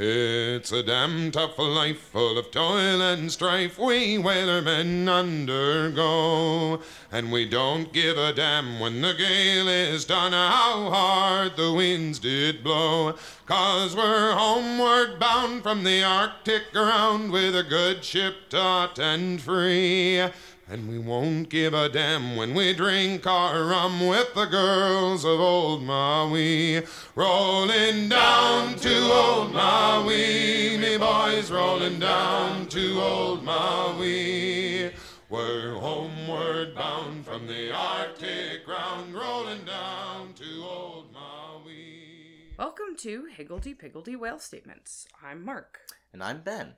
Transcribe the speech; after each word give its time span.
It's 0.00 0.70
a 0.70 0.84
damn 0.84 1.32
tough 1.32 1.58
life 1.58 1.98
full 1.98 2.38
of 2.38 2.52
toil 2.52 3.02
and 3.02 3.32
strife 3.32 3.80
we 3.80 4.16
whalermen 4.16 5.08
undergo. 5.08 6.80
And 7.10 7.32
we 7.32 7.48
don't 7.48 7.92
give 7.92 8.16
a 8.16 8.32
damn 8.32 8.78
when 8.78 9.00
the 9.00 9.12
gale 9.12 9.66
is 9.66 10.04
done 10.04 10.30
how 10.30 10.90
hard 10.90 11.56
the 11.56 11.72
winds 11.72 12.20
did 12.20 12.62
blow. 12.62 13.16
Cause 13.46 13.96
we're 13.96 14.34
homeward 14.34 15.18
bound 15.18 15.64
from 15.64 15.82
the 15.82 16.04
Arctic 16.04 16.70
ground 16.72 17.32
with 17.32 17.56
a 17.56 17.64
good 17.64 18.04
ship 18.04 18.50
taut 18.50 19.00
and 19.00 19.40
free. 19.40 20.22
And 20.70 20.86
we 20.86 20.98
won't 20.98 21.48
give 21.48 21.72
a 21.72 21.88
damn 21.88 22.36
when 22.36 22.52
we 22.52 22.74
drink 22.74 23.26
our 23.26 23.64
rum 23.64 24.06
with 24.06 24.34
the 24.34 24.44
girls 24.44 25.24
of 25.24 25.40
old 25.40 25.82
Maui. 25.82 26.82
Rolling 27.14 28.10
down 28.10 28.74
to 28.74 29.10
old 29.10 29.54
Maui, 29.54 30.76
me 30.76 30.98
boys, 30.98 31.50
rolling 31.50 31.98
down 31.98 32.66
to 32.66 33.00
old 33.00 33.44
Maui. 33.44 34.92
We're 35.30 35.72
homeward 35.72 36.74
bound 36.74 37.24
from 37.24 37.46
the 37.46 37.72
Arctic 37.74 38.66
ground, 38.66 39.14
rolling 39.14 39.64
down 39.64 40.34
to 40.34 40.64
old 40.64 41.10
Maui. 41.14 42.52
Welcome 42.58 42.94
to 42.98 43.24
Higgledy 43.34 43.72
Piggledy 43.72 44.16
Whale 44.16 44.38
Statements. 44.38 45.08
I'm 45.24 45.42
Mark. 45.42 45.80
And 46.12 46.22
I'm 46.22 46.42
Ben. 46.42 46.74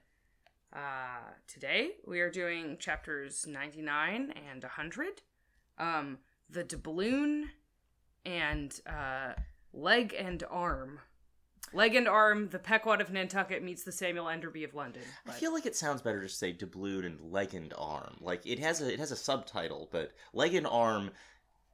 Uh, 0.72 1.32
today 1.48 1.92
we 2.06 2.20
are 2.20 2.30
doing 2.30 2.76
chapters 2.78 3.46
99 3.46 4.32
and 4.50 4.62
100. 4.62 5.22
Um, 5.78 6.18
the 6.48 6.62
doubloon 6.62 7.50
and 8.24 8.80
uh, 8.86 9.32
leg 9.72 10.14
and 10.16 10.44
arm. 10.48 11.00
Leg 11.72 11.94
and 11.94 12.08
arm, 12.08 12.48
the 12.48 12.58
Pequod 12.58 13.00
of 13.00 13.10
Nantucket 13.10 13.62
meets 13.62 13.84
the 13.84 13.92
Samuel 13.92 14.28
Enderby 14.28 14.64
of 14.64 14.74
London. 14.74 15.02
I 15.26 15.32
feel 15.32 15.52
like 15.52 15.66
it 15.66 15.76
sounds 15.76 16.02
better 16.02 16.20
to 16.20 16.28
say 16.28 16.52
doubloon 16.52 17.04
and 17.04 17.32
leg 17.32 17.54
and 17.54 17.72
arm. 17.78 18.16
Like 18.20 18.44
it 18.44 18.58
has 18.58 18.80
a 18.80 18.92
it 18.92 18.98
has 18.98 19.12
a 19.12 19.16
subtitle, 19.16 19.88
but 19.92 20.12
leg 20.32 20.54
and 20.54 20.66
arm 20.66 21.10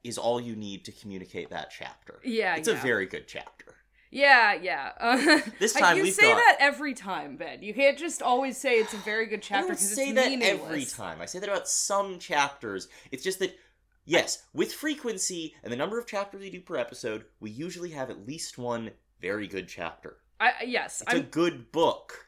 is 0.03 0.17
all 0.17 0.39
you 0.39 0.55
need 0.55 0.85
to 0.85 0.91
communicate 0.91 1.49
that 1.49 1.71
chapter. 1.71 2.19
Yeah, 2.23 2.55
it's 2.55 2.67
yeah. 2.67 2.75
a 2.75 2.81
very 2.81 3.07
good 3.07 3.27
chapter. 3.27 3.76
Yeah, 4.11 4.53
yeah. 4.53 4.91
Uh, 4.99 5.39
This 5.59 5.73
time 5.73 5.97
you 5.97 6.11
say 6.11 6.31
got- 6.31 6.37
that 6.37 6.57
every 6.59 6.93
time, 6.93 7.37
Ben. 7.37 7.61
You 7.61 7.73
can't 7.73 7.97
just 7.97 8.21
always 8.21 8.57
say 8.57 8.75
it's 8.75 8.93
a 8.93 8.97
very 8.97 9.25
good 9.25 9.39
I 9.39 9.41
chapter 9.41 9.67
because 9.69 9.93
say 9.95 10.09
it's 10.09 10.15
that 10.15 10.41
every 10.41 10.85
time. 10.85 11.21
I 11.21 11.25
say 11.25 11.39
that 11.39 11.49
about 11.49 11.67
some 11.67 12.19
chapters. 12.19 12.87
It's 13.11 13.23
just 13.23 13.39
that 13.39 13.57
yes, 14.05 14.43
with 14.53 14.73
frequency 14.73 15.55
and 15.63 15.71
the 15.71 15.77
number 15.77 15.99
of 15.99 16.07
chapters 16.07 16.41
we 16.41 16.49
do 16.49 16.61
per 16.61 16.77
episode, 16.77 17.25
we 17.39 17.51
usually 17.51 17.91
have 17.91 18.09
at 18.09 18.25
least 18.25 18.57
one 18.57 18.91
very 19.21 19.47
good 19.47 19.67
chapter. 19.67 20.17
I, 20.39 20.53
yes, 20.65 21.01
It's 21.01 21.13
I'm, 21.13 21.19
a 21.19 21.23
good 21.23 21.71
book. 21.71 22.25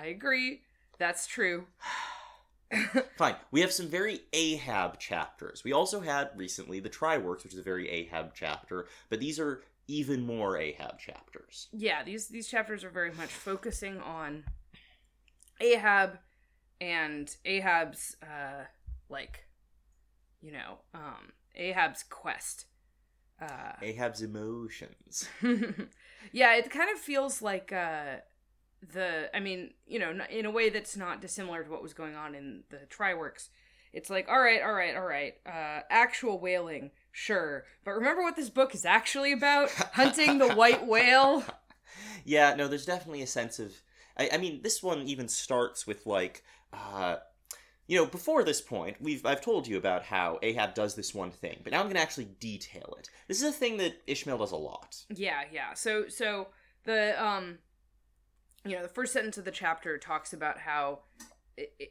I 0.00 0.06
agree. 0.06 0.62
That's 0.98 1.26
true. 1.26 1.66
Fine. 3.18 3.34
We 3.50 3.60
have 3.60 3.72
some 3.72 3.88
very 3.88 4.20
Ahab 4.32 4.98
chapters. 4.98 5.62
We 5.64 5.72
also 5.72 6.00
had 6.00 6.30
recently 6.36 6.80
the 6.80 6.88
Try-Works, 6.88 7.44
which 7.44 7.52
is 7.52 7.58
a 7.58 7.64
very 7.64 7.90
Ahab 7.90 8.30
chapter, 8.34 8.86
but 9.08 9.18
these 9.20 9.40
are 9.40 9.62
even 9.90 10.24
more 10.24 10.56
Ahab 10.56 10.98
chapters. 10.98 11.68
yeah, 11.72 12.04
these 12.04 12.28
these 12.28 12.46
chapters 12.48 12.84
are 12.84 12.90
very 12.90 13.12
much 13.12 13.30
focusing 13.30 14.00
on 14.00 14.44
Ahab 15.60 16.18
and 16.80 17.34
Ahab's 17.44 18.16
uh 18.22 18.64
like 19.08 19.46
you 20.40 20.52
know, 20.52 20.78
um 20.94 21.32
Ahab's 21.56 22.04
quest. 22.04 22.66
Uh 23.42 23.72
Ahab's 23.82 24.22
emotions. 24.22 25.28
yeah, 26.32 26.54
it 26.54 26.70
kind 26.70 26.90
of 26.92 26.98
feels 26.98 27.42
like 27.42 27.72
uh 27.72 28.16
the 28.94 29.34
I 29.36 29.40
mean, 29.40 29.74
you 29.86 29.98
know, 29.98 30.12
in 30.30 30.46
a 30.46 30.50
way 30.50 30.70
that's 30.70 30.96
not 30.96 31.20
dissimilar 31.20 31.64
to 31.64 31.70
what 31.70 31.82
was 31.82 31.92
going 31.94 32.14
on 32.14 32.34
in 32.34 32.62
the 32.70 32.86
Try-Works. 32.88 33.50
It's 33.92 34.08
like, 34.08 34.28
all 34.28 34.40
right, 34.40 34.62
all 34.62 34.72
right, 34.72 34.94
all 34.96 35.04
right. 35.06 35.34
Uh 35.44 35.80
actual 35.90 36.38
whaling, 36.38 36.92
sure. 37.12 37.64
But 37.84 37.92
remember 37.92 38.22
what 38.22 38.36
this 38.36 38.50
book 38.50 38.74
is 38.74 38.84
actually 38.84 39.32
about? 39.32 39.70
Hunting 39.70 40.38
the 40.38 40.54
white 40.54 40.86
whale? 40.86 41.44
Yeah, 42.24 42.54
no, 42.54 42.68
there's 42.68 42.86
definitely 42.86 43.22
a 43.22 43.26
sense 43.26 43.58
of. 43.58 43.72
I, 44.16 44.30
I 44.34 44.36
mean, 44.36 44.60
this 44.62 44.82
one 44.82 45.02
even 45.02 45.26
starts 45.26 45.86
with 45.86 46.06
like, 46.06 46.44
uh, 46.72 47.16
you 47.86 47.96
know, 47.96 48.06
before 48.06 48.44
this 48.44 48.60
point, 48.60 48.98
we've 49.00 49.24
I've 49.24 49.40
told 49.40 49.66
you 49.66 49.78
about 49.78 50.04
how 50.04 50.38
Ahab 50.42 50.74
does 50.74 50.94
this 50.94 51.14
one 51.14 51.30
thing, 51.30 51.60
but 51.64 51.72
now 51.72 51.80
I'm 51.80 51.86
going 51.86 51.96
to 51.96 52.02
actually 52.02 52.28
detail 52.38 52.94
it. 52.98 53.08
This 53.26 53.42
is 53.42 53.48
a 53.48 53.52
thing 53.52 53.78
that 53.78 54.00
Ishmael 54.06 54.38
does 54.38 54.52
a 54.52 54.56
lot. 54.56 55.04
Yeah, 55.08 55.42
yeah. 55.50 55.74
So 55.74 56.08
so 56.08 56.48
the 56.84 57.20
um 57.22 57.58
you 58.64 58.76
know, 58.76 58.82
the 58.82 58.88
first 58.88 59.12
sentence 59.12 59.38
of 59.38 59.44
the 59.44 59.50
chapter 59.50 59.98
talks 59.98 60.32
about 60.32 60.58
how 60.58 61.00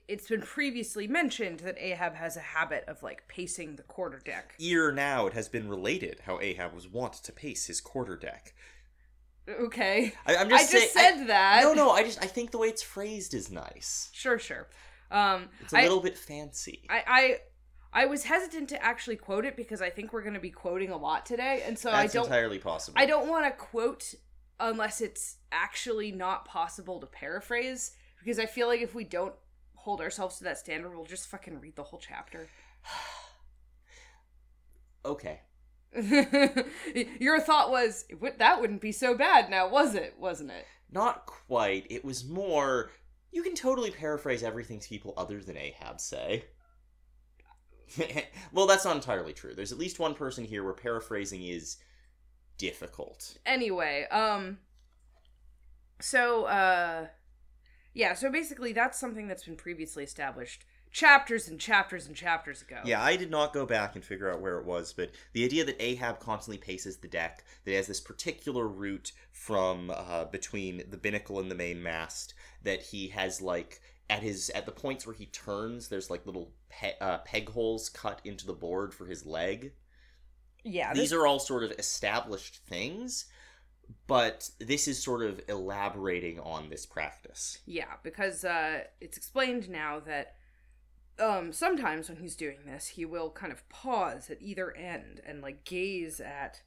it's 0.07 0.27
been 0.27 0.41
previously 0.41 1.07
mentioned 1.07 1.59
that 1.59 1.77
Ahab 1.79 2.15
has 2.15 2.37
a 2.37 2.41
habit 2.41 2.83
of 2.87 3.03
like 3.03 3.27
pacing 3.27 3.75
the 3.75 3.83
quarterdeck. 3.83 4.55
Ere 4.59 4.91
now, 4.91 5.27
it 5.27 5.33
has 5.33 5.47
been 5.47 5.69
related 5.69 6.21
how 6.25 6.39
Ahab 6.39 6.73
was 6.73 6.87
wont 6.87 7.13
to 7.13 7.31
pace 7.31 7.67
his 7.67 7.81
quarterdeck. 7.81 8.53
Okay. 9.47 10.13
I, 10.25 10.35
I'm 10.37 10.47
I 10.47 10.59
just 10.59 10.71
just 10.71 10.93
saying. 10.93 11.23
I, 11.23 11.27
that. 11.27 11.63
No, 11.63 11.73
no, 11.73 11.91
I 11.91 12.03
just 12.03 12.23
I 12.23 12.27
think 12.27 12.51
the 12.51 12.57
way 12.57 12.67
it's 12.67 12.83
phrased 12.83 13.33
is 13.33 13.51
nice. 13.51 14.09
Sure, 14.13 14.39
sure. 14.39 14.67
Um 15.11 15.49
It's 15.61 15.73
a 15.73 15.79
I, 15.79 15.83
little 15.83 16.01
bit 16.01 16.17
fancy. 16.17 16.83
I 16.89 17.03
I 17.07 18.01
I 18.03 18.05
was 18.05 18.23
hesitant 18.23 18.69
to 18.69 18.83
actually 18.83 19.15
quote 19.15 19.45
it 19.45 19.55
because 19.55 19.81
I 19.81 19.89
think 19.89 20.13
we're 20.13 20.21
going 20.21 20.35
to 20.35 20.39
be 20.39 20.51
quoting 20.51 20.91
a 20.91 20.97
lot 20.97 21.25
today 21.25 21.63
and 21.65 21.77
so 21.77 21.89
That's 21.89 22.13
I 22.13 22.17
don't 22.17 22.25
entirely 22.25 22.59
possible. 22.59 22.99
I 22.99 23.07
don't 23.07 23.27
want 23.27 23.45
to 23.45 23.51
quote 23.51 24.13
unless 24.59 25.01
it's 25.01 25.37
actually 25.51 26.11
not 26.11 26.45
possible 26.45 26.99
to 26.99 27.07
paraphrase 27.07 27.91
because 28.19 28.37
I 28.37 28.45
feel 28.45 28.67
like 28.67 28.81
if 28.81 28.93
we 28.93 29.03
don't 29.03 29.33
hold 29.89 30.01
ourselves 30.01 30.37
to 30.37 30.43
that 30.43 30.59
standard, 30.59 30.95
we'll 30.95 31.03
just 31.03 31.27
fucking 31.27 31.59
read 31.59 31.75
the 31.75 31.81
whole 31.83 31.99
chapter. 31.99 32.47
Okay. 35.05 35.39
Your 37.21 37.39
thought 37.39 37.71
was 37.71 38.03
that 38.37 38.59
wouldn't 38.59 38.81
be 38.81 38.91
so 38.91 39.15
bad 39.15 39.49
now, 39.49 39.69
was 39.69 39.95
it? 39.95 40.13
Wasn't 40.19 40.51
it? 40.51 40.65
Not 40.91 41.25
quite. 41.25 41.87
It 41.89 42.03
was 42.03 42.27
more. 42.27 42.91
You 43.31 43.41
can 43.41 43.55
totally 43.55 43.91
paraphrase 43.91 44.43
everything 44.43 44.81
people 44.81 45.13
other 45.15 45.39
than 45.39 45.55
Ahab 45.55 46.01
say. 46.01 46.43
well, 48.51 48.67
that's 48.67 48.83
not 48.83 48.97
entirely 48.97 49.31
true. 49.31 49.55
There's 49.55 49.71
at 49.71 49.79
least 49.79 49.99
one 49.99 50.15
person 50.15 50.43
here 50.43 50.65
where 50.65 50.73
paraphrasing 50.73 51.43
is 51.43 51.77
difficult. 52.57 53.37
Anyway, 53.45 54.05
um 54.11 54.57
so 56.01 56.43
uh 56.43 57.07
yeah, 57.93 58.13
so 58.13 58.31
basically 58.31 58.73
that's 58.73 58.99
something 58.99 59.27
that's 59.27 59.43
been 59.45 59.55
previously 59.55 60.03
established 60.03 60.65
chapters 60.91 61.47
and 61.47 61.59
chapters 61.59 62.07
and 62.07 62.15
chapters 62.15 62.61
ago. 62.61 62.79
Yeah, 62.83 63.01
I 63.01 63.15
did 63.15 63.29
not 63.29 63.53
go 63.53 63.65
back 63.65 63.95
and 63.95 64.03
figure 64.03 64.31
out 64.31 64.41
where 64.41 64.57
it 64.57 64.65
was, 64.65 64.91
but 64.93 65.11
the 65.33 65.45
idea 65.45 65.63
that 65.65 65.81
Ahab 65.81 66.19
constantly 66.19 66.57
paces 66.57 66.97
the 66.97 67.07
deck, 67.07 67.43
that 67.63 67.71
he 67.71 67.77
has 67.77 67.87
this 67.87 67.99
particular 67.99 68.67
route 68.67 69.11
from 69.31 69.91
uh, 69.93 70.25
between 70.25 70.83
the 70.89 70.97
binnacle 70.97 71.39
and 71.39 71.51
the 71.51 71.55
main 71.55 71.83
mast, 71.83 72.33
that 72.63 72.81
he 72.81 73.09
has 73.09 73.41
like 73.41 73.81
at 74.09 74.23
his 74.23 74.49
at 74.51 74.65
the 74.65 74.71
points 74.71 75.05
where 75.05 75.15
he 75.15 75.27
turns, 75.27 75.87
there's 75.89 76.09
like 76.09 76.25
little 76.25 76.51
pe- 76.69 76.97
uh, 76.99 77.19
peg 77.19 77.49
holes 77.49 77.89
cut 77.89 78.19
into 78.23 78.47
the 78.47 78.53
board 78.53 78.91
for 78.93 79.05
his 79.05 79.25
leg. 79.25 79.73
Yeah, 80.63 80.93
These 80.93 81.11
this- 81.11 81.13
are 81.13 81.27
all 81.27 81.39
sort 81.39 81.63
of 81.63 81.71
established 81.73 82.57
things, 82.65 83.25
but 84.07 84.49
this 84.59 84.87
is 84.87 85.01
sort 85.01 85.23
of 85.23 85.41
elaborating 85.47 86.39
on 86.39 86.69
this 86.69 86.85
practice. 86.85 87.59
Yeah, 87.65 87.93
because 88.03 88.43
uh, 88.43 88.83
it's 88.99 89.17
explained 89.17 89.69
now 89.69 89.99
that 89.99 90.35
um, 91.19 91.51
sometimes 91.51 92.09
when 92.09 92.17
he's 92.17 92.35
doing 92.35 92.59
this, 92.65 92.87
he 92.87 93.05
will 93.05 93.29
kind 93.29 93.51
of 93.51 93.67
pause 93.69 94.29
at 94.29 94.41
either 94.41 94.75
end 94.75 95.21
and 95.25 95.41
like 95.41 95.65
gaze 95.65 96.19
at 96.19 96.61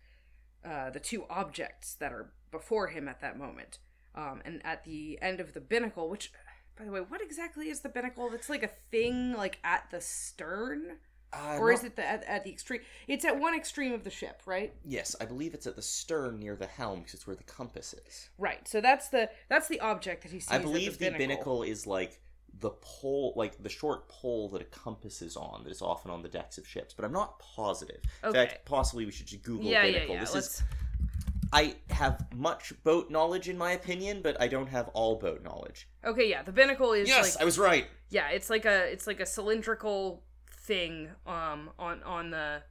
uh, 0.64 0.90
the 0.90 1.00
two 1.00 1.24
objects 1.28 1.94
that 1.94 2.12
are 2.12 2.32
before 2.50 2.88
him 2.88 3.08
at 3.08 3.20
that 3.20 3.38
moment. 3.38 3.78
Um, 4.14 4.42
and 4.44 4.60
at 4.64 4.84
the 4.84 5.18
end 5.22 5.40
of 5.40 5.54
the 5.54 5.60
binnacle, 5.60 6.08
which, 6.10 6.32
by 6.78 6.84
the 6.84 6.90
way, 6.90 7.00
what 7.00 7.22
exactly 7.22 7.70
is 7.70 7.80
the 7.80 7.88
binnacle? 7.88 8.30
It's 8.34 8.50
like 8.50 8.62
a 8.62 8.70
thing 8.90 9.32
like 9.32 9.58
at 9.64 9.90
the 9.90 10.00
stern, 10.00 10.98
Uh, 11.32 11.56
or 11.58 11.72
is 11.72 11.82
it 11.82 11.96
the, 11.96 12.06
at, 12.06 12.24
at 12.24 12.44
the 12.44 12.50
extreme? 12.50 12.80
It's 13.08 13.24
at 13.24 13.38
one 13.38 13.54
extreme 13.54 13.92
of 13.92 14.04
the 14.04 14.10
ship, 14.10 14.42
right? 14.44 14.74
Yes, 14.84 15.16
I 15.20 15.24
believe 15.24 15.54
it's 15.54 15.66
at 15.66 15.76
the 15.76 15.82
stern 15.82 16.38
near 16.38 16.56
the 16.56 16.66
helm 16.66 17.00
because 17.00 17.14
it's 17.14 17.26
where 17.26 17.36
the 17.36 17.44
compass 17.44 17.94
is. 18.06 18.28
Right. 18.38 18.66
So 18.68 18.80
that's 18.80 19.08
the 19.08 19.30
that's 19.48 19.68
the 19.68 19.80
object 19.80 20.24
that 20.24 20.32
he 20.32 20.40
sees. 20.40 20.50
I 20.50 20.58
believe 20.58 20.98
the 20.98 21.08
the 21.08 21.16
binnacle 21.18 21.62
is 21.62 21.86
like 21.86 22.20
the 22.60 22.70
pole, 22.70 23.32
like 23.34 23.62
the 23.62 23.68
short 23.68 24.08
pole 24.08 24.48
that 24.50 24.60
a 24.60 24.66
compass 24.66 25.22
is 25.22 25.36
on, 25.36 25.64
that 25.64 25.70
is 25.70 25.80
often 25.80 26.10
on 26.10 26.22
the 26.22 26.28
decks 26.28 26.58
of 26.58 26.66
ships, 26.66 26.92
but 26.94 27.04
I'm 27.04 27.12
not 27.12 27.38
positive. 27.38 28.00
In 28.22 28.28
Okay. 28.30 28.46
fact, 28.46 28.64
possibly 28.66 29.06
we 29.06 29.12
should 29.12 29.26
just 29.26 29.42
Google 29.42 29.70
Yeah, 29.70 29.84
yeah, 29.84 30.04
yeah. 30.04 30.20
This 30.20 30.34
Let's. 30.34 30.46
is 30.46 30.62
I 31.54 31.74
have 31.90 32.26
much 32.34 32.72
boat 32.82 33.10
knowledge 33.10 33.48
in 33.48 33.58
my 33.58 33.72
opinion, 33.72 34.22
but 34.22 34.40
I 34.40 34.48
don't 34.48 34.68
have 34.68 34.88
all 34.88 35.16
boat 35.16 35.42
knowledge. 35.42 35.88
Okay, 36.04 36.28
yeah. 36.28 36.42
The 36.42 36.52
binnacle 36.52 36.92
is 36.92 37.08
yes, 37.08 37.34
like 37.34 37.42
I 37.42 37.44
was 37.44 37.58
right. 37.58 37.86
yeah 38.10 38.28
it's 38.28 38.50
like 38.50 38.64
a 38.66 38.90
it's 38.92 39.06
like 39.06 39.20
a 39.20 39.26
cylindrical 39.26 40.22
thing 40.62 41.08
um 41.26 41.70
on 41.78 42.02
on 42.04 42.30
the 42.30 42.62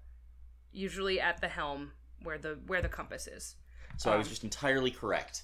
usually 0.72 1.20
at 1.20 1.42
the 1.42 1.48
helm 1.50 1.92
where 2.24 2.38
the 2.38 2.58
where 2.68 2.82
the 2.82 2.88
compass 2.90 3.28
is 3.28 3.56
So 3.98 4.12
I 4.12 4.18
was 4.18 4.28
Um, 4.28 4.30
just 4.30 4.44
entirely 4.44 4.92
correct. 4.92 5.44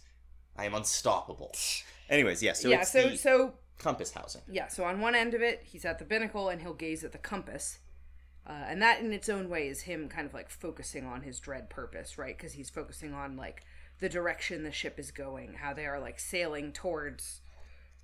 I 0.56 0.66
am 0.66 0.74
unstoppable. 0.74 1.54
Anyways, 2.10 2.42
yeah. 2.42 2.54
So 2.54 2.70
yeah, 2.70 2.82
it's 2.82 2.92
so 2.92 3.16
so 3.16 3.54
compass 3.78 4.12
housing. 4.12 4.42
yeah, 4.50 4.68
so 4.70 4.84
on 4.86 5.02
one 5.02 5.14
end 5.16 5.34
of 5.34 5.42
it, 5.42 5.62
he's 5.64 5.86
at 5.86 6.00
the 6.00 6.06
binnacle 6.06 6.50
and 6.50 6.62
he'll 6.62 6.74
gaze 6.74 7.04
at 7.04 7.12
the 7.12 7.18
compass. 7.18 7.80
Uh, 8.48 8.64
and 8.68 8.82
that 8.82 9.02
in 9.02 9.12
its 9.12 9.28
own 9.28 9.50
way 9.50 9.68
is 9.68 9.82
him 9.82 10.08
kind 10.08 10.26
of 10.26 10.34
like 10.34 10.50
focusing 10.50 11.06
on 11.06 11.22
his 11.22 11.40
dread 11.40 11.70
purpose, 11.70 12.18
right? 12.18 12.38
Because 12.38 12.54
he's 12.54 12.70
focusing 12.70 13.14
on 13.14 13.36
like 13.36 13.66
the 14.00 14.08
direction 14.10 14.64
the 14.64 14.72
ship 14.72 14.98
is 14.98 15.12
going, 15.12 15.56
how 15.56 15.74
they 15.74 15.86
are 15.86 16.00
like 16.00 16.18
sailing 16.20 16.72
towards, 16.72 17.42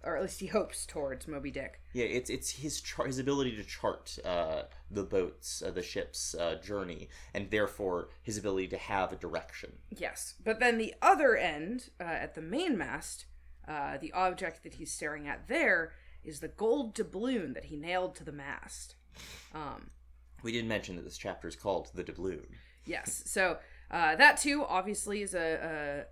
or 0.03 0.15
at 0.17 0.21
least 0.21 0.39
he 0.39 0.47
hopes 0.47 0.85
towards 0.85 1.27
Moby 1.27 1.51
Dick. 1.51 1.81
Yeah, 1.93 2.05
it's 2.05 2.29
it's 2.29 2.51
his 2.51 2.81
char- 2.81 3.05
his 3.07 3.19
ability 3.19 3.55
to 3.55 3.63
chart 3.63 4.17
uh, 4.25 4.63
the 4.91 5.03
boats, 5.03 5.61
uh, 5.65 5.71
the 5.71 5.81
ship's 5.83 6.35
uh, 6.35 6.55
journey, 6.55 7.09
and 7.33 7.49
therefore 7.49 8.09
his 8.21 8.37
ability 8.37 8.67
to 8.69 8.77
have 8.77 9.11
a 9.13 9.15
direction. 9.15 9.73
Yes, 9.89 10.35
but 10.43 10.59
then 10.59 10.77
the 10.77 10.93
other 11.01 11.35
end, 11.35 11.89
uh, 11.99 12.03
at 12.03 12.35
the 12.35 12.41
mainmast, 12.41 13.25
uh, 13.67 13.97
the 13.97 14.11
object 14.13 14.63
that 14.63 14.75
he's 14.75 14.91
staring 14.91 15.27
at 15.27 15.47
there 15.47 15.93
is 16.23 16.39
the 16.39 16.47
gold 16.47 16.93
doubloon 16.95 17.53
that 17.53 17.65
he 17.65 17.75
nailed 17.77 18.15
to 18.15 18.23
the 18.23 18.31
mast. 18.31 18.95
Um, 19.53 19.89
We 20.41 20.51
did 20.51 20.65
mention 20.65 20.95
that 20.95 21.03
this 21.03 21.17
chapter 21.17 21.47
is 21.47 21.55
called 21.55 21.91
the 21.93 22.03
doubloon. 22.03 22.45
yes, 22.85 23.23
so 23.25 23.57
uh, 23.91 24.15
that 24.15 24.37
too 24.37 24.65
obviously 24.67 25.21
is 25.21 25.33
a, 25.35 26.05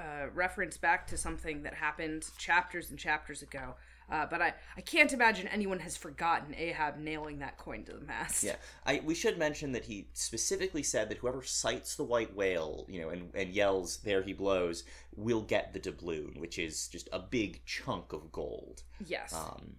a 0.00 0.28
reference 0.34 0.76
back 0.76 1.06
to 1.08 1.16
something 1.16 1.62
that 1.62 1.74
happened 1.74 2.26
chapters 2.38 2.90
and 2.90 2.98
chapters 2.98 3.42
ago. 3.42 3.74
Uh, 4.10 4.26
but 4.28 4.42
I, 4.42 4.54
I 4.76 4.80
can't 4.80 5.12
imagine 5.12 5.46
anyone 5.48 5.78
has 5.78 5.96
forgotten 5.96 6.54
Ahab 6.56 6.98
nailing 6.98 7.38
that 7.38 7.58
coin 7.58 7.84
to 7.84 7.92
the 7.92 8.00
mast. 8.00 8.42
Yeah, 8.42 8.56
I 8.84 9.00
we 9.04 9.14
should 9.14 9.38
mention 9.38 9.72
that 9.72 9.84
he 9.84 10.08
specifically 10.14 10.82
said 10.82 11.08
that 11.10 11.18
whoever 11.18 11.42
sights 11.42 11.94
the 11.94 12.02
white 12.02 12.34
whale, 12.34 12.86
you 12.88 13.00
know, 13.00 13.10
and, 13.10 13.30
and 13.34 13.50
yells 13.50 13.98
"There 13.98 14.22
he 14.22 14.32
blows," 14.32 14.82
will 15.14 15.42
get 15.42 15.72
the 15.72 15.78
doubloon, 15.78 16.40
which 16.40 16.58
is 16.58 16.88
just 16.88 17.08
a 17.12 17.20
big 17.20 17.64
chunk 17.64 18.12
of 18.12 18.32
gold. 18.32 18.82
Yes. 19.06 19.32
Um, 19.32 19.76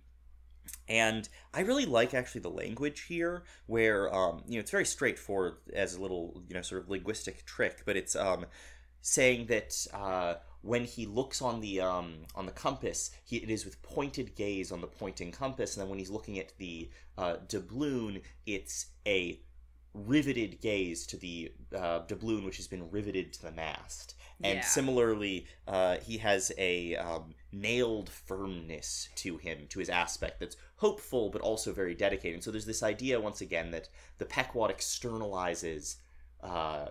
and 0.88 1.28
I 1.54 1.62
really 1.62 1.86
like 1.86 2.14
actually 2.14 2.42
the 2.42 2.50
language 2.50 3.02
here, 3.02 3.44
where 3.66 4.14
um, 4.14 4.44
you 4.48 4.54
know 4.54 4.60
it's 4.60 4.72
very 4.72 4.86
straightforward 4.86 5.56
as 5.74 5.96
a 5.96 6.02
little 6.02 6.44
you 6.48 6.56
know 6.56 6.62
sort 6.62 6.82
of 6.84 6.90
linguistic 6.90 7.46
trick, 7.46 7.84
but 7.86 7.98
it's 7.98 8.16
um, 8.16 8.46
saying 9.02 9.48
that 9.48 9.88
uh, 9.94 10.36
when 10.62 10.86
he 10.86 11.06
looks 11.06 11.42
on 11.42 11.60
the 11.60 11.82
um, 11.82 12.26
on 12.36 12.46
the 12.46 12.52
compass, 12.52 13.12
he, 13.26 13.38
it 13.38 13.50
is 13.50 13.66
with 13.66 13.82
pointed 13.82 14.36
gaze 14.36 14.72
on 14.72 14.82
the 14.82 14.88
pointing 14.88 15.32
compass, 15.32 15.76
and 15.76 15.82
then 15.82 15.90
when 15.90 16.00
he's 16.00 16.10
looking 16.10 16.40
at 16.40 16.58
the 16.58 16.90
uh, 17.18 17.38
doubloon, 17.48 18.22
it's 18.46 18.88
a 19.08 19.42
riveted 19.94 20.62
gaze 20.62 21.06
to 21.06 21.18
the 21.18 21.52
uh, 21.76 22.00
doubloon, 22.08 22.46
which 22.46 22.58
has 22.58 22.68
been 22.68 22.90
riveted 22.92 23.34
to 23.34 23.42
the 23.42 23.52
mast. 23.52 24.16
And 24.44 24.60
Yeah. 24.60 24.62
similarly, 24.62 25.48
uh, 25.68 25.98
he 25.98 26.18
has 26.20 26.52
a 26.58 26.96
um, 26.96 27.36
nailed 27.52 28.10
firmness 28.10 29.10
to 29.16 29.38
him, 29.38 29.68
to 29.68 29.80
his 29.80 29.90
aspect 29.90 30.40
that's 30.40 30.56
hopeful 30.78 31.30
but 31.30 31.42
also 31.42 31.74
very 31.74 31.94
dedicated. 31.94 32.36
And 32.36 32.44
so 32.44 32.52
there's 32.52 32.66
this 32.66 32.84
idea, 32.84 33.20
once 33.20 33.42
again, 33.42 33.72
that 33.72 33.90
the 34.18 34.26
Pequod 34.26 34.72
externalizes 34.72 35.98
uh, 36.42 36.88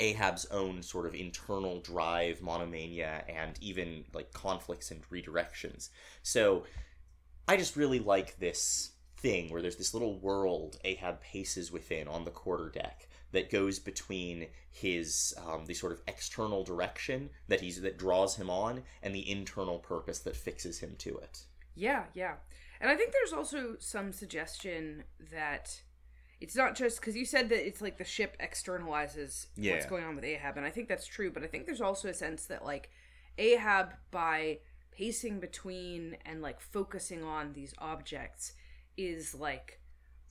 Ahab's 0.00 0.46
own 0.46 0.82
sort 0.82 1.06
of 1.06 1.14
internal 1.14 1.80
drive, 1.80 2.40
monomania, 2.40 3.24
and 3.28 3.56
even 3.60 4.04
like 4.14 4.32
conflicts 4.32 4.90
and 4.90 5.02
redirections. 5.10 5.90
So 6.22 6.64
I 7.46 7.56
just 7.56 7.76
really 7.76 8.00
like 8.00 8.38
this 8.38 8.92
thing 9.18 9.50
where 9.50 9.60
there's 9.60 9.76
this 9.76 9.92
little 9.92 10.18
world 10.18 10.78
Ahab 10.84 11.20
paces 11.20 11.70
within 11.70 12.08
on 12.08 12.24
the 12.24 12.30
quarterdeck 12.30 13.06
that 13.32 13.50
goes 13.50 13.78
between 13.78 14.46
his 14.70 15.34
um, 15.46 15.66
the 15.66 15.74
sort 15.74 15.92
of 15.92 16.00
external 16.08 16.64
direction 16.64 17.30
that 17.48 17.60
he's 17.60 17.80
that 17.82 17.98
draws 17.98 18.36
him 18.36 18.48
on 18.48 18.82
and 19.02 19.14
the 19.14 19.30
internal 19.30 19.78
purpose 19.78 20.20
that 20.20 20.34
fixes 20.34 20.78
him 20.80 20.94
to 20.98 21.16
it. 21.18 21.44
Yeah, 21.74 22.04
yeah. 22.14 22.34
And 22.80 22.90
I 22.90 22.96
think 22.96 23.12
there's 23.12 23.32
also 23.32 23.76
some 23.78 24.12
suggestion 24.12 25.04
that 25.30 25.82
it's 26.40 26.56
not 26.56 26.74
just 26.74 27.00
because 27.00 27.16
you 27.16 27.24
said 27.24 27.48
that 27.50 27.66
it's 27.66 27.82
like 27.82 27.98
the 27.98 28.04
ship 28.04 28.36
externalizes 28.40 29.46
what's 29.74 29.86
going 29.86 30.04
on 30.04 30.14
with 30.14 30.24
Ahab, 30.24 30.56
and 30.56 30.64
I 30.66 30.70
think 30.70 30.88
that's 30.88 31.06
true, 31.06 31.30
but 31.30 31.42
I 31.42 31.46
think 31.46 31.66
there's 31.66 31.80
also 31.80 32.08
a 32.08 32.14
sense 32.14 32.46
that 32.46 32.64
like 32.64 32.90
Ahab, 33.38 33.94
by 34.10 34.58
pacing 34.92 35.40
between 35.40 36.16
and 36.24 36.42
like 36.42 36.60
focusing 36.60 37.22
on 37.22 37.52
these 37.52 37.74
objects, 37.78 38.52
is 38.96 39.34
like 39.34 39.79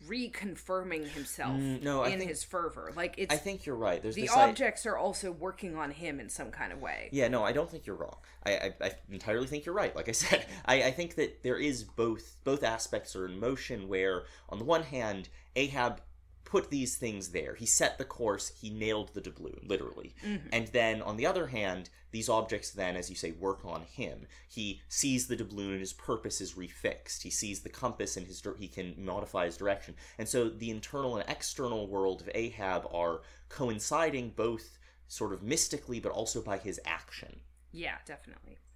reconfirming 0.08 1.08
himself 1.10 1.56
Mm, 1.56 1.82
no, 1.82 2.04
I 2.04 2.10
in 2.10 2.20
think- 2.20 2.30
his 2.30 2.44
fervor. 2.44 2.92
Like 2.96 3.16
it's 3.18 3.34
I 3.34 3.38
think 3.38 3.66
you're 3.66 3.76
right. 3.76 4.02
There's 4.02 4.16
the 4.16 4.22
this 4.24 4.32
i- 4.32 4.48
objects 4.50 4.86
are 4.86 4.98
also 4.98 5.32
working 5.32 5.76
on 5.76 5.92
him 5.92 6.20
in 6.20 6.30
some 6.30 6.52
kind 6.52 6.72
of 6.72 6.82
way. 6.82 7.10
Yeah, 7.12 7.28
no, 7.28 7.44
I 7.44 7.52
don't 7.52 7.70
think 7.70 7.86
you're 7.86 7.96
wrong. 7.96 8.18
I, 8.46 8.52
I, 8.54 8.74
I 8.82 8.92
entirely 9.12 9.48
think 9.48 9.66
you're 9.66 9.76
right. 9.76 9.96
Like 9.96 10.10
I 10.10 10.12
said, 10.14 10.46
I, 10.66 10.84
I 10.84 10.92
think 10.92 11.16
that 11.16 11.44
there 11.44 11.58
is 11.58 11.84
both 11.84 12.38
both 12.44 12.64
aspects 12.64 13.16
are 13.16 13.26
in 13.26 13.40
motion. 13.40 13.88
Where 13.88 14.24
on 14.50 14.60
the 14.60 14.66
one 14.66 14.84
hand, 14.84 15.30
Ahab 15.56 16.02
put 16.50 16.72
these 16.72 16.96
things 16.96 17.30
there. 17.30 17.54
He 17.54 17.68
set 17.68 17.98
the 17.98 18.06
course. 18.06 18.52
He 18.60 18.72
nailed 18.72 19.14
the 19.14 19.22
doubloon, 19.22 19.68
literally. 19.68 20.16
And 20.52 20.68
then 20.70 21.02
on 21.04 21.16
the 21.16 21.28
other 21.28 21.48
hand, 21.48 21.90
these 22.12 22.28
objects 22.28 22.72
then, 22.72 22.96
as 22.96 23.08
you 23.08 23.16
say, 23.16 23.32
work 23.32 23.64
on 23.64 23.84
him. 23.84 24.26
He 24.48 24.82
sees 24.88 25.28
the 25.28 25.36
doubloon 25.36 25.74
and 25.74 25.80
his 25.80 25.94
purpose 25.94 26.42
is 26.42 26.54
refixed. 26.54 27.22
He 27.22 27.30
sees 27.30 27.62
the 27.62 27.70
compass 27.70 28.18
and 28.18 28.26
his 28.26 28.42
he 28.58 28.68
can 28.68 28.96
modify 28.98 29.46
his 29.46 29.58
direction. 29.58 29.94
And 30.18 30.28
so 30.28 30.50
the 30.50 30.72
internal 30.72 31.18
and 31.18 31.30
external 31.30 31.88
world 31.88 32.22
of 32.22 32.30
Ahab 32.34 32.88
are 32.92 33.22
coinciding 33.50 34.34
both 34.36 34.80
sort 35.08 35.34
of 35.34 35.44
mystically, 35.44 36.00
but 36.00 36.12
also 36.12 36.42
by 36.42 36.58
his 36.58 36.80
action. 36.84 37.42
Yeah, 37.72 37.98
definitely. 38.06 38.58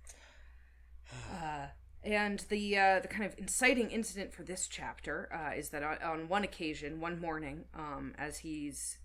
Uh, 1.31 1.67
and 2.03 2.39
the 2.49 2.77
uh, 2.77 2.99
the 2.99 3.07
kind 3.07 3.25
of 3.25 3.37
inciting 3.37 3.89
incident 3.89 4.33
for 4.33 4.43
this 4.43 4.67
chapter 4.67 5.29
uh, 5.33 5.57
is 5.57 5.69
that 5.69 5.83
on, 5.83 5.97
on 6.03 6.27
one 6.27 6.43
occasion, 6.43 6.99
one 6.99 7.19
morning, 7.19 7.65
um, 7.75 8.13
as 8.17 8.37
he's 8.39 8.97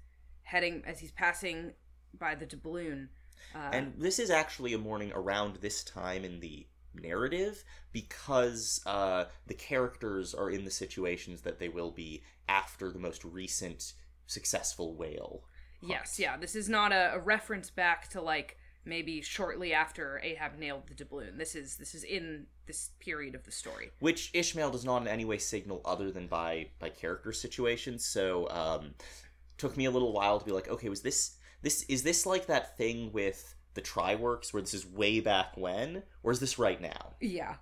heading, 0.43 0.83
as 0.87 1.00
he's 1.00 1.12
passing 1.12 1.73
by 2.19 2.35
the 2.35 2.47
doubloon, 2.47 3.09
uh, 3.55 3.71
And 3.73 3.95
this 3.99 4.19
is 4.19 4.31
actually 4.31 4.75
a 4.75 4.79
morning 4.79 5.12
around 5.15 5.56
this 5.56 5.83
time 5.83 6.25
in 6.25 6.41
the 6.41 6.67
narrative 6.95 7.65
because 7.93 8.81
uh, 8.87 9.27
the 9.47 9.55
characters 9.55 10.35
are 10.35 10.50
in 10.50 10.65
the 10.65 10.71
situations 10.71 11.43
that 11.43 11.59
they 11.59 11.69
will 11.69 11.91
be 11.91 12.23
after 12.49 12.91
the 12.91 12.99
most 12.99 13.25
recent 13.25 13.93
successful 14.27 14.95
whale. 14.95 15.43
yes, 15.81 16.19
yeah, 16.19 16.37
this 16.37 16.55
is 16.55 16.69
not 16.69 16.93
a, 16.93 17.15
a 17.15 17.19
reference 17.19 17.71
back 17.71 18.09
to 18.09 18.21
like 18.21 18.58
maybe 18.85 19.21
shortly 19.21 19.73
after 19.73 20.21
Ahab 20.23 20.59
nailed 20.59 20.87
the 20.87 20.95
doubloon. 20.95 21.39
This 21.39 21.55
is 21.55 21.77
this 21.77 21.95
is 21.95 22.05
in 22.05 22.47
this 22.67 22.91
period 23.00 23.35
of 23.35 23.45
the 23.45 23.52
story. 23.52 23.91
Which 24.00 24.31
Ishmael 24.35 24.71
does 24.71 24.85
not 24.85 25.02
in 25.02 25.09
any 25.09 25.25
way 25.25 25.38
signal 25.38 25.81
other 25.85 26.11
than 26.11 26.26
by 26.26 26.69
by 26.79 26.88
character 26.91 27.33
situations. 27.33 28.05
So 28.05 28.49
um, 28.50 28.95
took 29.57 29.76
me 29.76 29.85
a 29.85 29.91
little 29.91 30.12
while 30.12 30.38
to 30.38 30.45
be 30.45 30.52
like, 30.52 30.69
okay, 30.69 30.88
was 30.88 31.02
this 31.02 31.37
this 31.62 31.83
is 31.85 32.02
this 32.02 32.26
like 32.26 32.47
that 32.47 32.76
thing 32.76 33.12
with 33.12 33.55
the 33.75 33.81
Try-Works 33.81 34.52
where 34.52 34.62
this 34.62 34.75
is 34.75 34.87
way 34.87 35.21
back 35.21 35.57
when, 35.57 36.02
or 36.23 36.33
is 36.33 36.41
this 36.41 36.59
right 36.59 36.81
now? 36.81 37.14
Yeah. 37.21 37.57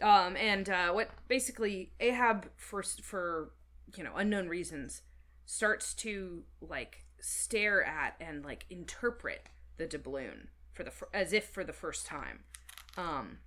Um, 0.00 0.36
and 0.36 0.68
uh, 0.68 0.92
what 0.92 1.10
basically 1.26 1.92
Ahab 1.98 2.48
for 2.56 2.82
for 2.82 3.50
you 3.96 4.04
know 4.04 4.12
unknown 4.16 4.48
reasons 4.48 5.02
starts 5.46 5.94
to 5.94 6.44
like 6.60 7.04
stare 7.20 7.82
at 7.82 8.14
and 8.20 8.44
like 8.44 8.66
interpret 8.70 9.46
the 9.76 9.86
doubloon 9.86 10.48
for 10.78 10.84
the 10.84 10.90
fir- 10.92 11.08
as 11.12 11.32
if 11.32 11.44
for 11.48 11.64
the 11.64 11.72
first 11.72 12.06
time. 12.06 12.44
Um, 12.96 13.38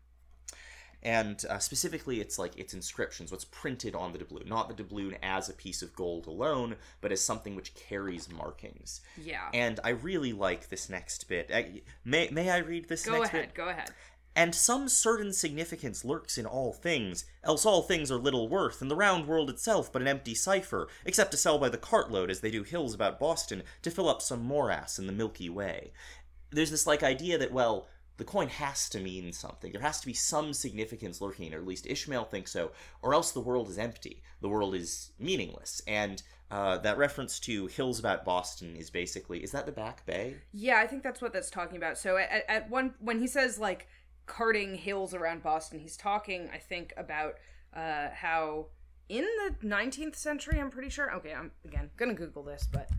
and 1.02 1.46
uh, 1.50 1.60
specifically 1.60 2.20
it's 2.20 2.38
like 2.38 2.58
its 2.60 2.74
inscriptions 2.74 3.32
what's 3.32 3.46
printed 3.46 3.96
on 3.96 4.12
the 4.12 4.20
doubloon 4.20 4.48
not 4.48 4.68
the 4.68 4.84
doubloon 4.84 5.16
as 5.24 5.50
a 5.50 5.54
piece 5.54 5.82
of 5.82 5.96
gold 5.96 6.28
alone 6.28 6.76
but 7.00 7.12
as 7.12 7.20
something 7.24 7.56
which 7.56 7.74
carries 7.74 8.30
markings 8.30 9.02
yeah. 9.18 9.50
and 9.54 9.80
i 9.84 9.90
really 9.90 10.32
like 10.32 10.70
this 10.70 10.90
next 10.90 11.28
bit 11.28 11.50
I, 11.52 11.82
may, 12.06 12.30
may 12.32 12.52
i 12.52 12.58
read 12.60 12.88
this 12.88 13.04
go 13.06 13.14
next 13.14 13.30
ahead. 13.30 13.42
bit 13.48 13.56
Go 13.56 13.70
ahead. 13.70 13.90
and 14.36 14.54
some 14.54 14.88
certain 14.88 15.34
significance 15.34 16.06
lurks 16.06 16.38
in 16.38 16.46
all 16.46 16.72
things, 16.72 17.26
else 17.44 17.66
all 17.66 17.82
things 17.82 18.10
are 18.10 18.18
little 18.18 18.48
worth, 18.48 18.82
and 18.82 18.90
the 18.90 18.96
round 18.96 19.28
world 19.28 19.50
itself 19.50 19.92
but 19.92 20.02
an 20.02 20.08
empty 20.08 20.34
cipher, 20.34 20.88
except 21.04 21.32
to 21.32 21.38
sell 21.38 21.58
by 21.60 21.68
the 21.68 21.78
cartload 21.78 22.30
as 22.30 22.40
they 22.40 22.50
do 22.50 22.64
hills 22.64 22.94
about 22.94 23.20
Boston 23.20 23.64
to 23.82 23.92
fill 23.92 24.08
up 24.08 24.22
some 24.22 24.42
morass 24.42 24.98
in 24.98 25.06
the 25.06 25.12
Milky 25.12 25.50
Way. 25.50 25.92
There's 26.52 26.72
this 26.72 26.88
like 26.88 27.04
idea 27.04 27.38
that, 27.38 27.52
well, 27.52 27.88
the 28.18 28.26
coin 28.26 28.50
has 28.50 28.90
to 28.90 29.00
mean 29.00 29.34
something. 29.34 29.72
There 29.72 29.82
has 29.82 30.00
to 30.02 30.06
be 30.06 30.14
some 30.14 30.54
significance 30.54 31.22
lurking, 31.22 31.54
or 31.54 31.58
at 31.58 31.66
least 31.66 31.88
Ishmael 31.88 32.26
thinks 32.26 32.52
so, 32.52 32.72
or 33.02 33.14
else 33.14 33.32
the 33.32 33.40
world 33.40 33.70
is 33.70 33.78
empty. 33.78 34.22
The 34.42 34.50
world 34.50 34.76
is 34.76 35.12
meaningless. 35.18 35.82
And 35.88 36.22
uh, 36.52 36.78
that 36.80 36.98
reference 36.98 37.40
to 37.40 37.68
hills 37.68 37.98
about 37.98 38.26
Boston 38.26 38.76
is 38.76 38.90
basically 38.90 39.42
is 39.42 39.52
that 39.54 39.66
the 39.66 39.72
Back 39.72 40.06
Bay? 40.06 40.36
Yeah, 40.52 40.80
I 40.80 40.86
think 40.86 41.02
that's 41.02 41.22
what 41.22 41.34
that's 41.34 41.50
talking 41.50 41.78
about. 41.78 41.98
So 41.98 42.18
at, 42.18 42.44
at 42.48 42.70
one 42.70 42.94
when 43.00 43.20
he 43.20 43.28
says 43.28 43.58
like 43.58 43.88
carting 44.26 44.76
hills 44.76 45.14
around 45.14 45.44
Boston, 45.44 45.80
he's 45.80 45.96
talking 45.96 46.50
I 46.54 46.58
think 46.58 46.94
about 46.98 47.36
uh, 47.74 48.10
how 48.14 48.68
in 49.08 49.24
the 49.24 49.68
19th 49.68 50.16
century, 50.16 50.60
I'm 50.60 50.70
pretty 50.70 50.90
sure. 50.90 51.14
Okay, 51.16 51.34
I'm 51.34 51.52
again 51.64 51.90
gonna 51.96 52.14
Google 52.14 52.44
this, 52.44 52.68
but 52.70 52.90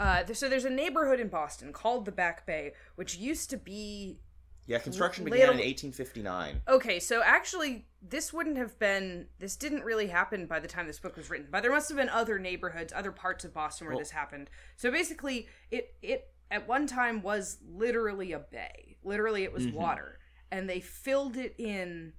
uh, 0.00 0.24
so 0.32 0.48
there's 0.48 0.64
a 0.64 0.70
neighborhood 0.70 1.20
in 1.20 1.28
Boston 1.28 1.72
called 1.72 2.04
the 2.04 2.12
Back 2.12 2.46
Bay, 2.46 2.72
which 2.96 3.16
used 3.16 3.50
to 3.50 3.56
be 3.56 4.18
Yeah, 4.66 4.78
construction 4.78 5.24
began 5.24 5.50
in 5.50 5.58
1859. 5.58 6.62
Okay, 6.68 7.00
so 7.00 7.22
actually, 7.24 7.86
this 8.00 8.32
wouldn't 8.32 8.56
have 8.56 8.78
been. 8.78 9.26
This 9.38 9.56
didn't 9.56 9.84
really 9.84 10.06
happen 10.08 10.46
by 10.46 10.60
the 10.60 10.68
time 10.68 10.86
this 10.86 10.98
book 10.98 11.16
was 11.16 11.28
written, 11.30 11.48
but 11.50 11.62
there 11.62 11.72
must 11.72 11.88
have 11.88 11.96
been 11.98 12.08
other 12.08 12.38
neighborhoods, 12.38 12.92
other 12.94 13.12
parts 13.12 13.44
of 13.44 13.52
Boston 13.52 13.86
where 13.86 13.94
Well- 13.94 14.00
this 14.00 14.10
happened. 14.10 14.50
So 14.76 14.90
basically, 14.90 15.48
it 15.70 15.94
it 16.02 16.28
at 16.50 16.68
one 16.68 16.86
time 16.86 17.22
was 17.22 17.58
literally 17.66 18.32
a 18.32 18.38
bay. 18.38 18.98
Literally, 19.02 19.42
it 19.44 19.52
was 19.52 19.66
Mhm. 19.66 19.72
water, 19.72 20.18
and 20.50 20.68
they 20.68 20.80
filled 20.80 21.36
it 21.36 21.54
in 21.58 22.12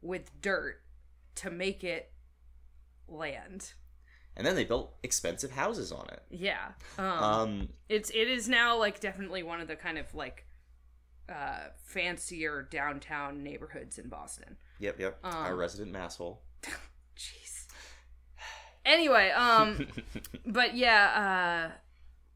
with 0.00 0.40
dirt 0.40 0.82
to 1.36 1.50
make 1.50 1.84
it 1.84 2.12
land. 3.06 3.74
And 4.36 4.46
then 4.46 4.56
they 4.56 4.64
built 4.64 4.94
expensive 5.02 5.52
houses 5.52 5.92
on 5.92 6.06
it. 6.12 6.22
Yeah. 6.30 6.72
Um, 6.98 7.06
Um, 7.06 7.68
it's 7.88 8.10
it 8.10 8.28
is 8.28 8.48
now 8.48 8.76
like 8.78 8.98
definitely 9.00 9.42
one 9.42 9.60
of 9.60 9.68
the 9.68 9.76
kind 9.76 9.96
of 9.98 10.12
like 10.14 10.46
uh 11.28 11.68
fancier 11.84 12.62
downtown 12.70 13.42
neighborhoods 13.42 13.98
in 13.98 14.08
Boston. 14.08 14.56
yep, 14.80 14.98
yep. 14.98 15.18
Our 15.24 15.52
Um, 15.52 15.58
resident 15.58 15.92
masshole. 15.92 16.38
Jeez. 17.16 17.66
Anyway, 18.84 19.30
um, 19.30 19.86
but 20.46 20.76
yeah, 20.76 21.70
uh, 21.72 21.78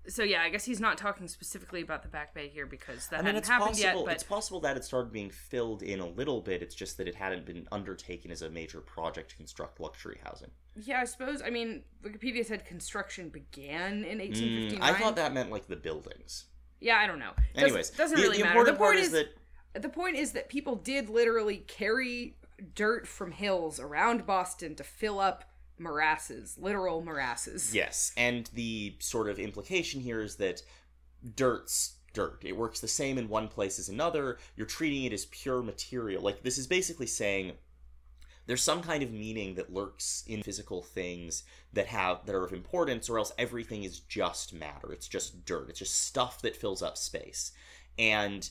so 0.09 0.23
yeah, 0.23 0.43
I 0.43 0.49
guess 0.49 0.65
he's 0.65 0.81
not 0.81 0.97
talking 0.99 1.29
specifically 1.29 1.81
about 1.83 2.03
the 2.03 2.09
Back 2.09 2.35
Bay 2.35 2.49
here 2.49 2.67
because 2.67 3.09
that 3.09 3.17
I 3.17 3.19
mean, 3.19 3.27
hadn't 3.27 3.39
it's 3.41 3.49
happened 3.49 3.71
possible. 3.77 3.99
yet. 4.01 4.05
But 4.07 4.15
It's 4.15 4.23
possible 4.25 4.61
that 4.61 4.77
it 4.77 4.85
started 4.85 5.13
being 5.13 5.31
filled 5.31 5.83
in 5.83 6.01
a 6.01 6.07
little 6.07 6.41
bit. 6.41 6.63
It's 6.63 6.75
just 6.75 6.97
that 6.97 7.07
it 7.09 7.15
hadn't 7.15 7.45
been 7.47 7.69
undertaken 7.71 8.31
as 8.31 8.43
a 8.43 8.51
major 8.51 8.81
project 8.81 9.31
to 9.31 9.37
construct 9.37 9.81
luxury 9.81 10.19
housing. 10.25 10.51
yeah, 10.77 11.01
I 11.01 11.05
suppose. 11.05 11.43
I 11.43 11.51
mean, 11.51 11.83
Wikipedia 12.03 12.45
said 12.45 12.65
construction 12.65 13.29
began 13.29 14.05
in 14.05 14.19
Mm, 14.19 14.31
1859. 14.31 14.83
I 14.83 14.99
thought 14.99 15.17
that 15.17 15.33
meant 15.35 15.51
like 15.51 15.67
the 15.69 15.77
buildings. 15.77 16.47
Yeah, 16.81 16.97
I 16.97 17.07
don't 17.07 17.19
know. 17.19 17.33
Doesn't- 17.55 17.69
Anyways, 17.69 17.91
doesn't 17.91 18.17
the, 18.17 18.23
really 18.23 18.39
the 18.39 18.45
matter. 18.45 18.65
The 18.65 18.75
point 18.75 18.99
is, 18.99 19.07
is 19.09 19.13
that 19.13 19.83
the 19.83 19.89
point 19.89 20.17
is 20.17 20.33
that 20.33 20.49
people 20.49 20.77
did 20.77 21.09
literally 21.11 21.59
carry 21.67 22.37
dirt 22.75 23.07
from 23.07 23.33
hills 23.33 23.79
around 23.79 24.27
Boston 24.27 24.75
to 24.77 24.83
fill 24.85 25.21
up 25.21 25.45
morasses, 25.81 26.59
literal 26.59 27.03
morasses. 27.03 27.75
yes, 27.75 28.13
and 28.17 28.49
the 28.55 28.97
sort 28.99 29.29
of 29.29 29.39
implication 29.39 30.01
here 30.01 30.21
is 30.21 30.37
that 30.37 30.63
dirt's 31.35 31.97
dirt. 32.13 32.43
It 32.45 32.57
works 32.57 32.81
the 32.81 32.89
same 32.89 33.19
in 33.19 33.29
one 33.29 33.49
place 33.49 33.79
as 33.79 33.89
another. 33.89 34.39
You're 34.57 34.67
treating 34.67 35.05
it 35.05 35.13
as 35.13 35.27
pure 35.27 35.63
material. 35.63 36.23
Like 36.23 36.43
this 36.43 36.59
is 36.59 36.67
basically 36.67 37.07
saying 37.07 37.53
there's 38.49 38.63
some 38.63 38.83
kind 38.83 39.03
of 39.03 39.13
meaning 39.13 39.55
that 39.55 39.73
lurks 39.73 40.25
in 40.27 40.43
physical 40.43 40.83
things 40.83 41.45
that 41.75 41.87
have 41.87 42.25
that 42.27 42.35
are 42.35 42.45
of 42.45 42.53
importance 42.53 43.09
or 43.09 43.19
else 43.19 43.31
everything 43.39 43.85
is 43.85 44.01
just 44.01 44.53
matter 44.55 44.91
it's 44.91 45.07
just 45.07 45.45
dirt 45.45 45.69
it's 45.69 45.79
just 45.79 46.07
stuff 46.07 46.41
that 46.41 46.57
fills 46.57 46.83
up 46.83 46.97
space 46.97 47.53
and 47.99 48.51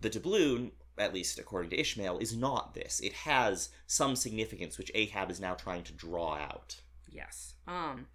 the 0.00 0.10
doubloon 0.10 0.72
at 1.00 1.14
least 1.14 1.38
according 1.38 1.70
to 1.70 1.80
ishmael 1.80 2.18
is 2.18 2.36
not 2.36 2.74
this 2.74 3.00
it 3.00 3.12
has 3.12 3.70
some 3.86 4.14
significance 4.14 4.78
which 4.78 4.90
ahab 4.94 5.30
is 5.30 5.40
now 5.40 5.54
trying 5.54 5.82
to 5.82 5.92
draw 5.92 6.34
out 6.34 6.80
Yes. 7.12 7.54
Um. 7.66 8.06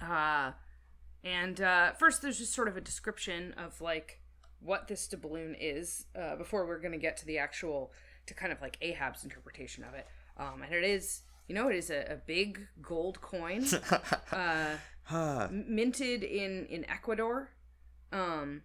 Uh, 0.00 0.52
and 1.22 1.60
uh, 1.60 1.92
first, 1.92 2.22
there's 2.22 2.38
just 2.38 2.52
sort 2.52 2.68
of 2.68 2.76
a 2.76 2.80
description 2.80 3.54
of 3.56 3.80
like 3.80 4.20
what 4.60 4.88
this 4.88 5.06
doubloon 5.08 5.56
is 5.58 6.06
uh, 6.18 6.36
before 6.36 6.66
we're 6.66 6.78
gonna 6.78 6.98
get 6.98 7.16
to 7.18 7.26
the 7.26 7.38
actual 7.38 7.92
to 8.26 8.34
kind 8.34 8.52
of 8.52 8.60
like 8.60 8.76
Ahab's 8.80 9.24
interpretation 9.24 9.84
of 9.84 9.94
it. 9.94 10.06
Um, 10.36 10.62
and 10.62 10.74
it 10.74 10.84
is, 10.84 11.22
you 11.48 11.54
know, 11.54 11.68
it 11.68 11.76
is 11.76 11.90
a, 11.90 12.12
a 12.12 12.16
big 12.16 12.66
gold 12.82 13.20
coin, 13.20 13.66
uh, 14.32 15.48
minted 15.50 16.22
in 16.22 16.66
in 16.66 16.88
Ecuador. 16.90 17.50
Um, 18.12 18.62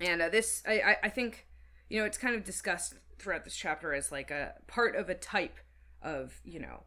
and 0.00 0.22
uh, 0.22 0.28
this, 0.28 0.62
I, 0.66 0.80
I 0.80 0.96
I 1.04 1.08
think, 1.08 1.46
you 1.88 2.00
know, 2.00 2.06
it's 2.06 2.18
kind 2.18 2.34
of 2.34 2.44
discussed 2.44 2.94
throughout 3.18 3.44
this 3.44 3.56
chapter 3.56 3.94
as 3.94 4.10
like 4.10 4.30
a 4.30 4.54
part 4.66 4.96
of 4.96 5.08
a 5.08 5.14
type 5.14 5.58
of 6.02 6.40
you 6.44 6.60
know 6.60 6.84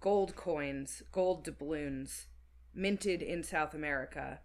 gold 0.00 0.36
coins, 0.36 1.02
gold 1.12 1.44
doubloons, 1.44 2.26
minted 2.74 3.22
in 3.22 3.42
South 3.42 3.74
America, 3.74 4.40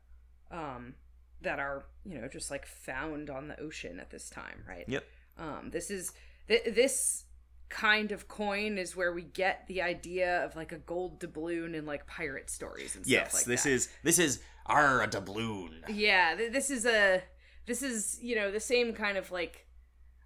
um, 0.51 0.95
that 1.41 1.59
are 1.59 1.85
you 2.03 2.19
know 2.19 2.27
just 2.27 2.51
like 2.51 2.65
found 2.65 3.29
on 3.29 3.47
the 3.47 3.59
ocean 3.59 3.99
at 3.99 4.09
this 4.09 4.29
time, 4.29 4.63
right? 4.67 4.85
Yep. 4.87 5.03
Um, 5.37 5.69
this 5.71 5.89
is 5.91 6.11
th- 6.47 6.73
this 6.73 7.25
kind 7.67 8.11
of 8.11 8.27
coin 8.27 8.77
is 8.77 8.95
where 8.95 9.11
we 9.11 9.23
get 9.23 9.65
the 9.67 9.81
idea 9.81 10.45
of 10.45 10.55
like 10.55 10.71
a 10.71 10.77
gold 10.77 11.19
doubloon 11.19 11.73
in 11.73 11.85
like 11.85 12.05
pirate 12.05 12.47
stories 12.47 12.95
and 12.95 13.05
yes 13.07 13.29
stuff 13.29 13.33
like 13.39 13.45
this 13.45 13.63
that. 13.63 13.69
is 13.71 13.89
this 14.03 14.19
is 14.19 14.39
our 14.67 15.01
a 15.01 15.07
doubloon 15.07 15.71
Yeah, 15.89 16.35
th- 16.35 16.51
this 16.51 16.69
is 16.69 16.85
a 16.85 17.23
this 17.65 17.81
is 17.81 18.19
you 18.21 18.35
know 18.35 18.51
the 18.51 18.59
same 18.59 18.93
kind 18.93 19.17
of 19.17 19.31
like 19.31 19.64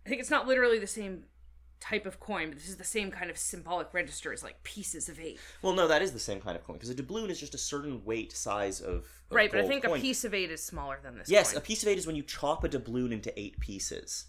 I 0.05 0.09
think 0.09 0.21
it's 0.21 0.29
not 0.31 0.47
literally 0.47 0.79
the 0.79 0.87
same 0.87 1.23
type 1.79 2.05
of 2.05 2.19
coin, 2.19 2.49
but 2.49 2.57
this 2.57 2.67
is 2.67 2.77
the 2.77 2.83
same 2.83 3.09
kind 3.09 3.29
of 3.29 3.37
symbolic 3.37 3.93
register 3.93 4.33
as 4.33 4.43
like 4.43 4.61
pieces 4.63 5.07
of 5.07 5.19
eight. 5.19 5.39
well 5.61 5.73
no 5.73 5.87
that 5.87 6.01
is 6.01 6.11
the 6.11 6.19
same 6.19 6.41
kind 6.41 6.57
of 6.57 6.63
coin 6.65 6.75
because 6.75 6.89
a 6.89 6.95
doubloon 6.95 7.29
is 7.29 7.39
just 7.39 7.55
a 7.55 7.57
certain 7.57 8.03
weight 8.03 8.31
size 8.33 8.81
of, 8.81 8.95
of 8.95 9.05
right, 9.31 9.49
but 9.49 9.61
I 9.61 9.67
think 9.67 9.83
coin. 9.85 9.97
a 9.97 10.01
piece 10.01 10.25
of 10.25 10.33
eight 10.33 10.51
is 10.51 10.61
smaller 10.61 10.99
than 11.01 11.17
this. 11.17 11.29
yes 11.29 11.53
coin. 11.53 11.57
a 11.57 11.61
piece 11.61 11.83
of 11.83 11.89
eight 11.89 11.97
is 11.97 12.05
when 12.05 12.15
you 12.15 12.23
chop 12.23 12.63
a 12.63 12.69
doubloon 12.69 13.13
into 13.13 13.37
eight 13.39 13.59
pieces 13.59 14.25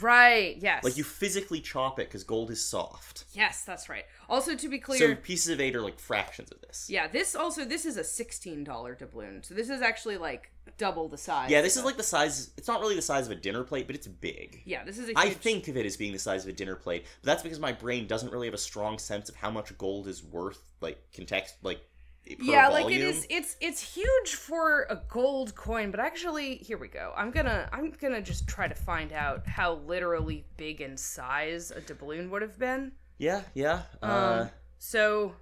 right. 0.00 0.56
Yes, 0.58 0.84
like 0.84 0.96
you 0.96 1.04
physically 1.04 1.60
chop 1.60 1.98
it 1.98 2.08
because 2.08 2.24
gold 2.24 2.50
is 2.50 2.64
soft 2.64 3.24
Yes, 3.32 3.62
that's 3.64 3.88
right. 3.88 4.04
Also, 4.28 4.54
to 4.54 4.68
be 4.68 4.78
clear, 4.78 4.98
So 4.98 5.14
pieces 5.14 5.48
of 5.50 5.60
eight 5.60 5.74
are 5.76 5.80
like 5.82 5.98
fractions 5.98 6.50
of 6.52 6.60
this. 6.62 6.88
yeah, 6.90 7.06
this 7.08 7.34
also 7.34 7.64
this 7.64 7.84
is 7.84 7.96
a 7.96 8.04
sixteen 8.04 8.64
dollar 8.64 8.94
doubloon, 8.94 9.42
so 9.44 9.54
this 9.54 9.70
is 9.70 9.80
actually 9.82 10.16
like 10.16 10.50
double 10.78 11.08
the 11.08 11.18
size. 11.18 11.50
Yeah, 11.50 11.60
this 11.62 11.76
is 11.76 11.84
like 11.84 11.96
the 11.96 12.02
size. 12.02 12.50
It's 12.56 12.68
not 12.68 12.80
really 12.80 12.96
the 12.96 13.02
size 13.02 13.26
of 13.26 13.32
a 13.32 13.36
dinner 13.36 13.62
plate, 13.64 13.86
but 13.86 13.94
it's 13.96 14.06
big. 14.06 14.62
yeah, 14.64 14.84
this 14.84 14.98
is 14.98 15.04
a 15.04 15.08
huge. 15.08 15.16
I 15.18 15.30
think 15.30 15.68
of 15.68 15.76
it 15.76 15.86
as 15.86 15.96
being 15.96 16.12
the 16.12 16.18
size 16.18 16.44
of 16.44 16.50
a 16.50 16.52
dinner 16.52 16.76
plate, 16.76 17.04
but 17.22 17.26
that's 17.26 17.42
because 17.42 17.60
my 17.60 17.72
brain 17.72 18.06
doesn't 18.06 18.32
really 18.32 18.46
have 18.46 18.54
a 18.54 18.58
strong 18.58 18.98
sense 18.98 19.28
of 19.28 19.36
how 19.36 19.50
much 19.50 19.76
gold 19.78 20.08
is 20.08 20.22
worth, 20.24 20.60
like 20.80 20.98
context, 21.14 21.56
like 21.62 21.80
yeah 22.26 22.68
volume. 22.68 22.86
like 22.86 22.94
it 22.94 23.02
is 23.02 23.26
it's 23.28 23.56
it's 23.60 23.80
huge 23.94 24.34
for 24.34 24.86
a 24.88 24.96
gold 25.08 25.54
coin 25.54 25.90
but 25.90 26.00
actually 26.00 26.56
here 26.56 26.78
we 26.78 26.88
go 26.88 27.12
i'm 27.16 27.30
gonna 27.30 27.68
i'm 27.72 27.90
gonna 28.00 28.22
just 28.22 28.48
try 28.48 28.66
to 28.66 28.74
find 28.74 29.12
out 29.12 29.46
how 29.46 29.74
literally 29.86 30.44
big 30.56 30.80
in 30.80 30.96
size 30.96 31.70
a 31.70 31.80
doubloon 31.80 32.30
would 32.30 32.42
have 32.42 32.58
been 32.58 32.92
Yeah, 33.18 33.42
yeah. 33.54 33.82
um 34.02 34.10
uh, 34.10 34.46
so 34.78 35.34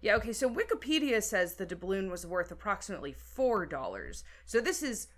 yeah 0.00 0.14
okay 0.16 0.32
so 0.32 0.48
wikipedia 0.48 1.22
says 1.22 1.54
the 1.54 1.66
doubloon 1.66 2.10
was 2.10 2.26
worth 2.26 2.50
approximately 2.50 3.12
four 3.12 3.66
dollars 3.66 4.24
so 4.46 4.60
this 4.60 4.82
is 4.82 5.08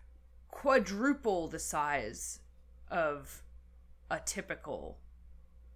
quadruple 0.51 1.47
the 1.49 1.59
size 1.59 2.41
of 2.91 3.43
a 4.11 4.19
typical 4.19 4.99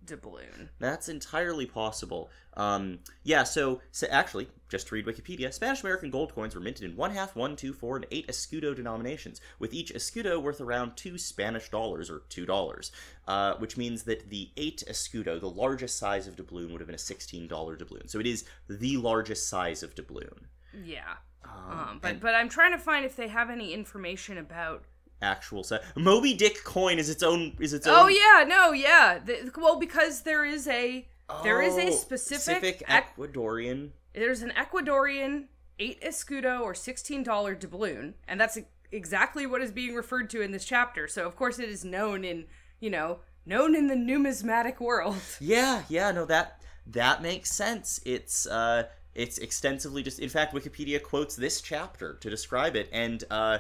doubloon 0.05 0.69
That's 0.79 1.09
entirely 1.09 1.67
possible. 1.67 2.31
Um, 2.55 2.99
yeah, 3.23 3.45
so, 3.45 3.81
so 3.93 4.07
actually, 4.11 4.49
just 4.69 4.89
to 4.89 4.95
read 4.95 5.07
Wikipedia, 5.07 5.53
Spanish 5.53 5.83
American 5.83 6.11
gold 6.11 6.35
coins 6.35 6.55
were 6.55 6.61
minted 6.61 6.91
in 6.91 6.97
one 6.97 7.11
half, 7.11 7.35
one, 7.35 7.57
two, 7.57 7.73
four, 7.73 7.97
and 7.97 8.07
eight 8.11 8.27
escudo 8.29 8.77
denominations, 8.77 9.41
with 9.59 9.73
each 9.73 9.93
escudo 9.95 10.43
worth 10.43 10.61
around 10.61 10.97
two 10.97 11.17
Spanish 11.17 11.71
dollars 11.71 12.11
or 12.11 12.23
two 12.29 12.45
dollars, 12.45 12.93
uh, 13.27 13.55
which 13.55 13.77
means 13.77 14.03
that 14.03 14.29
the 14.29 14.51
eight 14.57 14.83
escudo, 14.89 15.41
the 15.41 15.49
largest 15.49 15.99
size 15.99 16.27
of 16.27 16.37
doubloon, 16.37 16.73
would 16.73 16.81
have 16.81 16.89
been 16.89 16.95
a 16.95 16.99
sixteen 16.99 17.49
dollar 17.49 17.77
doubloon. 17.77 18.09
So 18.09 18.19
it 18.19 18.27
is 18.27 18.45
the 18.69 18.97
largest 18.99 19.49
size 19.49 19.83
of 19.83 19.95
doubloon. 19.95 20.47
yeah 20.85 21.15
Um, 21.45 21.79
um, 21.79 21.99
but 22.01 22.11
and 22.13 22.21
but 22.21 22.35
i'm 22.35 22.49
trying 22.49 22.73
to 22.73 22.79
find 22.79 23.05
if 23.05 23.17
they 23.17 23.29
have 23.29 23.51
any 23.51 23.73
information 23.73 24.39
about 24.39 24.85
actual 25.23 25.63
size. 25.65 25.81
Moby 25.97 26.35
Dick 26.35 26.63
coin 26.65 26.99
is 26.99 27.09
its 27.09 27.23
own. 27.23 27.57
Is 27.61 27.73
its 27.73 27.87
own. 27.87 27.95
Oh 27.97 28.09
yeah, 28.09 28.45
no, 28.47 28.73
yeah. 28.73 29.19
The, 29.25 29.51
well, 29.57 29.79
because 29.79 30.23
there 30.23 30.45
is 30.45 30.67
a 30.69 31.07
there 31.43 31.63
is 31.63 31.77
a 31.79 31.87
Oh, 31.89 31.91
specific, 31.91 32.83
ec- 32.89 33.17
Ecuadorian. 33.17 33.91
there's 34.15 34.43
an 34.43 34.53
Ecuadorian 34.57 35.45
eight 35.79 36.03
escudo 36.03 36.61
or 36.61 36.75
sixteen 36.75 37.23
dollar 37.23 37.55
doubloon, 37.55 38.15
and 38.29 38.41
that's 38.41 38.59
exactly 38.91 39.47
what 39.47 39.63
is 39.63 39.73
being 39.73 39.95
referred 39.95 40.29
to 40.31 40.43
in 40.43 40.53
this 40.53 40.65
chapter. 40.65 41.09
So 41.09 41.27
of 41.27 41.37
course 41.37 41.59
it 41.59 41.69
is 41.69 41.85
known 41.85 42.25
in 42.25 42.45
you 42.81 42.91
know 42.91 43.21
known 43.47 43.75
in 43.75 43.87
the 43.89 43.97
numismatic 43.97 44.81
world. 44.81 45.17
Yeah, 45.41 45.83
yeah, 45.89 46.11
no 46.11 46.25
that 46.27 46.61
that 46.89 47.23
makes 47.23 47.51
sense. 47.51 48.01
It's 48.05 48.47
uh 48.47 48.85
it's 49.15 49.39
extensively 49.39 50.03
just 50.03 50.19
in 50.21 50.29
fact 50.29 50.55
Wikipedia 50.55 51.03
quotes 51.03 51.37
this 51.37 51.61
chapter 51.61 52.15
to 52.21 52.29
describe 52.31 52.77
it 52.77 52.89
and 52.93 53.25
uh 53.31 53.59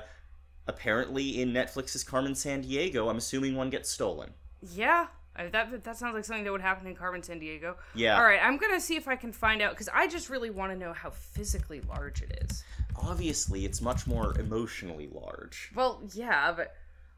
apparently 0.66 1.40
in 1.40 1.52
Netflix's 1.52 2.04
Carmen 2.04 2.32
Sandiego, 2.34 3.08
I'm 3.10 3.16
assuming 3.18 3.54
one 3.56 3.70
gets 3.70 3.90
stolen. 3.90 4.30
Yeah. 4.60 5.06
I, 5.34 5.46
that 5.48 5.84
that 5.84 5.96
sounds 5.96 6.14
like 6.14 6.24
something 6.26 6.44
that 6.44 6.52
would 6.52 6.60
happen 6.60 6.86
in 6.86 6.94
Carmen 6.94 7.22
Sandiego. 7.22 7.74
Yeah. 7.94 8.16
All 8.18 8.24
right, 8.24 8.38
I'm 8.42 8.58
gonna 8.58 8.78
see 8.78 8.96
if 8.96 9.08
I 9.08 9.16
can 9.16 9.32
find 9.32 9.62
out 9.62 9.70
because 9.70 9.88
I 9.92 10.06
just 10.06 10.28
really 10.28 10.50
want 10.50 10.72
to 10.72 10.78
know 10.78 10.92
how 10.92 11.08
physically 11.08 11.80
large 11.88 12.20
it 12.20 12.44
is. 12.50 12.62
Obviously, 12.96 13.64
it's 13.64 13.80
much 13.80 14.06
more 14.06 14.38
emotionally 14.38 15.08
large. 15.10 15.72
Well, 15.74 16.02
yeah, 16.12 16.52
but 16.52 16.74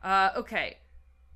uh, 0.09 0.31
okay. 0.37 0.79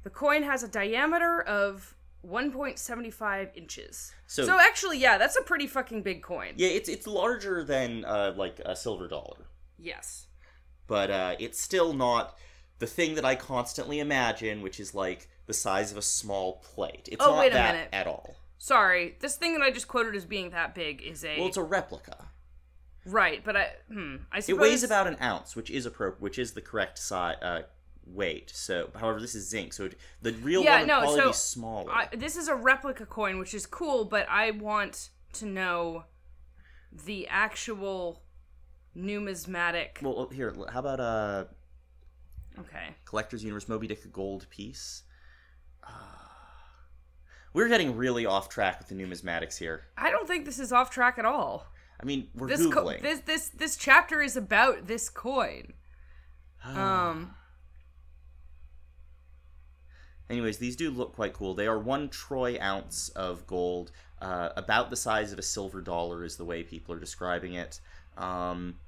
The 0.05 0.11
coin 0.11 0.45
has 0.45 0.63
a 0.63 0.69
diameter 0.69 1.43
of 1.43 1.97
1.75 2.25 3.57
inches. 3.57 4.13
So- 4.29 4.45
So, 4.47 4.59
actually, 4.61 4.99
yeah, 4.99 5.19
that's 5.19 5.37
a 5.37 5.43
pretty 5.43 5.67
fucking 5.67 6.03
big 6.03 6.23
coin. 6.23 6.53
Yeah, 6.57 6.69
it's 6.69 6.89
it's 6.89 7.09
larger 7.09 7.65
than 7.65 8.05
uh 8.05 8.35
like 8.37 8.61
a 8.65 8.77
silver 8.77 9.09
dollar. 9.09 9.47
Yes. 9.81 10.28
But 10.89 11.11
uh, 11.13 11.37
it's 11.39 11.61
still 11.61 11.93
not 11.93 12.37
the 12.81 12.87
thing 12.87 13.15
that 13.15 13.25
I 13.25 13.37
constantly 13.37 14.01
imagine, 14.01 14.61
which 14.63 14.81
is 14.81 14.95
like 14.95 15.29
the 15.47 15.55
size 15.55 15.93
of 15.93 15.99
a 15.99 16.03
small 16.03 16.55
plate. 16.55 17.09
It's 17.13 17.25
Oh, 17.25 17.31
not 17.31 17.39
wait 17.39 17.53
a 17.53 17.55
that 17.55 17.75
minute. 17.75 17.89
at 17.93 18.07
all. 18.09 18.35
Sorry, 18.59 19.17
this 19.21 19.37
thing 19.37 19.53
that 19.53 19.63
I 19.63 19.71
just 19.71 19.87
quoted 19.87 20.17
as 20.17 20.25
being 20.25 20.51
that 20.51 20.75
big 20.75 21.01
is 21.03 21.25
a 21.25 21.39
Well, 21.39 21.47
it's 21.47 21.57
a 21.57 21.63
replica. 21.63 22.31
right, 23.07 23.43
but 23.45 23.57
I 23.57 23.71
hmm, 23.93 24.17
I 24.33 24.39
It 24.39 24.59
weighs 24.59 24.83
about 24.83 25.07
an 25.07 25.17
ounce, 25.23 25.55
which 25.55 25.71
is 25.71 25.87
appro- 25.87 26.19
which 26.19 26.39
is 26.39 26.53
the 26.55 26.61
correct 26.61 26.99
size 26.99 27.37
uh, 27.41 27.63
weight. 28.05 28.51
So, 28.55 28.91
however, 28.99 29.21
this 29.21 29.35
is 29.35 29.49
zinc, 29.49 29.73
so 29.73 29.85
it, 29.87 29.97
the 30.23 30.33
real 30.33 30.63
Yeah, 30.65 30.73
one 30.73 30.81
would 30.81 30.89
no, 30.89 30.99
probably 31.01 31.21
so 31.21 31.27
be 31.29 31.33
smaller. 31.35 31.93
I, 31.93 32.09
this 32.17 32.37
is 32.37 32.49
a 32.49 32.55
replica 32.55 33.07
coin, 33.07 33.39
which 33.39 33.55
is 33.55 33.65
cool, 33.67 34.05
but 34.05 34.27
I 34.29 34.51
want 34.51 35.11
to 35.35 35.47
know 35.47 36.05
the 36.91 37.29
actual 37.29 38.23
numismatic. 38.99 40.01
Well, 40.03 40.29
here, 40.33 40.55
how 40.71 40.81
about 40.81 41.01
uh, 41.01 41.45
Okay. 42.59 42.89
Collector's 43.05 43.43
Universe 43.45 43.69
Moby 43.69 43.87
Dick 43.87 44.11
gold 44.13 44.47
piece? 44.51 45.05
Ah. 45.85 46.15
We're 47.55 47.69
getting 47.69 47.97
really 47.97 48.27
off 48.27 48.49
track 48.49 48.79
with 48.79 48.89
the 48.89 48.95
numismatics 48.95 49.57
here. 49.59 49.85
I 49.97 50.11
don't 50.11 50.27
think 50.27 50.45
this 50.45 50.59
is 50.59 50.73
off 50.73 50.91
track 50.91 51.19
at 51.19 51.25
all. 51.25 51.67
I 52.01 52.05
mean, 52.05 52.29
we're 52.35 52.49
This 52.49 52.67
co- 52.67 52.85
googling. 52.85 53.03
this 53.03 53.21
this 53.21 53.49
this 53.49 53.77
chapter 53.77 54.21
is 54.21 54.37
about 54.37 54.87
this 54.87 55.09
coin. 55.09 55.73
Um 56.65 57.35
Anyways, 60.31 60.59
these 60.59 60.77
do 60.77 60.91
look 60.91 61.15
quite 61.15 61.33
cool. 61.33 61.55
They 61.55 61.67
are 61.67 61.79
one 61.79 62.11
troy 62.11 62.59
ounce 62.61 63.09
of 63.11 63.47
gold, 63.47 63.91
uh, 64.21 64.51
about 64.57 64.91
the 64.91 64.97
size 64.97 65.33
of 65.33 65.39
a 65.39 65.43
silver 65.43 65.81
dollar, 65.81 66.23
is 66.23 66.37
the 66.37 66.45
way 66.45 66.63
people 66.63 66.95
are 66.95 66.99
describing 67.01 67.55
it. 67.55 67.81
Um, 68.19 68.79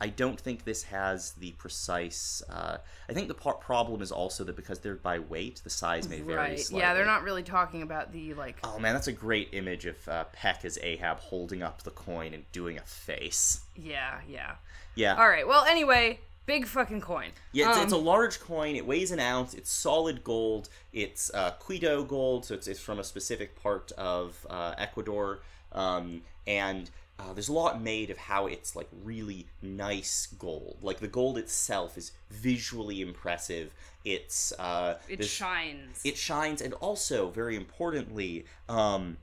I 0.00 0.08
don't 0.08 0.38
think 0.38 0.64
this 0.64 0.82
has 0.84 1.32
the 1.32 1.52
precise. 1.52 2.42
Uh, 2.50 2.78
I 3.08 3.12
think 3.12 3.28
the 3.28 3.34
par- 3.34 3.54
problem 3.54 4.02
is 4.02 4.10
also 4.10 4.44
that 4.44 4.56
because 4.56 4.80
they're 4.80 4.96
by 4.96 5.20
weight, 5.20 5.60
the 5.62 5.70
size 5.70 6.08
may 6.08 6.20
vary 6.20 6.36
right. 6.36 6.60
slightly. 6.60 6.80
Yeah, 6.82 6.94
they're 6.94 7.06
not 7.06 7.22
really 7.22 7.42
talking 7.44 7.82
about 7.82 8.12
the 8.12 8.34
like 8.34 8.58
Oh 8.64 8.78
man, 8.78 8.94
that's 8.94 9.06
a 9.06 9.12
great 9.12 9.48
image 9.52 9.86
of 9.86 10.08
uh, 10.08 10.24
Peck 10.32 10.64
as 10.64 10.78
Ahab 10.82 11.20
holding 11.20 11.62
up 11.62 11.82
the 11.84 11.90
coin 11.90 12.34
and 12.34 12.44
doing 12.52 12.76
a 12.76 12.82
face. 12.82 13.60
Yeah, 13.76 14.20
yeah. 14.28 14.56
Yeah, 14.96 15.16
All 15.16 15.28
right. 15.28 15.46
Well, 15.46 15.64
anyway, 15.64 16.20
big 16.46 16.66
fucking 16.66 17.00
coin. 17.00 17.30
Yeah, 17.52 17.70
it's, 17.70 17.78
Um, 17.78 17.84
it's 17.84 17.92
a 17.92 17.96
large 17.96 18.40
coin. 18.40 18.76
It 18.76 18.86
weighs 18.86 19.10
an 19.10 19.20
ounce. 19.20 19.54
It's 19.54 19.70
solid 19.70 20.22
gold. 20.22 20.68
It's 20.92 21.32
uh, 21.34 21.52
Quito 21.52 22.04
gold, 22.04 22.44
so 22.44 22.54
it's, 22.54 22.68
it's 22.68 22.80
from 22.80 22.98
a 22.98 23.04
specific 23.04 23.60
part 23.60 23.90
of 23.92 24.46
uh, 24.48 24.74
Ecuador. 24.78 25.40
Um, 25.72 26.22
and 26.46 26.90
uh, 27.24 27.32
there's 27.32 27.48
a 27.48 27.52
lot 27.52 27.80
made 27.80 28.10
of 28.10 28.18
how 28.18 28.46
it's 28.46 28.76
like 28.76 28.88
really 29.02 29.46
nice 29.62 30.26
gold. 30.38 30.78
Like 30.82 30.98
the 31.00 31.08
gold 31.08 31.38
itself 31.38 31.96
is 31.96 32.12
visually 32.30 33.00
impressive. 33.00 33.72
It's 34.04 34.52
uh, 34.58 34.98
it 35.08 35.24
shines. 35.24 36.00
it 36.04 36.16
shines, 36.18 36.60
and 36.60 36.74
also 36.74 37.30
very 37.30 37.56
importantly, 37.56 38.44
um, 38.68 39.16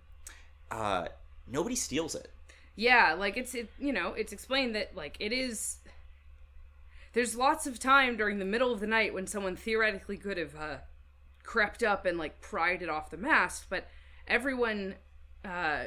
uh, 0.71 1.07
nobody 1.47 1.75
steals 1.75 2.15
it. 2.15 2.31
Yeah, 2.75 3.13
like 3.13 3.37
it's 3.37 3.53
it 3.53 3.69
you 3.77 3.93
know, 3.93 4.13
it's 4.13 4.33
explained 4.33 4.75
that 4.75 4.95
like 4.95 5.17
it 5.19 5.31
is 5.31 5.77
there's 7.13 7.35
lots 7.35 7.67
of 7.67 7.77
time 7.77 8.17
during 8.17 8.39
the 8.39 8.45
middle 8.45 8.73
of 8.73 8.79
the 8.79 8.87
night 8.87 9.13
when 9.13 9.27
someone 9.27 9.55
theoretically 9.55 10.17
could 10.17 10.37
have 10.37 10.55
uh 10.55 10.77
crept 11.43 11.83
up 11.83 12.05
and 12.05 12.17
like 12.17 12.41
pried 12.41 12.81
it 12.81 12.89
off 12.89 13.11
the 13.11 13.17
mast, 13.17 13.65
but 13.69 13.87
everyone 14.27 14.95
uh 15.45 15.83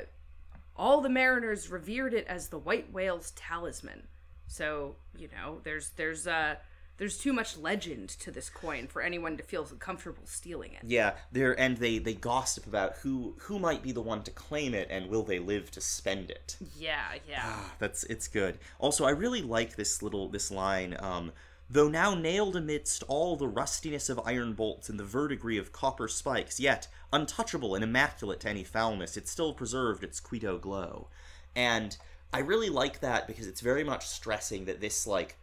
all 0.76 1.00
the 1.00 1.08
mariners 1.08 1.70
revered 1.70 2.14
it 2.14 2.26
as 2.26 2.48
the 2.48 2.58
white 2.58 2.92
whale's 2.92 3.32
talisman. 3.32 4.08
So, 4.46 4.96
you 5.16 5.28
know, 5.28 5.60
there's 5.62 5.90
there's 5.90 6.26
uh 6.26 6.56
there's 6.96 7.18
too 7.18 7.32
much 7.32 7.56
legend 7.56 8.08
to 8.08 8.30
this 8.30 8.48
coin 8.48 8.86
for 8.86 9.02
anyone 9.02 9.36
to 9.36 9.42
feel 9.42 9.64
comfortable 9.64 10.22
stealing 10.26 10.72
it. 10.74 10.80
Yeah, 10.84 11.14
they're 11.32 11.58
and 11.58 11.76
they 11.76 11.98
they 11.98 12.14
gossip 12.14 12.66
about 12.66 12.96
who 12.98 13.34
who 13.40 13.58
might 13.58 13.82
be 13.82 13.92
the 13.92 14.00
one 14.00 14.22
to 14.24 14.30
claim 14.30 14.74
it 14.74 14.88
and 14.90 15.08
will 15.08 15.22
they 15.24 15.38
live 15.38 15.70
to 15.72 15.80
spend 15.80 16.30
it. 16.30 16.56
Yeah, 16.76 17.02
yeah. 17.28 17.42
Ah, 17.42 17.72
that's 17.78 18.04
it's 18.04 18.28
good. 18.28 18.58
Also, 18.78 19.04
I 19.04 19.10
really 19.10 19.42
like 19.42 19.76
this 19.76 20.02
little 20.02 20.28
this 20.28 20.50
line. 20.50 20.96
Um, 21.00 21.32
Though 21.68 21.88
now 21.88 22.14
nailed 22.14 22.56
amidst 22.56 23.02
all 23.04 23.36
the 23.36 23.48
rustiness 23.48 24.10
of 24.10 24.20
iron 24.24 24.52
bolts 24.52 24.88
and 24.88 25.00
the 25.00 25.04
verdigris 25.04 25.58
of 25.58 25.72
copper 25.72 26.08
spikes, 26.08 26.60
yet 26.60 26.88
untouchable 27.12 27.74
and 27.74 27.82
immaculate 27.82 28.40
to 28.40 28.50
any 28.50 28.64
foulness, 28.64 29.16
it 29.16 29.28
still 29.28 29.54
preserved 29.54 30.04
its 30.04 30.20
Quito 30.20 30.58
glow. 30.58 31.08
And 31.56 31.96
I 32.32 32.40
really 32.40 32.68
like 32.68 33.00
that 33.00 33.26
because 33.26 33.46
it's 33.46 33.60
very 33.60 33.84
much 33.84 34.06
stressing 34.06 34.64
that 34.66 34.80
this 34.80 35.06
like 35.06 35.36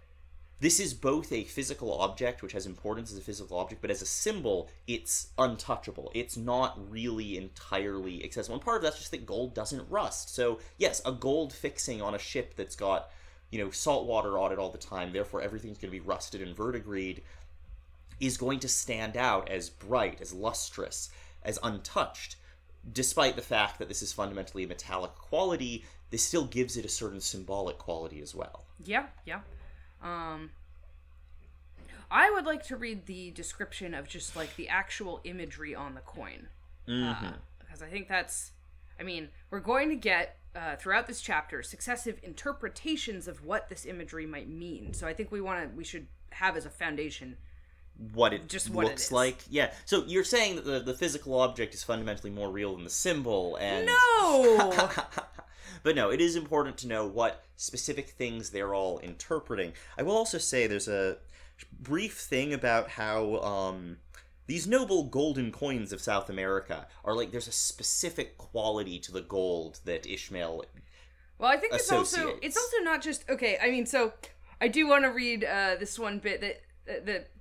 this 0.59 0.79
is 0.79 0.93
both 0.93 1.31
a 1.31 1.45
physical 1.45 1.91
object 1.99 2.43
which 2.43 2.51
has 2.51 2.67
importance 2.67 3.11
as 3.11 3.17
a 3.17 3.21
physical 3.21 3.57
object 3.57 3.81
but 3.81 3.89
as 3.89 4.03
a 4.03 4.05
symbol 4.05 4.69
it's 4.85 5.29
untouchable. 5.39 6.11
It's 6.13 6.37
not 6.37 6.77
really 6.91 7.35
entirely 7.35 8.23
accessible. 8.23 8.57
And 8.57 8.63
part 8.63 8.77
of 8.77 8.83
that's 8.83 8.99
just 8.99 9.11
that 9.11 9.25
gold 9.25 9.55
doesn't 9.55 9.89
rust. 9.89 10.35
So 10.35 10.59
yes 10.77 11.01
a 11.03 11.13
gold 11.13 11.51
fixing 11.51 12.01
on 12.01 12.13
a 12.13 12.19
ship 12.19 12.55
that's 12.55 12.75
got 12.75 13.09
you 13.51 13.59
know 13.59 13.69
salt 13.69 14.07
water 14.07 14.37
on 14.37 14.51
it 14.51 14.59
all 14.59 14.69
the 14.69 14.77
time 14.77 15.11
therefore 15.11 15.41
everything's 15.41 15.77
going 15.77 15.91
to 15.91 15.99
be 15.99 16.05
rusted 16.05 16.41
and 16.41 16.55
verdigreed 16.55 17.21
is 18.19 18.37
going 18.37 18.59
to 18.59 18.67
stand 18.67 19.17
out 19.17 19.49
as 19.49 19.69
bright 19.69 20.21
as 20.21 20.33
lustrous 20.33 21.09
as 21.43 21.59
untouched 21.63 22.35
despite 22.93 23.35
the 23.35 23.41
fact 23.41 23.77
that 23.77 23.87
this 23.87 24.01
is 24.01 24.11
fundamentally 24.11 24.63
a 24.63 24.67
metallic 24.67 25.13
quality 25.15 25.85
this 26.09 26.23
still 26.23 26.45
gives 26.45 26.77
it 26.77 26.85
a 26.85 26.89
certain 26.89 27.21
symbolic 27.21 27.77
quality 27.77 28.21
as 28.21 28.33
well 28.33 28.63
Yeah, 28.83 29.05
yeah. 29.25 29.41
Um 30.01 30.51
I 32.11 32.29
would 32.29 32.45
like 32.45 32.63
to 32.67 32.75
read 32.75 33.05
the 33.05 33.31
description 33.31 33.93
of 33.93 34.07
just 34.07 34.35
like 34.35 34.57
the 34.57 34.67
actual 34.67 35.21
imagery 35.23 35.73
on 35.73 35.95
the 35.95 36.01
coin. 36.01 36.47
Uh, 36.85 37.31
because 37.59 37.81
I 37.81 37.87
think 37.87 38.09
that's 38.09 38.51
I 38.99 39.03
mean, 39.03 39.29
we're 39.49 39.61
going 39.61 39.89
to 39.89 39.95
get 39.95 40.37
uh, 40.55 40.75
throughout 40.75 41.07
this 41.07 41.21
chapter 41.21 41.63
successive 41.63 42.19
interpretations 42.23 43.27
of 43.27 43.45
what 43.45 43.69
this 43.69 43.85
imagery 43.85 44.25
might 44.25 44.49
mean. 44.49 44.93
So 44.93 45.07
I 45.07 45.13
think 45.13 45.31
we 45.31 45.41
want 45.41 45.69
to 45.69 45.75
we 45.75 45.83
should 45.83 46.07
have 46.31 46.57
as 46.57 46.65
a 46.65 46.69
foundation 46.69 47.37
what 48.13 48.33
it 48.33 48.47
Just 48.49 48.69
what 48.69 48.85
it 48.85 48.89
looks 48.89 49.05
is. 49.05 49.11
like. 49.11 49.37
Yeah. 49.49 49.71
So 49.85 50.03
you're 50.07 50.23
saying 50.23 50.55
that 50.55 50.65
the, 50.65 50.79
the 50.79 50.93
physical 50.93 51.39
object 51.39 51.73
is 51.73 51.83
fundamentally 51.83 52.31
more 52.31 52.49
real 52.49 52.75
than 52.75 52.83
the 52.83 52.89
symbol, 52.89 53.57
and 53.57 53.85
No. 53.85 54.89
but 55.83 55.95
no, 55.95 56.09
it 56.09 56.19
is 56.19 56.35
important 56.35 56.77
to 56.79 56.87
know 56.87 57.05
what 57.05 57.43
specific 57.57 58.09
things 58.09 58.49
they're 58.49 58.73
all 58.73 58.97
interpreting. 58.99 59.73
I 59.97 60.03
will 60.03 60.15
also 60.15 60.37
say 60.37 60.67
there's 60.67 60.87
a 60.87 61.17
brief 61.79 62.17
thing 62.17 62.53
about 62.53 62.89
how 62.89 63.37
um, 63.41 63.97
these 64.51 64.67
noble 64.67 65.05
golden 65.05 65.49
coins 65.49 65.93
of 65.93 66.01
South 66.01 66.29
America 66.29 66.85
are 67.05 67.15
like 67.15 67.31
there's 67.31 67.47
a 67.47 67.53
specific 67.53 68.37
quality 68.37 68.99
to 68.99 69.09
the 69.09 69.21
gold 69.21 69.79
that 69.85 70.05
Ishmael. 70.05 70.65
Well, 71.37 71.49
I 71.49 71.55
think 71.55 71.73
it's 71.73 71.89
also 71.89 72.37
it's 72.41 72.57
also 72.57 72.83
not 72.83 73.01
just 73.01 73.23
okay. 73.29 73.57
I 73.63 73.71
mean, 73.71 73.85
so 73.85 74.11
I 74.59 74.67
do 74.67 74.89
want 74.89 75.05
to 75.05 75.09
read 75.09 75.45
uh, 75.45 75.77
this 75.79 75.97
one 75.97 76.19
bit 76.19 76.41
that 76.41 76.61
that, 76.85 77.05
that 77.05 77.31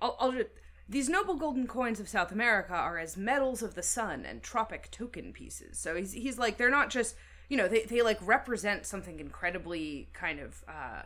I'll, 0.00 0.16
I'll 0.18 0.32
just, 0.32 0.46
these 0.88 1.10
noble 1.10 1.34
golden 1.34 1.66
coins 1.66 2.00
of 2.00 2.08
South 2.08 2.32
America 2.32 2.72
are 2.72 2.96
as 2.96 3.18
medals 3.18 3.62
of 3.62 3.74
the 3.74 3.82
sun 3.82 4.24
and 4.24 4.42
tropic 4.42 4.90
token 4.90 5.34
pieces. 5.34 5.78
So 5.78 5.94
he's 5.94 6.12
he's 6.14 6.38
like 6.38 6.56
they're 6.56 6.70
not 6.70 6.88
just 6.88 7.16
you 7.50 7.58
know 7.58 7.68
they 7.68 7.82
they 7.82 8.00
like 8.00 8.18
represent 8.26 8.86
something 8.86 9.20
incredibly 9.20 10.08
kind 10.14 10.40
of 10.40 10.64
uh, 10.66 11.02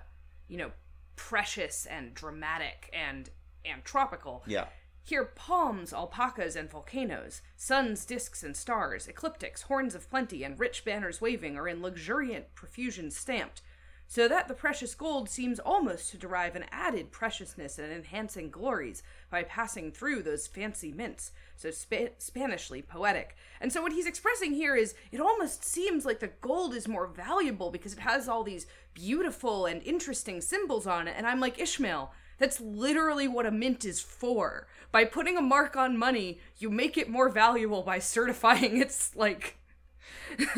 you 0.47 0.59
know 0.59 0.71
precious 1.17 1.87
and 1.87 2.15
dramatic 2.15 2.89
and 2.93 3.31
and 3.65 3.85
tropical. 3.85 4.45
Yeah. 4.47 4.67
Here, 5.11 5.25
palms, 5.25 5.93
alpacas, 5.93 6.55
and 6.55 6.71
volcanoes, 6.71 7.43
suns, 7.57 8.05
disks, 8.05 8.45
and 8.45 8.57
stars, 8.57 9.09
ecliptics, 9.09 9.63
horns 9.63 9.97
of 9.97 10.09
plenty, 10.09 10.45
and 10.45 10.57
rich 10.57 10.85
banners 10.85 11.21
waving 11.21 11.57
are 11.57 11.67
in 11.67 11.83
luxuriant 11.83 12.55
profusion 12.55 13.11
stamped, 13.11 13.61
so 14.07 14.29
that 14.29 14.47
the 14.47 14.55
precious 14.55 14.95
gold 14.95 15.29
seems 15.29 15.59
almost 15.59 16.13
to 16.13 16.17
derive 16.17 16.55
an 16.55 16.65
added 16.71 17.11
preciousness 17.11 17.77
and 17.77 17.93
enhancing 17.93 18.51
glories 18.51 19.03
by 19.31 19.43
passing 19.43 19.91
through 19.91 20.23
those 20.23 20.47
fancy 20.47 20.93
mints, 20.93 21.33
so 21.57 21.73
spa- 21.73 22.15
Spanishly 22.19 22.81
poetic. 22.81 23.35
And 23.61 23.73
so, 23.73 23.83
what 23.83 23.93
he's 23.93 24.07
expressing 24.07 24.53
here 24.55 24.77
is 24.77 24.95
it 25.11 25.21
almost 25.21 25.65
seems 25.65 26.05
like 26.05 26.21
the 26.21 26.31
gold 26.41 26.73
is 26.73 26.87
more 26.87 27.09
valuable 27.09 27.73
because 27.73 27.95
it 27.95 27.99
has 27.99 28.29
all 28.29 28.45
these 28.45 28.69
beautiful 28.95 29.67
and 29.67 29.83
interesting 29.83 30.41
symbols 30.41 30.87
on 30.87 31.09
it. 31.09 31.15
And 31.17 31.27
I'm 31.27 31.41
like, 31.41 31.59
Ishmael, 31.59 32.13
that's 32.41 32.59
literally 32.59 33.29
what 33.29 33.45
a 33.45 33.51
mint 33.51 33.85
is 33.85 34.01
for. 34.01 34.67
By 34.93 35.05
putting 35.05 35.37
a 35.37 35.43
mark 35.43 35.77
on 35.77 35.97
money, 35.97 36.41
you 36.59 36.71
make 36.71 36.99
it 36.99 37.09
more 37.09 37.29
valuable 37.29 37.83
by 37.83 37.99
certifying 37.99 38.77
it's 38.81 39.15
like 39.17 39.57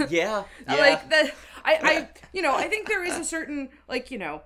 Yeah. 0.08 0.44
yeah. 0.68 0.74
like 0.76 1.08
the 1.10 1.32
I 1.64 1.78
I 1.82 2.08
you 2.32 2.42
know, 2.42 2.54
I 2.54 2.68
think 2.68 2.88
there 2.88 3.04
is 3.04 3.18
a 3.18 3.24
certain 3.24 3.68
like, 3.88 4.10
you 4.10 4.18
know, 4.18 4.42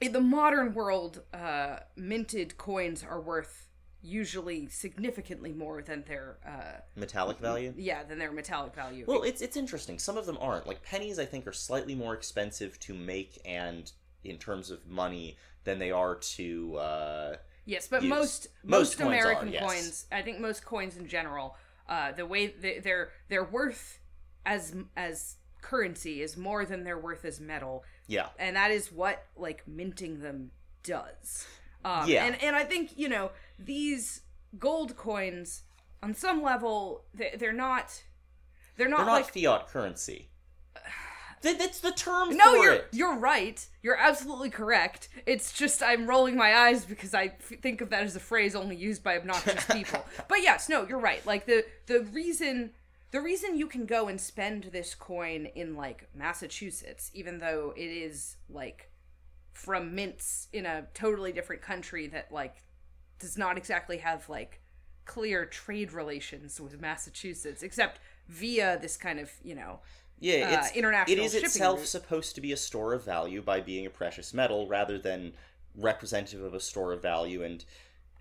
in 0.00 0.12
the 0.12 0.20
modern 0.20 0.74
world, 0.74 1.22
uh 1.32 1.80
minted 1.96 2.56
coins 2.58 3.04
are 3.08 3.20
worth 3.20 3.68
usually 4.06 4.68
significantly 4.68 5.50
more 5.50 5.80
than 5.80 6.04
their 6.06 6.36
uh 6.46 6.80
metallic 6.94 7.38
value. 7.38 7.72
yeah, 7.76 8.02
than 8.04 8.18
their 8.18 8.32
metallic 8.32 8.74
value. 8.74 9.04
Well, 9.06 9.22
it's 9.22 9.40
it's 9.40 9.56
interesting. 9.56 9.98
Some 9.98 10.18
of 10.18 10.26
them 10.26 10.36
aren't. 10.40 10.66
Like 10.66 10.82
pennies, 10.82 11.18
I 11.18 11.24
think 11.24 11.46
are 11.46 11.52
slightly 11.52 11.94
more 11.94 12.14
expensive 12.14 12.78
to 12.80 12.94
make 12.94 13.40
and 13.46 13.90
in 14.22 14.38
terms 14.38 14.70
of 14.70 14.86
money 14.86 15.36
than 15.64 15.78
they 15.78 15.90
are 15.90 16.14
to 16.16 16.76
uh, 16.76 17.36
Yes, 17.66 17.88
but 17.88 18.02
use. 18.02 18.10
most 18.10 18.48
Most 18.62 18.80
most, 18.80 18.98
coins 18.98 19.08
American 19.08 19.48
are, 19.48 19.52
yes. 19.52 19.62
coins, 19.62 20.06
I 20.12 20.22
think 20.22 20.38
most 20.40 20.64
coins 20.64 20.96
in 20.96 21.06
general, 21.08 21.56
uh, 21.88 22.12
the 22.12 22.26
way 22.26 22.48
they, 22.48 22.78
their 22.78 23.10
their 23.28 23.44
worth 23.44 23.98
as 24.44 24.74
as 24.96 25.36
currency 25.62 26.20
is 26.20 26.36
more 26.36 26.66
than 26.66 26.84
their 26.84 26.98
worth 26.98 27.24
as 27.24 27.40
metal, 27.40 27.84
Yeah. 28.06 28.28
and 28.38 28.54
that 28.56 28.70
is 28.70 28.92
what 28.92 29.24
like 29.36 29.66
minting 29.66 30.20
them 30.20 30.50
does. 30.82 31.46
Um, 31.84 32.08
Yeah. 32.08 32.24
and 32.26 32.42
and 32.42 32.54
I 32.54 32.64
think 32.64 32.98
you 32.98 33.08
know 33.08 33.30
these 33.58 34.22
gold 34.58 34.96
coins 34.96 35.62
on 36.02 36.14
some 36.14 36.42
level 36.42 37.04
they, 37.14 37.34
they're 37.38 37.52
not 37.52 38.02
they're 38.76 38.88
not 38.88 38.98
They're 38.98 39.06
not 39.06 39.12
like 39.12 39.32
fiat 39.34 39.68
currency. 39.68 40.28
That, 41.44 41.58
that's 41.58 41.80
the 41.80 41.92
term 41.92 42.28
for 42.28 42.34
it. 42.34 42.36
no, 42.38 42.54
you're 42.54 42.72
it. 42.72 42.88
you're 42.92 43.16
right. 43.18 43.64
You're 43.82 43.96
absolutely 43.96 44.50
correct. 44.50 45.08
It's 45.26 45.52
just 45.52 45.82
I'm 45.82 46.06
rolling 46.06 46.36
my 46.36 46.54
eyes 46.54 46.84
because 46.84 47.14
I 47.14 47.24
f- 47.26 47.60
think 47.62 47.80
of 47.80 47.90
that 47.90 48.02
as 48.02 48.16
a 48.16 48.20
phrase 48.20 48.54
only 48.56 48.76
used 48.76 49.02
by 49.04 49.16
obnoxious 49.16 49.64
people. 49.72 50.04
but 50.28 50.42
yes, 50.42 50.68
no, 50.68 50.86
you're 50.86 50.98
right. 50.98 51.24
Like 51.24 51.46
the 51.46 51.64
the 51.86 52.00
reason 52.12 52.70
the 53.12 53.20
reason 53.20 53.56
you 53.56 53.68
can 53.68 53.86
go 53.86 54.08
and 54.08 54.20
spend 54.20 54.64
this 54.72 54.94
coin 54.94 55.46
in 55.54 55.76
like 55.76 56.08
Massachusetts, 56.14 57.10
even 57.14 57.38
though 57.38 57.72
it 57.76 57.86
is 57.88 58.36
like 58.50 58.90
from 59.52 59.94
mints 59.94 60.48
in 60.52 60.66
a 60.66 60.86
totally 60.94 61.30
different 61.30 61.62
country 61.62 62.08
that 62.08 62.32
like 62.32 62.56
does 63.20 63.38
not 63.38 63.56
exactly 63.56 63.98
have 63.98 64.28
like 64.28 64.60
clear 65.04 65.44
trade 65.44 65.92
relations 65.92 66.60
with 66.60 66.80
Massachusetts, 66.80 67.62
except 67.62 68.00
via 68.28 68.78
this 68.80 68.96
kind 68.96 69.20
of 69.20 69.30
you 69.44 69.54
know 69.54 69.80
Yeah, 70.20 70.50
uh, 70.50 70.58
it's 70.58 70.76
international 70.76 71.18
It 71.18 71.22
is 71.24 71.34
itself 71.34 71.80
route. 71.80 71.88
supposed 71.88 72.34
to 72.36 72.40
be 72.40 72.52
a 72.52 72.56
store 72.56 72.92
of 72.94 73.04
value 73.04 73.42
by 73.42 73.60
being 73.60 73.84
a 73.86 73.90
precious 73.90 74.32
metal 74.32 74.66
rather 74.68 74.98
than 74.98 75.32
representative 75.76 76.42
of 76.42 76.54
a 76.54 76.60
store 76.60 76.92
of 76.92 77.02
value 77.02 77.42
and 77.42 77.64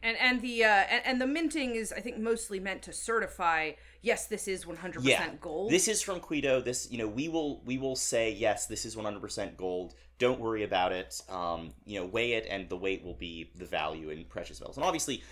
And 0.02 0.18
and 0.18 0.42
the 0.42 0.64
uh, 0.66 0.68
and, 0.68 1.02
and 1.06 1.22
the 1.22 1.28
minting 1.28 1.76
is 1.76 1.94
I 1.94 2.02
think 2.02 2.18
mostly 2.18 2.60
meant 2.60 2.82
to 2.84 2.94
certify 2.94 3.72
yes 4.02 4.26
this 4.28 4.48
is 4.48 4.66
one 4.68 4.78
hundred 4.78 5.04
yeah. 5.04 5.18
percent 5.18 5.40
gold. 5.40 5.72
this 5.72 5.88
is 5.88 6.02
from 6.02 6.20
Quito. 6.20 6.60
This 6.62 6.92
you 6.92 6.98
know 6.98 7.08
we 7.08 7.30
will 7.30 7.62
we 7.64 7.78
will 7.78 7.96
say 7.96 8.32
yes 8.32 8.66
this 8.66 8.86
is 8.86 8.96
100% 8.96 9.56
gold. 9.56 9.94
Don't 10.20 10.40
worry 10.40 10.64
about 10.64 10.92
it. 10.92 11.22
Um 11.30 11.74
you 11.86 12.00
know 12.00 12.06
weigh 12.06 12.34
it 12.34 12.48
and 12.50 12.68
the 12.70 12.76
weight 12.78 13.04
will 13.04 13.14
be 13.14 13.50
the 13.56 13.66
value 13.66 14.10
in 14.10 14.26
precious 14.26 14.60
metals. 14.60 14.78
And 14.78 14.86
obviously 14.86 15.24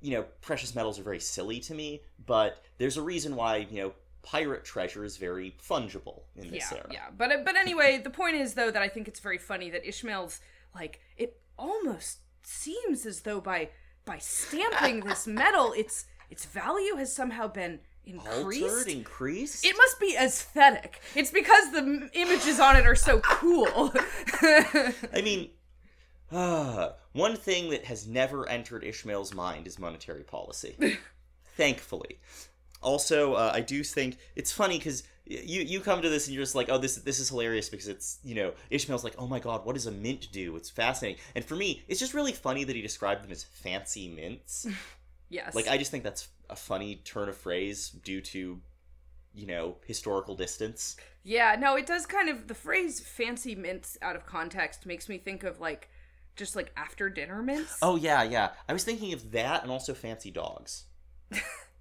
you 0.00 0.12
know 0.12 0.24
precious 0.40 0.74
metals 0.74 0.98
are 0.98 1.02
very 1.02 1.20
silly 1.20 1.60
to 1.60 1.74
me 1.74 2.00
but 2.26 2.62
there's 2.78 2.96
a 2.98 3.02
reason 3.02 3.36
why 3.36 3.66
you 3.70 3.78
know 3.82 3.92
pirate 4.24 4.64
treasure 4.64 5.04
is 5.04 5.16
very 5.18 5.54
fungible 5.62 6.22
in 6.34 6.50
this 6.50 6.72
yeah 6.72 6.78
era 6.78 6.88
yeah 6.90 7.06
but 7.16 7.30
uh, 7.30 7.36
but 7.44 7.56
anyway 7.56 8.00
the 8.02 8.10
point 8.10 8.34
is 8.34 8.54
though 8.54 8.70
that 8.70 8.82
I 8.82 8.88
think 8.88 9.06
it's 9.06 9.20
very 9.20 9.38
funny 9.38 9.70
that 9.70 9.86
Ishmael's 9.86 10.40
like 10.74 11.00
it 11.16 11.40
almost 11.58 12.18
seems 12.42 13.06
as 13.06 13.20
though 13.20 13.40
by 13.40 13.68
by 14.04 14.18
stamping 14.18 15.00
this 15.00 15.26
metal 15.42 15.72
its 15.74 16.06
its 16.30 16.46
value 16.46 16.96
has 16.96 17.14
somehow 17.14 17.48
been 17.48 17.80
increased. 18.06 18.62
altered 18.62 18.88
increased 18.88 19.64
It 19.64 19.76
must 19.76 20.00
be 20.00 20.16
aesthetic. 20.18 21.00
It's 21.14 21.30
because 21.30 21.72
the 21.72 21.78
m- 21.78 22.10
images 22.12 22.60
on 22.60 22.76
it 22.76 22.86
are 22.86 22.94
so 22.94 23.20
cool. 23.20 23.92
I 24.42 25.20
mean, 25.22 25.50
uh, 26.30 26.90
one 27.12 27.36
thing 27.36 27.70
that 27.70 27.84
has 27.84 28.06
never 28.06 28.48
entered 28.48 28.84
Ishmael's 28.84 29.34
mind 29.34 29.66
is 29.66 29.78
monetary 29.78 30.22
policy. 30.22 30.98
Thankfully. 31.56 32.18
Also, 32.84 33.34
uh, 33.34 33.50
I 33.54 33.60
do 33.60 33.82
think 33.82 34.18
it's 34.36 34.52
funny 34.52 34.78
because 34.78 35.02
you 35.26 35.62
you 35.62 35.80
come 35.80 36.02
to 36.02 36.08
this 36.08 36.26
and 36.26 36.34
you're 36.34 36.42
just 36.42 36.54
like, 36.54 36.68
oh, 36.68 36.78
this 36.78 36.96
this 36.96 37.18
is 37.18 37.30
hilarious 37.30 37.68
because 37.68 37.88
it's 37.88 38.18
you 38.22 38.34
know 38.34 38.52
Ishmael's 38.70 39.04
like, 39.04 39.14
oh 39.18 39.26
my 39.26 39.38
god, 39.38 39.64
what 39.64 39.74
does 39.74 39.86
a 39.86 39.90
mint 39.90 40.28
do? 40.32 40.54
It's 40.56 40.70
fascinating. 40.70 41.20
And 41.34 41.44
for 41.44 41.56
me, 41.56 41.82
it's 41.88 42.00
just 42.00 42.14
really 42.14 42.32
funny 42.32 42.64
that 42.64 42.76
he 42.76 42.82
described 42.82 43.24
them 43.24 43.32
as 43.32 43.42
fancy 43.42 44.08
mints. 44.08 44.66
yes. 45.28 45.54
like 45.54 45.68
I 45.68 45.78
just 45.78 45.90
think 45.90 46.04
that's 46.04 46.28
a 46.50 46.56
funny 46.56 46.96
turn 46.96 47.28
of 47.28 47.36
phrase 47.36 47.88
due 47.88 48.20
to 48.20 48.60
you 49.34 49.46
know 49.46 49.76
historical 49.86 50.36
distance. 50.36 50.96
Yeah, 51.22 51.56
no, 51.58 51.76
it 51.76 51.86
does 51.86 52.04
kind 52.04 52.28
of 52.28 52.48
the 52.48 52.54
phrase 52.54 53.00
fancy 53.00 53.54
mints 53.54 53.96
out 54.02 54.16
of 54.16 54.26
context 54.26 54.84
makes 54.84 55.08
me 55.08 55.16
think 55.16 55.42
of 55.42 55.58
like 55.58 55.88
just 56.36 56.54
like 56.54 56.72
after 56.76 57.08
dinner 57.08 57.42
mints. 57.42 57.78
Oh 57.80 57.96
yeah, 57.96 58.22
yeah. 58.22 58.50
I 58.68 58.72
was 58.72 58.84
thinking 58.84 59.12
of 59.12 59.32
that 59.32 59.62
and 59.62 59.72
also 59.72 59.94
fancy 59.94 60.30
dogs. 60.30 60.84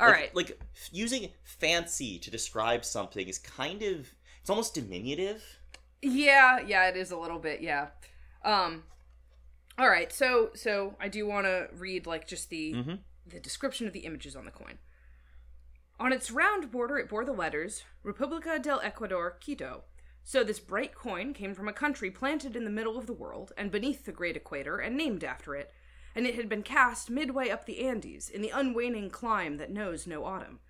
All 0.00 0.06
like, 0.06 0.16
right. 0.16 0.34
Like 0.34 0.60
using 0.92 1.30
fancy 1.44 2.18
to 2.20 2.30
describe 2.30 2.84
something 2.84 3.26
is 3.28 3.38
kind 3.38 3.82
of 3.82 4.08
it's 4.40 4.50
almost 4.50 4.74
diminutive. 4.74 5.42
Yeah, 6.02 6.60
yeah, 6.60 6.88
it 6.88 6.96
is 6.96 7.10
a 7.10 7.16
little 7.16 7.38
bit, 7.38 7.60
yeah. 7.60 7.88
Um 8.44 8.84
All 9.78 9.88
right. 9.88 10.12
So 10.12 10.50
so 10.54 10.96
I 11.00 11.08
do 11.08 11.26
want 11.26 11.46
to 11.46 11.68
read 11.76 12.06
like 12.06 12.26
just 12.28 12.50
the 12.50 12.72
Mhm. 12.74 12.98
the 13.26 13.40
description 13.40 13.86
of 13.86 13.92
the 13.92 14.00
images 14.00 14.36
on 14.36 14.44
the 14.44 14.50
coin. 14.50 14.78
On 15.98 16.12
its 16.12 16.30
round 16.30 16.70
border 16.70 16.98
it 16.98 17.08
bore 17.08 17.24
the 17.24 17.32
letters 17.32 17.84
Republica 18.02 18.58
del 18.58 18.80
Ecuador, 18.80 19.30
Quito. 19.40 19.84
So 20.22 20.42
this 20.42 20.58
bright 20.60 20.94
coin 20.94 21.34
came 21.34 21.54
from 21.54 21.68
a 21.68 21.72
country 21.72 22.10
planted 22.10 22.56
in 22.56 22.64
the 22.64 22.70
middle 22.70 22.96
of 22.98 23.06
the 23.06 23.12
world 23.12 23.52
and 23.56 23.70
beneath 23.70 24.04
the 24.04 24.12
great 24.12 24.36
equator 24.36 24.78
and 24.78 24.96
named 24.96 25.22
after 25.22 25.54
it, 25.54 25.72
and 26.14 26.26
it 26.26 26.34
had 26.34 26.48
been 26.48 26.62
cast 26.62 27.10
midway 27.10 27.48
up 27.48 27.66
the 27.66 27.86
Andes 27.86 28.28
in 28.28 28.42
the 28.42 28.52
unwaning 28.54 29.10
clime 29.10 29.56
that 29.56 29.70
knows 29.70 30.06
no 30.06 30.24
autumn. 30.24 30.60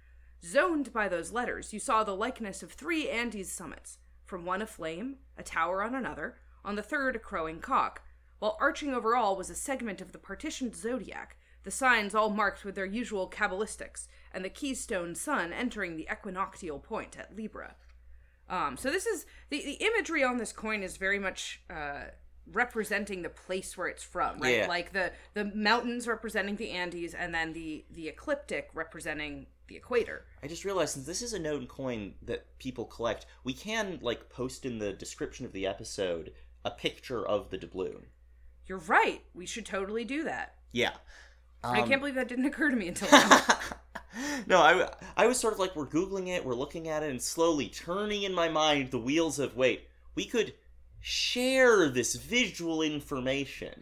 Zoned 0.45 0.93
by 0.93 1.09
those 1.09 1.33
letters, 1.33 1.73
you 1.73 1.79
saw 1.79 2.05
the 2.05 2.17
likeness 2.17 2.63
of 2.63 2.73
three 2.73 3.09
Andes 3.09 3.51
summits, 3.51 3.99
from 4.25 4.45
one 4.45 4.63
a 4.63 4.67
flame, 4.67 5.17
a 5.37 5.43
tower 5.43 5.83
on 5.83 5.95
another, 5.95 6.37
on 6.65 6.77
the 6.77 6.83
third 6.83 7.17
a 7.17 7.19
crowing 7.19 7.61
cock, 7.61 8.03
while 8.39 8.59
arching 8.61 8.93
over 8.93 9.17
all 9.17 9.37
was 9.37 9.49
a 9.51 9.55
segment 9.55 10.01
of 10.01 10.13
the 10.13 10.19
partitioned 10.19 10.77
zodiac, 10.77 11.37
the 11.63 11.71
signs 11.71 12.15
all 12.15 12.31
marked 12.31 12.65
with 12.65 12.75
their 12.75 12.85
usual 12.85 13.29
cabalistics, 13.31 14.07
and 14.33 14.45
the 14.45 14.51
keystone 14.51 15.15
sun 15.15 15.53
entering 15.53 15.97
the 15.97 16.09
equinoctial 16.11 16.79
point 16.79 17.19
at 17.19 17.35
Libra. 17.35 17.75
Um, 18.49 18.77
so 18.77 18.91
this 18.91 19.07
is 19.07 19.25
the, 19.49 19.65
the 19.65 19.85
imagery 19.85 20.23
on 20.23 20.37
this 20.37 20.53
coin 20.53 20.83
is 20.83 20.99
very 20.99 21.19
much 21.19 21.63
uh, 21.71 22.05
representing 22.53 23.23
the 23.23 23.29
place 23.29 23.77
where 23.77 23.89
it's 23.89 24.03
from, 24.03 24.39
right? 24.39 24.57
Yeah. 24.59 24.67
Like 24.69 24.93
the 24.93 25.13
the 25.35 25.45
mountains 25.55 26.07
representing 26.07 26.57
the 26.57 26.71
Andes, 26.71 27.15
and 27.15 27.35
then 27.35 27.53
the 27.53 27.85
the 27.91 28.09
ecliptic 28.09 28.71
representing 28.75 29.47
the 29.67 29.77
equator. 29.77 30.27
I 30.43 30.47
just 30.47 30.65
realized 30.65 30.95
since 30.95 31.07
this 31.07 31.23
is 31.23 31.33
a 31.33 31.39
known 31.39 31.67
coin 31.67 32.15
that 32.23 32.59
people 32.59 32.85
collect, 32.85 33.27
we 33.45 33.55
can 33.55 33.99
like 34.03 34.29
post 34.29 34.67
in 34.67 34.79
the 34.79 34.93
description 34.93 35.47
of 35.47 35.53
the 35.53 35.67
episode 35.67 36.33
a 36.65 36.71
picture 36.71 37.27
of 37.27 37.51
the 37.51 37.59
doubloon. 37.59 38.05
You're 38.67 38.79
right. 38.79 39.23
We 39.35 39.47
should 39.47 39.67
totally 39.67 40.05
do 40.05 40.25
that. 40.25 40.55
Yeah. 40.73 40.93
I 41.63 41.81
Um, 41.81 41.89
can't 41.89 42.01
believe 42.01 42.15
that 42.17 42.29
didn't 42.29 42.45
occur 42.47 42.71
to 42.71 42.77
me 42.77 42.89
until 42.89 43.09
now. 43.13 43.41
no, 44.47 44.61
I, 44.61 44.91
I 45.17 45.27
was 45.27 45.39
sort 45.39 45.53
of 45.55 45.59
like, 45.59 45.75
we're 45.77 45.87
Googling 45.87 46.29
it, 46.29 46.45
we're 46.45 46.55
looking 46.55 46.89
at 46.89 47.03
it, 47.03 47.11
and 47.11 47.21
slowly 47.21 47.69
turning 47.69 48.23
in 48.23 48.35
my 48.35 48.49
mind 48.49 48.91
the 48.91 48.99
wheels 48.99 49.39
of, 49.39 49.57
wait, 49.57 49.89
we 50.15 50.25
could 50.27 50.55
share 51.07 51.90
this 51.90 52.14
visual 52.14 52.81
information. 52.81 53.75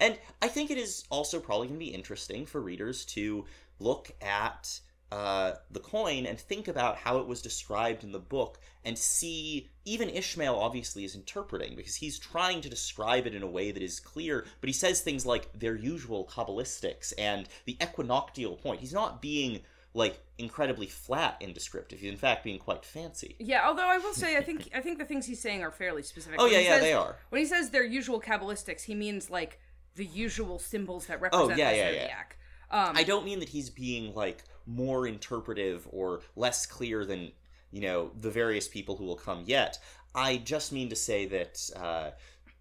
And 0.00 0.18
I 0.40 0.48
think 0.48 0.70
it 0.70 0.78
is 0.78 1.04
also 1.10 1.38
probably 1.38 1.66
going 1.66 1.78
to 1.78 1.84
be 1.84 1.92
interesting 1.92 2.46
for 2.46 2.58
readers 2.58 3.04
to 3.06 3.44
look 3.80 4.10
at 4.22 4.80
uh, 5.12 5.52
the 5.70 5.80
coin 5.80 6.24
and 6.24 6.40
think 6.40 6.68
about 6.68 6.96
how 6.96 7.18
it 7.18 7.26
was 7.26 7.42
described 7.42 8.02
in 8.02 8.12
the 8.12 8.18
book 8.18 8.58
and 8.86 8.96
see 8.96 9.68
even 9.84 10.08
Ishmael 10.08 10.54
obviously 10.54 11.04
is 11.04 11.14
interpreting 11.14 11.76
because 11.76 11.96
he's 11.96 12.18
trying 12.18 12.62
to 12.62 12.70
describe 12.70 13.26
it 13.26 13.34
in 13.34 13.42
a 13.42 13.46
way 13.46 13.72
that 13.72 13.82
is 13.82 14.00
clear, 14.00 14.46
but 14.62 14.68
he 14.68 14.72
says 14.72 15.02
things 15.02 15.26
like 15.26 15.52
their 15.52 15.76
usual 15.76 16.30
Kabbalistics 16.32 17.12
and 17.18 17.46
the 17.66 17.76
equinoctial 17.82 18.56
point. 18.56 18.80
He's 18.80 18.94
not 18.94 19.20
being 19.20 19.60
like 19.94 20.20
incredibly 20.38 20.86
flat 20.86 21.36
and 21.40 21.52
descriptive. 21.52 21.98
He's 22.00 22.10
in 22.10 22.16
fact 22.16 22.44
being 22.44 22.58
quite 22.58 22.84
fancy. 22.84 23.36
yeah, 23.38 23.66
although 23.66 23.88
I 23.88 23.98
will 23.98 24.14
say, 24.14 24.36
I 24.36 24.42
think 24.42 24.70
I 24.74 24.80
think 24.80 24.98
the 24.98 25.04
things 25.04 25.26
he's 25.26 25.40
saying 25.40 25.62
are 25.62 25.70
fairly 25.72 26.02
specific. 26.02 26.38
Oh 26.40 26.44
When 26.44 26.52
yeah, 26.52 26.60
yeah, 26.60 26.70
says- 26.74 26.82
they 26.82 26.92
are. 26.92 27.16
When 27.30 27.40
he 27.40 27.46
says 27.46 27.70
their 27.70 27.84
usual 27.84 28.20
cabalistics, 28.20 28.82
he 28.82 28.94
means 28.94 29.30
like 29.30 29.58
the 29.96 30.04
usual 30.04 30.58
symbols 30.58 31.06
that 31.06 31.18
Oh, 31.18 31.22
represent 31.22 31.58
yeah, 31.58 31.70
the 31.72 31.76
yeah, 31.76 31.90
yeah. 31.90 32.00
zodiac. 32.02 32.36
Um, 32.70 32.92
I 32.96 33.02
don't 33.02 33.24
mean 33.24 33.40
that 33.40 33.48
he's 33.48 33.68
being 33.68 34.14
like 34.14 34.44
more 34.66 35.06
interpretive 35.08 35.88
or 35.90 36.20
less 36.36 36.66
clear 36.66 37.04
than 37.04 37.32
you 37.72 37.80
know 37.80 38.12
the 38.20 38.30
various 38.30 38.68
people 38.68 38.96
who 38.96 39.04
will 39.04 39.16
come 39.16 39.42
yet. 39.46 39.78
I 40.14 40.36
just 40.38 40.72
mean 40.72 40.88
to 40.90 40.96
say 40.96 41.26
that 41.26 41.70
uh, 41.76 42.10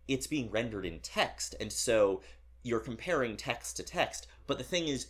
it's 0.07 0.25
being 0.25 0.49
rendered 0.49 0.85
in 0.85 0.99
text, 0.99 1.53
and 1.59 1.71
so 1.71 2.21
you're 2.63 2.79
comparing 2.79 3.37
text 3.37 3.77
to 3.77 3.83
text. 3.83 4.25
But 4.47 4.57
the 4.57 4.63
thing 4.63 4.87
is, 4.87 5.07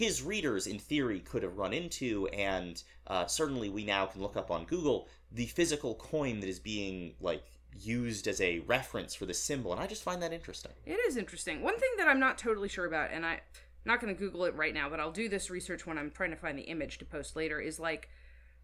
his 0.00 0.22
readers, 0.22 0.66
in 0.66 0.78
theory, 0.78 1.20
could 1.20 1.42
have 1.42 1.58
run 1.58 1.74
into, 1.74 2.26
and 2.28 2.82
uh, 3.06 3.26
certainly 3.26 3.68
we 3.68 3.84
now 3.84 4.06
can 4.06 4.22
look 4.22 4.34
up 4.34 4.50
on 4.50 4.64
Google 4.64 5.08
the 5.30 5.44
physical 5.44 5.94
coin 5.96 6.40
that 6.40 6.48
is 6.48 6.58
being 6.58 7.12
like 7.20 7.44
used 7.78 8.26
as 8.26 8.40
a 8.40 8.60
reference 8.60 9.14
for 9.14 9.26
the 9.26 9.34
symbol, 9.34 9.72
and 9.72 9.80
I 9.80 9.86
just 9.86 10.02
find 10.02 10.22
that 10.22 10.32
interesting. 10.32 10.72
It 10.86 10.98
is 11.06 11.18
interesting. 11.18 11.60
One 11.60 11.78
thing 11.78 11.90
that 11.98 12.08
I'm 12.08 12.18
not 12.18 12.38
totally 12.38 12.66
sure 12.66 12.86
about, 12.86 13.10
and 13.12 13.26
I'm 13.26 13.40
not 13.84 14.00
going 14.00 14.10
to 14.10 14.18
Google 14.18 14.46
it 14.46 14.54
right 14.56 14.72
now, 14.72 14.88
but 14.88 15.00
I'll 15.00 15.12
do 15.12 15.28
this 15.28 15.50
research 15.50 15.86
when 15.86 15.98
I'm 15.98 16.10
trying 16.10 16.30
to 16.30 16.36
find 16.36 16.58
the 16.58 16.62
image 16.62 16.96
to 17.00 17.04
post 17.04 17.36
later, 17.36 17.60
is 17.60 17.78
like, 17.78 18.08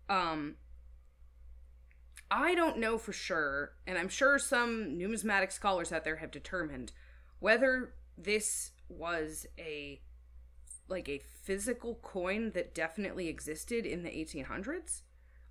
um, 0.08 0.54
I 2.30 2.54
don't 2.54 2.78
know 2.78 2.96
for 2.96 3.12
sure, 3.12 3.72
and 3.86 3.98
I'm 3.98 4.08
sure 4.08 4.38
some 4.38 4.96
numismatic 4.96 5.52
scholars 5.52 5.92
out 5.92 6.02
there 6.02 6.16
have 6.16 6.30
determined 6.30 6.92
whether 7.40 7.92
this 8.16 8.70
was 8.88 9.44
a 9.58 10.00
like 10.88 11.08
a 11.08 11.20
physical 11.42 11.98
coin 12.02 12.52
that 12.54 12.74
definitely 12.74 13.28
existed 13.28 13.84
in 13.86 14.02
the 14.02 14.10
1800s. 14.10 15.02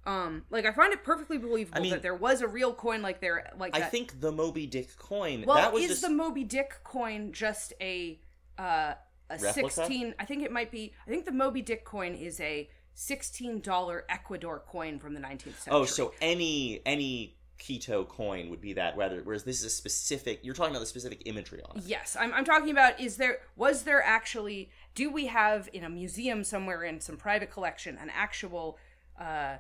Um, 0.08 0.44
like 0.52 0.66
I 0.66 0.72
find 0.72 0.94
it 0.94 1.04
perfectly 1.04 1.38
believable 1.38 1.80
I 1.80 1.82
mean- 1.82 1.92
that 1.92 2.04
there 2.04 2.16
was 2.16 2.42
a 2.42 2.48
real 2.48 2.74
coin 2.74 3.02
like 3.02 3.22
there 3.22 3.52
like 3.58 3.76
I 3.76 3.80
that. 3.80 3.92
think 3.92 4.22
the 4.22 4.32
Moby 4.32 4.68
Dick 4.68 4.96
coin 4.98 5.44
well, 5.48 5.58
that 5.58 5.74
was 5.74 5.84
is 5.84 5.90
just 5.90 6.02
the 6.04 6.10
Moby 6.12 6.44
Dick 6.44 6.80
coin 6.84 7.32
just 7.32 7.74
a 7.82 8.20
uh 8.60 8.94
a? 9.32 9.40
16 9.40 10.14
I 10.20 10.26
think 10.26 10.44
it 10.44 10.52
might 10.52 10.70
be 10.70 10.94
I 11.08 11.10
think 11.10 11.26
the 11.26 11.32
Moby 11.32 11.64
Dick 11.64 11.86
coin 11.86 12.14
is 12.14 12.40
a 12.40 12.70
$16 12.96 14.02
Ecuador 14.08 14.64
coin 14.68 15.00
from 15.00 15.16
the 15.16 15.20
19th 15.20 15.60
century. 15.60 15.72
oh, 15.72 15.86
so 15.86 16.14
any 16.22 16.82
any 16.86 17.36
Quito 17.58 18.04
coin 18.04 18.50
would 18.50 18.62
be 18.62 18.74
that. 18.74 18.98
Whether 18.98 19.22
whereas 19.24 19.44
this 19.44 19.60
is 19.60 19.66
a 19.66 19.70
specific. 19.70 20.42
You're 20.44 20.54
talking 20.54 20.72
about 20.72 20.82
the 20.82 20.86
specific 20.88 21.22
imagery 21.26 21.62
on 21.70 21.78
it. 21.78 21.84
Yes, 21.86 22.18
I'm, 22.20 22.34
I'm 22.34 22.44
talking 22.46 22.70
about 22.70 23.00
is 23.00 23.18
there 23.18 23.40
was 23.56 23.84
there 23.84 24.04
actually 24.04 24.70
do 24.96 25.12
we 25.12 25.28
have 25.28 25.70
in 25.74 25.84
a 25.84 25.90
museum 25.90 26.44
somewhere 26.44 26.84
in 26.84 27.00
some 27.00 27.18
private 27.18 27.52
collection 27.52 27.98
an 27.98 28.10
actual 28.14 28.78
uh 29.20 29.58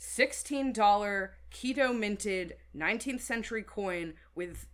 $16 0.00 1.28
Quito 1.50 1.92
minted 1.92 2.56
19th 2.74 3.20
century 3.20 3.62
coin 3.62 4.14
with 4.34 4.66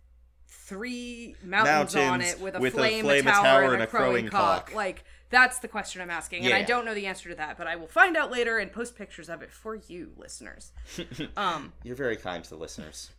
three 0.47 1.35
mountains, 1.43 1.95
on 1.95 2.21
it 2.21 2.39
with 2.39 2.55
a 2.55 2.59
with 2.59 2.73
a 2.73 2.77
flame, 2.77 3.05
flame, 3.05 3.27
a 3.27 3.31
tower, 3.31 3.43
tower, 3.43 3.63
and, 3.63 3.73
and 3.73 3.83
a 3.83 3.87
crowing, 3.87 4.11
crowing 4.11 4.27
cock. 4.29 4.67
cock. 4.67 4.75
Like 4.75 5.03
that's 5.29 5.59
the 5.59 5.67
question 5.67 6.01
I'm 6.01 6.09
asking, 6.09 6.45
and 6.45 6.53
I 6.53 6.61
don't 6.61 6.85
know 6.85 6.93
the 6.93 7.07
answer 7.07 7.29
to 7.29 7.35
that, 7.35 7.57
but 7.57 7.67
I 7.67 7.75
will 7.75 7.87
find 7.87 8.15
out 8.15 8.31
later 8.31 8.57
and 8.57 8.71
post 8.71 8.95
pictures 8.95 9.29
of 9.29 9.41
it 9.41 9.51
for 9.51 9.75
you, 9.75 10.11
listeners. 10.17 10.71
um, 11.37 11.73
You're 11.83 11.95
very 11.95 12.15
kind 12.15 12.43
to 12.43 12.49
the 12.49 12.55
listeners. 12.55 13.11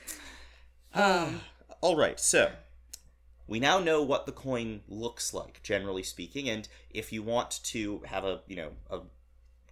um, 0.94 1.40
All 1.82 1.96
right, 1.96 2.18
so 2.18 2.52
we 3.46 3.60
now 3.60 3.78
know 3.78 4.02
what 4.02 4.26
the 4.26 4.32
coin 4.32 4.80
looks 4.88 5.32
like, 5.32 5.62
generally 5.62 6.02
speaking, 6.02 6.48
and 6.48 6.68
if 6.90 7.12
you 7.12 7.22
want 7.22 7.60
to 7.64 8.02
have 8.06 8.24
a 8.24 8.40
you 8.46 8.56
know 8.56 8.70
a 8.90 9.00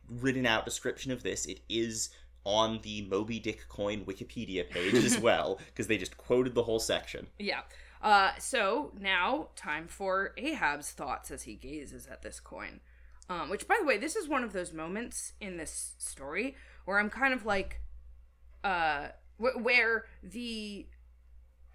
written 0.08 0.46
out 0.46 0.64
description 0.64 1.10
of 1.12 1.22
this, 1.22 1.46
it 1.46 1.60
is 1.68 2.10
on 2.44 2.80
the 2.82 3.02
Moby 3.02 3.38
Dick 3.38 3.68
coin 3.68 4.04
Wikipedia 4.04 4.68
page 4.68 4.94
as 4.94 5.18
well, 5.20 5.58
because 5.66 5.87
they 5.87 5.96
just 5.96 6.16
quoted 6.16 6.54
the 6.54 6.62
whole 6.62 6.80
section. 6.80 7.26
Yeah. 7.38 7.62
Uh, 8.02 8.32
so 8.38 8.92
now 9.00 9.48
time 9.56 9.88
for 9.88 10.34
Ahab's 10.37 10.90
thoughts 10.90 11.30
as 11.30 11.44
he 11.44 11.54
gazes 11.54 12.06
at 12.06 12.22
this 12.22 12.38
coin. 12.38 12.80
Um, 13.30 13.48
which, 13.48 13.66
by 13.66 13.78
the 13.80 13.87
way, 13.87 13.96
this 13.96 14.16
is 14.16 14.28
one 14.28 14.44
of 14.44 14.52
those 14.52 14.74
moments 14.74 15.32
in 15.40 15.56
this 15.56 15.94
story 15.96 16.54
where 16.84 16.98
I'm 16.98 17.08
kind 17.08 17.32
of 17.32 17.46
like, 17.46 17.80
uh, 18.62 19.08
wh- 19.38 19.64
where 19.64 20.04
the 20.22 20.87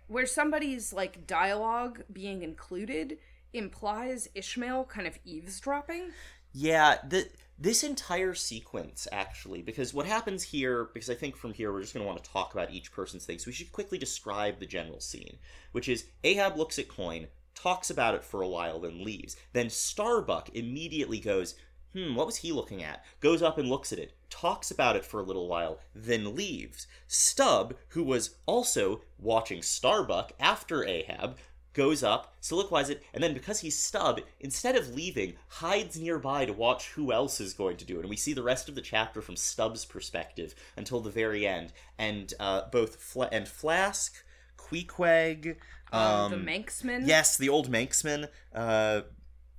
where 0.10 0.26
somebody's 0.26 0.92
like 0.92 1.26
dialogue 1.26 2.04
being 2.12 2.42
included 2.42 3.18
implies 3.54 4.28
Ishmael 4.36 4.86
kind 4.86 5.08
of 5.08 5.18
eavesdropping. 5.24 6.12
Yeah, 6.52 6.98
the 7.08 7.30
this 7.58 7.84
entire 7.84 8.34
sequence 8.34 9.08
actually, 9.12 9.62
because 9.62 9.94
what 9.94 10.06
happens 10.06 10.44
here, 10.44 10.90
because 10.94 11.10
I 11.10 11.16
think 11.16 11.36
from 11.36 11.54
here 11.54 11.72
we're 11.72 11.82
just 11.82 11.94
going 11.94 12.04
to 12.04 12.08
want 12.08 12.24
to 12.24 12.30
talk 12.30 12.54
about 12.54 12.72
each 12.72 12.92
person's 12.92 13.26
things. 13.26 13.46
We 13.46 13.52
should 13.52 13.72
quickly 13.72 13.98
describe 13.98 14.60
the 14.60 14.66
general 14.66 15.00
scene, 15.00 15.38
which 15.74 15.90
is 15.90 16.06
Ahab 16.24 16.58
looks 16.58 16.80
at 16.80 16.88
coin, 16.88 17.28
talks 17.54 17.90
about 17.90 18.16
it 18.16 18.24
for 18.24 18.42
a 18.42 18.48
while, 18.48 18.80
then 18.80 19.04
leaves. 19.04 19.36
Then 19.54 19.70
Starbuck 19.70 20.50
immediately 20.56 21.20
goes, 21.20 21.56
"Hmm, 21.94 22.16
what 22.16 22.26
was 22.26 22.38
he 22.38 22.52
looking 22.52 22.84
at?" 22.84 23.04
Goes 23.20 23.42
up 23.42 23.58
and 23.58 23.68
looks 23.70 23.92
at 23.94 24.00
it, 24.00 24.14
talks 24.30 24.70
about 24.72 24.96
it 24.96 25.06
for 25.06 25.20
a 25.20 25.24
little 25.24 25.48
while, 25.48 25.80
then 25.96 26.36
leaves. 26.36 26.88
Stubb, 27.08 27.76
who 27.90 28.04
was 28.04 28.36
also 28.46 29.02
watching 29.18 29.62
Starbuck 29.62 30.34
after 30.40 30.84
Ahab, 30.86 31.38
goes 31.74 32.04
up, 32.04 32.36
soliloquizes 32.42 32.90
it, 32.96 33.04
and 33.14 33.24
then 33.24 33.34
because 33.34 33.60
he's 33.62 33.78
Stubb, 33.78 34.20
instead 34.40 34.76
of 34.76 34.94
leaving, 34.94 35.36
hides 35.48 35.98
nearby 36.00 36.46
to 36.46 36.52
watch 36.54 36.90
who 36.90 37.12
else 37.14 37.40
is 37.40 37.54
going 37.54 37.78
to 37.78 37.86
do 37.86 37.98
it. 37.98 38.02
And 38.02 38.10
we 38.10 38.18
see 38.18 38.34
the 38.34 38.44
rest 38.44 38.68
of 38.68 38.76
the 38.76 38.82
chapter 38.82 39.22
from 39.22 39.36
Stubb's 39.36 39.86
perspective 39.86 40.56
until 40.76 41.00
the 41.00 41.12
very 41.12 41.46
end. 41.48 41.72
And 41.98 42.34
uh, 42.40 42.64
both 42.72 42.98
Fla- 42.98 43.30
and 43.32 43.48
Flask, 43.48 44.14
Queequeg, 44.58 45.58
Um, 45.92 46.02
um, 46.02 46.32
the 46.32 46.52
Manxman. 46.52 47.08
yes, 47.08 47.38
the 47.38 47.50
old 47.50 47.70
Manxman, 47.72 48.28
uh, 48.54 49.02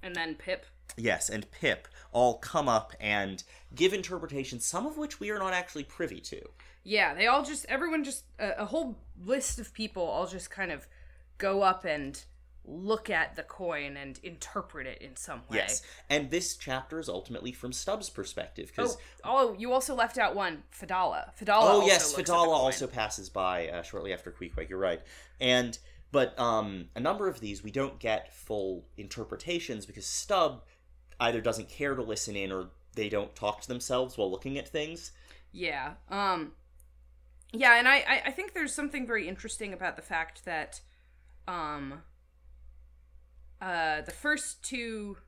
And 0.03 0.15
then 0.15 0.35
Pip. 0.35 0.67
yes, 0.97 1.29
and 1.31 1.51
Pip 1.51 1.89
all 2.13 2.39
come 2.39 2.69
up 2.69 2.93
and 3.01 3.43
give 3.75 3.93
interpretations, 3.93 4.65
some 4.65 4.87
of 4.87 4.97
which 4.97 5.21
we 5.21 5.31
are 5.31 5.39
not 5.39 5.53
actually 5.53 5.85
privy 5.85 6.21
to. 6.21 6.41
Yeah, 6.83 7.15
they 7.15 7.27
all 7.27 7.45
just 7.45 7.67
everyone 7.67 8.05
just 8.05 8.25
a, 8.39 8.63
a 8.63 8.65
whole 8.65 8.99
list 9.25 9.59
of 9.59 9.73
people 9.73 10.03
all 10.03 10.27
just 10.27 10.51
kind 10.51 10.73
of 10.73 10.87
go 11.39 11.63
up 11.63 11.85
and 11.85 12.23
look 12.67 13.11
at 13.11 13.37
the 13.37 13.43
coin 13.43 13.97
and 13.97 14.21
interpret 14.23 14.87
it 14.87 15.03
in 15.03 15.17
some 15.17 15.41
way. 15.51 15.59
Yes, 15.59 15.83
and 16.09 16.31
this 16.31 16.57
chapter 16.57 16.99
is 16.99 17.09
ultimately 17.09 17.53
from 17.53 17.73
Stubb's 17.73 18.11
perspective 18.11 18.69
because 18.75 18.97
Oh, 19.25 19.51
oh, 19.51 19.57
you 19.59 19.73
also 19.73 19.95
left 19.95 20.19
out 20.19 20.35
one, 20.35 20.63
Fedallah. 20.71 21.33
Fedallah. 21.35 21.65
Oh 21.65 21.81
also 21.81 21.87
yes, 21.87 22.01
looks 22.01 22.13
at 22.13 22.17
the 22.27 22.33
Fedallah 22.33 22.57
also 22.57 22.87
passes 22.87 23.29
by 23.29 23.69
uh, 23.69 23.83
shortly 23.83 24.13
after 24.13 24.31
Queequeg. 24.31 24.69
You're 24.69 24.79
right, 24.79 25.01
and 25.41 25.79
but 26.13 26.39
um, 26.39 26.89
a 26.97 27.01
number 27.01 27.29
of 27.29 27.41
these 27.41 27.63
we 27.63 27.71
don't 27.71 27.99
get 27.99 28.33
full 28.35 28.85
interpretations 28.97 29.87
because 29.87 30.07
Stubb 30.07 30.63
either 31.21 31.41
doesn't 31.41 31.69
care 31.69 31.95
to 31.95 32.03
listen 32.03 32.35
in 32.35 32.51
or 32.51 32.71
they 32.95 33.09
don't 33.09 33.35
talk 33.37 33.61
to 33.61 33.69
themselves 33.69 34.19
while 34.19 34.31
looking 34.31 34.59
at 34.59 34.69
things. 34.69 35.13
Yeah. 35.53 35.93
Um. 36.09 36.53
Yeah, 37.53 37.77
and 37.79 37.87
I, 37.89 37.97
I 37.99 38.23
I 38.27 38.31
think 38.31 38.53
there's 38.55 38.75
something 38.75 39.07
very 39.07 39.29
interesting 39.29 39.73
about 39.73 39.97
the 39.97 40.03
fact 40.03 40.45
that, 40.45 40.81
um. 41.47 42.03
Uh, 43.61 44.01
the 44.01 44.11
first 44.11 44.63
two, 44.65 45.19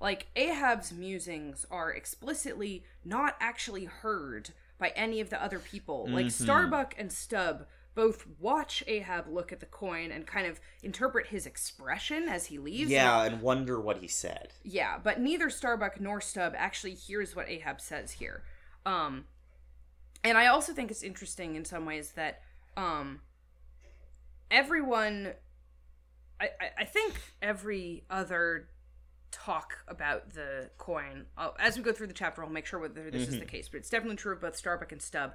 like 0.00 0.26
Ahab's 0.36 0.92
musings, 0.92 1.64
are 1.70 1.90
explicitly 1.90 2.84
not 3.04 3.36
actually 3.40 3.86
heard 3.86 4.50
by 4.78 4.88
any 4.94 5.20
of 5.20 5.30
the 5.30 5.42
other 5.42 5.58
people. 5.58 6.06
Like 6.08 6.26
Mhm. 6.26 6.32
Starbuck 6.32 6.94
and 6.98 7.10
Stubb 7.10 7.66
both 7.94 8.26
watch 8.38 8.84
Ahab 8.86 9.26
look 9.28 9.52
at 9.52 9.60
the 9.60 9.66
coin 9.66 10.12
and 10.12 10.26
kind 10.26 10.46
of 10.46 10.60
interpret 10.82 11.26
his 11.26 11.46
expression 11.46 12.28
as 12.28 12.46
he 12.46 12.58
leaves. 12.58 12.90
Yeah, 12.90 13.24
and 13.24 13.42
wonder 13.42 13.80
what 13.80 13.98
he 13.98 14.08
said. 14.08 14.52
Yeah, 14.62 14.98
but 15.02 15.20
neither 15.20 15.50
Starbuck 15.50 16.00
nor 16.00 16.20
Stubb 16.20 16.54
actually 16.56 16.94
hears 16.94 17.34
what 17.34 17.48
Ahab 17.48 17.80
says 17.80 18.12
here. 18.12 18.44
Um 18.86 19.24
and 20.22 20.36
I 20.36 20.46
also 20.46 20.72
think 20.72 20.90
it's 20.90 21.02
interesting 21.02 21.56
in 21.56 21.64
some 21.64 21.86
ways 21.86 22.12
that 22.12 22.42
um 22.76 23.20
everyone 24.50 25.32
I, 26.40 26.50
I, 26.60 26.70
I 26.78 26.84
think 26.84 27.14
every 27.42 28.04
other 28.08 28.68
talk 29.32 29.78
about 29.86 30.30
the 30.30 30.70
coin 30.78 31.26
uh, 31.36 31.50
as 31.58 31.76
we 31.76 31.82
go 31.82 31.92
through 31.92 32.08
the 32.08 32.12
chapter 32.12 32.42
I'll 32.42 32.50
make 32.50 32.66
sure 32.66 32.80
whether 32.80 33.10
this 33.10 33.28
is 33.28 33.38
the 33.38 33.44
case, 33.44 33.68
but 33.68 33.78
it's 33.78 33.90
definitely 33.90 34.16
true 34.16 34.32
of 34.32 34.40
both 34.40 34.56
Starbuck 34.56 34.92
and 34.92 35.02
Stubb 35.02 35.34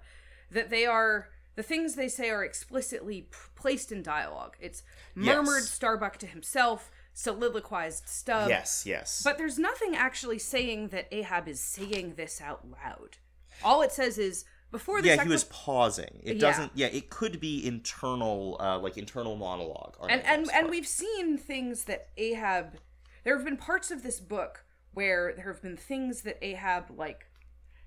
that 0.51 0.69
they 0.69 0.85
are 0.85 1.29
the 1.55 1.63
things 1.63 1.95
they 1.95 2.07
say 2.07 2.29
are 2.29 2.43
explicitly 2.43 3.21
p- 3.23 3.37
placed 3.55 3.91
in 3.91 4.01
dialogue. 4.03 4.55
It's 4.59 4.83
murmured 5.15 5.61
Yes. 5.63 5.69
Starbuck 5.69 6.17
to 6.17 6.27
himself, 6.27 6.91
soliloquized 7.13 8.07
Stubb. 8.07 8.49
yes, 8.49 8.85
yes. 8.85 9.21
But 9.23 9.37
there's 9.37 9.57
nothing 9.59 9.95
actually 9.95 10.39
saying 10.39 10.89
that 10.89 11.07
Ahab 11.11 11.47
is 11.47 11.59
saying 11.59 12.15
this 12.15 12.41
out 12.41 12.65
loud. 12.69 13.17
All 13.63 13.81
it 13.81 13.91
says 13.91 14.17
is 14.17 14.45
before 14.71 15.01
the 15.01 15.07
yeah, 15.09 15.23
he 15.23 15.29
was 15.29 15.45
pausing. 15.45 16.19
It 16.23 16.35
Yeah. 16.35 16.41
doesn't. 16.41 16.71
Yeah, 16.75 16.87
it 16.87 17.09
could 17.09 17.39
be 17.39 17.65
internal, 17.65 18.57
uh, 18.59 18.77
like 18.79 18.97
internal 18.97 19.35
monologue. 19.35 19.95
and 20.09 20.21
and 20.25 20.49
and 20.51 20.69
we've 20.69 20.87
seen 20.87 21.37
things 21.37 21.85
that 21.85 22.09
Ahab 22.17 22.77
there 23.23 23.35
have 23.35 23.45
been 23.45 23.57
parts 23.57 23.89
of 23.91 24.03
this 24.03 24.19
book 24.19 24.65
where 24.93 25.33
there 25.35 25.51
have 25.51 25.61
been 25.61 25.77
things 25.77 26.21
that 26.21 26.37
Ahab 26.45 26.91
like 26.95 27.25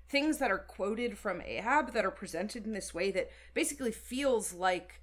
things 0.09 0.39
that 0.39 0.51
are 0.51 0.57
quoted 0.57 1.17
from 1.17 1.41
Ahab 1.41 1.93
that 1.93 2.03
are 2.05 2.11
presented 2.11 2.65
in 2.65 2.73
this 2.73 2.93
way 2.93 3.11
that 3.11 3.29
basically 3.53 3.91
feels 3.91 4.53
like 4.53 5.01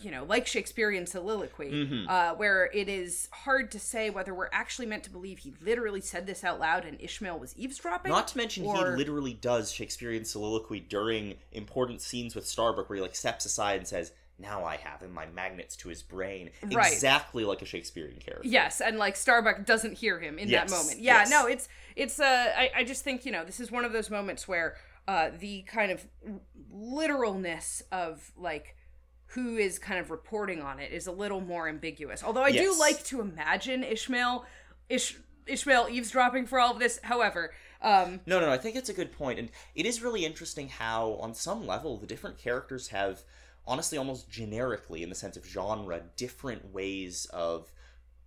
you 0.00 0.10
know 0.10 0.24
like 0.24 0.46
Shakespearean 0.46 1.06
soliloquy 1.06 1.70
Mhm. 1.70 2.08
uh, 2.08 2.34
where 2.34 2.70
it 2.74 2.88
is 2.88 3.28
hard 3.32 3.70
to 3.72 3.80
say 3.80 4.10
whether 4.10 4.34
we're 4.34 4.50
actually 4.52 4.86
meant 4.86 5.04
to 5.04 5.10
believe 5.10 5.38
he 5.40 5.54
literally 5.62 6.00
said 6.02 6.26
this 6.26 6.44
out 6.44 6.58
loud 6.60 6.84
and 6.84 7.00
Ishmael 7.00 7.38
was 7.38 7.54
eavesdropping 7.56 8.10
Not 8.10 8.28
to 8.28 8.36
mention, 8.36 8.64
or- 8.66 8.90
he 8.92 8.96
literally 8.96 9.32
does 9.34 9.72
Shakespearean 9.72 10.24
soliloquy 10.26 10.80
during 10.80 11.38
important 11.52 12.02
scenes 12.02 12.34
with 12.34 12.46
Starbuck, 12.46 12.88
where 12.90 12.96
he 12.96 13.02
like 13.02 13.16
steps 13.16 13.46
aside 13.46 13.78
and 13.78 13.88
says, 13.88 14.12
"Now 14.38 14.64
I 14.64 14.76
have 14.76 15.00
him 15.02 15.12
my 15.12 15.26
magnets 15.26 15.76
to 15.76 15.88
his 15.88 16.02
brain," 16.02 16.50
Right. 16.62 16.92
exactly 16.92 17.44
like 17.44 17.62
a 17.62 17.64
Shakespearean 17.66 18.18
character. 18.20 18.48
Yes, 18.48 18.80
and 18.80 18.98
like 18.98 19.16
Starbuck 19.16 19.64
doesn't 19.64 19.94
hear 19.94 20.18
him 20.20 20.38
in 20.38 20.48
Yes, 20.48 20.70
that 20.70 20.76
moment. 20.76 20.98
Yeah, 21.00 21.20
yes. 21.20 21.30
no, 21.30 21.46
it's 21.46 21.68
it's 21.96 22.20
uh 22.20 22.52
I, 22.56 22.70
I 22.76 22.84
just 22.84 23.02
think, 23.04 23.24
you 23.24 23.32
know, 23.32 23.44
this 23.44 23.60
is 23.60 23.70
one 23.70 23.84
of 23.84 23.92
those 23.92 24.10
moments 24.10 24.46
where 24.46 24.76
uh 25.08 25.30
the 25.38 25.62
kind 25.62 25.92
of 25.92 26.06
literalness 26.70 27.82
of 27.92 28.32
like 28.36 28.76
who 29.30 29.56
is 29.56 29.78
kind 29.78 29.98
of 29.98 30.10
reporting 30.10 30.62
on 30.62 30.78
it 30.78 30.92
is 30.92 31.06
a 31.06 31.12
little 31.12 31.40
more 31.40 31.68
ambiguous. 31.68 32.22
Although 32.22 32.42
I 32.44 32.52
do 32.52 32.74
like 32.78 33.02
to 33.06 33.20
imagine 33.20 33.82
Ishmael 33.82 34.44
Ish, 34.88 35.16
Ishmael 35.46 35.88
eavesdropping 35.90 36.46
for 36.46 36.60
all 36.60 36.72
of 36.72 36.78
this. 36.78 37.00
However, 37.02 37.52
um 37.82 38.20
No, 38.26 38.38
no, 38.40 38.46
no, 38.46 38.52
I 38.52 38.58
think 38.58 38.76
it's 38.76 38.88
a 38.88 38.94
good 38.94 39.12
point, 39.12 39.38
and 39.38 39.50
it 39.74 39.84
is 39.84 40.00
really 40.02 40.24
interesting 40.24 40.68
how, 40.68 41.14
on 41.20 41.34
some 41.34 41.66
level, 41.66 41.96
the 41.98 42.06
different 42.06 42.38
characters 42.38 42.88
have, 42.88 43.22
honestly, 43.66 43.98
almost 43.98 44.30
generically, 44.30 45.02
in 45.02 45.08
the 45.08 45.14
sense 45.14 45.36
of 45.36 45.46
genre, 45.46 46.02
different 46.16 46.72
ways 46.72 47.26
of 47.32 47.72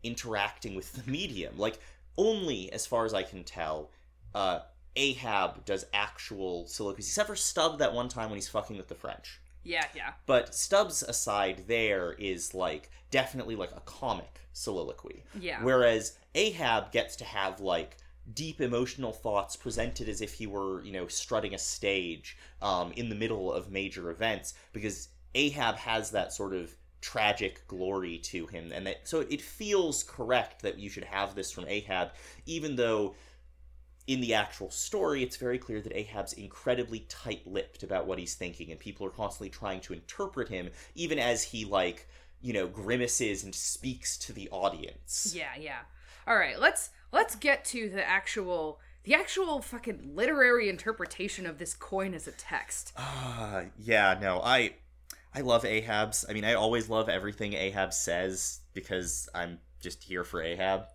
interacting 0.04 0.76
with 0.76 0.94
the 0.94 1.12
medium. 1.12 1.58
Like 1.58 1.80
only 2.18 2.72
as 2.72 2.86
far 2.86 3.06
as 3.06 3.14
I 3.14 3.24
can 3.24 3.44
tell, 3.44 3.92
uh, 4.36 4.60
Ahab 4.96 5.66
does 5.66 5.86
actual 5.94 6.68
soliloquies, 6.68 7.08
except 7.08 7.30
for 7.30 7.36
Stubb 7.36 7.80
that 7.80 7.94
one 7.94 8.10
time 8.10 8.30
when 8.30 8.38
he's 8.38 8.50
fucking 8.50 8.78
with 8.78 8.88
the 8.88 8.96
French. 8.96 9.40
Yeah, 9.64 9.86
yeah. 9.96 10.14
But 10.26 10.56
Stubbs 10.56 11.04
aside 11.04 11.66
there 11.68 12.14
is 12.14 12.54
like 12.54 12.90
definitely 13.12 13.56
like 13.56 13.72
a 13.72 13.82
comic 13.82 14.42
soliloquy. 14.54 15.24
Yeah. 15.40 15.64
Whereas 15.64 16.18
Ahab 16.36 16.92
gets 16.92 17.16
to 17.18 17.26
have 17.26 17.60
like 17.60 17.98
deep 18.34 18.62
emotional 18.62 19.12
thoughts 19.12 19.56
presented 19.56 20.10
as 20.10 20.22
if 20.22 20.34
he 20.34 20.48
were, 20.48 20.84
you 20.84 20.92
know, 20.92 21.08
strutting 21.08 21.54
a 21.54 21.58
stage 21.58 22.38
um, 22.62 22.92
in 22.94 23.10
the 23.10 23.16
middle 23.16 23.52
of 23.52 23.72
major 23.72 24.12
events 24.12 24.54
because 24.74 25.10
Ahab 25.36 25.76
has 25.76 26.12
that 26.12 26.34
sort 26.34 26.54
of 26.54 26.76
tragic 27.02 27.66
glory 27.68 28.18
to 28.18 28.46
him 28.48 28.72
and 28.74 28.86
that 28.86 29.08
so 29.08 29.22
it 29.22 29.42
feels 29.42 30.04
correct 30.04 30.62
that 30.62 30.78
you 30.78 30.90
should 30.90 31.06
have 31.06 31.34
this 31.34 31.50
from 31.52 31.66
Ahab 31.68 32.10
even 32.46 32.76
though 32.76 33.16
in 34.10 34.22
the 34.22 34.34
actual 34.34 34.72
story, 34.72 35.22
it's 35.22 35.38
very 35.38 35.60
clear 35.60 35.82
that 35.82 35.96
Ahab's 35.96 36.34
incredibly 36.34 37.02
tight-lipped 37.02 37.84
about 37.84 38.08
what 38.08 38.18
he's 38.18 38.34
thinking, 38.34 38.72
and 38.72 38.80
people 38.80 39.06
are 39.06 39.12
constantly 39.12 39.52
trying 39.52 39.82
to 39.82 39.94
interpret 39.94 40.50
him, 40.50 40.72
even 40.96 41.20
as 41.20 41.44
he 41.44 41.64
like, 41.64 42.08
you 42.42 42.52
know, 42.52 42.66
grimaces 42.66 43.44
and 43.44 43.54
speaks 43.54 44.18
to 44.18 44.34
the 44.34 44.50
audience. 44.50 45.32
Yeah, 45.38 45.52
yeah. 45.60 45.82
All 46.26 46.36
right, 46.36 46.60
let's 46.60 46.90
let's 47.12 47.36
get 47.36 47.64
to 47.66 47.88
the 47.88 48.04
actual 48.08 48.80
the 49.04 49.14
actual 49.14 49.62
fucking 49.62 50.16
literary 50.16 50.70
interpretation 50.70 51.46
of 51.46 51.60
this 51.60 51.76
coin 51.76 52.16
as 52.16 52.28
a 52.28 52.32
text. 52.32 52.94
Ah, 52.98 53.66
yeah, 53.78 54.18
no, 54.20 54.42
I 54.44 54.74
I 55.34 55.42
love 55.42 55.64
Ahab's. 55.66 56.26
I 56.28 56.34
mean, 56.34 56.46
I 56.46 56.54
always 56.56 56.90
love 56.90 57.08
everything 57.10 57.54
Ahab 57.54 57.94
says 57.94 58.62
because 58.74 59.30
I'm 59.36 59.60
just 59.80 60.04
here 60.04 60.24
for 60.24 60.42
Ahab. 60.42 60.86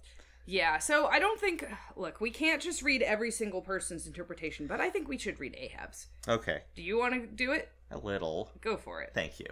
Yeah, 0.46 0.78
so 0.78 1.06
I 1.06 1.18
don't 1.18 1.40
think 1.40 1.66
look, 1.96 2.20
we 2.20 2.30
can't 2.30 2.60
just 2.60 2.82
read 2.82 3.02
every 3.02 3.30
single 3.30 3.62
person's 3.62 4.06
interpretation, 4.06 4.66
but 4.66 4.80
I 4.80 4.90
think 4.90 5.08
we 5.08 5.16
should 5.18 5.40
read 5.40 5.56
Ahab's. 5.58 6.08
Okay, 6.28 6.62
Do 6.74 6.82
you 6.82 6.98
want 6.98 7.14
to 7.14 7.26
do 7.26 7.52
it? 7.52 7.70
a 7.90 7.98
little. 7.98 8.50
Go 8.60 8.76
for 8.76 9.02
it. 9.02 9.12
Thank 9.14 9.38
you. 9.38 9.46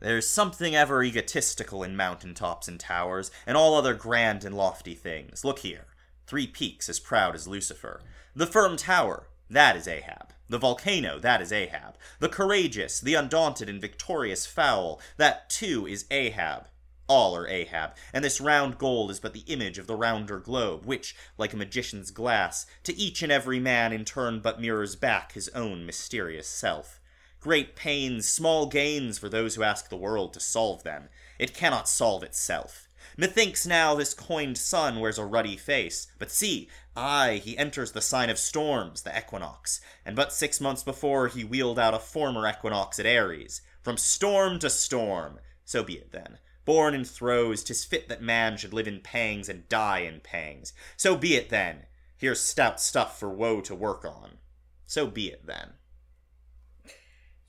There's 0.00 0.28
something 0.28 0.76
ever 0.76 1.02
egotistical 1.02 1.82
in 1.82 1.96
mountain 1.96 2.34
tops 2.34 2.68
and 2.68 2.78
towers, 2.78 3.30
and 3.46 3.56
all 3.56 3.74
other 3.74 3.94
grand 3.94 4.44
and 4.44 4.54
lofty 4.54 4.94
things. 4.94 5.42
Look 5.44 5.60
here. 5.60 5.86
Three 6.26 6.46
peaks 6.46 6.88
as 6.90 7.00
proud 7.00 7.34
as 7.34 7.48
Lucifer. 7.48 8.02
The 8.34 8.46
firm 8.46 8.76
tower, 8.76 9.28
that 9.48 9.74
is 9.76 9.88
Ahab. 9.88 10.34
The 10.48 10.58
volcano, 10.58 11.18
that 11.18 11.42
is 11.42 11.52
Ahab. 11.52 11.96
The 12.20 12.28
courageous, 12.28 13.00
the 13.00 13.14
undaunted 13.14 13.68
and 13.68 13.80
victorious 13.80 14.46
fowl, 14.46 15.00
that 15.16 15.50
too 15.50 15.86
is 15.86 16.06
Ahab. 16.10 16.68
All 17.08 17.36
are 17.36 17.48
Ahab, 17.48 17.94
and 18.12 18.24
this 18.24 18.40
round 18.40 18.78
gold 18.78 19.10
is 19.10 19.20
but 19.20 19.32
the 19.32 19.44
image 19.46 19.78
of 19.78 19.86
the 19.86 19.94
rounder 19.94 20.40
globe, 20.40 20.84
which, 20.84 21.14
like 21.38 21.52
a 21.52 21.56
magician's 21.56 22.10
glass, 22.10 22.66
to 22.82 22.96
each 22.96 23.22
and 23.22 23.30
every 23.30 23.60
man 23.60 23.92
in 23.92 24.04
turn 24.04 24.40
but 24.40 24.60
mirrors 24.60 24.96
back 24.96 25.32
his 25.32 25.48
own 25.50 25.86
mysterious 25.86 26.48
self. 26.48 27.00
Great 27.40 27.76
pains, 27.76 28.28
small 28.28 28.66
gains 28.66 29.18
for 29.18 29.28
those 29.28 29.54
who 29.54 29.62
ask 29.62 29.88
the 29.88 29.96
world 29.96 30.32
to 30.32 30.40
solve 30.40 30.82
them. 30.82 31.08
It 31.38 31.54
cannot 31.54 31.88
solve 31.88 32.24
itself. 32.24 32.88
Methinks 33.16 33.64
now 33.64 33.94
this 33.94 34.12
coined 34.12 34.58
sun 34.58 34.98
wears 34.98 35.16
a 35.16 35.24
ruddy 35.24 35.56
face, 35.56 36.08
but 36.18 36.32
see, 36.32 36.68
aye, 36.96 37.40
he 37.42 37.56
enters 37.58 37.92
the 37.92 38.00
sign 38.00 38.30
of 38.30 38.38
storms, 38.38 39.02
the 39.02 39.16
equinox, 39.16 39.80
and 40.04 40.16
but 40.16 40.32
six 40.32 40.60
months 40.60 40.82
before 40.82 41.28
he 41.28 41.44
wheeled 41.44 41.78
out 41.78 41.94
a 41.94 41.98
former 41.98 42.48
equinox 42.48 42.98
at 42.98 43.06
Aries. 43.06 43.60
From 43.82 43.96
storm 43.96 44.58
to 44.60 44.70
storm. 44.70 45.38
So 45.64 45.84
be 45.84 45.94
it 45.94 46.10
then. 46.12 46.38
Born 46.64 46.94
in 46.94 47.04
throes, 47.04 47.62
'tis 47.62 47.84
fit 47.84 48.08
that 48.08 48.20
man 48.20 48.56
should 48.56 48.72
live 48.72 48.88
in 48.88 49.00
pangs 49.00 49.48
and 49.48 49.68
die 49.68 50.00
in 50.00 50.20
pangs. 50.20 50.72
So 50.96 51.16
be 51.16 51.36
it 51.36 51.48
then. 51.50 51.86
Here's 52.16 52.40
stout 52.40 52.80
stuff 52.80 53.18
for 53.20 53.28
woe 53.28 53.60
to 53.60 53.74
work 53.74 54.04
on. 54.04 54.38
So 54.86 55.06
be 55.06 55.28
it 55.28 55.46
then. 55.46 55.74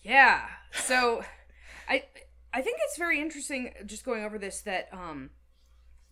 Yeah. 0.01 0.47
So 0.73 1.23
I 1.88 2.03
I 2.53 2.62
think 2.62 2.77
it's 2.83 2.97
very 2.97 3.19
interesting 3.19 3.73
just 3.86 4.05
going 4.05 4.23
over 4.23 4.38
this 4.38 4.62
that 4.62 4.89
um 4.91 5.31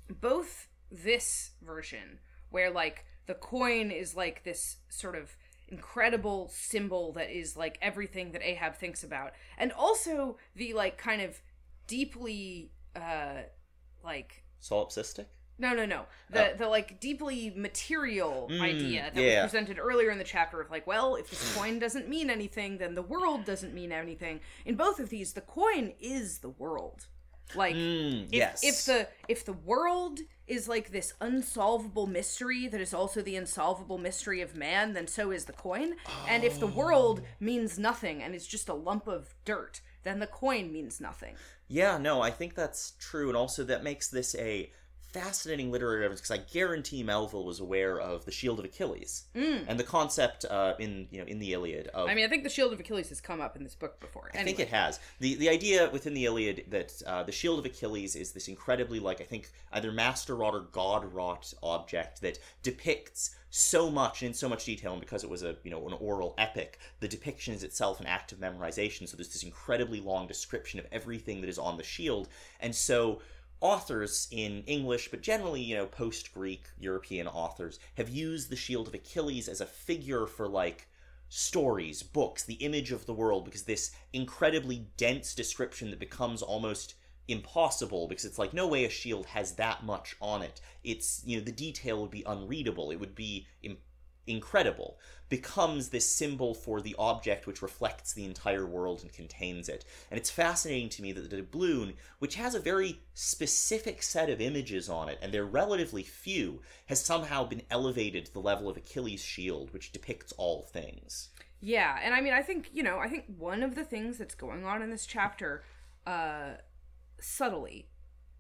both 0.10 0.68
this 0.92 1.52
version 1.62 2.20
where 2.50 2.72
like 2.72 3.06
the 3.28 3.34
coin 3.34 3.92
is 3.92 4.16
like 4.16 4.44
this 4.44 4.78
sort 4.90 5.16
of 5.16 5.36
incredible 5.68 6.48
symbol 6.54 7.12
that 7.14 7.30
is 7.36 7.58
like 7.58 7.78
everything 7.82 8.32
that 8.34 8.42
Ahab 8.44 8.76
thinks 8.76 9.04
about 9.04 9.32
and 9.58 9.72
also 9.72 10.38
the 10.56 10.74
like 10.74 10.98
kind 10.98 11.22
of 11.22 11.42
deeply 11.88 12.72
uh 12.96 13.44
like 14.04 14.44
Solipsistic? 14.62 15.26
no, 15.58 15.74
no, 15.74 15.86
no. 15.86 16.06
The 16.30 16.52
Oh. 16.54 16.56
the 16.58 16.68
like 16.68 17.00
deeply 17.00 17.52
material 17.56 18.48
Mm, 18.52 18.62
idea 18.62 19.12
that 19.14 19.22
yeah. 19.22 19.44
was 19.44 19.52
presented 19.52 19.80
earlier 19.80 20.10
in 20.12 20.18
the 20.18 20.24
chapter 20.24 20.60
of 20.62 20.70
like, 20.70 20.86
well, 20.86 21.16
if 21.16 21.30
this 21.30 21.54
coin 21.58 21.80
doesn't 21.80 22.10
mean 22.10 22.30
anything, 22.30 22.78
then 22.78 22.94
the 22.96 23.02
world 23.02 23.46
doesn't 23.46 23.74
mean 23.74 23.92
anything. 23.92 24.42
In 24.66 24.76
both 24.76 25.00
of 25.00 25.10
these, 25.10 25.34
the 25.34 25.42
coin 25.42 25.94
is 26.00 26.40
the 26.40 26.50
world. 26.50 27.08
Like 27.54 27.76
Mm, 27.76 28.26
if, 28.28 28.34
yes. 28.34 28.64
if 28.64 28.86
the 28.86 29.08
if 29.28 29.46
the 29.46 29.54
world 29.54 30.20
is 30.48 30.68
like 30.68 30.92
this 30.92 31.14
unsolvable 31.22 32.08
mystery 32.08 32.68
that 32.68 32.82
is 32.82 32.94
also 32.94 33.22
the 33.22 33.36
unsolvable 33.36 33.98
mystery 33.98 34.42
of 34.42 34.56
man, 34.56 34.94
then 34.94 35.08
so 35.08 35.32
is 35.32 35.46
the 35.46 35.54
coin. 35.54 35.96
And 36.28 36.44
if 36.44 36.60
the 36.60 36.68
world 36.68 37.22
Oh. 37.24 37.28
means 37.40 37.78
nothing 37.80 38.22
and 38.24 38.34
is 38.36 38.48
just 38.48 38.70
a 38.70 38.74
lump 38.74 39.08
of 39.08 39.34
dirt, 39.44 39.82
then 40.04 40.20
the 40.20 40.28
coin 40.28 40.72
means 40.72 41.02
nothing. 41.02 41.36
Yeah, 41.68 41.98
no, 41.98 42.22
I 42.22 42.30
think 42.30 42.54
that's 42.56 42.94
true, 43.00 43.28
and 43.28 43.38
also 43.38 43.64
that 43.64 43.84
makes 43.84 44.08
this 44.10 44.36
a 44.36 44.72
fascinating 45.16 45.72
literary 45.72 46.02
reference 46.02 46.20
because 46.20 46.38
I 46.38 46.44
guarantee 46.52 47.02
Melville 47.02 47.46
was 47.46 47.62
aware 47.62 48.02
of 48.02 48.26
the 48.26 48.32
Shield 48.32 48.60
of 48.60 48.66
Achilles 48.66 49.24
and 49.34 49.80
the 49.80 49.84
concept 49.84 50.44
uh, 50.44 50.74
in 50.78 51.08
you 51.10 51.20
know 51.20 51.26
in 51.26 51.40
the 51.40 51.54
Iliad 51.54 51.88
of. 51.88 52.08
Mm. 52.08 52.12
I 52.12 52.16
mean, 52.16 52.26
I 52.26 52.28
think 52.28 52.44
the 52.44 52.50
shield 52.50 52.74
of 52.74 52.80
Achilles 52.80 53.10
has 53.10 53.22
come 53.22 53.40
up 53.40 53.56
in 53.56 53.64
this 53.64 53.76
book 53.76 54.00
before. 54.02 54.30
I 54.34 54.44
think 54.44 54.60
it 54.60 54.68
has 54.70 55.00
the 55.20 55.36
the 55.36 55.50
idea 55.50 55.90
within 55.92 56.14
the 56.14 56.26
Iliad 56.26 56.66
that 56.70 57.02
uh, 57.08 57.24
the 57.24 57.32
Shield 57.32 57.60
of 57.60 57.66
Achilles 57.66 58.16
is 58.16 58.34
this 58.34 58.48
incredibly 58.48 59.00
like 59.00 59.22
I 59.22 59.24
think 59.24 59.50
either 59.72 59.92
master 59.92 60.36
wrought 60.36 60.54
or 60.54 60.68
god 60.72 61.12
wrought 61.14 61.54
object 61.64 62.22
that 62.22 62.38
depicts 62.62 63.36
so 63.58 63.90
much 63.90 64.22
in 64.22 64.34
so 64.34 64.50
much 64.50 64.66
detail, 64.66 64.92
and 64.92 65.00
because 65.00 65.24
it 65.24 65.30
was 65.30 65.44
a 65.44 65.56
you 65.64 65.72
know 65.72 65.88
an 65.88 65.94
oral 65.94 66.36
epic, 66.38 66.78
the 67.00 67.08
depiction 67.08 67.54
is 67.54 67.64
itself 67.64 68.02
an 68.02 68.06
act 68.06 68.34
of 68.34 68.40
memorization. 68.40 69.08
So 69.08 69.16
there's 69.16 69.32
this 69.32 69.44
incredibly 69.44 70.02
long 70.02 70.28
description 70.28 70.78
of 70.78 70.86
everything 70.92 71.40
that 71.40 71.50
is 71.50 71.58
on 71.58 71.78
the 71.78 71.84
shield, 71.84 72.28
and 72.60 72.76
so 72.76 73.22
authors 73.62 74.28
in 74.32 74.64
English, 74.66 75.10
but 75.10 75.22
generally, 75.22 75.62
you 75.62 75.76
know, 75.76 75.86
post 75.86 76.34
Greek 76.34 76.66
European 76.80 77.28
authors 77.28 77.80
have 77.96 78.10
used 78.10 78.50
the 78.50 78.56
Shield 78.56 78.88
of 78.88 78.94
Achilles 78.94 79.48
as 79.48 79.62
a 79.62 79.66
figure 79.66 80.28
for 80.28 80.48
like 80.48 80.88
stories, 81.30 82.04
books, 82.04 82.44
the 82.44 82.56
image 82.56 82.92
of 82.92 83.06
the 83.06 83.14
world, 83.14 83.46
because 83.46 83.64
this 83.64 83.92
incredibly 84.14 84.88
dense 84.98 85.34
description 85.34 85.90
that 85.90 86.00
becomes 86.00 86.42
almost 86.42 86.96
impossible 87.28 88.08
because 88.08 88.26
it's 88.26 88.38
like 88.38 88.54
no 88.54 88.68
way 88.68 88.86
a 88.86 88.90
shield 88.90 89.26
has 89.26 89.54
that 89.54 89.84
much 89.84 90.16
on 90.22 90.42
it. 90.42 90.62
It's 90.84 91.24
you 91.26 91.38
know 91.38 91.44
the 91.44 91.52
detail 91.52 92.02
would 92.02 92.12
be 92.12 92.24
unreadable. 92.26 92.92
It 92.92 93.00
would 93.00 93.16
be 93.16 93.48
incredible. 94.28 94.98
Becomes 95.30 95.90
this 95.90 96.10
symbol 96.10 96.54
for 96.54 96.82
the 96.82 96.96
object 97.00 97.48
which 97.48 97.62
reflects 97.62 98.14
the 98.14 98.26
entire 98.26 98.66
world 98.66 99.02
and 99.02 99.12
contains 99.12 99.70
it. 99.70 99.84
And 100.12 100.20
it's 100.20 100.30
fascinating 100.30 100.90
to 100.90 101.02
me 101.02 101.12
that 101.14 101.30
the 101.30 101.42
doubloon, 101.42 101.94
which 102.20 102.36
has 102.36 102.54
a 102.54 102.60
very 102.60 103.02
specific 103.14 104.04
set 104.04 104.30
of 104.30 104.40
images 104.42 104.88
on 104.88 105.10
it, 105.10 105.18
and 105.22 105.34
they're 105.34 105.46
relatively 105.46 106.04
few, 106.04 106.62
has 106.88 107.04
somehow 107.04 107.44
been 107.46 107.64
elevated 107.72 108.26
to 108.26 108.34
the 108.34 108.40
level 108.40 108.70
of 108.70 108.78
Achilles' 108.78 109.24
shield, 109.24 109.74
which 109.74 109.92
depicts 109.92 110.32
all 110.34 110.64
things. 110.64 111.30
Yeah, 111.60 111.98
and 112.04 112.14
I 112.14 112.22
mean, 112.22 112.34
I 112.34 112.44
think 112.44 112.70
you 112.74 112.84
know, 112.84 113.00
I 113.00 113.08
think 113.08 113.26
one 113.38 113.64
of 113.64 113.74
the 113.74 113.84
things 113.84 114.18
that's 114.18 114.36
going 114.36 114.66
on 114.66 114.84
in 114.84 114.92
this 114.92 115.06
chapter, 115.08 115.64
uh, 116.06 116.56
subtly, 117.20 117.88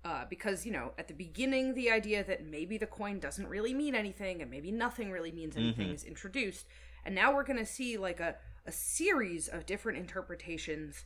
uh, 0.05 0.23
because 0.29 0.65
you 0.65 0.71
know, 0.71 0.91
at 0.97 1.07
the 1.07 1.13
beginning, 1.13 1.73
the 1.73 1.89
idea 1.89 2.23
that 2.23 2.45
maybe 2.45 2.77
the 2.77 2.85
coin 2.85 3.19
doesn't 3.19 3.47
really 3.47 3.73
mean 3.73 3.95
anything, 3.95 4.41
and 4.41 4.51
maybe 4.51 4.71
nothing 4.71 5.11
really 5.11 5.31
means 5.31 5.57
anything, 5.57 5.89
is 5.89 6.03
introduced, 6.03 6.67
and 7.03 7.15
now 7.15 7.33
we're 7.33 7.43
gonna 7.43 7.65
see 7.65 7.97
like 7.97 8.19
a 8.19 8.35
a 8.67 8.71
series 8.71 9.47
of 9.47 9.65
different 9.65 9.97
interpretations. 9.97 11.03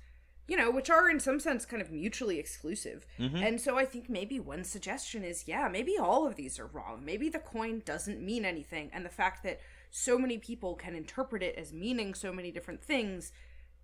You 0.48 0.58
know, 0.58 0.72
which 0.72 0.90
are 0.90 1.08
in 1.12 1.20
some 1.20 1.40
sense 1.40 1.64
kind 1.64 1.80
of 1.80 1.92
mutually 1.92 2.40
exclusive. 2.40 3.06
And 3.44 3.62
so 3.62 3.78
I 3.78 3.86
think 3.86 4.10
maybe 4.10 4.40
one 4.40 4.64
suggestion 4.64 5.24
is 5.24 5.48
yeah, 5.48 5.68
maybe 5.70 5.96
all 6.00 6.26
of 6.26 6.36
these 6.36 6.58
are 6.60 6.66
wrong. 6.66 7.06
Maybe 7.06 7.30
the 7.30 7.38
coin 7.38 7.84
doesn't 7.86 8.20
mean 8.20 8.46
anything. 8.46 8.90
And 8.92 9.06
the 9.06 9.10
fact 9.10 9.44
that 9.44 9.60
so 9.92 10.18
many 10.18 10.40
people 10.40 10.74
can 10.74 10.96
interpret 10.96 11.44
it 11.44 11.56
as 11.56 11.72
meaning 11.72 12.16
so 12.16 12.34
many 12.34 12.52
different 12.52 12.84
things 12.84 13.32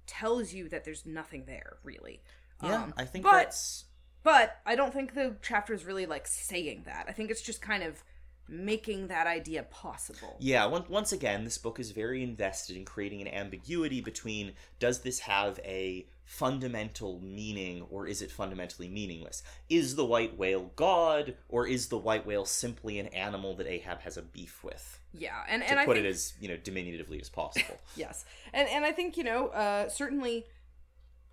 tells 0.08 0.54
you 0.54 0.68
that 0.70 0.84
there's 0.86 1.06
nothing 1.06 1.46
there, 1.46 1.78
really. 1.84 2.24
Yeah, 2.64 2.84
Um, 2.84 2.94
I 2.98 3.06
think 3.06 3.26
but, 3.26 3.34
that's 3.34 3.86
But 4.26 4.58
I 4.66 4.76
don't 4.76 4.92
think 4.92 5.14
the 5.14 5.36
chapter 5.44 5.72
is 5.76 5.86
really 5.86 6.08
like 6.08 6.26
saying 6.26 6.82
that. 6.88 7.06
I 7.08 7.12
think 7.12 7.30
it's 7.30 7.44
just 7.44 7.62
kind 7.62 7.84
of 7.84 8.04
making 8.50 9.08
that 9.08 9.28
idea 9.28 9.62
possible. 9.64 10.36
Yeah, 10.40 10.66
once, 10.66 10.90
once 10.90 11.12
again, 11.12 11.44
this 11.44 11.60
book 11.60 11.80
is 11.80 11.92
very 11.92 12.24
invested 12.24 12.76
in 12.76 12.86
creating 12.86 13.22
an 13.22 13.28
ambiguity 13.28 14.02
between 14.02 14.54
does 14.80 15.02
this 15.02 15.20
have 15.20 15.60
a 15.64 16.08
fundamental 16.24 17.20
meaning 17.20 17.86
or 17.92 18.08
is 18.08 18.24
it 18.24 18.32
fundamentally 18.32 18.88
meaningless? 18.88 19.44
Is 19.70 19.96
the 19.96 20.06
white 20.06 20.36
whale 20.36 20.72
God 20.76 21.36
or 21.48 21.68
is 21.68 21.90
the 21.90 21.98
white 22.00 22.26
whale 22.26 22.46
simply 22.46 22.98
an 22.98 23.08
animal 23.08 23.56
that 23.58 23.68
Ahab 23.68 24.02
has 24.02 24.18
a 24.18 24.24
beef 24.24 24.64
with? 24.64 25.00
Yeah, 25.14 25.44
and 25.48 25.62
To 25.62 25.70
and 25.70 25.80
I 25.80 25.86
put 25.86 25.98
think, 25.98 26.08
it 26.08 26.10
as, 26.10 26.34
you 26.42 26.48
know, 26.48 26.58
diminutively 26.58 27.22
as 27.22 27.30
possible. 27.30 27.78
yes, 27.96 28.26
and 28.54 28.68
and 28.70 28.84
I 28.84 28.92
think 28.92 29.18
you 29.18 29.24
know 29.24 29.50
uh, 29.50 29.88
certainly 29.88 30.48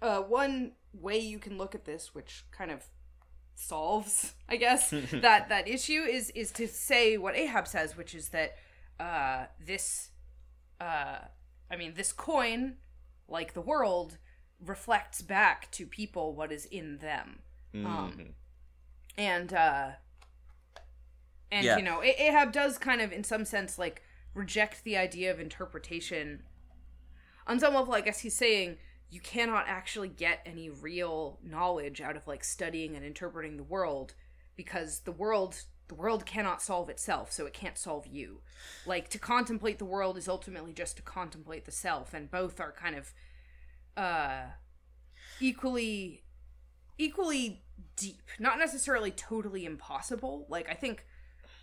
uh, 0.03 0.21
one 0.21 0.73
way 0.93 1.19
you 1.19 1.39
can 1.39 1.57
look 1.57 1.75
at 1.75 1.85
this, 1.87 2.15
which 2.15 2.45
kind 2.51 2.71
of 2.71 2.85
solves, 3.55 4.35
I 4.49 4.57
guess, 4.57 4.91
that 5.13 5.49
that 5.49 5.69
issue 5.69 6.03
is 6.03 6.31
is 6.31 6.51
to 6.53 6.67
say 6.69 7.17
what 7.17 7.35
Ahab 7.37 7.67
says, 7.67 7.97
which 7.97 8.15
is 8.15 8.29
that 8.31 8.57
uh, 9.01 9.47
this, 9.65 10.11
uh, 10.81 11.19
I 11.71 11.77
mean, 11.77 11.95
this 11.95 12.13
coin, 12.13 12.75
like 13.29 13.55
the 13.55 13.61
world, 13.63 14.19
reflects 14.65 15.23
back 15.23 15.71
to 15.73 15.87
people 15.87 16.35
what 16.35 16.53
is 16.53 16.67
in 16.67 16.99
them. 16.99 17.39
Um, 17.75 17.83
Mhm. 18.19 18.33
and 19.17 19.53
uh 19.55 19.93
and 21.51 21.65
Yeah. 21.67 21.77
you 21.77 21.83
know 21.83 22.03
ahab 22.03 22.53
does 22.53 22.79
kind 22.79 23.01
of 23.01 23.13
in 23.13 23.25
some 23.25 23.45
sense 23.45 23.79
like 23.79 24.03
reject 24.35 24.85
the 24.85 24.97
idea 24.97 25.31
of 25.31 25.39
interpretation 25.41 26.43
on 27.47 27.59
some 27.61 27.75
level 27.75 27.95
i 27.95 28.01
guess 28.01 28.21
he's 28.21 28.37
saying 28.37 28.79
you 29.13 29.21
cannot 29.21 29.67
actually 29.69 30.09
get 30.09 30.41
any 30.47 30.71
real 30.71 31.39
knowledge 31.45 32.01
out 32.01 32.17
of 32.17 32.27
like 32.27 32.43
studying 32.43 32.97
and 32.97 33.05
interpreting 33.05 33.59
the 33.59 33.63
world 33.63 34.15
because 34.57 35.01
the 35.01 35.13
world 35.13 35.65
the 35.89 35.95
world 35.95 36.25
cannot 36.25 36.63
solve 36.63 36.89
itself 36.89 37.31
so 37.31 37.45
it 37.45 37.53
can't 37.53 37.77
solve 37.77 38.07
you. 38.07 38.41
Like 38.87 39.11
to 39.11 39.19
contemplate 39.19 39.79
the 39.79 39.85
world 39.85 40.17
is 40.17 40.29
ultimately 40.29 40.73
just 40.73 40.97
to 40.97 41.03
contemplate 41.03 41.67
the 41.67 41.73
self 41.73 42.15
and 42.15 42.31
both 42.31 42.59
are 42.59 42.73
kind 42.73 42.97
of 42.97 43.13
uh 43.99 44.45
equally 45.41 46.23
equally 46.97 47.63
deep. 47.97 48.23
Not 48.39 48.59
necessarily 48.59 49.11
totally 49.11 49.67
impossible. 49.67 50.47
Like 50.49 50.71
i 50.71 50.75
think 50.75 51.05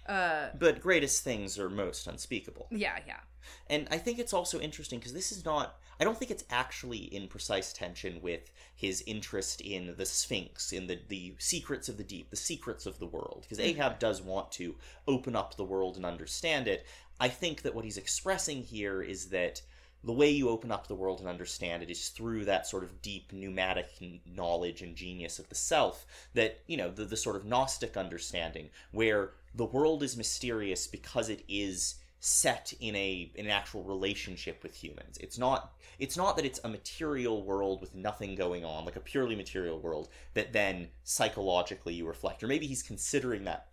uh 0.05 0.49
But 0.59 0.81
greatest 0.81 1.23
things 1.23 1.57
are 1.57 1.69
most 1.69 2.05
unspeakable. 2.05 2.67
yeah 2.69 2.99
yeah 3.07 3.21
And 3.69 3.87
I 3.91 3.97
think 3.97 4.19
it's 4.19 4.33
also 4.33 4.59
interesting 4.59 4.99
because 4.99 5.13
this 5.13 5.31
is 5.31 5.45
not. 5.45 5.77
I 5.99 6.05
don't 6.05 6.17
think 6.17 6.31
it's 6.31 6.45
actually 6.49 6.97
in 6.97 7.27
precise 7.27 7.73
tension 7.73 8.21
with 8.21 8.51
his 8.73 9.03
interest 9.05 9.59
in 9.59 9.95
the 9.97 10.05
Sphinx, 10.05 10.71
in 10.71 10.87
the, 10.87 10.99
the 11.09 11.35
secrets 11.39 11.89
of 11.89 11.97
the 11.97 12.03
deep, 12.03 12.29
the 12.29 12.37
secrets 12.37 12.85
of 12.85 12.99
the 12.99 13.05
world. 13.05 13.41
Because 13.41 13.57
mm-hmm. 13.57 13.81
Ahab 13.81 13.99
does 13.99 14.21
want 14.21 14.51
to 14.53 14.75
open 15.07 15.35
up 15.35 15.55
the 15.55 15.65
world 15.65 15.97
and 15.97 16.05
understand 16.05 16.67
it. 16.67 16.85
I 17.19 17.27
think 17.27 17.63
that 17.63 17.75
what 17.75 17.83
he's 17.83 17.97
expressing 17.97 18.63
here 18.63 19.01
is 19.01 19.25
that 19.29 19.61
the 20.03 20.13
way 20.13 20.29
you 20.29 20.49
open 20.49 20.71
up 20.71 20.87
the 20.87 20.95
world 20.95 21.19
and 21.19 21.27
understand 21.27 21.83
it 21.83 21.89
is 21.89 22.09
through 22.09 22.45
that 22.45 22.65
sort 22.65 22.83
of 22.83 23.01
deep 23.01 23.33
pneumatic 23.33 23.87
knowledge 24.25 24.81
and 24.81 24.95
genius 24.95 25.39
of 25.39 25.49
the 25.49 25.55
self 25.55 26.05
that 26.33 26.61
you 26.67 26.77
know 26.77 26.89
the, 26.89 27.03
the 27.03 27.17
sort 27.17 27.35
of 27.35 27.45
gnostic 27.45 27.97
understanding 27.97 28.69
where 28.91 29.31
the 29.53 29.65
world 29.65 30.03
is 30.03 30.15
mysterious 30.15 30.87
because 30.87 31.27
it 31.27 31.43
is 31.49 31.95
set 32.19 32.73
in 32.79 32.95
a 32.95 33.31
in 33.35 33.45
an 33.45 33.51
actual 33.51 33.83
relationship 33.83 34.61
with 34.63 34.75
humans. 34.75 35.17
It's 35.19 35.37
not 35.37 35.73
it's 35.97 36.17
not 36.17 36.35
that 36.35 36.45
it's 36.45 36.59
a 36.63 36.69
material 36.69 37.43
world 37.43 37.81
with 37.81 37.95
nothing 37.95 38.35
going 38.35 38.65
on 38.65 38.85
like 38.85 38.95
a 38.95 39.01
purely 39.01 39.35
material 39.35 39.79
world 39.79 40.09
that 40.33 40.53
then 40.53 40.89
psychologically 41.03 41.93
you 41.93 42.07
reflect. 42.07 42.43
Or 42.43 42.47
maybe 42.47 42.67
he's 42.67 42.83
considering 42.83 43.45
that 43.45 43.67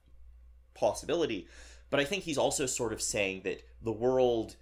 possibility 0.75 1.49
but 1.89 1.99
i 1.99 2.05
think 2.05 2.23
he's 2.23 2.37
also 2.37 2.67
sort 2.67 2.93
of 2.93 3.01
saying 3.01 3.41
that 3.45 3.63
the 3.81 3.93
world 3.93 4.57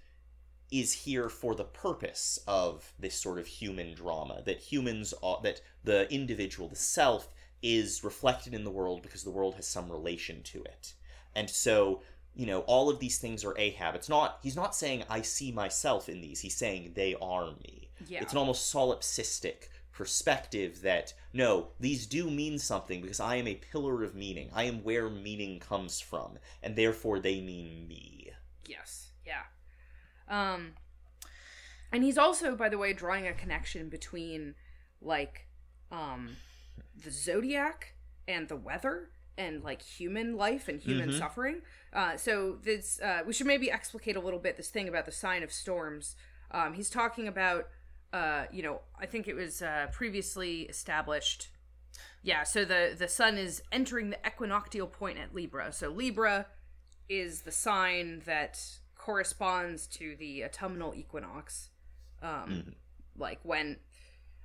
is 0.71 0.93
here 0.93 1.27
for 1.27 1.53
the 1.53 1.65
purpose 1.65 2.39
of 2.47 2.93
this 2.97 3.21
sort 3.21 3.37
of 3.37 3.45
human 3.45 3.93
drama 3.93 4.41
that 4.45 4.57
humans 4.57 5.13
are 5.21 5.41
that 5.43 5.59
the 5.83 6.09
individual 6.09 6.69
the 6.69 6.75
self 6.77 7.27
is 7.65 8.03
reflected 8.03 8.53
in 8.53 8.63
the 8.63 8.69
world 8.69 9.01
because 9.01 9.23
the 9.23 9.31
world 9.31 9.55
has 9.55 9.67
some 9.67 9.91
relation 9.91 10.43
to 10.43 10.61
it. 10.63 10.93
And 11.35 11.49
so 11.49 12.03
you 12.35 12.45
know 12.45 12.59
all 12.61 12.89
of 12.89 12.99
these 12.99 13.17
things 13.17 13.43
are 13.43 13.57
ahab. 13.57 13.95
It's 13.95 14.09
not 14.09 14.39
he's 14.43 14.55
not 14.55 14.75
saying 14.75 15.03
i 15.09 15.21
see 15.21 15.51
myself 15.51 16.09
in 16.09 16.21
these. 16.21 16.41
He's 16.41 16.55
saying 16.55 16.91
they 16.95 17.15
are 17.21 17.47
me. 17.63 17.89
Yeah. 18.07 18.21
It's 18.21 18.33
an 18.33 18.39
almost 18.39 18.73
solipsistic 18.73 19.69
perspective 19.91 20.81
that 20.81 21.13
no 21.31 21.69
these 21.79 22.05
do 22.05 22.29
mean 22.29 22.59
something 22.59 23.01
because 23.01 23.21
i 23.21 23.37
am 23.37 23.47
a 23.47 23.55
pillar 23.55 24.03
of 24.03 24.13
meaning. 24.13 24.49
I 24.53 24.63
am 24.63 24.83
where 24.83 25.09
meaning 25.09 25.59
comes 25.59 25.99
from 25.99 26.37
and 26.61 26.75
therefore 26.75 27.19
they 27.19 27.39
mean 27.41 27.87
me. 27.87 28.31
Yes, 28.67 29.11
yeah. 29.25 29.43
Um 30.29 30.73
and 31.91 32.03
he's 32.03 32.17
also 32.17 32.55
by 32.55 32.67
the 32.69 32.77
way 32.77 32.91
drawing 32.91 33.27
a 33.27 33.33
connection 33.33 33.87
between 33.87 34.55
like 35.01 35.47
um 35.91 36.35
the 37.01 37.11
zodiac 37.11 37.93
and 38.27 38.49
the 38.49 38.55
weather 38.55 39.09
and 39.37 39.63
like 39.63 39.81
human 39.81 40.35
life 40.37 40.67
and 40.67 40.79
human 40.79 41.09
Mhm. 41.09 41.17
suffering. 41.19 41.61
Uh 41.93 42.17
so 42.17 42.57
this 42.63 42.99
uh 43.01 43.21
we 43.25 43.33
should 43.33 43.47
maybe 43.47 43.69
explicate 43.71 44.15
a 44.15 44.19
little 44.19 44.39
bit 44.39 44.57
this 44.57 44.69
thing 44.69 44.87
about 44.87 45.05
the 45.05 45.11
sign 45.11 45.43
of 45.43 45.51
storms. 45.51 46.15
Um 46.51 46.73
he's 46.73 46.89
talking 46.89 47.27
about 47.27 47.67
uh 48.13 48.45
you 48.51 48.63
know, 48.63 48.81
I 48.99 49.05
think 49.05 49.27
it 49.27 49.33
was 49.35 49.61
uh 49.61 49.87
previously 49.91 50.61
established 50.63 51.49
yeah, 52.21 52.43
so 52.43 52.65
the 52.65 52.95
the 52.97 53.07
sun 53.07 53.37
is 53.37 53.61
entering 53.71 54.09
the 54.09 54.19
equinoctial 54.25 54.87
point 54.87 55.17
at 55.19 55.33
Libra. 55.35 55.71
So 55.71 55.89
Libra 55.89 56.47
is 57.07 57.41
the 57.41 57.51
sign 57.51 58.21
that 58.25 58.59
corresponds 58.97 59.85
to 59.87 60.15
the 60.15 60.43
autumnal 60.43 60.95
equinox. 60.95 61.69
Um, 62.23 62.73
like 63.15 63.39
when, 63.43 63.77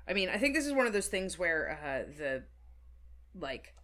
I 0.06 0.12
mean, 0.12 0.28
I 0.28 0.36
think 0.36 0.54
this 0.54 0.66
is 0.66 0.74
one 0.74 0.86
of 0.86 0.92
those 0.92 1.08
things 1.08 1.38
where 1.38 1.78
uh, 1.82 2.12
the, 2.18 2.42
like, 3.34 3.74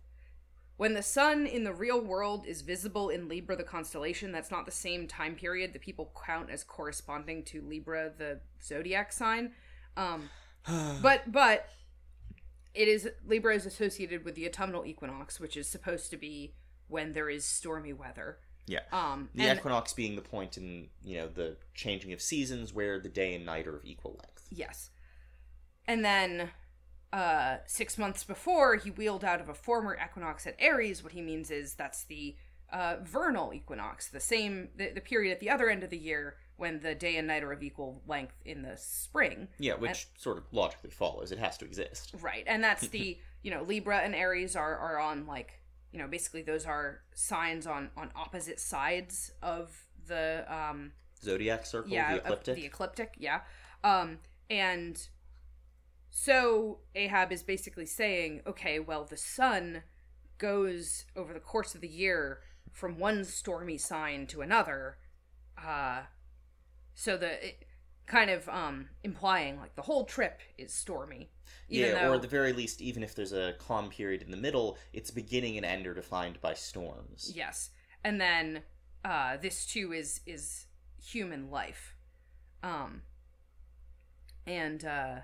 when 0.76 0.94
the 0.94 1.02
sun 1.02 1.46
in 1.46 1.64
the 1.64 1.72
real 1.72 2.00
world 2.00 2.44
is 2.46 2.60
visible 2.62 3.08
in 3.08 3.28
Libra, 3.28 3.56
the 3.56 3.64
constellation, 3.64 4.32
that's 4.32 4.50
not 4.50 4.66
the 4.66 4.72
same 4.72 5.06
time 5.08 5.34
period 5.34 5.72
that 5.72 5.82
people 5.82 6.12
count 6.26 6.50
as 6.50 6.62
corresponding 6.64 7.42
to 7.44 7.62
Libra, 7.62 8.12
the 8.16 8.40
zodiac 8.62 9.12
sign. 9.12 9.52
Um, 9.96 10.28
but 11.02 11.30
but 11.32 11.68
it 12.74 12.88
is 12.88 13.08
Libra 13.26 13.54
is 13.54 13.64
associated 13.66 14.24
with 14.24 14.34
the 14.34 14.46
autumnal 14.46 14.84
equinox, 14.84 15.40
which 15.40 15.56
is 15.56 15.66
supposed 15.68 16.10
to 16.10 16.16
be 16.16 16.54
when 16.88 17.12
there 17.12 17.28
is 17.30 17.44
stormy 17.44 17.92
weather. 17.92 18.38
yeah 18.66 18.80
Um, 18.92 19.30
the 19.34 19.44
and- 19.48 19.58
equinox 19.58 19.92
being 19.92 20.14
the 20.16 20.22
point 20.22 20.56
in 20.58 20.88
you 21.02 21.16
know 21.18 21.28
the 21.28 21.56
changing 21.74 22.12
of 22.12 22.20
seasons 22.20 22.72
where 22.74 23.00
the 23.00 23.08
day 23.08 23.34
and 23.34 23.46
night 23.46 23.66
are 23.66 23.76
of 23.76 23.84
equal 23.84 24.12
length 24.22 24.46
Yes. 24.50 24.90
And 25.88 26.04
then 26.04 26.50
uh 27.16 27.56
6 27.66 27.98
months 27.98 28.24
before 28.24 28.76
he 28.76 28.90
wheeled 28.90 29.24
out 29.24 29.40
of 29.40 29.48
a 29.48 29.54
former 29.54 29.96
equinox 30.04 30.46
at 30.46 30.54
Aries, 30.58 31.02
what 31.02 31.12
he 31.12 31.22
means 31.22 31.50
is 31.50 31.74
that's 31.74 32.04
the 32.04 32.36
uh 32.72 32.96
vernal 33.02 33.52
equinox, 33.54 34.08
the 34.08 34.20
same 34.20 34.68
the, 34.76 34.90
the 34.90 35.00
period 35.00 35.32
at 35.32 35.40
the 35.40 35.50
other 35.50 35.68
end 35.70 35.82
of 35.82 35.90
the 35.90 35.98
year 35.98 36.36
when 36.56 36.80
the 36.80 36.94
day 36.94 37.16
and 37.16 37.28
night 37.28 37.42
are 37.42 37.52
of 37.52 37.62
equal 37.62 38.02
length 38.06 38.36
in 38.44 38.62
the 38.62 38.76
spring. 38.76 39.48
yeah 39.58 39.74
which 39.74 40.08
sort 40.16 40.38
of 40.38 40.44
logically 40.52 40.90
follows 40.90 41.30
it 41.32 41.38
has 41.38 41.56
to 41.58 41.64
exist 41.64 42.14
Right. 42.20 42.44
And 42.46 42.64
that's 42.64 42.88
the, 42.88 43.18
you 43.42 43.50
know, 43.50 43.62
Libra 43.62 43.98
and 43.98 44.14
Aries 44.14 44.56
are 44.56 44.76
are 44.78 44.98
on 44.98 45.26
like, 45.26 45.60
you 45.92 45.98
know, 45.98 46.08
basically 46.08 46.42
those 46.42 46.64
are 46.66 47.00
signs 47.14 47.66
on 47.66 47.90
on 47.96 48.10
opposite 48.16 48.58
sides 48.60 49.32
of 49.42 49.70
the 50.06 50.44
um 50.48 50.92
zodiac 51.22 51.66
circle 51.66 51.90
yeah, 51.92 52.14
the 52.14 52.18
ecliptic 52.20 52.56
the 52.56 52.66
ecliptic, 52.66 53.14
yeah. 53.18 53.40
Um, 53.84 54.18
and 54.50 55.08
so 56.18 56.78
Ahab 56.94 57.30
is 57.30 57.42
basically 57.42 57.84
saying, 57.84 58.40
okay, 58.46 58.80
well, 58.80 59.04
the 59.04 59.18
sun 59.18 59.82
goes 60.38 61.04
over 61.14 61.34
the 61.34 61.40
course 61.40 61.74
of 61.74 61.82
the 61.82 61.88
year 61.88 62.40
from 62.72 62.98
one 62.98 63.22
stormy 63.22 63.76
sign 63.76 64.26
to 64.28 64.40
another, 64.40 64.96
uh, 65.62 66.04
so 66.94 67.18
the 67.18 67.48
it, 67.48 67.66
kind 68.06 68.30
of 68.30 68.48
um 68.48 68.88
implying 69.02 69.58
like 69.58 69.74
the 69.76 69.82
whole 69.82 70.04
trip 70.04 70.40
is 70.56 70.72
stormy. 70.72 71.28
Even 71.68 71.90
yeah 71.90 72.02
though, 72.02 72.12
or 72.12 72.14
at 72.14 72.22
the 72.22 72.28
very 72.28 72.54
least 72.54 72.80
even 72.80 73.02
if 73.02 73.14
there's 73.14 73.34
a 73.34 73.52
calm 73.58 73.90
period 73.90 74.22
in 74.22 74.30
the 74.30 74.36
middle 74.38 74.78
its 74.94 75.10
beginning 75.10 75.58
and 75.58 75.66
end 75.66 75.86
are 75.86 75.92
defined 75.92 76.40
by 76.40 76.54
storms 76.54 77.30
Yes. 77.36 77.70
And 78.02 78.18
then 78.18 78.62
uh 79.04 79.36
this 79.36 79.66
too 79.66 79.92
is 79.92 80.22
is 80.24 80.64
human 80.98 81.50
life. 81.50 81.94
Um 82.62 83.02
and 84.46 84.82
uh 84.82 85.16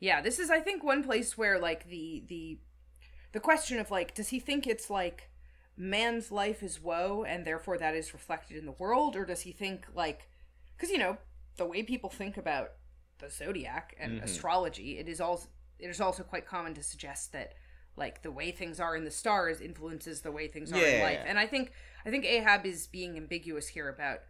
Yeah, 0.00 0.20
this 0.20 0.38
is 0.38 0.50
I 0.50 0.60
think 0.60 0.82
one 0.82 1.04
place 1.04 1.36
where 1.38 1.58
like 1.58 1.88
the 1.88 2.24
the 2.26 2.58
the 3.32 3.40
question 3.40 3.78
of 3.78 3.90
like 3.90 4.14
does 4.14 4.28
he 4.28 4.40
think 4.40 4.66
it's 4.66 4.90
like 4.90 5.30
man's 5.76 6.30
life 6.32 6.62
is 6.62 6.80
woe 6.82 7.24
and 7.26 7.46
therefore 7.46 7.78
that 7.78 7.94
is 7.94 8.12
reflected 8.12 8.56
in 8.56 8.66
the 8.66 8.72
world 8.72 9.14
or 9.16 9.24
does 9.24 9.42
he 9.42 9.52
think 9.52 9.86
like 9.94 10.28
cuz 10.78 10.90
you 10.90 10.98
know 10.98 11.16
the 11.56 11.64
way 11.64 11.82
people 11.82 12.10
think 12.10 12.36
about 12.36 12.72
the 13.18 13.30
zodiac 13.30 13.94
and 13.98 14.20
Mhm. 14.20 14.24
astrology 14.24 14.98
it 14.98 15.08
is 15.08 15.20
also 15.20 15.48
it 15.78 15.88
is 15.88 16.00
also 16.00 16.22
quite 16.22 16.44
common 16.46 16.74
to 16.74 16.82
suggest 16.82 17.32
that 17.32 17.54
like 17.96 18.22
the 18.22 18.32
way 18.32 18.50
things 18.50 18.80
are 18.80 18.96
in 18.96 19.04
the 19.04 19.10
stars 19.10 19.60
influences 19.60 20.22
the 20.22 20.32
way 20.32 20.48
things 20.48 20.72
are 20.72 20.76
in 20.76 20.96
Yeah. 20.96 21.02
life. 21.02 21.20
And 21.26 21.38
I 21.38 21.46
think 21.46 21.72
I 22.04 22.10
think 22.10 22.24
Ahab 22.24 22.64
is 22.66 22.86
being 22.86 23.16
ambiguous 23.16 23.68
here 23.68 23.88
about 23.88 24.20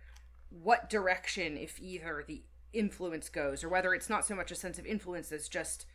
what 0.50 0.90
direction, 0.90 1.56
if 1.56 1.78
either, 1.80 2.24
the 2.26 2.42
influence 2.72 3.28
goes, 3.28 3.62
or 3.64 3.68
whether 3.68 3.94
it's 3.94 4.08
not 4.10 4.24
so 4.26 4.34
much 4.34 4.50
a 4.50 4.54
sense 4.54 4.78
of 4.78 4.86
influence 4.86 5.32
as 5.32 5.48
just, 5.48 5.86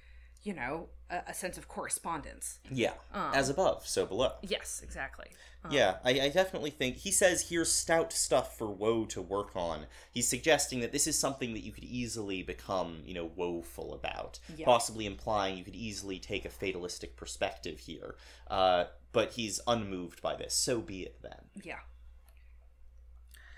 you 0.43 0.53
know, 0.53 0.89
a, 1.09 1.21
a 1.28 1.34
sense 1.34 1.57
of 1.57 1.67
correspondence. 1.67 2.59
Yeah. 2.71 2.93
Um, 3.13 3.32
As 3.34 3.49
above, 3.49 3.88
so 3.88 4.05
below. 4.05 4.34
Yes, 4.41 4.82
exactly. 4.84 5.28
Um, 5.63 5.71
Yeah, 5.71 5.95
I, 6.03 6.19
I 6.21 6.30
definitely 6.30 6.69
think 6.69 6.97
he 6.97 7.11
says 7.11 7.49
here's 7.49 7.71
stout 7.71 8.13
stuff 8.13 8.57
for 8.57 8.67
woe 8.67 9.05
to 9.05 9.21
work 9.21 9.55
on. 9.55 9.86
He's 10.11 10.28
suggesting 10.28 10.82
that 10.82 10.91
this 10.91 11.07
is 11.07 11.17
something 11.17 11.53
that 11.53 11.63
you 11.63 11.71
could 11.71 11.84
easily 11.84 12.43
become, 12.43 12.99
you 13.05 13.13
know, 13.13 13.32
woeful 13.36 13.93
about, 13.93 14.39
Yeah. 14.55 14.65
possibly 14.65 15.05
implying 15.05 15.57
you 15.57 15.63
could 15.63 15.76
easily 15.76 16.19
take 16.19 16.45
a 16.45 16.49
fatalistic 16.49 17.15
perspective 17.15 17.80
here. 17.80 18.15
Uh, 18.47 18.86
but 19.11 19.32
he's 19.34 19.59
unmoved 19.65 20.21
by 20.21 20.36
this. 20.36 20.53
So 20.53 20.82
be 20.82 21.01
it 21.03 21.21
then. 21.21 21.49
Yeah. 21.63 21.80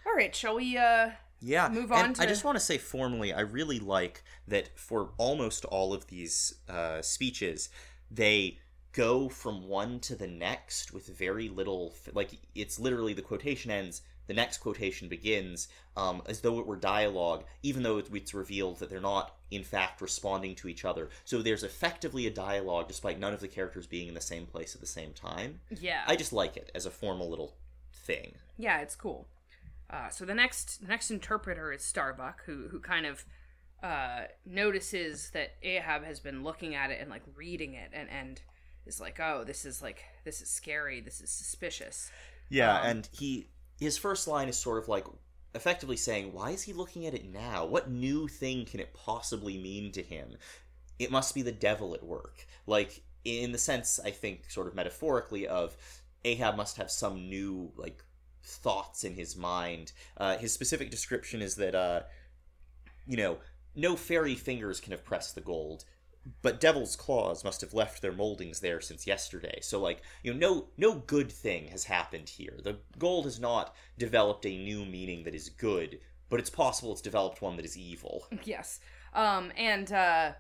All 0.06 0.14
right, 0.16 0.34
shall 0.34 0.56
we? 0.56 0.78
uh 0.78 1.12
Yeah, 1.42 1.70
Move 1.70 1.92
on 1.92 2.16
I 2.20 2.26
just 2.26 2.44
want 2.44 2.58
to 2.58 2.64
say 2.64 2.78
formally, 2.78 3.32
I 3.32 3.42
really 3.42 3.80
like 3.80 4.24
that 4.48 4.78
for 4.78 5.12
almost 5.18 5.66
all 5.66 5.94
of 5.94 6.08
these 6.08 6.56
uh, 6.68 7.02
speeches, 7.02 7.70
they 8.10 8.58
go 8.94 9.30
from 9.30 9.68
one 9.68 10.00
to 10.00 10.16
the 10.16 10.28
next 10.28 10.94
with 10.94 11.08
very 11.08 11.50
little. 11.50 11.94
Like 12.14 12.32
it's 12.56 12.80
literally 12.80 13.14
the 13.14 13.22
quotation 13.22 13.70
ends, 13.70 14.02
the 14.26 14.34
next 14.34 14.58
quotation 14.58 15.08
begins, 15.08 15.68
um, 15.96 16.24
as 16.26 16.42
though 16.42 16.60
it 16.60 16.66
were 16.66 16.76
dialogue, 16.76 17.44
even 17.62 17.84
though 17.84 18.00
it's 18.00 18.34
revealed 18.34 18.80
that 18.80 18.90
they're 18.90 19.00
not 19.00 19.36
in 19.52 19.64
fact 19.64 20.02
responding 20.02 20.56
to 20.56 20.68
each 20.68 20.84
other. 20.84 21.10
So 21.24 21.42
there's 21.42 21.64
effectively 21.64 22.26
a 22.26 22.32
dialogue, 22.32 22.88
despite 22.88 23.20
none 23.20 23.34
of 23.34 23.40
the 23.40 23.48
characters 23.48 23.86
being 23.86 24.08
in 24.08 24.14
the 24.14 24.22
same 24.22 24.46
place 24.48 24.74
at 24.74 24.82
the 24.82 24.88
same 24.88 25.14
time. 25.14 25.60
Yeah. 25.80 26.02
I 26.08 26.16
just 26.16 26.34
like 26.34 26.58
it 26.58 26.72
as 26.74 26.86
a 26.86 26.92
formal 26.92 27.30
little 27.30 27.56
thing. 27.94 28.34
Yeah, 28.58 28.82
it's 28.82 28.96
cool. 28.96 29.28
Uh, 29.90 30.10
so 30.10 30.26
the 30.26 30.34
next 30.34 30.82
the 30.82 30.88
next 30.88 31.12
interpreter 31.12 31.72
is 31.72 31.84
Starbuck, 31.84 32.44
who 32.46 32.68
who 32.70 32.80
kind 32.80 33.06
of 33.06 33.26
uh, 33.84 34.24
notices 34.46 35.30
that 35.32 35.56
Ahab 35.64 36.04
has 36.04 36.20
been 36.20 36.44
looking 36.44 36.76
at 36.76 36.92
it 36.92 37.00
and 37.00 37.10
like 37.10 37.24
reading 37.36 37.74
it, 37.74 37.92
and 37.94 38.10
and 38.10 38.42
is 38.86 39.00
like, 39.00 39.20
oh, 39.20 39.44
this 39.46 39.66
is 39.66 39.82
like 39.82 40.04
this 40.26 40.42
is 40.42 40.50
scary, 40.50 41.00
this 41.02 41.22
is 41.22 41.30
suspicious. 41.30 42.12
Yeah, 42.50 42.80
Um, 42.80 42.82
and 42.82 43.10
he 43.12 43.50
his 43.80 43.98
first 43.98 44.28
line 44.28 44.50
is 44.50 44.58
sort 44.58 44.78
of 44.82 44.88
like 44.90 45.06
effectively 45.56 45.98
saying, 45.98 46.34
"Why 46.34 46.52
is 46.52 46.64
he 46.64 46.74
looking 46.74 47.06
at 47.06 47.14
it 47.14 47.26
now? 47.26 47.66
What 47.66 47.90
new 47.90 48.28
thing 48.28 48.66
can 48.66 48.80
it 48.80 48.94
possibly 48.94 49.58
mean 49.58 49.92
to 49.94 50.04
him? 50.04 50.38
It 51.00 51.12
must 51.12 51.34
be 51.36 51.42
the 51.42 51.52
devil 51.52 51.94
at 51.94 52.04
work." 52.04 52.46
Like 52.66 53.04
in 53.26 53.52
the 53.52 53.58
sense, 53.58 54.00
I 54.04 54.12
think, 54.12 54.50
sort 54.50 54.68
of 54.68 54.76
metaphorically, 54.76 55.48
of 55.48 55.76
Ahab 56.26 56.56
must 56.56 56.78
have 56.78 56.92
some 56.92 57.30
new 57.30 57.72
like 57.76 58.04
thoughts 58.48 59.04
in 59.04 59.14
his 59.14 59.36
mind. 59.36 59.92
Uh, 60.16 60.38
his 60.38 60.54
specific 60.54 60.90
description 60.90 61.42
is 61.42 61.56
that, 61.56 61.76
uh, 61.76 62.02
you 63.06 63.18
know, 63.18 63.38
no 63.76 63.96
fairy 63.96 64.36
fingers 64.36 64.80
can 64.80 64.92
have 64.92 65.06
pressed 65.06 65.36
the 65.36 65.42
gold 65.42 65.86
but 66.42 66.60
devil's 66.60 66.96
claws 66.96 67.44
must 67.44 67.62
have 67.62 67.74
left 67.74 68.02
their 68.02 68.12
moldings 68.12 68.60
there 68.60 68.82
since 68.82 69.08
yesterday 69.08 69.60
so 69.62 69.80
like 69.80 70.02
you 70.24 70.34
know 70.34 70.40
no 70.40 70.68
no 70.78 70.96
good 71.08 71.32
thing 71.32 71.68
has 71.68 71.86
happened 71.86 72.28
here 72.28 72.60
the 72.64 72.78
gold 72.98 73.26
has 73.26 73.40
not 73.40 73.74
developed 73.98 74.46
a 74.46 74.58
new 74.58 74.84
meaning 74.86 75.24
that 75.24 75.36
is 75.36 75.48
good 75.48 76.00
but 76.30 76.40
it's 76.40 76.50
possible 76.50 76.92
it's 76.92 77.02
developed 77.02 77.42
one 77.42 77.56
that 77.56 77.66
is 77.66 77.78
evil 77.78 78.28
yes. 78.44 78.80
Um, 79.14 79.52
and 79.58 79.92
uh, 79.92 80.34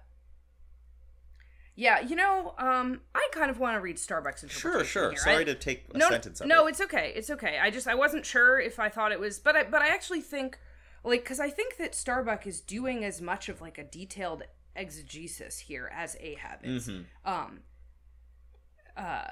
yeah, 1.79 1.99
you 2.01 2.15
know, 2.15 2.55
um, 2.57 3.01
I 3.15 3.29
kind 3.31 3.49
of 3.51 3.59
want 3.59 3.77
to 3.77 3.81
read 3.81 3.97
Starbuck's 3.99 4.41
interpretation 4.43 4.71
sure 4.71 4.83
sure 4.83 5.09
here. 5.11 5.19
sorry 5.19 5.41
I- 5.41 5.43
to 5.45 5.55
take 5.55 5.85
a 5.93 5.97
no, 5.97 6.09
sentence 6.09 6.41
of 6.41 6.47
no, 6.47 6.65
it 6.65 6.71
it's 6.71 6.81
okay. 6.81 7.13
It's 7.15 7.29
okay. 7.29 7.59
I 7.61 7.69
just 7.69 7.87
I 7.87 7.95
wasn't 7.95 8.25
sure 8.25 8.59
if 8.59 8.79
I 8.79 8.89
thought 8.89 9.11
it 9.11 9.19
was, 9.19 9.39
but 9.39 9.55
I 9.55 9.63
but 9.63 9.81
I 9.83 9.87
actually 9.89 10.21
think 10.21 10.57
like 11.03 11.21
because 11.23 11.39
I 11.39 11.49
think 11.51 11.77
that 11.77 11.93
Starbuck 11.95 12.45
is 12.47 12.59
doing 12.61 13.05
as 13.05 13.21
much 13.21 13.47
of 13.47 13.61
like 13.61 13.77
a 13.77 13.83
detailed 13.83 14.41
exegesis 14.75 15.59
here 15.59 15.89
as 15.95 16.17
Ahab 16.19 16.59
is. 16.63 16.87
Mhm. 16.89 17.05
Um. 17.23 17.59
Uh. 18.95 19.27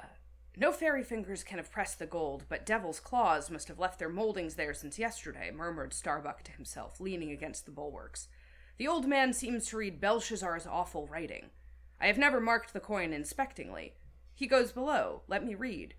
No 0.57 0.71
fairy 0.71 1.03
fingers 1.03 1.43
can 1.43 1.57
have 1.57 1.69
pressed 1.69 1.99
the 1.99 2.05
gold, 2.05 2.45
but 2.47 2.65
devil's 2.65 3.01
claws 3.01 3.49
must 3.51 3.67
have 3.67 3.77
left 3.77 3.99
their 3.99 4.07
moldings 4.07 4.55
there 4.55 4.73
since 4.73 4.97
yesterday, 4.97 5.51
murmured 5.51 5.93
Starbuck 5.93 6.43
to 6.43 6.51
himself, 6.53 7.01
leaning 7.01 7.29
against 7.31 7.65
the 7.65 7.71
bulwarks. 7.71 8.29
The 8.77 8.87
old 8.87 9.05
man 9.05 9.33
seems 9.33 9.65
to 9.67 9.77
read 9.77 9.99
Belshazzar's 9.99 10.65
awful 10.65 11.07
writing. 11.07 11.49
I 11.99 12.07
have 12.07 12.17
never 12.17 12.39
marked 12.39 12.73
the 12.73 12.79
coin 12.79 13.13
inspectingly. 13.13 13.93
He 14.33 14.47
goes 14.47 14.71
below. 14.71 15.21
Let 15.27 15.45
me 15.45 15.55
read. 15.55 15.95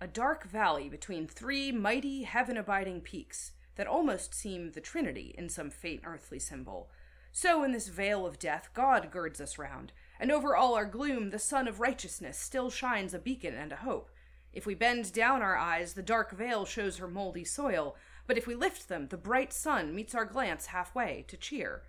A 0.00 0.06
dark 0.06 0.44
valley 0.44 0.88
between 0.88 1.26
three 1.26 1.72
mighty 1.72 2.24
heaven 2.24 2.56
abiding 2.56 3.02
peaks 3.02 3.52
that 3.76 3.86
almost 3.86 4.34
seem 4.34 4.72
the 4.72 4.80
Trinity 4.80 5.34
in 5.38 5.48
some 5.48 5.70
faint 5.70 6.02
earthly 6.04 6.38
symbol. 6.38 6.90
So 7.32 7.64
in 7.64 7.72
this 7.72 7.88
vale 7.88 8.26
of 8.26 8.38
death, 8.38 8.68
God 8.74 9.10
girds 9.10 9.40
us 9.40 9.56
round, 9.56 9.92
and 10.20 10.30
over 10.30 10.54
all 10.54 10.74
our 10.74 10.84
gloom, 10.84 11.30
the 11.30 11.38
sun 11.38 11.66
of 11.66 11.80
righteousness 11.80 12.38
still 12.38 12.68
shines 12.68 13.14
a 13.14 13.18
beacon 13.18 13.54
and 13.54 13.72
a 13.72 13.76
hope. 13.76 14.10
If 14.52 14.66
we 14.66 14.74
bend 14.74 15.12
down 15.14 15.40
our 15.40 15.56
eyes, 15.56 15.94
the 15.94 16.02
dark 16.02 16.32
veil 16.32 16.66
shows 16.66 16.98
her 16.98 17.08
moldy 17.08 17.44
soil, 17.44 17.96
but 18.26 18.36
if 18.36 18.46
we 18.46 18.54
lift 18.54 18.88
them, 18.88 19.08
the 19.08 19.16
bright 19.16 19.52
sun 19.52 19.94
meets 19.94 20.14
our 20.14 20.26
glance 20.26 20.66
halfway 20.66 21.24
to 21.28 21.38
cheer. 21.38 21.84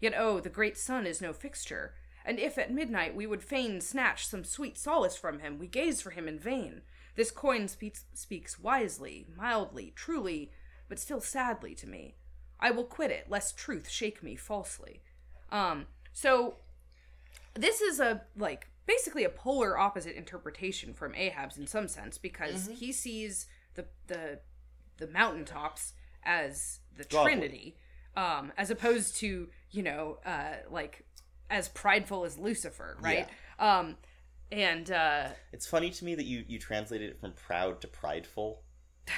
Yet 0.00 0.14
oh, 0.16 0.38
the 0.38 0.50
great 0.50 0.78
sun 0.78 1.04
is 1.04 1.20
no 1.20 1.32
fixture, 1.32 1.94
and 2.24 2.38
if 2.38 2.56
at 2.58 2.72
midnight 2.72 3.14
we 3.14 3.26
would 3.26 3.42
fain 3.42 3.80
snatch 3.80 4.26
some 4.26 4.44
sweet 4.44 4.78
solace 4.78 5.16
from 5.16 5.40
him, 5.40 5.58
we 5.58 5.66
gaze 5.66 6.00
for 6.00 6.10
him 6.10 6.26
in 6.26 6.38
vain. 6.38 6.82
This 7.16 7.30
coin 7.30 7.68
speaks, 7.68 8.04
speaks 8.14 8.58
wisely, 8.58 9.26
mildly, 9.36 9.92
truly, 9.94 10.50
but 10.88 10.98
still 10.98 11.20
sadly 11.20 11.74
to 11.76 11.86
me. 11.86 12.16
I 12.58 12.70
will 12.70 12.84
quit 12.84 13.10
it, 13.10 13.26
lest 13.28 13.56
truth 13.56 13.88
shake 13.88 14.22
me 14.22 14.36
falsely. 14.36 15.02
Um, 15.52 15.86
so 16.12 16.56
this 17.54 17.80
is 17.80 18.00
a 18.00 18.22
like 18.36 18.68
basically 18.86 19.24
a 19.24 19.28
polar 19.28 19.78
opposite 19.78 20.16
interpretation 20.16 20.94
from 20.94 21.14
Ahab's 21.14 21.56
in 21.58 21.66
some 21.66 21.88
sense 21.88 22.18
because 22.18 22.68
he 22.72 22.92
sees 22.92 23.46
the 23.74 23.86
the 24.06 24.40
the 24.96 25.08
mountaintops 25.08 25.92
as 26.24 26.80
the 26.96 27.04
Trinity, 27.04 27.76
um, 28.16 28.52
as 28.56 28.70
opposed 28.70 29.16
to 29.16 29.48
you 29.70 29.82
know 29.82 30.18
uh, 30.24 30.54
like 30.70 31.04
as 31.54 31.68
prideful 31.68 32.24
as 32.24 32.38
Lucifer, 32.38 32.96
right? 33.00 33.28
Um, 33.58 33.96
and 34.52 34.90
uh, 34.90 35.28
it's 35.52 35.66
funny 35.66 35.90
to 35.90 36.04
me 36.04 36.14
that 36.14 36.26
you 36.26 36.44
you 36.46 36.58
translated 36.58 37.10
it 37.10 37.20
from 37.20 37.32
proud 37.32 37.80
to 37.80 37.88
prideful 37.88 38.62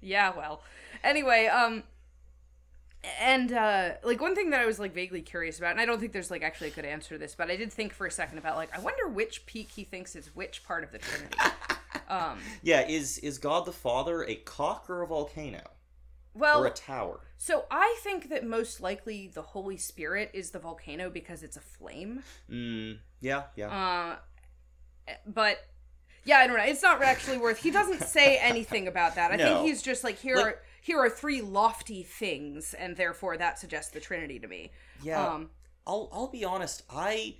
Yeah, 0.00 0.32
well. 0.36 0.62
Anyway, 1.04 1.46
um 1.46 1.84
and 3.20 3.52
uh 3.52 3.90
like 4.04 4.20
one 4.20 4.34
thing 4.34 4.50
that 4.50 4.60
I 4.60 4.66
was 4.66 4.78
like 4.78 4.94
vaguely 4.94 5.22
curious 5.22 5.58
about, 5.58 5.72
and 5.72 5.80
I 5.80 5.86
don't 5.86 6.00
think 6.00 6.12
there's 6.12 6.30
like 6.30 6.42
actually 6.42 6.68
a 6.68 6.72
good 6.72 6.84
answer 6.84 7.14
to 7.14 7.18
this, 7.18 7.34
but 7.34 7.50
I 7.50 7.56
did 7.56 7.72
think 7.72 7.92
for 7.92 8.06
a 8.06 8.10
second 8.10 8.38
about 8.38 8.56
like 8.56 8.76
I 8.76 8.80
wonder 8.80 9.08
which 9.08 9.46
peak 9.46 9.70
he 9.74 9.84
thinks 9.84 10.16
is 10.16 10.34
which 10.34 10.64
part 10.64 10.84
of 10.84 10.92
the 10.92 10.98
Trinity. 10.98 11.38
um 12.08 12.38
yeah 12.62 12.86
is 12.86 13.18
is 13.18 13.38
god 13.38 13.64
the 13.64 13.72
father 13.72 14.24
a 14.24 14.34
cock 14.34 14.88
or 14.88 15.02
a 15.02 15.06
volcano 15.06 15.60
well 16.34 16.62
or 16.62 16.66
a 16.66 16.70
tower 16.70 17.20
so 17.44 17.64
I 17.72 17.96
think 18.04 18.28
that 18.28 18.46
most 18.46 18.80
likely 18.80 19.26
the 19.26 19.42
Holy 19.42 19.76
Spirit 19.76 20.30
is 20.32 20.52
the 20.52 20.60
volcano 20.60 21.10
because 21.10 21.42
it's 21.42 21.56
a 21.56 21.60
flame. 21.60 22.22
mm, 22.48 22.98
yeah 23.20 23.42
yeah 23.56 23.68
Uh 23.68 25.14
but 25.26 25.58
yeah, 26.24 26.36
I 26.38 26.46
don't 26.46 26.56
know. 26.56 26.62
It's 26.62 26.84
not 26.84 27.02
actually 27.02 27.38
worth. 27.38 27.58
He 27.58 27.72
doesn't 27.72 28.02
say 28.04 28.36
anything 28.40 28.86
about 28.86 29.16
that. 29.16 29.32
I 29.32 29.36
No. 29.36 29.44
think 29.56 29.66
he's 29.66 29.82
just 29.82 30.04
like 30.04 30.18
here 30.18 30.36
Like- 30.36 30.46
are 30.46 30.62
here 30.80 30.98
are 31.00 31.10
three 31.10 31.40
lofty 31.40 32.02
things, 32.04 32.74
and 32.74 32.96
therefore 32.96 33.36
that 33.36 33.58
suggests 33.58 33.90
the 33.92 33.98
Trinity 34.00 34.38
to 34.38 34.46
me. 34.46 34.70
yeah 35.02 35.26
Um, 35.26 35.50
I'll 35.86 36.08
I'll 36.12 36.28
be 36.28 36.44
honest. 36.44 36.84
I 36.88 37.38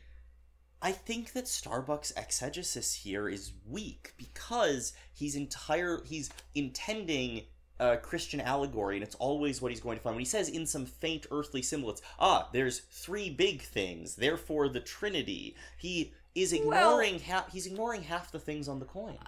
I 0.81 0.91
think 0.91 1.33
that 1.35 1.45
Starbucks 1.45 2.13
exegesis 2.17 2.93
here 2.95 3.29
is 3.29 3.53
weak 3.69 4.15
because 4.17 4.93
he's 5.15 5.37
entire 5.37 6.03
he's 6.05 6.31
intending 6.57 7.47
a 7.83 7.97
Christian 7.97 8.41
allegory, 8.41 8.97
and 8.97 9.03
it's 9.03 9.17
always 9.17 9.61
what 9.61 9.73
he's 9.73 9.81
going 9.81 9.97
to 9.97 10.03
find. 10.03 10.17
When 10.17 10.21
he 10.21 10.29
says 10.29 10.49
in 10.49 10.67
some 10.67 10.87
faint 10.87 11.27
earthly 11.31 11.63
symbol, 11.63 11.91
it's 11.91 12.03
ah, 12.19 12.49
there's 12.53 12.81
three 12.81 13.29
big 13.31 13.63
things, 13.63 14.15
therefore 14.17 14.69
the 14.69 14.81
Trinity. 14.81 15.57
He 15.77 16.13
is 16.35 16.53
ignoring 16.53 17.19
half. 17.19 17.53
He's 17.53 17.67
ignoring 17.67 18.03
half 18.05 18.31
the 18.31 18.39
things 18.39 18.69
on 18.69 18.79
the 18.79 18.87
coin. 18.87 19.19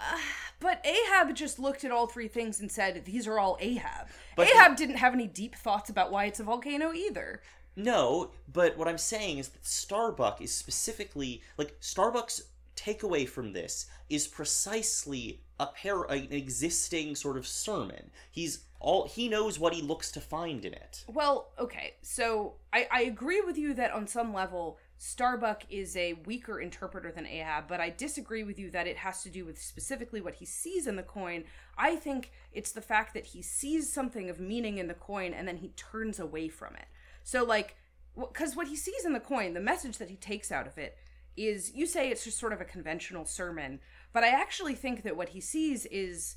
But 0.61 0.87
Ahab 0.87 1.35
just 1.35 1.59
looked 1.59 1.85
at 1.85 1.91
all 1.91 2.07
three 2.07 2.29
things 2.29 2.61
and 2.61 2.71
said, 2.71 3.05
"These 3.05 3.27
are 3.27 3.39
all 3.39 3.59
Ahab." 3.61 4.09
But 4.37 4.49
Ahab 4.49 4.77
didn't 4.77 4.97
have 4.97 5.13
any 5.13 5.27
deep 5.27 5.57
thoughts 5.57 5.91
about 5.91 6.11
why 6.11 6.25
it's 6.27 6.41
a 6.41 6.45
volcano 6.45 6.93
either. 6.93 7.43
No, 7.77 8.31
but 8.51 8.79
what 8.79 8.89
I'm 8.89 8.99
saying 8.99 9.39
is 9.39 9.49
that 9.49 9.67
Starbuck 9.67 10.41
is 10.41 10.55
specifically 10.55 11.43
like 11.59 11.79
Starbucks 11.81 12.43
takeaway 12.77 13.29
from 13.29 13.53
this 13.53 13.87
is 14.09 14.27
precisely 14.27 15.41
a 15.59 15.67
pair 15.67 16.03
an 16.05 16.29
existing 16.31 17.15
sort 17.15 17.37
of 17.37 17.47
sermon. 17.47 18.11
He's 18.31 18.65
all 18.81 19.07
he 19.07 19.29
knows 19.29 19.59
what 19.59 19.73
he 19.73 19.83
looks 19.83 20.11
to 20.13 20.21
find 20.21 20.65
in 20.65 20.75
it. 20.75 21.05
Well, 21.09 21.53
okay, 21.59 21.95
so 22.03 22.55
I, 22.73 22.87
I 22.93 23.03
agree 23.03 23.41
with 23.41 23.57
you 23.57 23.75
that 23.75 23.93
on 23.93 24.07
some 24.07 24.35
level 24.35 24.79
Starbuck 24.97 25.65
is 25.71 25.97
a 25.97 26.15
weaker 26.25 26.61
interpreter 26.61 27.11
than 27.11 27.27
Ahab, 27.27 27.67
but 27.69 27.81
I 27.81 27.91
disagree 27.91 28.45
with 28.45 28.59
you 28.59 28.71
that 28.71 28.87
it 28.87 28.97
has 28.99 29.23
to 29.25 29.29
do 29.29 29.45
with 29.45 29.61
specifically 29.61 30.21
what 30.21 30.37
he 30.37 30.47
sees 30.47 30.87
in 30.87 30.97
the 30.97 31.03
coin. 31.03 31.45
I 31.77 31.97
think 31.97 32.31
it's 32.53 32.73
the 32.73 32.81
fact 32.81 33.15
that 33.15 33.27
he 33.27 33.43
sees 33.43 33.93
something 33.93 34.31
of 34.31 34.39
meaning 34.39 34.79
in 34.79 34.87
the 34.87 34.95
coin 34.95 35.35
and 35.35 35.47
then 35.49 35.59
he 35.59 35.69
turns 35.69 36.21
away 36.21 36.49
from 36.49 36.75
it. 36.77 36.87
So, 37.23 37.45
like, 37.45 37.77
because 38.17 38.55
what 38.55 38.69
he 38.69 38.77
sees 38.77 39.05
in 39.05 39.13
the 39.13 39.21
coin, 39.21 39.55
the 39.55 39.61
message 39.61 39.99
that 39.99 40.11
he 40.11 40.17
takes 40.17 40.53
out 40.53 40.67
of 40.67 40.79
it 40.79 40.97
is 41.37 41.73
you 41.75 41.87
say 41.87 42.11
it's 42.11 42.25
just 42.25 42.39
sort 42.39 42.53
of 42.53 42.61
a 42.61 42.65
conventional 42.65 43.25
sermon, 43.25 43.81
but 44.15 44.25
I 44.25 44.29
actually 44.29 44.75
think 44.75 45.03
that 45.03 45.15
what 45.17 45.29
he 45.31 45.41
sees 45.43 45.85
is, 45.87 46.37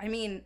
I 0.00 0.08
mean, 0.08 0.42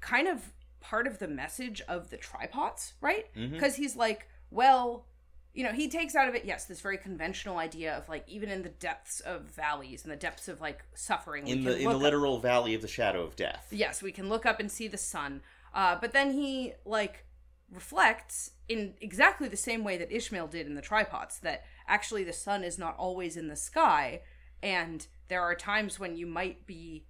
kind 0.00 0.28
of 0.28 0.52
part 0.80 1.08
of 1.08 1.18
the 1.18 1.26
message 1.26 1.80
of 1.88 2.10
the 2.10 2.16
Try-Works, 2.16 2.92
right? 3.00 3.24
Because 3.34 3.74
he's 3.74 3.96
like, 3.96 4.28
well, 4.50 5.06
you 5.54 5.64
know, 5.64 5.72
he 5.72 5.88
takes 5.88 6.14
out 6.14 6.28
of 6.28 6.34
it, 6.34 6.44
yes, 6.44 6.66
this 6.66 6.80
very 6.82 6.98
conventional 6.98 7.56
idea 7.56 7.96
of 7.96 8.08
like 8.08 8.22
even 8.28 8.50
in 8.50 8.62
the 8.62 8.68
depths 8.68 9.20
of 9.20 9.42
valleys 9.50 10.04
and 10.04 10.12
the 10.12 10.16
depths 10.16 10.46
of 10.48 10.60
like 10.60 10.84
suffering, 10.94 11.46
In 11.48 11.64
the 11.64 11.72
in 11.76 11.78
the 11.78 11.88
look 11.88 11.96
up- 11.96 12.02
literal 12.02 12.38
valley 12.38 12.74
of 12.74 12.82
the 12.82 12.88
shadow 12.88 13.22
of 13.22 13.34
death. 13.34 13.66
yes, 13.72 14.02
we 14.02 14.12
can 14.12 14.28
look 14.28 14.44
up 14.46 14.60
and 14.60 14.70
see 14.70 14.86
the 14.86 14.98
sun. 14.98 15.40
Uh, 15.74 15.96
but 16.00 16.12
then 16.12 16.32
he 16.32 16.74
like 16.84 17.24
reflects 17.72 18.52
in 18.68 18.94
exactly 19.00 19.48
the 19.48 19.56
same 19.56 19.82
way 19.82 19.96
that 19.96 20.12
Ishmael 20.12 20.46
did 20.48 20.66
in 20.66 20.74
the 20.74 20.82
Try-Works 20.82 21.38
that 21.38 21.64
actually 21.88 22.22
the 22.22 22.32
sun 22.32 22.62
is 22.62 22.78
not 22.78 22.94
always 22.96 23.36
in 23.36 23.48
the 23.48 23.56
sky, 23.56 24.20
and 24.62 25.06
there 25.28 25.42
are 25.42 25.54
times 25.54 25.98
when 25.98 26.16
you 26.16 26.26
might 26.26 26.66
be 26.66 27.04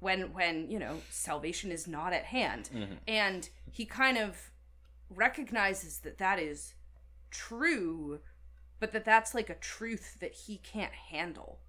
when 0.00 0.32
when 0.32 0.70
you 0.70 0.78
know 0.78 1.00
salvation 1.10 1.72
is 1.72 1.86
not 1.86 2.12
at 2.12 2.24
hand, 2.24 2.70
mm-hmm. 2.74 2.94
and 3.08 3.48
he 3.70 3.84
kind 3.84 4.18
of 4.18 4.50
recognizes 5.14 5.98
that 6.00 6.18
that 6.18 6.38
is 6.38 6.74
true, 7.30 8.20
but 8.80 8.92
that 8.92 9.04
that's 9.04 9.34
like 9.34 9.50
a 9.50 9.54
truth 9.54 10.18
that 10.20 10.32
he 10.32 10.58
can't 10.58 10.92
handle. 10.92 11.60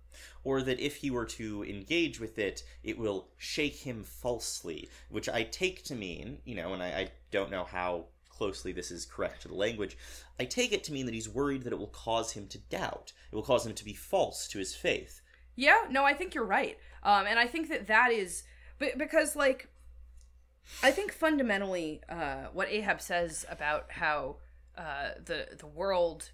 or 0.44 0.62
that 0.62 0.80
if 0.80 0.98
he 0.98 1.12
were 1.12 1.26
to 1.26 1.64
engage 1.64 2.20
with 2.20 2.40
it, 2.40 2.64
it 2.84 2.98
will 2.98 3.28
shake 3.38 3.76
him 3.76 4.04
falsely, 4.04 4.90
which 5.10 5.30
I 5.30 5.44
take 5.44 5.84
to 5.86 5.96
mean, 5.96 6.40
you 6.44 6.56
know, 6.56 6.74
and 6.74 6.82
I, 6.82 6.88
I 6.88 7.12
don't 7.32 7.52
know 7.52 7.66
how 7.66 8.06
closely 8.30 8.72
this 8.72 8.92
is 8.92 9.06
correct 9.06 9.42
to 9.42 9.48
the 9.48 9.56
language, 9.56 9.98
I 10.40 10.46
take 10.46 10.72
it 10.72 10.84
to 10.86 10.94
mean 10.94 11.06
that 11.06 11.16
he's 11.16 11.30
worried 11.30 11.64
that 11.64 11.74
it 11.74 11.80
will 11.80 11.88
cause 11.88 12.32
him 12.32 12.48
to 12.48 12.58
doubt. 12.58 13.12
It 13.32 13.36
will 13.36 13.44
cause 13.44 13.66
him 13.66 13.74
to 13.74 13.86
be 13.86 13.94
false 13.94 14.48
to 14.50 14.60
his 14.60 14.76
faith. 14.76 15.22
Yeah, 15.58 15.80
no, 15.90 16.06
I 16.06 16.14
think 16.14 16.36
you're 16.36 16.46
right. 16.46 16.78
Um, 17.04 17.26
and 17.28 17.38
I 17.40 17.48
think 17.48 17.68
that 17.70 17.88
that 17.88 18.12
is 18.12 18.44
because 18.78 19.36
like 19.36 19.68
I 20.84 20.92
think 20.92 21.12
fundamentally 21.12 22.02
uh, 22.08 22.46
what 22.54 22.70
Ahab 22.70 23.02
says 23.02 23.46
about 23.50 23.88
how 23.90 24.38
uh, 24.78 25.10
the 25.26 25.48
the 25.58 25.66
world 25.68 26.32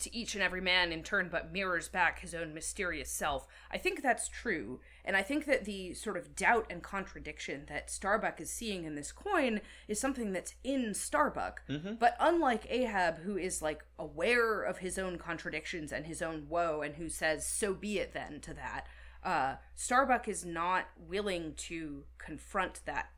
to 0.00 0.14
each 0.16 0.34
and 0.34 0.42
every 0.42 0.60
man 0.60 0.92
in 0.92 1.02
turn 1.02 1.28
but 1.30 1.52
mirrors 1.52 1.88
back 1.88 2.20
his 2.20 2.34
own 2.34 2.52
mysterious 2.54 3.10
self. 3.10 3.46
I 3.70 3.78
think 3.78 4.02
that's 4.02 4.28
true. 4.28 4.80
And 5.04 5.16
I 5.16 5.22
think 5.22 5.46
that 5.46 5.64
the 5.64 5.94
sort 5.94 6.16
of 6.16 6.34
doubt 6.36 6.66
and 6.70 6.82
contradiction 6.82 7.64
that 7.68 7.90
Starbuck 7.90 8.40
is 8.40 8.50
seeing 8.50 8.84
in 8.84 8.94
this 8.94 9.12
coin 9.12 9.60
is 9.88 9.98
something 10.00 10.32
that's 10.32 10.54
in 10.64 10.94
Starbuck. 10.94 11.62
But 11.98 12.16
unlike 12.20 12.66
Ahab, 12.70 13.18
who 13.20 13.36
is 13.36 13.62
like 13.62 13.84
aware 13.98 14.62
of 14.62 14.78
his 14.78 14.98
own 14.98 15.18
contradictions 15.18 15.92
and 15.92 16.06
his 16.06 16.20
own 16.22 16.46
woe 16.48 16.82
and 16.82 16.96
who 16.96 17.08
says, 17.08 17.46
so 17.46 17.74
be 17.74 17.98
it 17.98 18.12
then 18.12 18.40
to 18.40 18.54
that, 18.54 18.86
uh, 19.24 19.56
Starbuck 19.74 20.28
is 20.28 20.44
not 20.44 20.86
willing 20.98 21.54
to 21.68 22.04
confront 22.18 22.80
that 22.86 23.10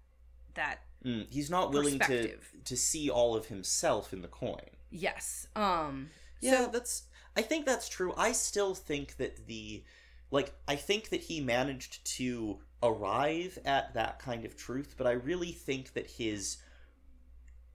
that 0.54 0.80
Mm, 1.04 1.26
he's 1.32 1.50
not 1.50 1.72
willing 1.72 1.98
to 1.98 2.36
to 2.64 2.76
see 2.76 3.10
all 3.10 3.34
of 3.34 3.46
himself 3.46 4.12
in 4.12 4.22
the 4.22 4.28
coin. 4.28 4.70
yes. 4.88 5.48
Um 5.56 6.10
Yeah, 6.42 6.64
so 6.64 6.70
that's. 6.72 7.04
I 7.34 7.40
think 7.40 7.64
that's 7.64 7.88
true. 7.88 8.12
I 8.16 8.32
still 8.32 8.74
think 8.74 9.16
that 9.16 9.46
the, 9.46 9.84
like, 10.30 10.52
I 10.68 10.76
think 10.76 11.08
that 11.08 11.22
he 11.22 11.40
managed 11.40 12.04
to 12.16 12.58
arrive 12.82 13.58
at 13.64 13.94
that 13.94 14.18
kind 14.18 14.44
of 14.44 14.54
truth, 14.54 14.96
but 14.98 15.06
I 15.06 15.12
really 15.12 15.52
think 15.52 15.94
that 15.94 16.10
his, 16.10 16.58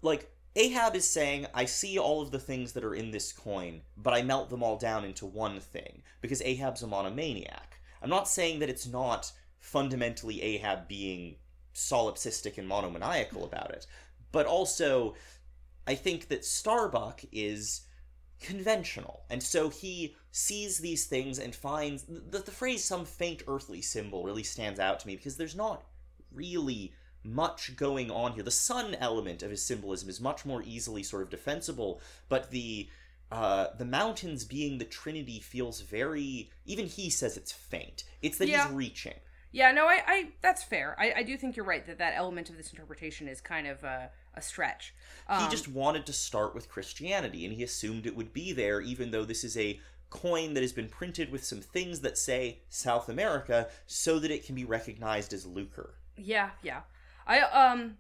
like, 0.04 0.30
Ahab 0.56 0.96
is 0.96 1.10
saying, 1.10 1.48
I 1.56 1.66
see 1.66 1.98
all 1.98 2.22
of 2.22 2.30
the 2.30 2.40
things 2.40 2.74
that 2.74 2.84
are 2.84 2.94
in 2.94 3.10
this 3.10 3.34
coin, 3.34 3.82
but 3.96 4.14
I 4.14 4.22
melt 4.22 4.52
them 4.52 4.62
all 4.62 4.78
down 4.78 5.06
into 5.06 5.26
one 5.26 5.60
thing 5.60 6.04
because 6.22 6.42
Ahab's 6.44 6.84
a 6.84 6.88
monomaniac. 6.88 7.80
I'm 8.04 8.10
not 8.10 8.28
saying 8.28 8.60
that 8.60 8.70
it's 8.70 8.88
not 8.88 9.32
fundamentally 9.60 10.42
Ahab 10.42 10.88
being 10.88 11.36
solipsistic 11.74 12.58
and 12.58 12.68
monomaniacal 12.68 13.44
about 13.44 13.72
it, 13.72 13.88
but 14.32 14.46
also 14.46 15.16
I 15.88 15.96
think 15.96 16.28
that 16.28 16.46
Starbuck 16.46 17.22
is 17.32 17.87
conventional, 18.40 19.24
and 19.30 19.42
so 19.42 19.70
he 19.70 20.16
sees 20.32 20.78
these 20.80 21.06
things 21.06 21.40
and 21.40 21.56
finds 21.56 22.04
that 22.04 22.46
the 22.46 22.52
phrase 22.52 22.84
"some 22.84 23.06
faint 23.06 23.44
earthly 23.48 23.82
symbol" 23.82 24.24
really 24.24 24.44
stands 24.44 24.80
out 24.80 25.00
to 25.00 25.08
me 25.08 25.16
because 25.16 25.38
there's 25.38 25.56
not 25.56 25.84
really 26.32 26.94
much 27.24 27.76
going 27.76 28.10
on 28.12 28.34
here. 28.34 28.44
The 28.44 28.52
sun 28.52 28.96
element 28.96 29.44
of 29.44 29.52
his 29.52 29.64
symbolism 29.64 30.10
is 30.10 30.22
much 30.22 30.46
more 30.46 30.64
easily 30.64 31.04
sort 31.04 31.24
of 31.24 31.30
defensible, 31.30 32.02
but 32.30 32.52
the 32.52 32.90
uh, 33.32 33.68
the 33.78 33.86
mountains 33.86 34.46
being 34.46 34.78
the 34.78 34.86
Trinity 34.86 35.40
feels 35.40 35.82
very. 35.82 36.50
Even 36.66 36.86
he 36.86 37.10
says 37.10 37.36
it's 37.38 37.52
faint. 37.52 38.04
It's 38.22 38.38
that 38.38 38.48
Yeah. 38.48 38.68
he's 38.68 38.76
reaching. 38.76 39.16
Yeah, 39.58 39.72
no, 39.72 39.88
I, 39.88 40.04
I 40.06 40.28
that's 40.42 40.64
fair. 40.64 40.96
I, 41.00 41.14
I 41.18 41.24
do 41.24 41.36
think 41.36 41.56
you're 41.56 41.66
right 41.66 41.84
that 41.88 41.98
that 41.98 42.14
element 42.16 42.52
of 42.52 42.58
this 42.58 42.70
interpretation 42.72 43.28
is 43.28 43.42
kind 43.42 43.66
of 43.66 43.84
a, 43.84 44.12
a 44.36 44.42
stretch. 44.42 44.94
Um, 45.28 45.44
he 45.44 45.50
just 45.50 45.68
wanted 45.68 46.06
to 46.06 46.14
start 46.14 46.54
with 46.54 46.70
Christianity, 46.70 47.44
and 47.44 47.52
he 47.52 47.64
assumed 47.64 48.06
it 48.06 48.16
would 48.16 48.34
be 48.34 48.54
there, 48.54 48.82
even 48.82 49.10
though 49.10 49.26
this 49.26 49.44
is 49.44 49.58
a 49.58 49.80
coin 50.12 50.54
that 50.54 50.62
has 50.62 50.74
been 50.74 50.88
printed 50.88 51.32
with 51.32 51.44
some 51.44 51.60
things 51.62 52.02
that 52.02 52.20
say 52.20 52.60
South 52.70 53.10
America, 53.10 53.68
so 53.88 54.20
that 54.20 54.30
it 54.30 54.46
can 54.46 54.54
be 54.54 54.64
recognized 54.64 55.34
as 55.34 55.48
lucre. 55.48 55.96
yeah, 56.16 56.52
yeah. 56.62 56.82
I 57.26 57.40
um. 57.42 57.98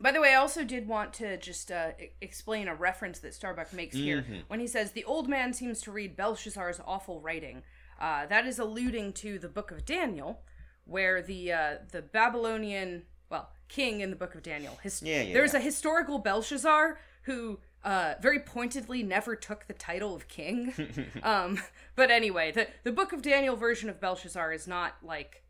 By 0.00 0.10
the 0.10 0.20
way, 0.20 0.32
I 0.32 0.38
also 0.38 0.64
did 0.64 0.88
want 0.88 1.12
to 1.14 1.36
just 1.36 1.70
uh, 1.70 1.90
explain 2.20 2.66
a 2.66 2.74
reference 2.74 3.20
that 3.20 3.34
Starbuck 3.34 3.72
makes 3.72 3.94
here 3.94 4.22
Mhm. 4.28 4.42
when 4.48 4.58
he 4.58 4.66
says 4.66 4.90
the 4.90 5.04
old 5.04 5.28
man 5.28 5.52
seems 5.52 5.80
to 5.82 5.92
read 5.92 6.16
Belshazzar's 6.16 6.80
awful 6.84 7.20
writing. 7.20 7.62
Uh, 8.00 8.26
that 8.26 8.44
is 8.46 8.58
alluding 8.58 9.12
to 9.12 9.38
the 9.38 9.48
Book 9.48 9.70
of 9.70 9.84
Daniel, 9.84 10.42
where 10.84 11.22
the 11.22 11.52
uh, 11.52 11.74
the 11.90 12.02
Babylonian 12.02 13.02
well 13.30 13.50
king 13.68 14.00
in 14.00 14.10
the 14.10 14.16
Book 14.16 14.34
of 14.34 14.42
Daniel. 14.42 14.78
His, 14.82 15.02
Yeah, 15.02 15.22
yeah, 15.22 15.32
There's 15.32 15.54
a 15.54 15.60
historical 15.60 16.18
Belshazzar 16.18 16.98
who 17.22 17.60
uh, 17.84 18.14
very 18.20 18.40
pointedly 18.40 19.02
never 19.02 19.34
took 19.36 19.66
the 19.66 19.72
title 19.72 20.14
of 20.14 20.28
king. 20.28 20.74
um, 21.22 21.60
but 21.94 22.10
anyway, 22.10 22.52
the 22.52 22.68
the 22.84 22.92
Book 22.92 23.12
of 23.12 23.22
Daniel 23.22 23.56
version 23.56 23.88
of 23.88 24.00
Belshazzar 24.00 24.52
is 24.52 24.66
not 24.66 24.96
like 25.02 25.42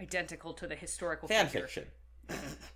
identical 0.00 0.52
to 0.54 0.66
the 0.66 0.74
historical 0.74 1.28
Fan 1.28 1.46
figure. 1.46 1.62
fiction. 1.62 1.84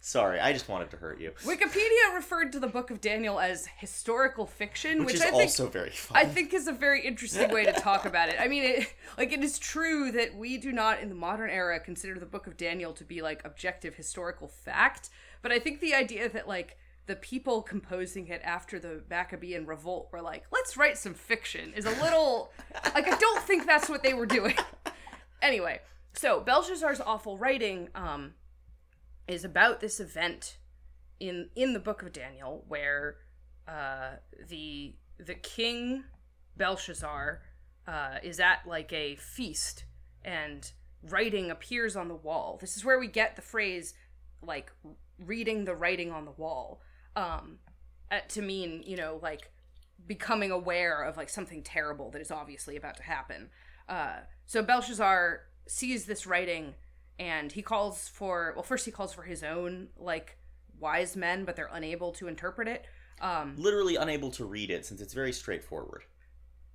Sorry, 0.01 0.40
I 0.40 0.53
just 0.53 0.68
wanted 0.68 0.90
to 0.92 0.96
hurt 0.96 1.20
you. 1.20 1.32
Wikipedia 1.44 2.14
referred 2.14 2.53
to 2.53 2.61
the 2.61 2.66
Book 2.66 2.90
of 2.90 3.01
Daniel 3.01 3.38
as 3.38 3.66
historical 3.66 4.46
fiction, 4.46 5.01
Which, 5.01 5.07
which, 5.07 5.14
is 5.16 5.22
I 5.22 5.30
think 5.30 5.42
also 5.42 5.66
very 5.66 5.90
fun. 5.90 6.16
I 6.16 6.24
think 6.24 6.55
is 6.55 6.66
a 6.66 6.72
very 6.72 7.05
interesting 7.05 7.51
way 7.51 7.64
to 7.64 7.72
talk 7.72 8.07
about 8.07 8.28
it. 8.28 8.36
I 8.40 8.49
mean, 8.49 8.62
it, 8.62 8.94
like 9.18 9.32
it 9.32 9.42
is 9.42 9.59
true 9.59 10.11
that 10.12 10.34
we 10.36 10.57
do 10.57 10.72
not 10.72 11.01
in 11.01 11.09
the 11.09 11.14
modern 11.14 11.51
era 11.51 11.78
consider 11.80 12.18
the 12.18 12.26
Book 12.26 12.46
of 12.46 12.57
Daniel 12.57 12.92
to 12.94 13.05
be 13.05 13.20
like 13.20 13.44
objective 13.44 13.96
historical 13.96 14.49
fact, 14.49 15.11
but 15.42 15.53
I 15.53 15.59
think 15.59 15.80
the 15.80 15.94
idea 15.94 16.28
that 16.28 16.49
like 16.49 16.78
the 17.07 17.16
people 17.16 17.62
composing 17.62 18.28
it 18.28 18.40
after 18.44 18.78
the 18.78 19.03
Maccabean 19.11 19.66
revolt 19.66 20.09
were 20.12 20.22
like, 20.22 20.44
let's 20.53 20.76
write 20.76 20.96
some 20.96 21.14
fiction 21.14 21.72
is 21.74 21.86
a 21.86 22.03
little 22.03 22.53
like 22.94 23.12
I 23.12 23.18
don't 23.18 23.42
think 23.42 23.66
that's 23.66 23.88
what 23.88 24.03
they 24.03 24.14
were 24.14 24.26
doing. 24.26 24.55
anyway, 25.42 25.80
so 26.12 26.40
Belshazzar's 26.40 27.01
awful 27.01 27.36
writing 27.36 27.88
um 27.94 28.34
is 29.29 29.45
about 29.45 29.81
this 29.81 30.01
event 30.01 30.57
in 31.20 31.51
in 31.55 31.74
the 31.74 31.79
book 31.79 32.03
of 32.03 32.12
Daniel 32.12 32.64
where 32.66 33.18
uh 33.68 34.12
the 34.49 34.95
the 35.18 35.35
king 35.35 36.05
Belshazzar 36.57 37.43
uh 37.87 38.16
is 38.22 38.41
at 38.41 38.61
like 38.66 38.93
a 38.93 39.16
feast 39.16 39.85
and 40.24 40.72
writing 41.03 41.51
appears 41.51 41.95
on 41.95 42.09
the 42.09 42.14
wall. 42.14 42.59
This 42.61 42.76
is 42.76 42.85
where 42.85 42.99
we 42.99 43.07
get 43.07 43.37
the 43.37 43.43
phrase 43.43 43.95
like 44.43 44.72
reading 45.18 45.64
the 45.64 45.74
writing 45.74 46.11
on 46.11 46.24
the 46.24 46.33
wall 46.33 46.81
um 47.14 47.59
uh, 48.11 48.20
to 48.26 48.41
mean, 48.41 48.83
you 48.87 48.97
know, 48.97 49.20
like 49.22 49.51
becoming 50.07 50.51
aware 50.51 51.03
of 51.03 51.18
like 51.18 51.29
something 51.29 51.62
terrible 51.62 52.11
that 52.11 52.22
is 52.22 52.31
obviously 52.31 52.76
about 52.76 52.97
to 52.97 53.03
happen. 53.03 53.51
Uh 53.89 54.20
so 54.47 54.62
Belshazzar 54.62 55.41
sees 55.66 56.07
this 56.07 56.26
writing 56.26 56.74
and 57.19 57.53
he 57.53 57.62
calls 57.62 58.09
for 58.09 58.53
well 58.55 58.62
first 58.62 58.85
he 58.85 58.91
calls 58.91 59.12
for 59.12 59.23
his 59.23 59.43
own 59.43 59.89
like 59.97 60.37
wise 60.79 61.16
men 61.16 61.45
but 61.45 61.57
they're 61.57 61.71
unable 61.73 62.12
to 62.12 62.29
interpret 62.29 62.69
it 62.69 62.87
um 63.21 63.55
Literally 63.57 63.97
unable 63.97 64.31
to 64.33 64.45
read 64.45 64.71
it 64.71 64.87
since 64.87 65.01
it's 65.01 65.12
very 65.14 65.33
straightforward. 65.33 66.05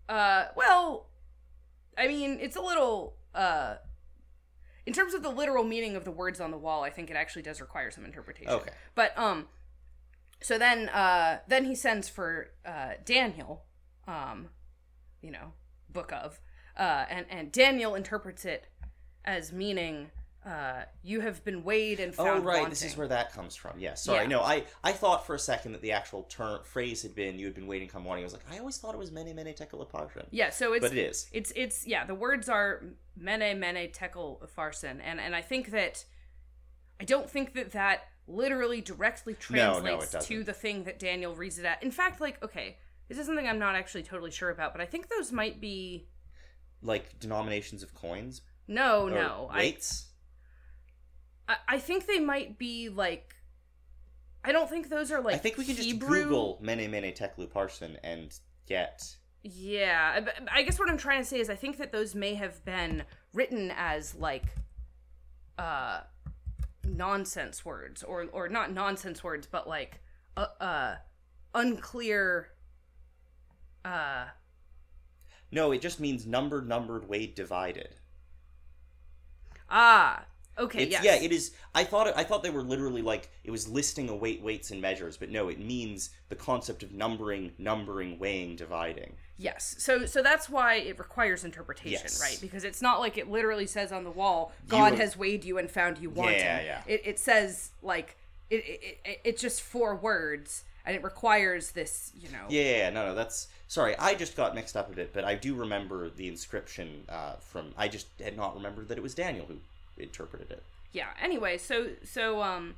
uh 0.09 0.45
well 0.55 1.07
i 1.97 2.07
mean 2.07 2.37
it's 2.41 2.55
a 2.57 2.61
little 2.61 3.15
uh 3.33 3.75
in 4.85 4.91
terms 4.93 5.13
of 5.13 5.23
the 5.23 5.29
literal 5.29 5.63
meaning 5.63 5.95
of 5.95 6.03
the 6.03 6.11
words 6.11 6.41
on 6.41 6.51
the 6.51 6.57
wall 6.57 6.83
i 6.83 6.89
think 6.89 7.09
it 7.09 7.15
actually 7.15 7.41
does 7.43 7.61
require 7.61 7.89
some 7.91 8.03
interpretation 8.03 8.51
Okay. 8.51 8.71
but 8.95 9.17
um 9.17 9.47
so 10.41 10.57
then 10.57 10.89
uh 10.89 11.39
then 11.47 11.63
he 11.65 11.75
sends 11.75 12.09
for 12.09 12.49
uh 12.65 12.93
daniel 13.05 13.63
um 14.07 14.49
you 15.21 15.31
know, 15.31 15.53
book 15.89 16.11
of. 16.11 16.41
Uh, 16.77 17.05
and 17.09 17.25
and 17.29 17.49
Daniel 17.49 17.95
interprets 17.95 18.43
it 18.43 18.67
as 19.23 19.53
meaning 19.53 20.11
uh, 20.45 20.83
you 21.03 21.21
have 21.21 21.43
been 21.45 21.63
weighed 21.63 21.99
and 21.99 22.13
found. 22.13 22.27
Oh 22.29 22.33
found 22.33 22.45
right, 22.45 22.55
wanting. 22.57 22.69
this 22.71 22.83
is 22.83 22.97
where 22.97 23.07
that 23.07 23.33
comes 23.33 23.55
from. 23.55 23.79
Yeah, 23.79 23.93
sorry. 23.93 24.23
Yeah. 24.23 24.27
No, 24.27 24.41
I 24.41 24.63
I 24.83 24.91
thought 24.91 25.25
for 25.25 25.35
a 25.35 25.39
second 25.39 25.71
that 25.71 25.81
the 25.81 25.91
actual 25.93 26.23
term 26.23 26.61
phrase 26.63 27.01
had 27.01 27.15
been 27.15 27.39
you 27.39 27.45
had 27.45 27.55
been 27.55 27.67
waiting 27.67 27.87
come 27.87 28.03
wanting. 28.03 28.23
I 28.23 28.25
was 28.25 28.33
like, 28.33 28.45
I 28.51 28.59
always 28.59 28.77
thought 28.77 28.93
it 28.93 28.97
was 28.97 29.11
mene 29.11 29.33
mene 29.35 29.53
tekel 29.53 29.85
upharsin. 29.85 30.25
Yeah, 30.31 30.49
so 30.49 30.73
it's 30.73 30.81
But 30.87 30.97
it 30.97 30.99
is. 31.01 31.29
It's 31.31 31.51
it's 31.55 31.87
yeah. 31.87 32.05
The 32.05 32.15
words 32.15 32.49
are 32.49 32.83
mene 33.15 33.59
mene 33.59 33.89
tekel 33.91 34.41
farsin, 34.57 34.99
and 35.03 35.19
and 35.19 35.35
I 35.35 35.41
think 35.41 35.71
that 35.71 36.03
I 36.99 37.05
don't 37.05 37.29
think 37.29 37.53
that 37.53 37.71
that 37.71 38.01
literally 38.27 38.81
directly 38.81 39.35
No, 39.49 39.79
no, 39.79 39.97
translates 39.97 40.27
to 40.27 40.43
the 40.43 40.53
thing 40.53 40.83
that 40.85 40.99
Daniel 40.99 41.35
reads 41.35 41.59
it 41.59 41.65
at. 41.65 41.81
In 41.83 41.91
fact, 41.91 42.19
like 42.21 42.43
okay, 42.43 42.77
this 43.07 43.17
is 43.17 43.25
something 43.25 43.47
I'm 43.47 43.59
not 43.59 43.75
actually 43.75 44.03
totally 44.03 44.31
sure 44.31 44.49
about, 44.49 44.73
but 44.73 44.81
I 44.81 44.85
think 44.85 45.07
those 45.09 45.31
might 45.31 45.61
be 45.61 46.07
Like 46.81 47.17
denominations 47.19 47.81
of 47.83 47.93
coins. 47.93 48.41
no, 48.67 49.07
or 49.07 49.11
no. 49.11 49.49
Weights. 49.53 50.07
I 50.09 50.12
I 51.67 51.79
think 51.79 52.05
they 52.07 52.19
might 52.19 52.57
be 52.57 52.89
like. 52.89 53.35
I 54.45 54.51
don't 54.51 54.69
think 54.69 54.89
those 54.89 55.11
are 55.11 55.21
like. 55.21 55.35
I 55.35 55.37
think 55.37 55.57
we 55.57 55.65
can 55.65 55.75
Hebrew. 55.75 56.09
just 56.09 56.23
Google 56.23 56.59
mene 56.61 56.89
mene 56.89 57.13
tekel 57.13 57.47
Parson 57.47 57.97
and 58.03 58.37
get. 58.67 59.15
Yeah, 59.43 60.21
but 60.21 60.35
I 60.51 60.63
guess 60.63 60.79
what 60.79 60.89
I'm 60.89 60.97
trying 60.97 61.21
to 61.21 61.27
say 61.27 61.39
is 61.39 61.49
I 61.49 61.55
think 61.55 61.77
that 61.77 61.91
those 61.91 62.15
may 62.15 62.33
have 62.35 62.63
been 62.63 63.03
written 63.33 63.71
as 63.75 64.15
like 64.15 64.45
uh 65.59 66.01
nonsense 66.85 67.63
words 67.65 68.03
or 68.03 68.25
or 68.31 68.47
not 68.49 68.71
nonsense 68.71 69.23
words 69.23 69.47
but 69.49 69.67
like 69.67 70.01
uh, 70.35 70.47
uh 70.59 70.95
unclear 71.53 72.49
uh 73.85 74.25
No, 75.51 75.71
it 75.71 75.81
just 75.81 75.99
means 75.99 76.25
numbered, 76.25 76.67
numbered, 76.67 77.07
weighed, 77.07 77.35
divided. 77.35 77.95
ah 79.69 80.25
okay 80.57 80.83
It's, 80.83 80.91
yes. 80.91 81.03
Yeah, 81.03 81.15
it 81.15 81.31
is. 81.31 81.51
I 81.73 81.83
thought 81.83 82.07
it, 82.07 82.13
I 82.15 82.23
thought 82.23 82.43
they 82.43 82.49
were 82.49 82.61
literally 82.63 83.01
like 83.01 83.29
it 83.43 83.51
was 83.51 83.67
listing 83.67 84.09
a 84.09 84.15
weight, 84.15 84.41
weights, 84.41 84.71
and 84.71 84.81
measures, 84.81 85.17
but 85.17 85.29
no, 85.29 85.49
it 85.49 85.59
means 85.59 86.11
the 86.29 86.35
concept 86.35 86.83
of 86.83 86.91
numbering, 86.91 87.51
numbering, 87.57 88.19
weighing, 88.19 88.55
dividing. 88.55 89.13
Yes. 89.37 89.75
So 89.79 90.05
so 90.05 90.21
that's 90.21 90.49
why 90.49 90.75
it 90.75 90.99
requires 90.99 91.43
interpretation, 91.43 92.01
Yes. 92.03 92.21
right? 92.21 92.37
Because 92.41 92.63
it's 92.63 92.81
not 92.81 92.99
like 92.99 93.17
it 93.17 93.29
literally 93.29 93.65
says 93.67 93.91
on 93.91 94.03
the 94.03 94.11
wall, 94.11 94.51
God 94.67 94.93
You- 94.93 94.99
has 94.99 95.17
weighed 95.17 95.43
you 95.43 95.57
and 95.57 95.69
found 95.71 95.97
you 95.97 96.09
wanting. 96.09 96.39
Yeah, 96.39 96.61
yeah. 96.61 96.81
It 96.87 97.01
it 97.05 97.19
says 97.19 97.71
like 97.81 98.15
it, 98.49 98.57
it, 98.65 98.97
it 99.05 99.21
it's 99.23 99.41
just 99.41 99.61
four 99.61 99.95
words 99.95 100.63
and 100.85 100.95
it 100.97 101.03
requires 101.03 101.71
this, 101.71 102.11
you 102.13 102.29
know. 102.29 102.45
Yeah, 102.49 102.89
no, 102.89 103.07
no, 103.07 103.15
that's 103.15 103.47
sorry. 103.69 103.95
I 103.97 104.15
just 104.15 104.35
got 104.35 104.53
mixed 104.53 104.75
up 104.75 104.91
a 104.91 104.93
bit, 104.93 105.13
but 105.13 105.23
I 105.23 105.33
do 105.33 105.55
remember 105.55 106.09
the 106.09 106.27
inscription 106.27 107.05
uh, 107.09 107.35
from. 107.37 107.73
I 107.77 107.87
just 107.87 108.07
had 108.21 108.35
not 108.35 108.53
remembered 108.55 108.89
that 108.89 108.97
it 108.97 109.01
was 109.01 109.15
Daniel 109.15 109.45
who 109.47 109.55
interpreted 109.97 110.49
it. 110.51 110.63
yeah 110.91 111.07
anyway 111.21 111.57
so 111.57 111.89
so 112.03 112.41
um 112.41 112.75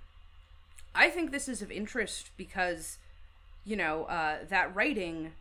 i 0.93 1.09
think 1.09 1.31
this 1.31 1.47
is 1.47 1.61
of 1.61 1.71
interest 1.71 2.31
because 2.37 2.97
you 3.63 3.75
know 3.75 4.03
uh 4.05 4.37
that 4.49 4.73
writing 4.75 5.31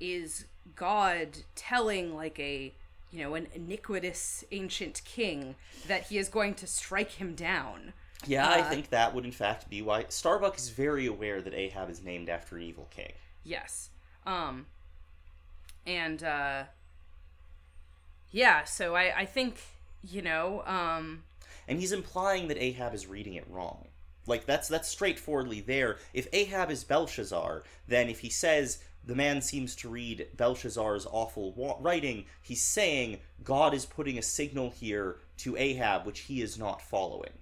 is 0.00 0.44
god 0.74 1.28
telling 1.54 2.14
like 2.14 2.38
a 2.38 2.72
you 3.10 3.22
know 3.22 3.34
an 3.34 3.46
iniquitous 3.54 4.44
ancient 4.52 5.00
king 5.04 5.54
that 5.86 6.04
he 6.08 6.18
is 6.18 6.28
going 6.28 6.54
to 6.54 6.66
strike 6.66 7.12
him 7.12 7.34
down 7.34 7.92
Yeah, 8.26 8.48
I 8.48 8.60
Uh, 8.60 8.70
think 8.70 8.90
that 8.90 9.14
would 9.14 9.24
in 9.24 9.32
fact 9.32 9.70
be 9.70 9.80
why 9.82 10.04
Starbuck 10.08 10.56
is 10.56 10.70
very 10.70 11.06
aware 11.06 11.40
that 11.40 11.54
Ahab 11.54 11.88
is 11.90 12.02
named 12.02 12.28
after 12.28 12.56
an 12.56 12.62
evil 12.62 12.88
king. 12.90 13.12
yes 13.44 13.90
um 14.26 14.66
and 15.86 16.22
uh 16.24 16.64
yeah 18.32 18.64
so 18.64 18.94
i 18.96 19.20
i 19.20 19.24
think 19.24 19.60
you 20.08 20.22
know 20.22 20.62
um 20.66 21.22
and 21.68 21.80
he's 21.80 21.92
implying 21.92 22.48
that 22.48 22.62
Ahab 22.62 22.94
is 22.94 23.06
reading 23.06 23.34
it 23.34 23.46
wrong. 23.48 23.88
Like 24.26 24.46
that's 24.46 24.68
that's 24.68 24.88
straightforwardly 24.88 25.60
there. 25.60 25.98
If 26.12 26.28
Ahab 26.32 26.70
is 26.70 26.84
Belshazzar, 26.84 27.62
then 27.86 28.08
if 28.08 28.20
he 28.20 28.30
says 28.30 28.78
the 29.04 29.14
man 29.14 29.40
seems 29.40 29.76
to 29.76 29.88
read 29.88 30.26
Belshazzar's 30.36 31.06
awful 31.06 31.52
wa- 31.52 31.76
writing, 31.80 32.26
he's 32.42 32.62
saying 32.62 33.20
God 33.44 33.72
is 33.72 33.86
putting 33.86 34.18
a 34.18 34.22
signal 34.22 34.70
here 34.70 35.18
to 35.38 35.56
Ahab 35.56 36.06
which 36.06 36.20
he 36.20 36.42
is 36.42 36.58
not 36.58 36.82
following. 36.82 37.32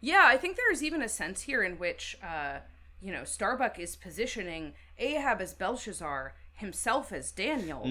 Yeah, 0.00 0.24
I 0.26 0.36
think 0.36 0.56
there 0.56 0.70
is 0.70 0.82
even 0.84 1.02
a 1.02 1.08
sense 1.08 1.42
here 1.42 1.64
in 1.64 1.76
which, 1.76 2.16
uh, 2.22 2.58
you 3.00 3.12
know, 3.12 3.24
Starbuck 3.24 3.80
is 3.80 3.96
positioning 3.96 4.74
Ahab 4.96 5.40
as 5.40 5.54
Belshazzar, 5.54 6.34
himself 6.52 7.10
as 7.12 7.32
Daniel. 7.32 7.82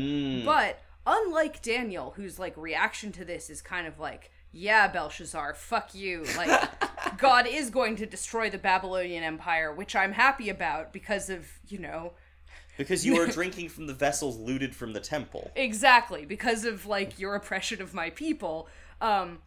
But 0.46 0.80
unlike 1.08 1.62
Daniel, 1.64 2.12
whose 2.16 2.38
like 2.38 2.56
reaction 2.58 3.12
to 3.14 3.26
this 3.26 3.50
is 3.50 3.62
kind 3.64 3.88
of 3.88 3.98
like, 4.00 4.30
"Yeah, 4.52 4.88
Belshazzar, 4.88 5.56
fuck 5.56 5.96
you." 5.96 6.26
Like, 6.38 6.70
God 7.18 7.48
is 7.48 7.70
going 7.72 7.96
to 7.96 8.06
destroy 8.06 8.50
the 8.50 8.58
Babylonian 8.60 9.24
Empire, 9.24 9.74
which 9.74 9.96
I'm 9.96 10.12
happy 10.12 10.50
about 10.50 10.94
because 10.94 11.30
of 11.32 11.48
you 11.68 11.80
know 11.80 12.14
Because 12.78 13.06
you 13.06 13.18
are 13.20 13.26
drinking 13.40 13.70
from 13.70 13.88
the 13.88 13.94
vessels 13.94 14.38
looted 14.38 14.76
from 14.76 14.94
the 14.94 15.00
temple. 15.00 15.50
exactly 15.56 16.26
because 16.26 16.66
of 16.66 16.86
like 16.86 17.18
your 17.18 17.34
oppression 17.36 17.82
of 17.82 17.94
my 17.94 18.10
people. 18.12 18.68
Um, 19.02 19.40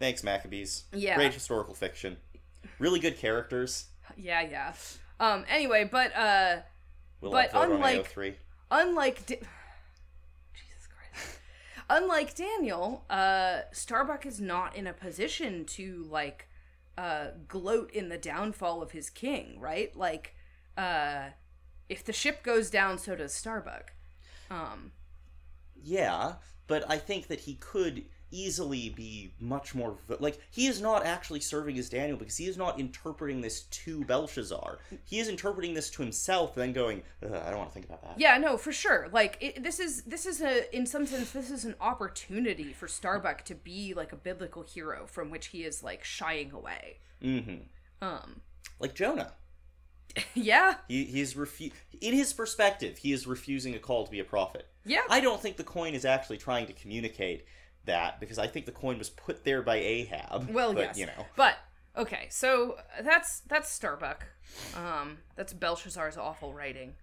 Thanks, 0.00 0.24
Maccabees. 0.24 0.84
Yeah. 0.92 1.14
Great 1.14 1.34
historical 1.34 1.74
fiction. 1.74 2.16
Really 2.80 2.98
good 2.98 3.16
characters. 3.18 3.86
yeah, 4.16 4.40
yeah. 4.42 4.72
Um, 5.20 5.44
anyway, 5.48 5.88
but 5.90 6.14
uh. 6.16 6.56
We'll 7.20 7.30
But 7.32 7.50
unlike- 7.54 8.12
AO3. 8.12 8.34
unlike 8.70 9.26
Christ. 9.26 9.42
Unlike 11.90 12.34
Daniel, 12.34 13.04
uh 13.10 13.62
Starbuck 13.72 14.26
is 14.26 14.40
not 14.40 14.74
in 14.76 14.86
a 14.86 14.92
position 14.92 15.64
to 15.66 16.06
like 16.10 16.48
uh 16.96 17.28
gloat 17.48 17.90
in 17.92 18.08
the 18.08 18.18
downfall 18.18 18.82
of 18.82 18.92
his 18.92 19.10
king, 19.10 19.58
right? 19.60 19.94
Like 19.96 20.34
uh 20.76 21.30
if 21.88 22.04
the 22.04 22.12
ship 22.12 22.42
goes 22.42 22.70
down 22.70 22.98
so 22.98 23.14
does 23.16 23.34
Starbuck. 23.34 23.92
Um 24.50 24.92
Yeah, 25.82 26.34
but 26.66 26.88
I 26.90 26.98
think 26.98 27.26
that 27.28 27.40
he 27.40 27.54
could 27.54 28.04
easily 28.34 28.90
be 28.90 29.32
much 29.38 29.74
more 29.74 29.96
like 30.18 30.38
he 30.50 30.66
is 30.66 30.80
not 30.80 31.06
actually 31.06 31.40
serving 31.40 31.78
as 31.78 31.88
Daniel 31.88 32.18
because 32.18 32.36
he 32.36 32.46
is 32.46 32.56
not 32.56 32.80
interpreting 32.80 33.40
this 33.40 33.62
to 33.62 34.04
Belshazzar. 34.04 34.78
He 35.04 35.20
is 35.20 35.28
interpreting 35.28 35.74
this 35.74 35.88
to 35.90 36.02
himself, 36.02 36.56
and 36.56 36.62
then 36.62 36.72
going, 36.72 37.02
Ugh, 37.24 37.32
"I 37.32 37.50
don't 37.50 37.58
want 37.58 37.70
to 37.70 37.74
think 37.74 37.86
about 37.86 38.02
that." 38.02 38.18
yeah, 38.18 38.36
no, 38.38 38.56
for 38.56 38.72
sure. 38.72 39.08
Like 39.12 39.38
it, 39.40 39.62
this 39.62 39.78
is 39.78 40.02
this 40.02 40.26
is 40.26 40.40
a 40.40 40.74
in 40.76 40.86
some 40.86 41.06
sense 41.06 41.30
this 41.30 41.50
is 41.50 41.64
an 41.64 41.76
opportunity 41.80 42.72
for 42.72 42.88
Starbuck 42.88 43.44
to 43.44 43.54
be 43.54 43.94
like 43.94 44.12
a 44.12 44.16
biblical 44.16 44.62
hero 44.62 45.06
from 45.06 45.30
which 45.30 45.46
he 45.46 45.62
is 45.64 45.82
like 45.82 46.02
shying 46.04 46.50
away. 46.52 46.98
Mm-hmm. 47.22 47.62
Um 48.02 48.40
Like 48.80 48.94
Jonah, 48.94 49.32
yeah. 50.34 50.76
he 50.88 51.04
he 51.04 51.20
is 51.20 51.34
refu- 51.34 51.72
in 52.00 52.14
his 52.14 52.32
perspective, 52.32 52.98
he 52.98 53.12
is 53.12 53.26
refusing 53.26 53.74
a 53.74 53.78
call 53.78 54.04
to 54.04 54.10
be 54.10 54.20
a 54.20 54.24
prophet. 54.24 54.68
Yeah. 54.84 55.00
I 55.08 55.20
don't 55.20 55.40
think 55.40 55.56
the 55.56 55.64
coin 55.64 55.94
is 55.94 56.04
actually 56.04 56.36
trying 56.38 56.66
to 56.66 56.72
communicate 56.72 57.46
that 57.86 58.20
because 58.20 58.38
I 58.38 58.46
think 58.46 58.66
the 58.66 58.72
coin 58.72 58.98
was 58.98 59.10
put 59.10 59.44
there 59.44 59.62
by 59.62 59.76
Ahab. 59.76 60.50
Well, 60.50 60.74
but, 60.74 60.80
yes, 60.80 60.98
you 60.98 61.06
know. 61.06 61.26
But 61.36 61.56
okay, 61.96 62.26
so 62.30 62.76
that's 63.02 63.40
that's 63.40 63.70
Starbuck. 63.70 64.26
Um, 64.76 65.18
that's 65.36 65.52
Belshazzar's 65.52 66.16
awful 66.16 66.52
writing. 66.52 66.94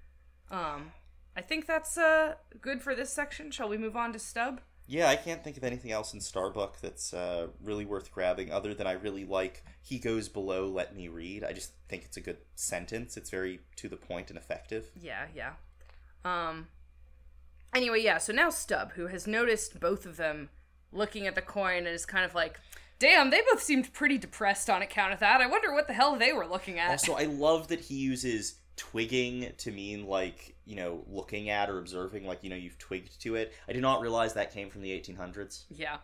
Um, 0.50 0.92
I 1.36 1.42
think 1.42 1.66
that's 1.66 1.98
uh 1.98 2.36
good 2.62 2.82
for 2.82 2.96
this 2.96 3.12
section. 3.12 3.52
Shall 3.52 3.70
we 3.70 3.78
move 3.78 3.96
on 3.96 4.14
to 4.14 4.20
Stubb? 4.20 4.62
Yeah, 4.88 5.08
I 5.08 5.16
can't 5.16 5.42
think 5.42 5.56
of 5.56 5.64
anything 5.64 5.92
else 5.92 6.14
in 6.14 6.20
Starbuck 6.20 6.82
that's 6.82 7.14
uh, 7.14 7.48
really 7.64 7.86
worth 7.86 8.12
grabbing 8.12 8.52
other 8.52 8.74
than 8.74 8.88
I 8.88 8.94
really 8.94 9.24
like 9.24 9.64
He 9.82 10.00
Goes 10.00 10.28
Below, 10.28 10.68
Let 10.68 10.94
Me 10.94 11.08
Read. 11.08 11.46
I 11.46 11.54
just 11.54 11.72
think 11.88 12.04
it's 12.04 12.18
a 12.18 12.22
good 12.22 12.40
sentence. 12.56 13.16
It's 13.16 13.30
very 13.30 13.62
to 13.78 13.88
the 13.88 13.96
point 13.96 14.30
and 14.30 14.38
effective. 14.38 14.92
Yeah, 15.00 15.28
yeah. 15.34 15.54
Um. 16.26 16.68
Anyway, 17.74 18.02
yeah. 18.02 18.18
So 18.18 18.34
now 18.34 18.50
Stubb, 18.50 18.94
who 18.94 19.08
has 19.08 19.26
noticed 19.26 19.80
both 19.80 20.06
of 20.06 20.18
them 20.18 20.50
looking 20.92 21.28
at 21.28 21.36
the 21.36 21.42
coin, 21.42 21.80
and 21.80 21.88
is 21.88 22.06
kind 22.06 22.26
of 22.26 22.36
like, 22.36 22.60
"Damn, 23.00 23.30
they 23.30 23.42
both 23.50 23.62
seemed 23.62 23.94
pretty 23.94 24.18
depressed 24.18 24.70
on 24.70 24.82
account 24.82 25.14
of 25.14 25.20
that. 25.20 25.42
I 25.42 25.48
wonder 25.48 25.74
what 25.74 25.88
the 25.88 25.94
hell 25.94 26.16
they 26.16 26.34
were 26.34 26.46
looking 26.46 26.80
at." 26.80 26.90
Also, 26.90 27.14
I 27.14 27.26
love 27.26 27.68
that 27.70 27.80
he 27.82 27.96
uses 27.96 28.56
twigging 28.82 29.52
to 29.58 29.72
mean 29.72 30.08
like, 30.08 30.56
you 30.66 30.76
know, 30.76 31.04
looking 31.08 31.50
at 31.50 31.70
or 31.70 31.78
observing, 31.78 32.26
like, 32.26 32.44
you 32.44 32.50
know, 32.50 32.56
you've 32.56 32.80
twigged 32.80 33.22
to 33.22 33.36
it. 33.36 33.54
I 33.68 33.74
did 33.74 33.82
not 33.82 34.02
realize 34.02 34.34
that 34.34 34.52
came 34.52 34.70
from 34.70 34.82
the 34.82 34.90
1800s. 34.90 35.66
Yeah. 35.70 35.98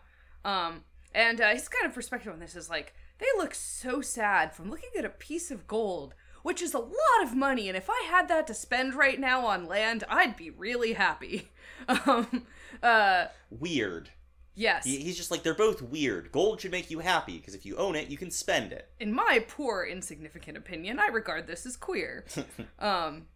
Um, 0.44 0.84
and 1.12 1.40
uh, 1.40 1.48
his 1.48 1.68
kind 1.68 1.86
of 1.86 1.94
perspective 1.94 2.32
on 2.32 2.38
this 2.38 2.54
is 2.54 2.70
like, 2.70 2.94
they 3.18 3.26
look 3.36 3.54
so 3.54 4.00
sad 4.00 4.54
from 4.54 4.70
looking 4.70 4.90
at 4.96 5.04
a 5.04 5.10
piece 5.10 5.50
of 5.50 5.66
gold, 5.66 6.14
which 6.42 6.62
is 6.62 6.72
a 6.72 6.78
lot 6.78 7.22
of 7.22 7.34
money, 7.34 7.68
and 7.68 7.76
if 7.76 7.90
I 7.90 8.06
had 8.08 8.28
that 8.28 8.46
to 8.46 8.54
spend 8.54 8.94
right 8.94 9.18
now 9.18 9.44
on 9.44 9.66
land, 9.66 10.04
I'd 10.08 10.36
be 10.36 10.50
really 10.50 10.94
happy. 10.94 11.50
Um, 12.06 12.44
uh, 12.82 13.26
Weird. 13.50 14.10
Yes. 14.58 14.84
He, 14.84 14.98
he's 14.98 15.16
just 15.16 15.30
like, 15.30 15.42
they're 15.42 15.54
both 15.54 15.80
weird. 15.80 16.32
Gold 16.32 16.60
should 16.60 16.70
make 16.70 16.90
you 16.90 16.98
happy 16.98 17.38
because 17.38 17.54
if 17.54 17.64
you 17.64 17.76
own 17.76 17.96
it, 17.96 18.08
you 18.08 18.16
can 18.16 18.30
spend 18.30 18.72
it. 18.72 18.90
In 19.00 19.12
my 19.12 19.44
poor, 19.48 19.84
insignificant 19.84 20.56
opinion, 20.58 20.98
I 20.98 21.06
regard 21.06 21.46
this 21.46 21.64
as 21.64 21.76
queer. 21.76 22.24
um, 22.78 23.26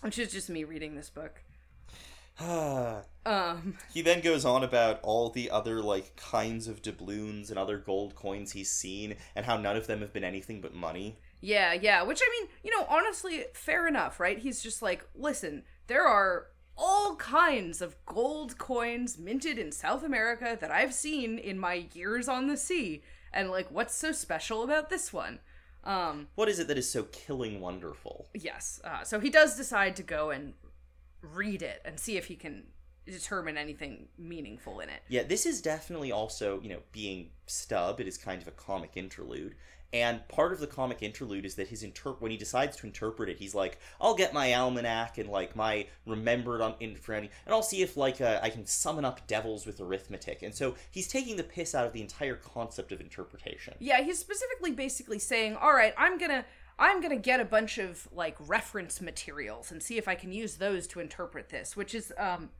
which 0.00 0.18
is 0.18 0.32
just 0.32 0.48
me 0.48 0.64
reading 0.64 0.94
this 0.94 1.10
book. 1.10 1.42
Um, 3.26 3.76
he 3.92 4.00
then 4.00 4.22
goes 4.22 4.46
on 4.46 4.64
about 4.64 5.00
all 5.02 5.28
the 5.28 5.50
other 5.50 5.82
like 5.82 6.16
kinds 6.16 6.66
of 6.66 6.80
doubloons 6.80 7.50
and 7.50 7.58
other 7.58 7.76
gold 7.76 8.14
coins 8.14 8.52
he's 8.52 8.70
seen 8.70 9.16
and 9.36 9.44
how 9.44 9.58
none 9.58 9.76
of 9.76 9.86
them 9.86 10.00
have 10.00 10.14
been 10.14 10.24
anything 10.24 10.62
but 10.62 10.72
money. 10.74 11.18
yeah, 11.42 11.74
yeah. 11.74 12.02
Which 12.04 12.22
I 12.22 12.40
mean, 12.40 12.48
you 12.64 12.70
know, 12.70 12.86
honestly, 12.88 13.44
fair 13.52 13.86
enough, 13.86 14.18
right? 14.18 14.38
He's 14.38 14.62
just 14.62 14.80
like, 14.80 15.06
listen, 15.14 15.64
there 15.88 16.06
are 16.06 16.46
all 16.78 17.16
kinds 17.16 17.82
of 17.82 17.96
gold 18.06 18.56
coins 18.56 19.18
minted 19.18 19.58
in 19.58 19.72
South 19.72 20.04
America 20.04 20.56
that 20.60 20.70
I've 20.70 20.94
seen 20.94 21.36
in 21.38 21.58
my 21.58 21.88
years 21.92 22.28
on 22.28 22.46
the 22.46 22.56
sea, 22.56 23.02
and 23.32 23.50
like, 23.50 23.70
what's 23.70 23.94
so 23.94 24.12
special 24.12 24.62
about 24.62 24.88
this 24.88 25.12
one? 25.12 25.40
Um, 25.84 26.28
What 26.36 26.48
is 26.48 26.58
it 26.58 26.68
that 26.68 26.78
is 26.78 26.88
so 26.90 27.02
killing 27.04 27.60
wonderful? 27.60 28.28
yes. 28.34 28.80
Uh, 28.84 29.02
so 29.04 29.20
he 29.20 29.30
does 29.30 29.56
decide 29.56 29.96
to 29.96 30.02
go 30.02 30.30
and 30.30 30.54
read 31.20 31.62
it 31.62 31.82
and 31.84 31.98
see 31.98 32.16
if 32.16 32.26
he 32.26 32.36
can 32.36 32.64
determine 33.06 33.56
anything 33.56 34.08
meaningful 34.18 34.80
in 34.80 34.88
it. 34.88 35.02
Yeah, 35.08 35.22
this 35.22 35.46
is 35.46 35.60
definitely 35.62 36.12
also, 36.12 36.60
you 36.60 36.68
know, 36.68 36.80
being 36.92 37.30
Stubb, 37.46 38.00
it 38.00 38.06
is 38.06 38.18
kind 38.18 38.40
of 38.42 38.48
a 38.48 38.52
comic 38.52 38.92
interlude. 38.96 39.54
And 39.92 40.26
part 40.28 40.52
of 40.52 40.60
the 40.60 40.66
comic 40.66 41.02
interlude 41.02 41.46
is 41.46 41.54
that 41.54 41.68
his 41.68 41.82
inter- 41.82 42.16
when 42.18 42.30
he 42.30 42.36
decides 42.36 42.76
to 42.76 42.86
interpret 42.86 43.30
it, 43.30 43.38
he's 43.38 43.54
like, 43.54 43.78
"I'll 43.98 44.14
get 44.14 44.34
my 44.34 44.52
almanac 44.52 45.16
and 45.16 45.30
like 45.30 45.56
my 45.56 45.86
remembered 46.04 46.60
on 46.60 46.74
in 46.78 46.98
and 47.08 47.30
I'll 47.48 47.62
see 47.62 47.80
if 47.80 47.96
like 47.96 48.20
uh, 48.20 48.38
I 48.42 48.50
can 48.50 48.66
summon 48.66 49.06
up 49.06 49.26
devils 49.26 49.64
with 49.64 49.80
arithmetic." 49.80 50.42
And 50.42 50.54
so 50.54 50.74
he's 50.90 51.08
taking 51.08 51.36
the 51.36 51.42
piss 51.42 51.74
out 51.74 51.86
of 51.86 51.94
the 51.94 52.02
entire 52.02 52.36
concept 52.36 52.92
of 52.92 53.00
interpretation. 53.00 53.74
Yeah, 53.78 54.02
he's 54.02 54.18
specifically 54.18 54.72
basically 54.72 55.18
saying, 55.18 55.56
"All 55.56 55.72
right, 55.72 55.94
I'm 55.96 56.18
to 56.18 56.44
I'm 56.78 57.00
going 57.00 57.10
to 57.10 57.22
get 57.22 57.40
a 57.40 57.44
bunch 57.46 57.78
of 57.78 58.08
like 58.12 58.36
reference 58.46 59.00
materials 59.00 59.72
and 59.72 59.82
see 59.82 59.96
if 59.96 60.06
I 60.06 60.14
can 60.14 60.32
use 60.32 60.56
those 60.56 60.86
to 60.88 61.00
interpret 61.00 61.48
this," 61.48 61.76
which 61.78 61.94
is 61.94 62.12
um 62.18 62.50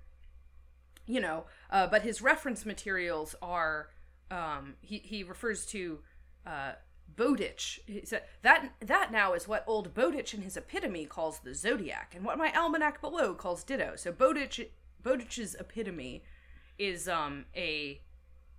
you 1.04 1.20
know, 1.20 1.44
uh, 1.70 1.86
but 1.86 2.02
his 2.02 2.22
reference 2.22 2.64
materials 2.64 3.34
are 3.42 3.90
um 4.30 4.76
he 4.80 4.98
he 4.98 5.22
refers 5.22 5.66
to 5.66 5.98
uh 6.46 6.72
Bowditch. 7.16 7.80
He 7.86 8.04
said 8.04 8.22
that 8.42 8.72
that 8.80 9.10
now 9.10 9.32
is 9.32 9.48
what 9.48 9.64
old 9.66 9.94
Bowditch 9.94 10.34
in 10.34 10.42
his 10.42 10.56
epitome 10.56 11.06
calls 11.06 11.40
the 11.40 11.54
zodiac, 11.54 12.14
and 12.14 12.24
what 12.24 12.38
my 12.38 12.52
almanac 12.56 13.00
below 13.00 13.34
calls 13.34 13.64
ditto. 13.64 13.94
So 13.96 14.12
Bowditch 14.12 14.60
Bowditch's 15.02 15.54
epitome 15.58 16.22
is 16.78 17.08
um 17.08 17.46
a 17.56 18.00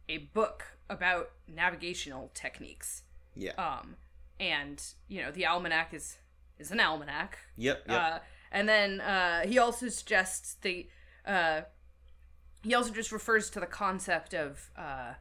a 0.08 0.18
book 0.18 0.64
about 0.90 1.32
navigational 1.48 2.32
techniques. 2.34 3.04
Yeah. 3.36 3.52
Um, 3.54 3.96
and 4.40 4.84
you 5.08 5.22
know 5.22 5.32
the 5.32 5.46
almanac 5.46 5.94
is 5.94 6.18
is 6.58 6.72
an 6.72 6.80
almanac. 6.80 7.38
yep. 7.56 7.84
Yep. 7.88 8.02
Uh, 8.02 8.20
and 8.52 8.68
then 8.68 9.00
uh, 9.02 9.42
he 9.48 9.60
also 9.60 9.88
suggests 9.90 10.56
the 10.62 10.88
uh, 11.26 11.62
he 12.64 12.74
also 12.74 12.92
just 12.92 13.12
refers 13.12 13.50
to 13.52 13.60
the 13.60 13.68
concept 13.68 14.34
of 14.34 14.70
uh, 14.78 14.82
"I- 14.82 15.16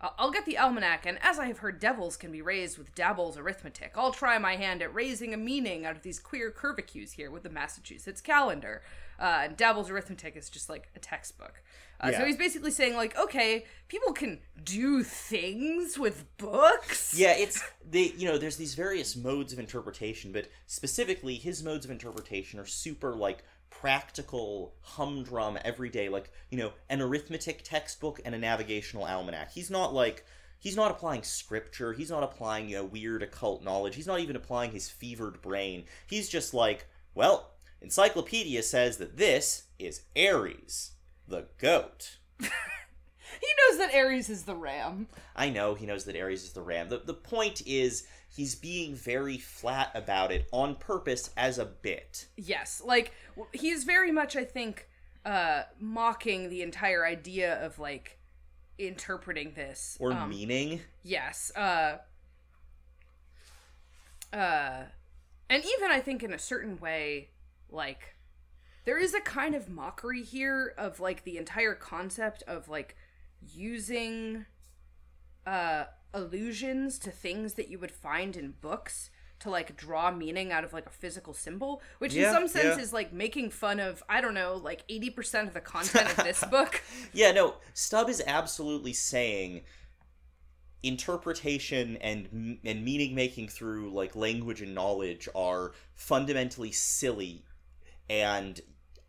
I'll 0.00 0.30
get 0.30 0.44
the 0.44 0.58
almanac, 0.58 1.06
and 1.06 1.18
as 1.22 1.38
I 1.38 1.46
have 1.46 1.58
heard 1.58 1.80
devils 1.80 2.16
can 2.16 2.30
be 2.30 2.42
raised 2.42 2.76
with 2.76 2.94
Daboll's 2.94 3.38
arithmetic, 3.38 3.92
I'll 3.96 4.12
try 4.12 4.38
my 4.38 4.56
hand 4.56 4.82
at 4.82 4.94
raising 4.94 5.32
a 5.32 5.38
meaning 5.38 5.86
out 5.86 5.96
of 5.96 6.02
these 6.02 6.18
queer 6.18 6.50
curvicues 6.50 7.12
here 7.12 7.30
with 7.30 7.44
the 7.44 7.50
Massachusetts 7.50 8.20
calendar. 8.20 8.82
Uh, 9.18 9.40
and 9.44 9.56
Daboll's 9.56 9.88
arithmetic 9.88 10.36
is 10.36 10.50
just 10.50 10.68
like 10.68 10.90
a 10.94 10.98
textbook. 10.98 11.62
Uh, 11.98 12.12
So 12.12 12.26
he's 12.26 12.36
basically 12.36 12.70
saying 12.70 12.94
like, 12.94 13.18
okay, 13.18 13.64
people 13.88 14.12
can 14.12 14.40
do 14.62 15.02
things 15.02 15.98
with 15.98 16.26
books. 16.36 17.14
Yeah, 17.16 17.32
it's 17.32 17.62
the 17.90 18.12
You 18.18 18.28
know, 18.28 18.36
there's 18.36 18.58
these 18.58 18.74
various 18.74 19.16
modes 19.16 19.54
of 19.54 19.58
interpretation, 19.58 20.32
but 20.32 20.50
specifically, 20.66 21.36
his 21.36 21.62
modes 21.62 21.86
of 21.86 21.90
interpretation 21.90 22.60
are 22.60 22.66
super 22.66 23.14
like 23.14 23.42
practical, 23.70 24.74
humdrum, 24.80 25.58
everyday. 25.64 26.08
Like 26.08 26.30
you 26.50 26.58
know, 26.58 26.72
an 26.88 27.00
arithmetic 27.00 27.62
textbook 27.64 28.20
and 28.24 28.34
a 28.34 28.38
navigational 28.38 29.04
almanac. 29.04 29.52
He's 29.52 29.70
not 29.70 29.94
like 29.94 30.24
he's 30.58 30.76
not 30.76 30.90
applying 30.90 31.22
scripture. 31.22 31.92
He's 31.92 32.10
not 32.10 32.22
applying 32.22 32.68
you 32.68 32.76
know 32.76 32.84
weird 32.84 33.22
occult 33.22 33.62
knowledge. 33.62 33.96
He's 33.96 34.06
not 34.06 34.20
even 34.20 34.36
applying 34.36 34.72
his 34.72 34.88
fevered 34.88 35.40
brain. 35.42 35.84
He's 36.06 36.28
just 36.28 36.54
like, 36.54 36.86
well, 37.14 37.52
encyclopedia 37.80 38.62
says 38.62 38.96
that 38.98 39.16
this 39.16 39.64
is 39.78 40.02
Aries, 40.14 40.92
the 41.26 41.46
goat. 41.58 42.18
He 43.40 43.46
knows 43.70 43.78
that 43.78 43.94
Aries 43.94 44.28
is 44.28 44.44
the 44.44 44.54
ram. 44.54 45.08
I 45.34 45.50
know 45.50 45.74
he 45.74 45.86
knows 45.86 46.04
that 46.04 46.16
Aries 46.16 46.44
is 46.44 46.52
the 46.52 46.62
ram. 46.62 46.88
The, 46.88 46.98
the 46.98 47.14
point 47.14 47.62
is, 47.66 48.06
he's 48.28 48.54
being 48.54 48.94
very 48.94 49.38
flat 49.38 49.90
about 49.94 50.32
it 50.32 50.48
on 50.52 50.76
purpose 50.76 51.30
as 51.36 51.58
a 51.58 51.64
bit. 51.64 52.26
Yes, 52.36 52.82
like 52.84 53.12
w- 53.36 53.48
he's 53.52 53.84
very 53.84 54.10
much, 54.10 54.34
I 54.36 54.44
think, 54.44 54.88
uh, 55.24 55.62
mocking 55.78 56.50
the 56.50 56.62
entire 56.62 57.04
idea 57.04 57.64
of 57.64 57.78
like 57.78 58.18
interpreting 58.78 59.52
this 59.54 59.96
Or 60.00 60.12
um, 60.12 60.30
meaning. 60.30 60.80
Yes. 61.02 61.52
Uh. 61.56 61.98
Uh, 64.32 64.84
and 65.48 65.64
even 65.64 65.90
I 65.90 66.00
think 66.00 66.22
in 66.22 66.32
a 66.32 66.38
certain 66.38 66.78
way, 66.78 67.30
like 67.70 68.14
there 68.84 68.98
is 68.98 69.14
a 69.14 69.20
kind 69.20 69.54
of 69.54 69.68
mockery 69.68 70.22
here 70.22 70.74
of 70.76 71.00
like 71.00 71.24
the 71.24 71.38
entire 71.38 71.74
concept 71.74 72.42
of 72.44 72.68
like 72.68 72.96
using 73.40 74.46
uh 75.46 75.84
allusions 76.12 76.98
to 76.98 77.10
things 77.10 77.54
that 77.54 77.68
you 77.68 77.78
would 77.78 77.90
find 77.92 78.36
in 78.36 78.54
books 78.60 79.10
to 79.46 79.50
like 79.50 79.76
draw 79.76 80.10
meaning 80.10 80.52
out 80.52 80.64
of 80.64 80.72
like 80.72 80.86
a 80.86 80.90
physical 80.90 81.32
symbol 81.32 81.80
which 81.98 82.14
Yeah, 82.14 82.28
in 82.28 82.34
some 82.34 82.48
sense 82.48 82.76
yeah. 82.76 82.82
is 82.82 82.92
like 82.92 83.12
making 83.12 83.50
fun 83.50 83.80
of 83.80 84.02
i 84.08 84.20
don't 84.20 84.34
know 84.34 84.60
like 84.62 84.86
80% 84.88 85.48
of 85.48 85.54
the 85.54 85.60
content 85.60 86.10
of 86.18 86.24
this 86.24 86.44
book 86.50 86.82
Yeah, 87.12 87.32
no, 87.32 87.54
Stubb 87.74 88.08
is 88.08 88.22
absolutely 88.26 88.92
saying 88.92 89.62
interpretation 90.82 91.96
and 91.96 92.58
and 92.64 92.84
meaning 92.84 93.14
making 93.14 93.48
through 93.48 93.90
like 93.90 94.14
language 94.14 94.60
and 94.62 94.74
knowledge 94.74 95.28
are 95.34 95.72
fundamentally 95.94 96.70
silly 96.70 97.44
and 98.08 98.60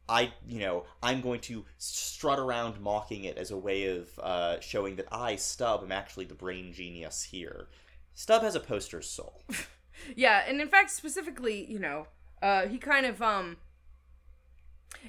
I, 0.10 0.32
you 0.48 0.60
know, 0.60 0.86
I'm 1.04 1.20
going 1.22 1.42
to 1.42 1.66
strut 1.78 2.40
around 2.40 2.80
mocking 2.80 3.26
it 3.26 3.38
as 3.38 3.52
a 3.52 3.58
way 3.58 3.98
of 3.98 4.18
uh, 4.20 4.60
showing 4.62 4.96
that 4.96 5.08
I, 5.12 5.36
Stubb, 5.36 5.84
am 5.84 5.92
actually 5.92 6.26
the 6.26 6.34
brain 6.34 6.72
genius 6.72 7.24
here. 7.24 7.68
Stubb 8.14 8.42
has 8.44 8.56
a 8.56 8.60
poster 8.62 9.02
soul. 9.02 9.44
Yeah, 10.16 10.44
and 10.48 10.62
in 10.62 10.68
fact, 10.68 10.92
specifically, 10.92 11.66
you 11.70 11.80
know, 11.80 12.08
uh, 12.42 12.68
he 12.68 12.78
kind 12.78 13.06
of 13.06 13.22
um. 13.22 13.58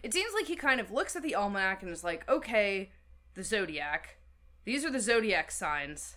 It 0.03 0.12
seems 0.12 0.32
like 0.34 0.47
he 0.47 0.57
kind 0.57 0.80
of 0.80 0.91
looks 0.91 1.16
at 1.16 1.22
the 1.22 1.34
almanac 1.34 1.82
and 1.82 1.91
is 1.91 2.05
like, 2.05 2.28
okay, 2.28 2.91
the 3.34 3.43
zodiac. 3.43 4.16
These 4.64 4.84
are 4.84 4.91
the 4.91 5.01
zodiac 5.01 5.51
signs. 5.51 6.16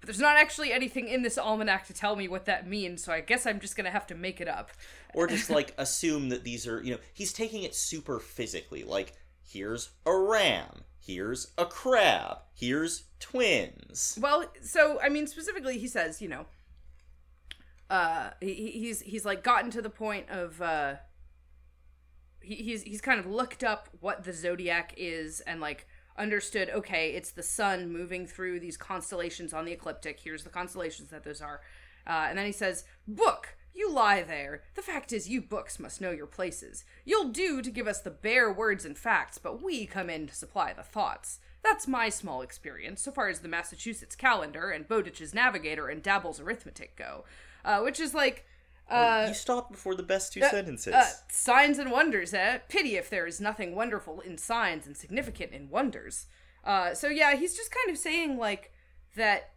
But 0.00 0.08
there's 0.08 0.18
not 0.18 0.36
actually 0.36 0.72
anything 0.72 1.06
in 1.08 1.22
this 1.22 1.38
almanac 1.38 1.86
to 1.86 1.92
tell 1.94 2.16
me 2.16 2.26
what 2.26 2.46
that 2.46 2.66
means, 2.66 3.04
so 3.04 3.12
I 3.12 3.20
guess 3.20 3.46
I'm 3.46 3.60
just 3.60 3.76
gonna 3.76 3.90
have 3.90 4.06
to 4.08 4.14
make 4.16 4.40
it 4.40 4.48
up. 4.48 4.70
or 5.14 5.26
just 5.28 5.48
like 5.48 5.74
assume 5.78 6.30
that 6.30 6.42
these 6.42 6.66
are 6.66 6.82
you 6.82 6.92
know 6.92 6.98
he's 7.14 7.32
taking 7.32 7.62
it 7.62 7.74
super 7.74 8.18
physically 8.18 8.82
like 8.82 9.12
here's 9.44 9.90
a 10.06 10.16
ram 10.16 10.82
here's 10.98 11.52
a 11.58 11.66
crab 11.66 12.38
here's 12.54 13.04
twins 13.20 14.18
Well, 14.20 14.46
so 14.62 14.98
I 15.00 15.08
mean, 15.08 15.26
specifically, 15.28 15.78
he 15.78 15.86
says, 15.86 16.20
you 16.20 16.28
know, 16.28 16.46
uh, 17.92 18.30
he, 18.40 18.54
he- 18.54 18.70
he's 18.80 19.00
he's 19.02 19.24
like 19.24 19.44
gotten 19.44 19.70
to 19.70 19.82
the 19.82 19.90
point 19.90 20.28
of 20.30 20.60
uh, 20.62 20.94
he, 22.40 22.54
he's 22.56 22.82
he's 22.82 23.00
kind 23.00 23.20
of 23.20 23.26
looked 23.26 23.62
up 23.62 23.88
what 24.00 24.24
the 24.24 24.32
zodiac 24.32 24.94
is 24.96 25.40
and 25.42 25.60
like 25.60 25.86
understood. 26.16 26.70
Okay, 26.70 27.10
it's 27.10 27.30
the 27.30 27.42
sun 27.42 27.92
moving 27.92 28.26
through 28.26 28.60
these 28.60 28.76
constellations 28.76 29.52
on 29.52 29.64
the 29.64 29.72
ecliptic. 29.72 30.20
Here's 30.24 30.44
the 30.44 30.50
constellations 30.50 31.10
that 31.10 31.22
those 31.24 31.40
are, 31.40 31.60
uh, 32.06 32.26
and 32.28 32.38
then 32.38 32.46
he 32.46 32.52
says, 32.52 32.84
"Book." 33.06 33.56
You 33.74 33.90
lie 33.90 34.22
there. 34.22 34.64
The 34.74 34.82
fact 34.82 35.14
is, 35.14 35.30
you 35.30 35.40
books 35.40 35.78
must 35.78 35.98
know 35.98 36.10
your 36.10 36.26
places. 36.26 36.84
You'll 37.06 37.30
do 37.30 37.62
to 37.62 37.70
give 37.70 37.88
us 37.88 38.02
the 38.02 38.10
bare 38.10 38.52
words 38.52 38.84
and 38.84 38.98
facts, 38.98 39.38
but 39.38 39.62
we 39.62 39.86
come 39.86 40.10
in 40.10 40.26
to 40.26 40.34
supply 40.34 40.74
the 40.74 40.82
thoughts. 40.82 41.38
That's 41.64 41.88
my 41.88 42.10
small 42.10 42.42
experience, 42.42 43.00
so 43.00 43.10
far 43.12 43.28
as 43.30 43.38
the 43.40 43.48
Massachusetts 43.48 44.14
calendar 44.14 44.68
and 44.70 44.86
Bowditch's 44.86 45.32
navigator 45.32 45.88
and 45.88 46.02
Daboll's 46.02 46.38
arithmetic 46.38 46.96
go. 46.96 47.24
Uh, 47.64 47.80
which 47.80 48.00
is 48.00 48.14
like, 48.14 48.44
uh, 48.90 49.26
you 49.28 49.34
stop 49.34 49.70
before 49.70 49.94
the 49.94 50.02
best 50.02 50.32
two 50.32 50.42
uh, 50.42 50.50
sentences 50.50 50.92
uh, 50.94 51.06
signs 51.30 51.78
and 51.78 51.90
wonders, 51.90 52.34
eh? 52.34 52.58
Pity 52.68 52.96
if 52.96 53.08
there 53.08 53.26
is 53.26 53.40
nothing 53.40 53.74
wonderful 53.74 54.20
in 54.20 54.36
signs 54.36 54.86
and 54.86 54.96
significant 54.96 55.52
in 55.52 55.70
wonders. 55.70 56.26
Uh, 56.64 56.92
so 56.94 57.08
yeah, 57.08 57.34
he's 57.36 57.56
just 57.56 57.70
kind 57.72 57.90
of 57.90 57.96
saying 57.98 58.36
like 58.36 58.72
that 59.16 59.50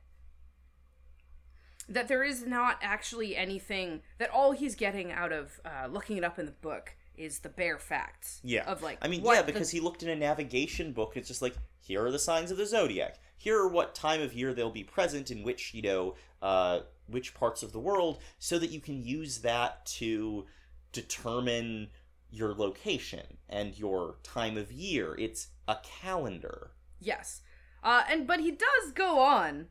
that 1.87 2.07
there 2.07 2.23
is 2.23 2.45
not 2.45 2.77
actually 2.81 3.35
anything 3.35 4.01
that 4.17 4.29
all 4.31 4.51
he's 4.53 4.75
getting 4.75 5.11
out 5.11 5.31
of 5.31 5.59
uh, 5.65 5.87
looking 5.87 6.17
it 6.17 6.23
up 6.23 6.39
in 6.39 6.45
the 6.45 6.51
book 6.51 6.95
is 7.15 7.39
the 7.39 7.49
bare 7.49 7.77
facts. 7.77 8.39
yeah 8.43 8.63
Of 8.65 8.81
like, 8.81 8.97
i 9.01 9.07
mean 9.07 9.23
yeah 9.23 9.41
the- 9.41 9.51
because 9.53 9.69
he 9.69 9.79
looked 9.79 10.03
in 10.03 10.09
a 10.09 10.15
navigation 10.15 10.91
book 10.91 11.13
it's 11.15 11.27
just 11.27 11.41
like 11.41 11.55
here 11.79 12.03
are 12.05 12.11
the 12.11 12.19
signs 12.19 12.51
of 12.51 12.57
the 12.57 12.65
zodiac 12.65 13.19
here 13.37 13.57
are 13.59 13.67
what 13.69 13.95
time 13.95 14.21
of 14.21 14.33
year 14.33 14.53
they'll 14.53 14.71
be 14.71 14.83
present 14.83 15.31
in 15.31 15.43
which 15.43 15.73
you 15.73 15.81
know 15.81 16.15
uh 16.41 16.79
which 17.07 17.33
parts 17.33 17.63
of 17.63 17.71
the 17.71 17.79
world 17.79 18.19
so 18.39 18.57
that 18.59 18.71
you 18.71 18.79
can 18.79 19.03
use 19.03 19.39
that 19.39 19.85
to 19.85 20.45
determine 20.91 21.89
your 22.31 22.53
location 22.53 23.37
and 23.49 23.77
your 23.77 24.17
time 24.23 24.57
of 24.57 24.71
year. 24.71 25.15
It's 25.17 25.47
a 25.67 25.77
calendar. 25.83 26.71
Yes. 26.99 27.41
Uh, 27.83 28.03
and 28.09 28.25
but 28.25 28.39
he 28.39 28.51
does 28.51 28.91
go 28.93 29.19
on 29.19 29.67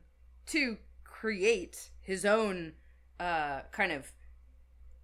to 0.47 0.77
create 1.03 1.89
his 2.01 2.25
own 2.25 2.73
uh, 3.19 3.61
kind 3.71 3.91
of 3.91 4.11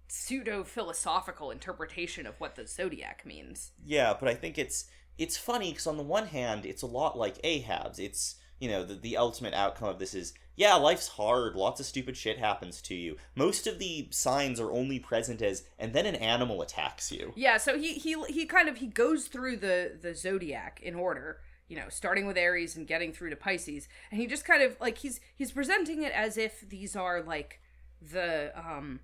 pseudo 0.08 0.62
philosophical 0.62 1.50
interpretation 1.50 2.26
of 2.26 2.38
what 2.38 2.54
the 2.54 2.66
zodiac 2.66 3.24
means. 3.24 3.72
Yeah, 3.84 4.14
but 4.18 4.28
I 4.28 4.34
think 4.34 4.58
it's 4.58 4.86
it's 5.18 5.36
funny 5.36 5.70
because 5.70 5.86
on 5.86 5.96
the 5.96 6.02
one 6.02 6.26
hand, 6.26 6.66
it's 6.66 6.82
a 6.82 6.86
lot 6.86 7.18
like 7.18 7.38
Ahab's. 7.44 7.98
It's 7.98 8.36
you 8.60 8.68
know 8.68 8.84
the 8.84 8.94
the 8.94 9.16
ultimate 9.16 9.54
outcome 9.54 9.88
of 9.88 9.98
this 9.98 10.14
is 10.14 10.34
yeah, 10.54 10.74
life's 10.74 11.08
hard. 11.08 11.54
Lots 11.54 11.80
of 11.80 11.86
stupid 11.86 12.16
shit 12.16 12.38
happens 12.38 12.82
to 12.82 12.94
you. 12.94 13.16
Most 13.34 13.66
of 13.66 13.78
the 13.78 14.08
signs 14.10 14.60
are 14.60 14.70
only 14.70 14.98
present 14.98 15.40
as 15.40 15.64
and 15.78 15.92
then 15.92 16.06
an 16.06 16.14
animal 16.16 16.60
attacks 16.62 17.10
you. 17.10 17.32
Yeah, 17.36 17.56
so 17.56 17.78
he 17.78 17.94
he 17.94 18.22
he 18.28 18.46
kind 18.46 18.68
of 18.68 18.78
he 18.78 18.86
goes 18.86 19.26
through 19.26 19.56
the 19.58 19.98
the 20.00 20.14
zodiac 20.14 20.80
in 20.82 20.94
order, 20.94 21.38
you 21.68 21.76
know, 21.76 21.88
starting 21.88 22.26
with 22.26 22.36
Aries 22.36 22.76
and 22.76 22.86
getting 22.86 23.12
through 23.12 23.30
to 23.30 23.36
Pisces, 23.36 23.88
and 24.10 24.20
he 24.20 24.26
just 24.26 24.44
kind 24.44 24.62
of 24.62 24.78
like 24.80 24.98
he's 24.98 25.20
he's 25.34 25.52
presenting 25.52 26.02
it 26.02 26.12
as 26.12 26.36
if 26.36 26.68
these 26.68 26.94
are 26.96 27.22
like 27.22 27.60
the 28.00 28.52
um 28.56 29.00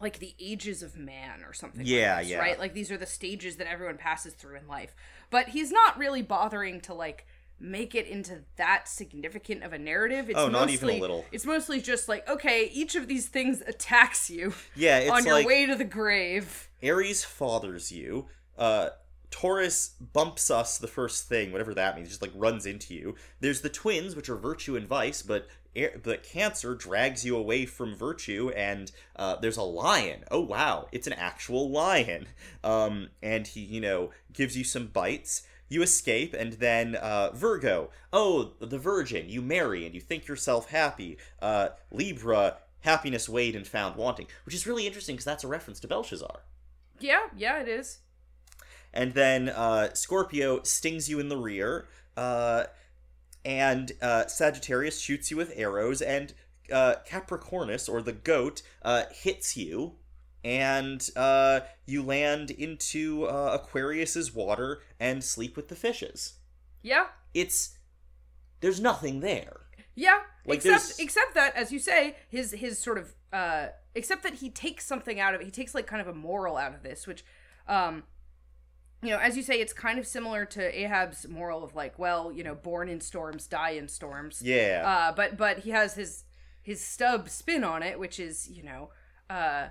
like 0.00 0.18
the 0.18 0.34
ages 0.40 0.82
of 0.82 0.96
man 0.96 1.44
or 1.44 1.52
something. 1.52 1.86
Yeah, 1.86 2.16
like 2.16 2.22
this, 2.22 2.30
yeah. 2.32 2.38
Right? 2.38 2.58
Like 2.58 2.74
these 2.74 2.90
are 2.90 2.96
the 2.98 3.06
stages 3.06 3.56
that 3.56 3.70
everyone 3.70 3.96
passes 3.96 4.34
through 4.34 4.56
in 4.56 4.66
life. 4.66 4.94
But 5.30 5.50
he's 5.50 5.70
not 5.70 5.96
really 5.96 6.22
bothering 6.22 6.80
to 6.82 6.94
like 6.94 7.26
make 7.62 7.94
it 7.94 8.06
into 8.06 8.40
that 8.56 8.88
significant 8.88 9.62
of 9.62 9.72
a 9.72 9.78
narrative. 9.78 10.28
It's 10.28 10.38
Oh, 10.38 10.48
not 10.48 10.68
mostly, 10.68 10.74
even 10.74 10.88
a 10.90 11.00
little. 11.00 11.24
It's 11.32 11.46
mostly 11.46 11.80
just 11.80 12.08
like, 12.08 12.28
okay, 12.28 12.68
each 12.72 12.94
of 12.96 13.06
these 13.08 13.28
things 13.28 13.62
attacks 13.66 14.28
you 14.28 14.52
Yeah, 14.74 14.98
it's 14.98 15.10
on 15.10 15.24
your 15.24 15.34
like 15.34 15.46
way 15.46 15.66
to 15.66 15.74
the 15.76 15.84
grave. 15.84 16.68
Aries 16.82 17.24
fathers 17.24 17.92
you. 17.92 18.26
Uh, 18.58 18.90
Taurus 19.30 19.90
bumps 20.12 20.50
us 20.50 20.76
the 20.76 20.86
first 20.88 21.28
thing, 21.28 21.52
whatever 21.52 21.72
that 21.74 21.96
means, 21.96 22.08
just 22.08 22.20
like 22.20 22.32
runs 22.34 22.66
into 22.66 22.94
you. 22.94 23.14
There's 23.40 23.62
the 23.62 23.70
twins, 23.70 24.14
which 24.14 24.28
are 24.28 24.36
virtue 24.36 24.76
and 24.76 24.86
vice, 24.86 25.22
but 25.22 25.48
Air- 25.74 25.98
but 26.02 26.22
Cancer 26.22 26.74
drags 26.74 27.24
you 27.24 27.34
away 27.34 27.64
from 27.64 27.94
virtue, 27.96 28.50
and 28.54 28.92
uh, 29.16 29.36
there's 29.36 29.56
a 29.56 29.62
lion. 29.62 30.24
Oh 30.30 30.40
wow, 30.40 30.86
it's 30.92 31.06
an 31.06 31.14
actual 31.14 31.70
lion. 31.70 32.26
Um, 32.64 33.08
and 33.22 33.44
he, 33.44 33.58
you 33.60 33.80
know, 33.80 34.10
gives 34.32 34.56
you 34.56 34.62
some 34.62 34.86
bites. 34.86 35.42
You 35.72 35.82
escape, 35.82 36.34
and 36.34 36.52
then 36.54 36.96
uh, 36.96 37.30
Virgo. 37.32 37.90
Oh, 38.12 38.52
the 38.60 38.78
Virgin. 38.78 39.28
You 39.28 39.40
marry, 39.40 39.86
and 39.86 39.94
you 39.94 40.00
think 40.00 40.28
yourself 40.28 40.68
happy. 40.68 41.16
Uh, 41.40 41.68
Libra. 41.90 42.58
Happiness 42.80 43.28
weighed 43.28 43.54
and 43.54 43.64
found 43.64 43.94
wanting, 43.94 44.26
which 44.44 44.56
is 44.56 44.66
really 44.66 44.88
interesting 44.88 45.14
because 45.14 45.24
that's 45.24 45.44
a 45.44 45.48
reference 45.48 45.78
to 45.80 45.86
Belshazzar. 45.86 46.40
Yeah, 46.98 47.28
yeah, 47.36 47.60
it 47.60 47.68
is. 47.68 48.00
And 48.92 49.14
then 49.14 49.48
uh, 49.48 49.94
Scorpio 49.94 50.62
stings 50.64 51.08
you 51.08 51.20
in 51.20 51.28
the 51.28 51.36
rear, 51.36 51.86
uh, 52.16 52.64
and 53.44 53.92
uh, 54.02 54.26
Sagittarius 54.26 55.00
shoots 55.00 55.30
you 55.30 55.36
with 55.36 55.52
arrows, 55.54 56.02
and 56.02 56.34
uh, 56.72 56.96
Capricornus, 57.08 57.88
or 57.88 58.02
the 58.02 58.12
goat, 58.12 58.62
uh, 58.82 59.04
hits 59.12 59.56
you, 59.56 59.94
and 60.44 61.08
uh, 61.16 61.60
you 61.86 62.02
land 62.02 62.50
into 62.50 63.24
uh, 63.26 63.58
Aquarius's 63.60 64.34
water 64.34 64.80
and 64.98 65.22
sleep 65.22 65.56
with 65.56 65.68
the 65.68 65.76
fishes. 65.76 66.34
Yeah, 66.82 67.06
It's 67.34 67.76
there's 68.60 68.80
nothing 68.80 69.20
there. 69.20 69.60
yeah. 69.94 70.20
Like, 70.44 70.56
except 70.56 70.64
there's- 70.72 70.98
except 70.98 71.34
that, 71.34 71.54
as 71.56 71.70
you 71.70 71.78
say, 71.78 72.16
his 72.28 72.50
his 72.52 72.78
sort 72.78 72.98
of 72.98 73.14
uh, 73.32 73.68
except 73.94 74.22
that 74.24 74.34
he 74.34 74.50
takes 74.50 74.84
something 74.84 75.20
out 75.20 75.34
of 75.34 75.40
it. 75.40 75.44
He 75.44 75.50
takes 75.52 75.74
like 75.74 75.86
kind 75.86 76.02
of 76.02 76.08
a 76.08 76.14
moral 76.14 76.56
out 76.56 76.74
of 76.74 76.82
this, 76.82 77.06
which, 77.06 77.24
um, 77.68 78.02
you 79.02 79.10
know, 79.10 79.18
as 79.18 79.36
you 79.36 79.42
say, 79.44 79.60
it's 79.60 79.72
kind 79.72 79.98
of 80.00 80.06
similar 80.06 80.44
to 80.46 80.80
Ahab's 80.80 81.26
moral 81.28 81.62
of 81.62 81.74
like, 81.76 81.98
well, 81.98 82.32
you 82.32 82.42
know, 82.42 82.54
born 82.56 82.88
in 82.88 83.00
storms, 83.00 83.46
die 83.46 83.70
in 83.70 83.86
storms. 83.88 84.42
Yeah. 84.44 84.82
Uh, 84.84 85.12
but 85.14 85.36
but 85.36 85.60
he 85.60 85.70
has 85.70 85.94
his 85.94 86.24
his 86.62 86.80
Stubb 86.84 87.28
spin 87.28 87.62
on 87.64 87.82
it, 87.84 87.98
which 88.00 88.18
is 88.18 88.48
you 88.50 88.64
know, 88.64 88.90
uh, 89.30 89.32
uh, 89.32 89.68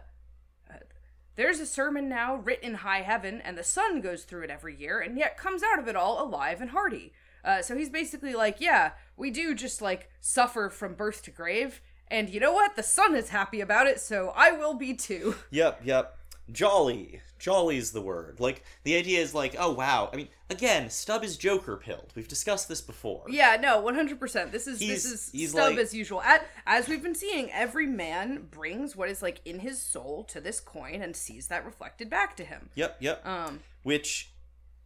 there's 1.36 1.60
a 1.60 1.66
sermon 1.66 2.10
now 2.10 2.36
writ 2.36 2.62
in 2.62 2.76
high 2.76 3.02
heaven, 3.02 3.42
and 3.42 3.58
the 3.58 3.64
sun 3.64 4.02
goes 4.02 4.24
through 4.24 4.44
it 4.44 4.50
every 4.50 4.76
year, 4.76 5.00
and 5.00 5.18
yet 5.18 5.38
comes 5.38 5.64
out 5.64 5.80
of 5.80 5.88
it 5.88 5.96
all 5.96 6.24
alive 6.24 6.62
and 6.62 6.72
hearty. 6.72 7.14
Uh, 7.44 7.62
so 7.62 7.76
he's 7.76 7.90
basically 7.90 8.34
like, 8.34 8.60
yeah, 8.60 8.92
we 9.18 9.32
do 9.32 9.56
just 9.56 9.82
like 9.82 10.10
suffer 10.20 10.70
from 10.70 10.94
birth 10.94 11.24
to 11.24 11.32
grave, 11.32 11.82
and 12.08 12.30
you 12.30 12.40
know 12.40 12.54
what? 12.54 12.76
The 12.76 12.84
sun 12.84 13.16
is 13.16 13.30
happy 13.30 13.62
about 13.62 13.88
it, 13.88 14.00
so 14.00 14.34
I 14.36 14.52
will 14.52 14.74
be 14.74 14.94
too. 14.94 15.36
Yep, 15.52 15.82
yep. 15.84 16.18
Jolly. 16.52 17.22
Jolly's 17.42 17.92
the 17.92 18.02
word. 18.02 18.40
Like, 18.40 18.64
the 18.84 18.96
idea 18.96 19.20
is 19.20 19.34
like, 19.34 19.56
oh 19.60 19.72
wow. 19.74 20.10
I 20.14 20.16
mean, 20.16 20.30
again, 20.50 20.90
Stubb 20.90 21.24
is 21.24 21.36
Joker 21.38 21.76
pilled. 21.76 22.12
We've 22.16 22.28
discussed 22.28 22.70
this 22.70 22.80
before. 22.82 23.24
Yeah, 23.28 23.58
no, 23.60 23.82
one 23.82 23.96
hundred 23.96 24.20
percent. 24.20 24.52
This 24.52 24.68
is 24.68 24.80
He's- 24.80 25.04
this 25.04 25.32
is 25.34 25.50
Stubb 25.50 25.72
like- 25.72 25.80
as 25.80 25.94
usual. 25.94 26.22
At, 26.22 26.48
as 26.66 26.88
we've 26.88 27.04
been 27.04 27.16
seeing, 27.16 27.52
every 27.52 27.88
man 27.88 28.48
brings 28.52 28.96
what 28.96 29.10
is 29.10 29.22
like 29.22 29.42
in 29.44 29.60
his 29.60 29.82
soul 29.82 30.24
to 30.26 30.40
this 30.40 30.60
coin 30.60 31.02
and 31.02 31.16
sees 31.16 31.48
that 31.48 31.66
reflected 31.66 32.10
back 32.10 32.38
to 32.38 32.46
him. 32.46 32.70
Yep, 32.76 32.98
yep. 33.00 33.26
Um, 33.26 33.62
Which, 33.84 34.32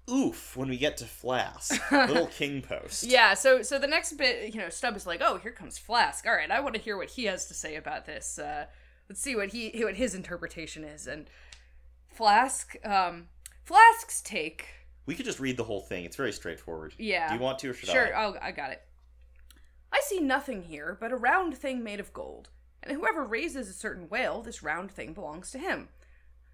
oof, 0.10 0.56
when 0.56 0.70
we 0.70 0.78
get 0.78 0.98
to 0.98 1.06
Flask. 1.06 1.80
Little 1.92 2.28
King 2.28 2.62
Post. 2.62 3.04
yeah. 3.04 3.34
So 3.34 3.62
so 3.64 3.78
the 3.78 3.88
next 3.88 4.14
bit, 4.14 4.54
you 4.54 4.62
know, 4.62 4.70
Stubb 4.70 4.96
is 4.96 5.06
like, 5.06 5.22
oh, 5.22 5.38
here 5.38 5.52
comes 5.52 5.78
Flask. 5.78 6.26
All 6.26 6.34
right, 6.34 6.50
I 6.50 6.60
want 6.62 6.76
to 6.76 6.82
hear 6.82 6.96
what 6.98 7.10
he 7.10 7.26
has 7.26 7.46
to 7.48 7.54
say 7.54 7.76
about 7.76 8.06
this. 8.06 8.40
Uh, 8.40 8.66
let's 9.10 9.20
see 9.22 9.36
what 9.36 9.50
he 9.50 9.72
what 9.84 9.96
his 9.96 10.16
interpretation 10.16 10.84
is. 10.84 11.06
And 11.08 11.28
Flask, 12.16 12.76
um, 12.86 13.28
Flask's 13.64 14.22
take. 14.22 14.68
We 15.06 15.16
could 15.16 15.26
just 15.26 15.40
read 15.40 15.58
the 15.58 15.64
whole 15.64 15.82
thing. 15.82 16.06
It's 16.06 16.16
very 16.16 16.32
straightforward. 16.32 16.94
Yeah. 16.98 17.28
Do 17.28 17.36
you 17.36 17.42
want 17.42 17.60
to 17.60 17.70
or 17.70 17.74
should 17.74 17.90
I 17.90 17.94
Sure, 17.94 18.18
oh, 18.18 18.36
I 18.42 18.52
got 18.52 18.72
it. 18.72 18.82
I 19.92 20.02
see 20.06 20.20
nothing 20.20 20.64
here 20.64 20.98
but 21.00 21.12
a 21.12 21.18
round 21.18 21.58
thing 21.58 21.84
made 21.84 22.00
of 22.00 22.14
gold, 22.14 22.50
and 22.82 22.96
whoever 22.96 23.24
raises 23.24 23.70
a 23.70 23.74
certain 23.74 24.10
whale, 24.10 24.42
this 24.42 24.64
round 24.64 24.92
thing 24.92 25.14
belongs 25.14 25.52
to 25.52 25.60
him. 25.60 25.90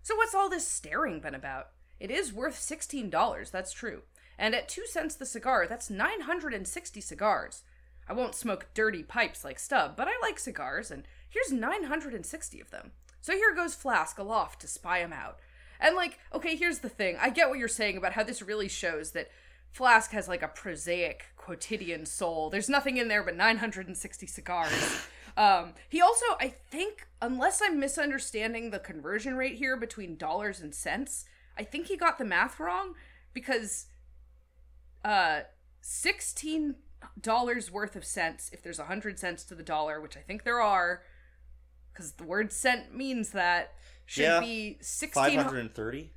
So 0.04 0.16
what's 0.16 0.36
all 0.36 0.50
this 0.50 0.68
staring 0.68 1.20
been 1.20 1.36
about? 1.36 1.70
It 2.00 2.12
is 2.12 2.34
worth 2.34 2.58
sixteen 2.60 3.10
dollars, 3.10 3.52
that's 3.52 3.72
true. 3.72 4.02
And 4.38 4.56
at 4.56 4.68
two 4.68 4.86
cents 4.88 5.16
the 5.16 5.26
cigar, 5.26 5.68
that's 5.68 5.90
nine 5.90 6.22
hundred 6.22 6.54
and 6.54 6.68
sixty 6.68 7.02
cigars. 7.02 7.64
I 8.10 8.14
won't 8.14 8.36
smoke 8.36 8.74
dirty 8.74 9.04
pipes 9.04 9.44
like 9.44 9.60
Stubb, 9.60 9.96
but 9.96 10.08
I 10.08 10.14
like 10.22 10.40
cigars, 10.40 10.90
and 10.92 11.08
here's 11.30 11.52
nine 11.52 11.84
hundred 11.84 12.14
and 12.14 12.26
sixty 12.26 12.60
of 12.60 12.72
them. 12.72 12.92
So 13.22 13.34
here 13.34 13.54
goes 13.56 13.76
Flask 13.76 14.18
aloft 14.18 14.62
to 14.62 14.68
spy 14.68 15.02
'em 15.02 15.14
out. 15.14 15.38
And 15.82 15.96
like, 15.96 16.20
okay, 16.34 16.56
here's 16.56 16.80
the 16.80 16.90
thing. 16.90 17.18
I 17.20 17.30
get 17.32 17.50
what 17.50 17.60
you're 17.60 17.68
saying 17.68 17.98
about 17.98 18.14
how 18.14 18.24
this 18.24 18.42
really 18.42 18.70
shows 18.70 19.12
that 19.12 19.30
Flask 19.72 20.12
has 20.12 20.28
like 20.28 20.44
a 20.44 20.48
prosaic 20.48 21.26
quotidian 21.38 22.06
soul. 22.06 22.50
There's 22.50 22.70
nothing 22.70 22.98
in 22.98 23.08
there 23.08 23.24
but 23.24 23.36
960 23.36 24.28
cigars. 24.28 25.08
um, 25.38 25.74
he 25.90 26.00
also, 26.00 26.26
I 26.40 26.50
think, 26.50 27.08
unless 27.22 27.62
I'm 27.64 27.80
misunderstanding 27.80 28.70
the 28.70 28.80
conversion 28.80 29.36
rate 29.36 29.56
here 29.56 29.76
between 29.76 30.18
dollars 30.18 30.62
and 30.62 30.76
cents, 30.76 31.26
I 31.58 31.64
think 31.64 31.88
he 31.88 31.98
got 31.98 32.20
the 32.20 32.26
math 32.26 32.60
wrong 32.60 32.94
because 33.34 33.88
uh, 35.04 35.42
16 35.82 36.76
dollars 37.20 37.72
worth 37.72 37.96
of 37.96 38.06
cents 38.06 38.52
if 38.54 38.62
there's 38.62 38.78
a 38.78 38.84
100 38.84 39.18
cents 39.18 39.44
to 39.46 39.56
the 39.56 39.64
dollar, 39.64 40.00
which 40.00 40.16
I 40.16 40.20
think 40.20 40.44
there 40.44 40.62
are 40.62 41.02
because 41.92 42.14
the 42.14 42.24
word 42.24 42.52
cent 42.52 42.96
means 42.96 43.32
that 43.32 43.74
should 44.12 44.24
Yeah. 44.24 44.40
be 44.42 44.78
16 44.82 45.14
530? 45.38 46.12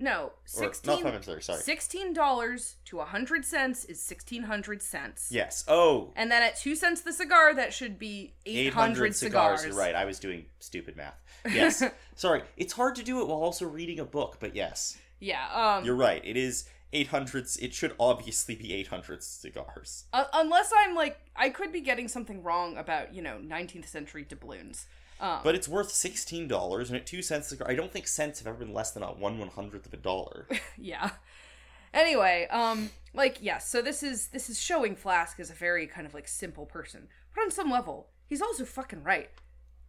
no, 0.00 0.24
Or, 0.24 0.32
sixteen. 0.44 0.90
not 0.94 1.02
530, 1.02 1.42
sorry. 1.42 1.62
Sixteen 1.62 2.12
dollars 2.12 2.76
to 2.86 2.98
a 2.98 3.04
hundred 3.04 3.44
cents 3.44 3.84
is 3.84 4.02
sixteen 4.02 4.42
hundred 4.42 4.82
cents. 4.82 5.28
Yes. 5.30 5.64
Oh, 5.68 6.12
And 6.16 6.32
then 6.32 6.42
at 6.42 6.56
two 6.56 6.74
cents 6.74 7.02
the 7.02 7.12
cigar, 7.12 7.54
that 7.54 7.72
should 7.72 8.00
be 8.00 8.34
eight 8.44 8.72
hundred 8.72 8.72
800 8.72 8.96
hundred 8.98 9.14
cigars. 9.16 9.60
cigars. 9.60 9.64
You're 9.76 9.84
right. 9.84 9.94
I 9.94 10.04
was 10.04 10.18
doing 10.18 10.46
stupid 10.58 10.96
math. 10.96 11.14
Yes. 11.48 11.84
sorry. 12.16 12.42
It's 12.56 12.72
hard 12.72 12.96
to 12.96 13.04
do 13.04 13.20
it 13.20 13.28
while 13.28 13.38
also 13.38 13.66
reading 13.68 14.00
a 14.00 14.04
book, 14.04 14.38
but 14.40 14.56
yes. 14.56 14.98
Yeah. 15.20 15.46
Um. 15.54 15.84
You're 15.84 15.94
right. 15.94 16.20
It 16.24 16.36
is 16.36 16.64
800. 16.92 17.46
It 17.60 17.72
should 17.72 17.94
obviously 18.00 18.56
be 18.56 18.72
800 18.74 19.22
cigars. 19.22 20.06
un- 20.12 20.26
unless 20.32 20.72
I'm 20.76 20.96
like, 20.96 21.20
I 21.36 21.48
could 21.50 21.70
be 21.72 21.80
getting 21.80 22.08
something 22.08 22.42
wrong 22.42 22.76
about 22.76 23.14
you 23.14 23.22
know 23.22 23.38
19th 23.40 23.86
century 23.86 24.24
doubloons. 24.24 24.86
Um. 25.22 25.38
But 25.44 25.54
it's 25.54 25.68
worth 25.68 25.92
sixteen 25.92 26.48
dollars, 26.48 26.90
and 26.90 26.96
at 26.98 27.06
two 27.06 27.22
cents 27.22 27.54
I 27.64 27.74
don't 27.74 27.92
think 27.92 28.08
cents 28.08 28.40
have 28.40 28.48
ever 28.48 28.58
been 28.58 28.74
less 28.74 28.90
than 28.90 29.04
a 29.04 29.06
one 29.06 29.38
one 29.38 29.48
hundredth 29.48 29.86
of 29.86 29.94
a 29.94 29.96
dollar. 29.96 30.48
yeah. 30.76 31.10
Anyway, 31.94 32.48
um, 32.50 32.90
like 33.14 33.38
yes, 33.40 33.68
so 33.68 33.80
this 33.80 34.02
is 34.02 34.28
this 34.28 34.50
is 34.50 34.60
showing 34.60 34.96
Flask 34.96 35.38
as 35.38 35.48
a 35.48 35.54
very 35.54 35.86
kind 35.86 36.08
of 36.08 36.12
like 36.12 36.26
simple 36.26 36.66
person, 36.66 37.06
but 37.34 37.42
on 37.42 37.52
some 37.52 37.70
level, 37.70 38.08
he's 38.26 38.42
also 38.42 38.64
fucking 38.64 39.04
right. 39.04 39.30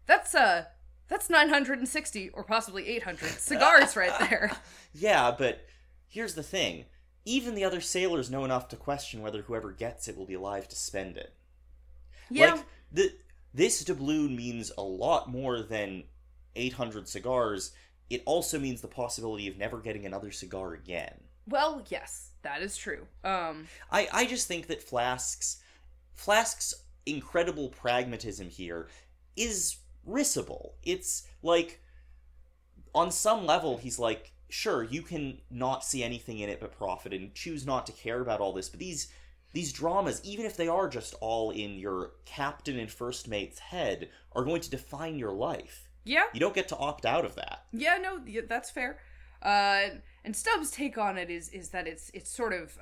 That's 0.05 0.35
uh, 0.35 0.65
that's 1.07 1.31
nine 1.31 1.49
hundred 1.49 1.79
and 1.79 1.89
sixty 1.89 2.29
or 2.29 2.43
possibly 2.43 2.87
eight 2.87 3.03
hundred 3.03 3.29
cigars 3.39 3.95
right 3.95 4.13
there. 4.19 4.51
yeah, 4.93 5.33
but 5.35 5.65
here's 6.07 6.35
the 6.35 6.43
thing: 6.43 6.85
even 7.25 7.55
the 7.55 7.63
other 7.63 7.81
sailors 7.81 8.29
know 8.29 8.45
enough 8.45 8.67
to 8.67 8.75
question 8.75 9.23
whether 9.23 9.41
whoever 9.41 9.71
gets 9.71 10.07
it 10.07 10.15
will 10.15 10.27
be 10.27 10.35
alive 10.35 10.67
to 10.67 10.75
spend 10.75 11.17
it. 11.17 11.33
Yeah, 12.29 12.53
Like 12.53 12.65
the 12.91 13.13
this 13.53 13.83
doubloon 13.83 14.35
means 14.35 14.71
a 14.77 14.81
lot 14.81 15.29
more 15.29 15.61
than 15.61 16.03
800 16.55 17.07
cigars 17.07 17.71
it 18.13 18.21
also 18.25 18.59
means 18.59 18.81
the 18.81 18.87
possibility 18.87 19.47
of 19.47 19.57
never 19.57 19.79
getting 19.79 20.05
another 20.05 20.31
cigar 20.31 20.73
again. 20.73 21.15
Well, 21.47 21.83
yes, 21.89 22.31
that 22.43 22.61
is 22.61 22.77
true. 22.77 23.07
Um, 23.23 23.67
I, 23.91 24.07
I 24.13 24.25
just 24.27 24.47
think 24.47 24.67
that 24.67 24.83
Flask's 24.83 25.61
Flask's 26.13 26.75
incredible 27.07 27.69
pragmatism 27.69 28.49
here 28.49 28.87
is 29.35 29.77
risible. 30.05 30.75
It's 30.83 31.27
like 31.41 31.81
on 32.93 33.11
some 33.11 33.47
level 33.47 33.77
he's 33.77 33.97
like, 33.97 34.31
sure, 34.47 34.83
you 34.83 35.01
can 35.01 35.39
not 35.49 35.83
see 35.83 36.03
anything 36.03 36.37
in 36.37 36.49
it 36.49 36.59
but 36.59 36.77
profit 36.77 37.13
and 37.13 37.33
choose 37.33 37.65
not 37.65 37.87
to 37.87 37.91
care 37.93 38.21
about 38.21 38.39
all 38.39 38.53
this, 38.53 38.69
but 38.69 38.79
these 38.79 39.11
these 39.53 39.71
dramas, 39.71 40.19
even 40.23 40.45
if 40.45 40.57
they 40.57 40.67
are 40.67 40.89
just 40.89 41.13
all 41.21 41.51
in 41.51 41.75
your 41.75 42.11
captain 42.25 42.77
and 42.79 42.91
first 42.91 43.27
mate's 43.27 43.59
head, 43.59 44.09
are 44.33 44.43
going 44.43 44.61
to 44.61 44.69
define 44.69 45.17
your 45.17 45.31
life. 45.31 45.87
yeah, 46.03 46.23
You 46.33 46.39
don't 46.39 46.55
get 46.55 46.67
to 46.69 46.77
opt 46.77 47.05
out 47.05 47.23
of 47.25 47.35
that. 47.35 47.65
yeah, 47.71 47.97
no, 48.01 48.19
that's 48.47 48.69
fair. 48.71 48.99
Uh, 49.41 49.89
and 50.25 50.35
Stubb's 50.35 50.71
take 50.71 50.97
on 50.97 51.17
it 51.17 51.29
is 51.29 51.49
is 51.49 51.69
that 51.69 51.85
it's 51.87 52.09
it's 52.13 52.29
sort 52.31 52.53
of 52.53 52.77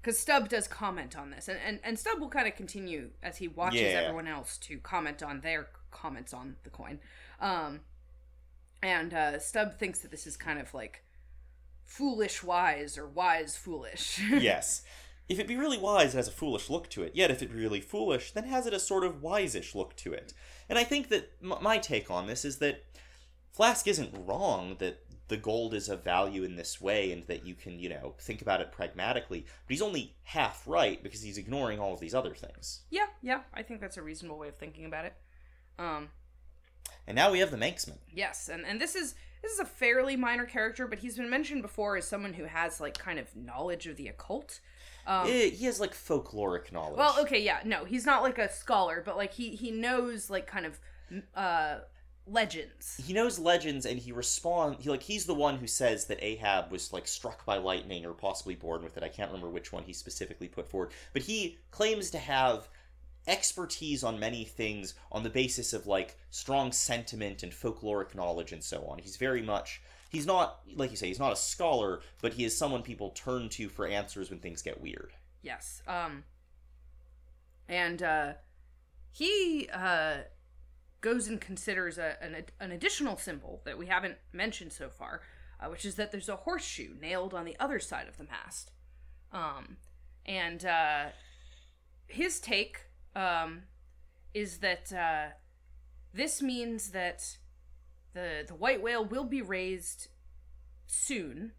because 0.00 0.18
Stubb 0.18 0.48
does 0.48 0.66
comment 0.68 1.16
on 1.16 1.30
this, 1.30 1.48
and 1.48 1.58
and, 1.66 1.78
and 1.84 1.98
Stubb 1.98 2.18
will 2.20 2.28
kind 2.28 2.48
of 2.48 2.56
continue 2.56 3.10
as 3.22 3.36
he 3.38 3.46
watches 3.48 3.80
Yeah. 3.80 4.00
everyone 4.02 4.26
else 4.26 4.58
to 4.58 4.78
comment 4.78 5.22
on 5.22 5.40
their 5.40 5.68
comments 5.92 6.34
on 6.34 6.56
the 6.64 6.70
coin. 6.70 6.98
Um, 7.40 7.80
and 8.82 9.14
uh, 9.14 9.38
Stubb 9.38 9.78
thinks 9.78 10.00
that 10.00 10.10
this 10.10 10.26
is 10.26 10.36
kind 10.36 10.58
of 10.58 10.74
like 10.74 11.04
foolish 11.84 12.42
wise 12.42 12.98
or 12.98 13.06
wise 13.06 13.56
foolish. 13.56 14.20
yes. 14.30 14.82
If 15.28 15.38
it 15.38 15.46
be 15.48 15.56
really 15.56 15.78
wise, 15.78 16.14
it 16.14 16.18
has 16.18 16.28
a 16.28 16.32
foolish 16.32 16.68
look 16.68 16.88
to 16.90 17.02
it. 17.02 17.14
Yet, 17.14 17.30
if 17.30 17.42
it 17.42 17.52
be 17.52 17.58
really 17.60 17.80
foolish, 17.80 18.32
then 18.32 18.44
has 18.44 18.66
it 18.66 18.74
a 18.74 18.80
sort 18.80 19.04
of 19.04 19.22
wise-ish 19.22 19.74
look 19.74 19.96
to 19.96 20.12
it. 20.12 20.32
And 20.68 20.78
I 20.78 20.84
think 20.84 21.08
that 21.08 21.32
m- 21.42 21.54
my 21.62 21.78
take 21.78 22.10
on 22.10 22.26
this 22.26 22.44
is 22.44 22.58
that 22.58 22.84
Flask 23.52 23.86
isn't 23.86 24.26
wrong 24.26 24.76
that 24.78 25.04
the 25.28 25.36
gold 25.36 25.72
is 25.74 25.88
of 25.88 26.02
value 26.04 26.42
in 26.42 26.56
this 26.56 26.80
way 26.80 27.12
and 27.12 27.26
that 27.26 27.46
you 27.46 27.54
can, 27.54 27.78
you 27.78 27.88
know, 27.88 28.14
think 28.18 28.42
about 28.42 28.60
it 28.60 28.72
pragmatically. 28.72 29.40
But 29.66 29.72
he's 29.72 29.82
only 29.82 30.14
half 30.24 30.64
right 30.66 31.02
because 31.02 31.22
he's 31.22 31.38
ignoring 31.38 31.78
all 31.78 31.94
of 31.94 32.00
these 32.00 32.14
other 32.14 32.34
things. 32.34 32.80
yeah, 32.90 33.06
yeah, 33.22 33.40
I 33.54 33.62
think 33.62 33.80
that's 33.80 33.96
a 33.96 34.02
reasonable 34.02 34.38
way 34.38 34.48
of 34.48 34.56
thinking 34.56 34.84
about 34.84 35.04
it. 35.06 35.14
Um, 35.78 36.08
And 37.06 37.14
now 37.14 37.30
we 37.30 37.38
have 37.38 37.50
the 37.50 37.56
Manxman. 37.56 37.98
Yes, 38.12 38.48
and 38.48 38.64
and 38.66 38.80
this 38.80 38.94
is 38.94 39.14
this 39.42 39.52
is 39.52 39.58
a 39.60 39.64
fairly 39.64 40.16
minor 40.16 40.44
character, 40.46 40.86
but 40.86 40.98
he's 41.00 41.16
been 41.16 41.30
mentioned 41.30 41.62
before 41.62 41.96
as 41.96 42.06
someone 42.06 42.34
who 42.34 42.44
has 42.44 42.80
like 42.80 42.96
kind 42.98 43.18
of 43.18 43.34
knowledge 43.34 43.86
of 43.86 43.96
the 43.96 44.08
occult. 44.08 44.60
Um, 45.06 45.26
Eh, 45.26 45.50
he 45.50 45.64
has 45.66 45.80
like 45.80 45.94
folkloric 45.94 46.70
knowledge. 46.72 46.96
well, 46.98 47.16
okay, 47.20 47.40
yeah, 47.42 47.60
no, 47.64 47.84
he's 47.84 48.06
not 48.06 48.22
like 48.22 48.38
a 48.38 48.50
scholar, 48.52 49.02
but 49.04 49.16
like 49.16 49.32
he 49.32 49.50
he 49.56 49.70
knows 49.70 50.30
like 50.30 50.46
kind 50.46 50.66
of 50.66 50.78
uh 51.34 51.78
legends. 52.26 53.00
he 53.04 53.12
knows 53.12 53.36
legends 53.38 53.84
and 53.84 53.98
he 53.98 54.12
responds. 54.12 54.82
he 54.84 54.88
like 54.88 55.02
he's 55.02 55.26
the 55.26 55.34
one 55.34 55.56
who 55.58 55.66
says 55.66 56.04
that 56.04 56.22
ahab 56.22 56.70
was 56.70 56.92
like 56.92 57.08
struck 57.08 57.44
by 57.44 57.56
lightning 57.56 58.06
or 58.06 58.12
possibly 58.12 58.54
born 58.54 58.80
with 58.84 58.96
it 58.96 59.02
i 59.02 59.08
can't 59.08 59.28
remember 59.30 59.48
which 59.50 59.72
one 59.72 59.82
he 59.82 59.92
specifically 59.92 60.46
put 60.46 60.68
forward 60.68 60.92
but 61.12 61.22
he 61.22 61.58
claims 61.72 62.10
to 62.12 62.18
have 62.18 62.68
expertise 63.26 64.04
on 64.04 64.18
many 64.20 64.44
things 64.44 64.94
on 65.10 65.24
the 65.24 65.30
basis 65.30 65.72
of 65.72 65.86
like 65.86 66.16
strong 66.30 66.70
sentiment 66.72 67.42
and 67.42 67.52
folkloric 67.52 68.14
knowledge 68.14 68.52
and 68.52 68.62
so 68.62 68.84
on 68.86 68.98
he's 68.98 69.16
very 69.16 69.42
much 69.42 69.82
he's 70.12 70.26
not 70.26 70.60
like 70.76 70.90
you 70.90 70.96
say 70.96 71.08
he's 71.08 71.18
not 71.18 71.32
a 71.32 71.36
scholar 71.36 72.00
but 72.20 72.34
he 72.34 72.44
is 72.44 72.56
someone 72.56 72.82
people 72.82 73.10
turn 73.10 73.48
to 73.48 73.68
for 73.68 73.86
answers 73.86 74.30
when 74.30 74.38
things 74.38 74.62
get 74.62 74.80
weird 74.80 75.12
Yes. 75.42 75.82
Um 75.88 76.22
and 77.68 78.02
uh 78.02 78.32
he 79.10 79.68
uh 79.72 80.18
goes 81.00 81.26
and 81.26 81.40
considers 81.40 81.98
a, 81.98 82.22
an, 82.22 82.44
an 82.60 82.70
additional 82.70 83.16
symbol 83.16 83.60
that 83.64 83.76
we 83.76 83.86
haven't 83.86 84.18
mentioned 84.32 84.72
so 84.72 84.88
far, 84.88 85.22
uh, 85.58 85.66
which 85.66 85.84
is 85.84 85.96
that 85.96 86.12
there's 86.12 86.28
a 86.28 86.36
horseshoe 86.36 86.94
nailed 87.00 87.34
on 87.34 87.44
the 87.44 87.56
other 87.58 87.80
side 87.80 88.06
of 88.06 88.16
the 88.18 88.24
mast. 88.24 88.70
Um 89.32 89.78
and 90.24 90.64
uh 90.64 91.06
his 92.06 92.38
take 92.38 92.82
um 93.16 93.62
is 94.32 94.58
that 94.58 94.92
uh 94.92 95.32
this 96.14 96.40
means 96.40 96.90
that 96.90 97.38
the 98.14 98.44
the 98.46 98.54
white 98.54 98.82
whale 98.82 99.04
will 99.04 99.24
be 99.24 99.42
raised 99.42 100.08
soon. 100.86 101.52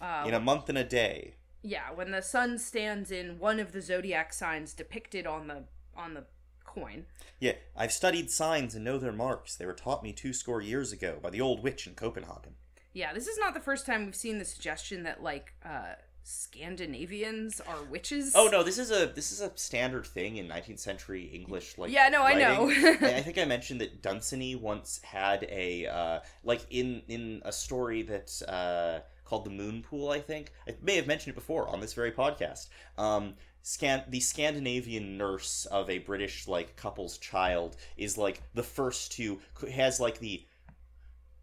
Uh, 0.00 0.24
in 0.26 0.34
a 0.34 0.40
month 0.40 0.68
and 0.68 0.76
a 0.78 0.84
day 0.84 1.34
yeah, 1.62 1.92
when 1.94 2.10
the 2.10 2.20
sun 2.20 2.58
stands 2.58 3.10
in 3.10 3.38
one 3.38 3.58
of 3.60 3.72
the 3.72 3.80
zodiac 3.80 4.32
signs 4.34 4.74
depicted 4.74 5.26
on 5.26 5.46
the 5.46 5.64
on 5.96 6.14
the 6.14 6.24
coin. 6.66 7.06
yeah 7.38 7.52
i've 7.76 7.92
studied 7.92 8.28
signs 8.30 8.74
and 8.74 8.84
know 8.84 8.98
their 8.98 9.12
marks 9.12 9.54
they 9.54 9.64
were 9.64 9.72
taught 9.72 10.02
me 10.02 10.12
two 10.12 10.32
score 10.32 10.60
years 10.60 10.90
ago 10.92 11.18
by 11.22 11.30
the 11.30 11.40
old 11.40 11.62
witch 11.62 11.86
in 11.86 11.94
copenhagen 11.94 12.54
Yeah, 12.92 13.12
this 13.14 13.28
is 13.28 13.38
not 13.38 13.54
the 13.54 13.60
first 13.60 13.86
time 13.86 14.04
we've 14.04 14.16
seen 14.16 14.38
the 14.38 14.44
suggestion 14.44 15.04
that 15.04 15.22
like 15.22 15.52
uh 15.64 15.94
Scandinavians 16.26 17.60
are 17.60 17.82
witches. 17.90 18.32
Oh 18.34 18.48
no, 18.50 18.62
this 18.62 18.78
is 18.78 18.90
a 18.90 19.06
this 19.06 19.30
is 19.30 19.42
a 19.42 19.52
standard 19.56 20.06
thing 20.06 20.38
in 20.38 20.48
19th 20.48 20.78
century 20.78 21.24
English 21.24 21.76
like 21.76 21.92
Yeah, 21.92 22.08
no, 22.08 22.22
I 22.22 22.34
know. 22.34 22.70
I 22.70 23.16
I 23.16 23.20
think 23.20 23.36
I 23.36 23.44
mentioned 23.44 23.82
that 23.82 24.00
Dunsany 24.00 24.54
once 24.54 25.00
had 25.02 25.46
a 25.50 25.86
uh, 25.86 26.20
like 26.42 26.62
in 26.70 27.02
in 27.08 27.42
a 27.44 27.52
story 27.52 28.02
that 28.02 28.40
uh, 28.48 29.00
called 29.26 29.44
the 29.44 29.50
Moon 29.50 29.82
Pool. 29.82 30.08
I 30.08 30.20
think 30.20 30.52
I 30.66 30.74
may 30.80 30.96
have 30.96 31.06
mentioned 31.06 31.32
it 31.32 31.36
before 31.36 31.68
on 31.68 31.80
this 31.80 31.92
very 31.92 32.10
podcast. 32.10 32.68
Um, 32.96 33.34
Scan- 33.60 34.04
the 34.08 34.20
Scandinavian 34.20 35.18
nurse 35.18 35.66
of 35.66 35.90
a 35.90 35.98
British 35.98 36.48
like 36.48 36.76
couple's 36.76 37.18
child 37.18 37.76
is 37.98 38.16
like 38.16 38.40
the 38.54 38.62
first 38.62 39.12
to 39.12 39.40
has 39.72 40.00
like 40.00 40.20
the 40.20 40.44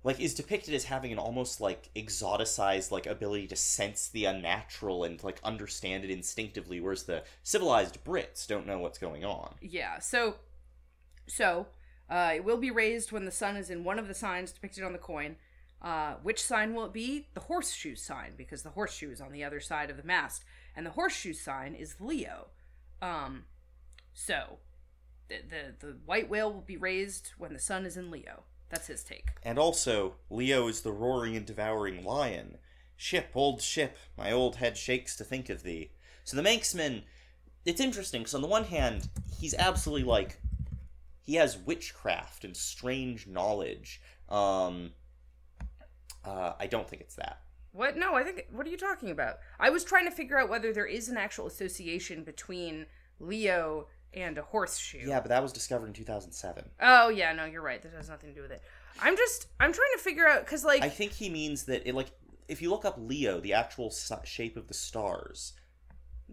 like 0.04 0.20
is 0.20 0.34
depicted 0.34 0.74
as 0.74 0.86
having 0.86 1.12
an 1.12 1.20
almost 1.20 1.62
like 1.62 1.90
exoticized 1.96 2.92
like 2.92 3.06
ability 3.06 3.48
to 3.48 3.56
sense 3.56 4.08
the 4.08 4.26
unnatural 4.26 5.04
and 5.04 5.24
like 5.24 5.40
understand 5.44 6.04
it 6.04 6.10
instinctively 6.10 6.80
whereas 6.80 7.04
the 7.04 7.24
civilized 7.44 8.04
brits 8.04 8.48
don't 8.48 8.68
know 8.68 8.80
what's 8.80 8.98
going 8.98 9.24
on 9.26 9.56
Yeah, 9.62 10.00
so 10.00 10.36
so 11.28 11.68
uh 12.10 12.32
it 12.36 12.44
will 12.44 12.58
be 12.58 12.72
raised 12.72 13.12
when 13.12 13.26
the 13.26 13.32
sun 13.32 13.56
is 13.56 13.70
in 13.70 13.84
one 13.84 14.00
of 14.00 14.08
the 14.08 14.14
signs 14.14 14.52
depicted 14.52 14.84
on 14.84 14.94
the 14.94 15.00
coin. 15.00 15.36
Uh, 15.82 16.14
which 16.22 16.44
sign 16.44 16.76
will 16.76 16.86
it 16.86 16.94
be? 16.94 17.28
The 17.34 17.40
horseshoe 17.40 17.96
sign, 17.96 18.34
because 18.38 18.62
the 18.62 18.70
horseshoe 18.70 19.10
is 19.10 19.20
on 19.20 19.32
the 19.32 19.44
other 19.44 19.60
side 19.60 19.90
of 19.90 19.98
the 19.98 20.04
mast, 20.04 20.44
and 20.76 20.86
the 20.86 20.92
horseshoe 20.92 21.34
sign 21.34 21.74
is 21.74 21.96
Leo. 22.00 22.50
Um, 23.02 23.46
so 24.14 24.60
the 25.28 25.38
the, 25.50 25.88
the 25.88 25.98
white 26.06 26.30
whale 26.30 26.54
will 26.54 26.62
be 26.62 26.78
raised 26.78 27.32
when 27.40 27.54
the 27.54 27.60
sun 27.60 27.88
is 27.88 27.98
in 27.98 28.12
Leo. 28.12 28.44
That's 28.72 28.88
his 28.88 29.04
take. 29.04 29.28
and 29.44 29.60
also 29.60 30.16
leo 30.30 30.68
is 30.68 30.82
the 30.82 30.92
roaring 30.92 31.36
and 31.36 31.46
devouring 31.46 32.04
lion 32.04 32.58
ship 32.96 33.30
old 33.36 33.62
ship 33.62 33.98
my 34.18 34.32
old 34.32 34.56
head 34.58 34.78
shakes 34.78 35.16
to 35.18 35.24
think 35.24 35.50
of 35.50 35.64
thee 35.64 35.92
so 36.24 36.36
the 36.38 36.44
manxman 36.44 37.04
it's 37.66 37.82
interesting 37.82 38.22
because 38.22 38.34
on 38.34 38.42
the 38.42 38.48
one 38.48 38.64
hand 38.64 39.10
he's 39.40 39.54
absolutely 39.56 40.04
like 40.06 40.40
he 41.22 41.36
has 41.36 41.58
witchcraft 41.58 42.44
and 42.44 42.56
strange 42.56 43.28
knowledge 43.28 44.02
um 44.30 44.92
uh, 46.26 46.54
i 46.60 46.68
don't 46.68 46.88
think 46.90 47.02
it's 47.02 47.16
that 47.16 47.42
What? 47.74 47.96
No, 47.98 48.16
I 48.16 48.24
think. 48.24 48.48
What 48.52 48.68
are 48.68 48.70
you 48.70 48.78
talking 48.78 49.12
about? 49.12 49.38
I 49.58 49.70
was 49.70 49.86
trying 49.86 50.04
to 50.06 50.12
figure 50.12 50.38
out 50.38 50.50
whether 50.50 50.74
there 50.74 50.86
is 50.86 51.08
an 51.08 51.16
actual 51.18 51.48
association 51.48 52.24
between 52.26 52.86
Leo 53.18 53.88
and 54.14 54.38
a 54.38 54.42
horseshoe. 54.42 55.00
yeah 55.08 55.20
but 55.20 55.30
that 55.30 55.42
was 55.42 55.52
discovered 55.54 55.88
in 55.88 55.94
2007 55.94 56.64
Oh 56.82 57.10
yeah, 57.10 57.32
no, 57.34 57.46
you're 57.46 57.62
right. 57.62 57.82
That 57.82 57.94
has 57.94 58.10
nothing 58.10 58.30
to 58.30 58.36
do 58.36 58.42
with 58.42 58.52
it. 58.52 58.62
I'm 59.02 59.16
just 59.16 59.48
I'm 59.60 59.72
trying 59.72 59.92
to 59.96 60.04
figure 60.04 60.28
out 60.28 60.42
because 60.46 60.64
like 60.66 60.82
I 60.84 60.90
think 60.90 61.12
he 61.14 61.30
means 61.30 61.64
that 61.66 61.88
it 61.88 61.96
like 61.96 62.12
if 62.48 62.62
you 62.62 62.70
look 62.70 62.84
up 62.84 62.96
Leo, 62.98 63.40
the 63.40 63.54
actual 63.54 63.94
shape 64.26 64.58
of 64.58 64.68
the 64.68 64.74
stars, 64.74 65.54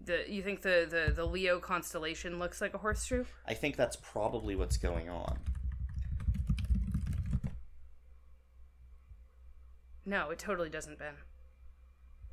the 0.03 0.25
you 0.27 0.43
think 0.43 0.61
the, 0.61 0.85
the 0.89 1.13
the 1.13 1.25
Leo 1.25 1.59
constellation 1.59 2.39
looks 2.39 2.59
like 2.59 2.73
a 2.73 2.77
horseshoe? 2.77 3.23
I 3.47 3.53
think 3.53 3.77
that's 3.77 3.95
probably 3.95 4.55
what's 4.55 4.77
going 4.77 5.09
on. 5.09 5.39
No, 10.05 10.31
it 10.31 10.39
totally 10.39 10.69
doesn't, 10.69 10.97
Ben. 10.97 11.13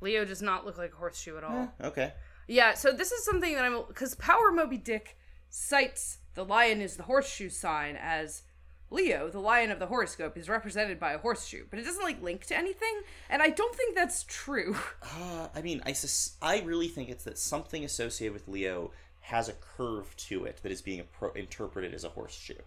Leo 0.01 0.25
does 0.25 0.41
not 0.41 0.65
look 0.65 0.77
like 0.77 0.93
a 0.93 0.95
horseshoe 0.95 1.37
at 1.37 1.43
all. 1.43 1.71
Eh, 1.79 1.87
okay. 1.87 2.13
Yeah, 2.47 2.73
so 2.73 2.91
this 2.91 3.11
is 3.11 3.23
something 3.25 3.53
that 3.53 3.63
I'm 3.65 3.83
because 3.87 4.15
Power 4.15 4.51
Moby 4.51 4.77
Dick 4.77 5.17
cites 5.49 6.19
the 6.35 6.45
lion 6.45 6.81
is 6.81 6.97
the 6.97 7.03
horseshoe 7.03 7.49
sign 7.49 7.97
as 7.99 8.43
Leo, 8.89 9.29
the 9.29 9.39
lion 9.39 9.69
of 9.69 9.79
the 9.79 9.87
horoscope, 9.87 10.37
is 10.37 10.47
represented 10.47 10.99
by 10.99 11.11
a 11.11 11.17
horseshoe, 11.17 11.65
but 11.69 11.77
it 11.77 11.83
doesn't 11.83 12.03
like 12.03 12.21
link 12.21 12.45
to 12.45 12.57
anything, 12.57 13.01
and 13.29 13.41
I 13.41 13.49
don't 13.49 13.75
think 13.75 13.95
that's 13.95 14.23
true. 14.27 14.75
Uh, 15.19 15.47
I 15.55 15.61
mean, 15.61 15.81
I 15.85 15.93
sus- 15.93 16.35
I 16.41 16.61
really 16.61 16.87
think 16.87 17.09
it's 17.09 17.23
that 17.23 17.37
something 17.37 17.83
associated 17.83 18.33
with 18.33 18.47
Leo 18.47 18.91
has 19.21 19.49
a 19.49 19.53
curve 19.53 20.15
to 20.15 20.45
it 20.45 20.59
that 20.63 20.71
is 20.71 20.81
being 20.81 21.01
appro- 21.03 21.35
interpreted 21.35 21.93
as 21.93 22.03
a 22.03 22.09
horseshoe. 22.09 22.61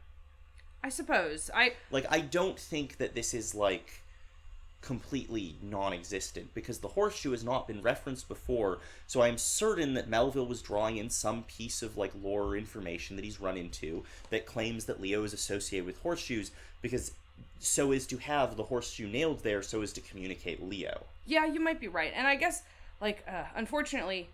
I 0.82 0.88
suppose 0.88 1.50
I 1.54 1.74
Like, 1.90 2.06
I 2.10 2.20
don't 2.20 2.58
think 2.58 2.96
that 2.98 3.14
this 3.14 3.34
is 3.34 3.54
like. 3.54 4.02
Completely 4.82 5.56
non-existent 5.62 6.52
because 6.54 6.78
the 6.78 6.88
horseshoe 6.88 7.32
has 7.32 7.44
not 7.44 7.68
been 7.68 7.82
referenced 7.82 8.28
before 8.28 8.78
so 9.06 9.20
i'm 9.20 9.36
certain 9.36 9.92
that 9.92 10.08
melville 10.08 10.46
was 10.46 10.62
drawing 10.62 10.96
in 10.96 11.10
some 11.10 11.42
piece 11.42 11.82
of 11.82 11.98
like 11.98 12.12
lore 12.22 12.44
or 12.44 12.56
information 12.56 13.14
that 13.14 13.24
he's 13.24 13.40
run 13.40 13.58
into 13.58 14.02
that 14.30 14.46
claims 14.46 14.86
that 14.86 15.00
leo 15.00 15.22
is 15.22 15.34
associated 15.34 15.86
with 15.86 15.98
horseshoes 15.98 16.50
because 16.80 17.12
so 17.58 17.92
is 17.92 18.06
to 18.06 18.16
have 18.16 18.56
the 18.56 18.62
horseshoe 18.62 19.06
nailed 19.06 19.42
there 19.42 19.62
so 19.62 19.82
as 19.82 19.92
to 19.92 20.00
communicate 20.00 20.62
leo 20.62 21.04
Yeah, 21.26 21.46
you 21.46 21.60
might 21.60 21.80
be 21.80 21.88
right. 21.88 22.12
And 22.14 22.26
I 22.26 22.34
guess, 22.34 22.62
like, 23.00 23.24
uh, 23.28 23.44
unfortunately, 23.54 24.28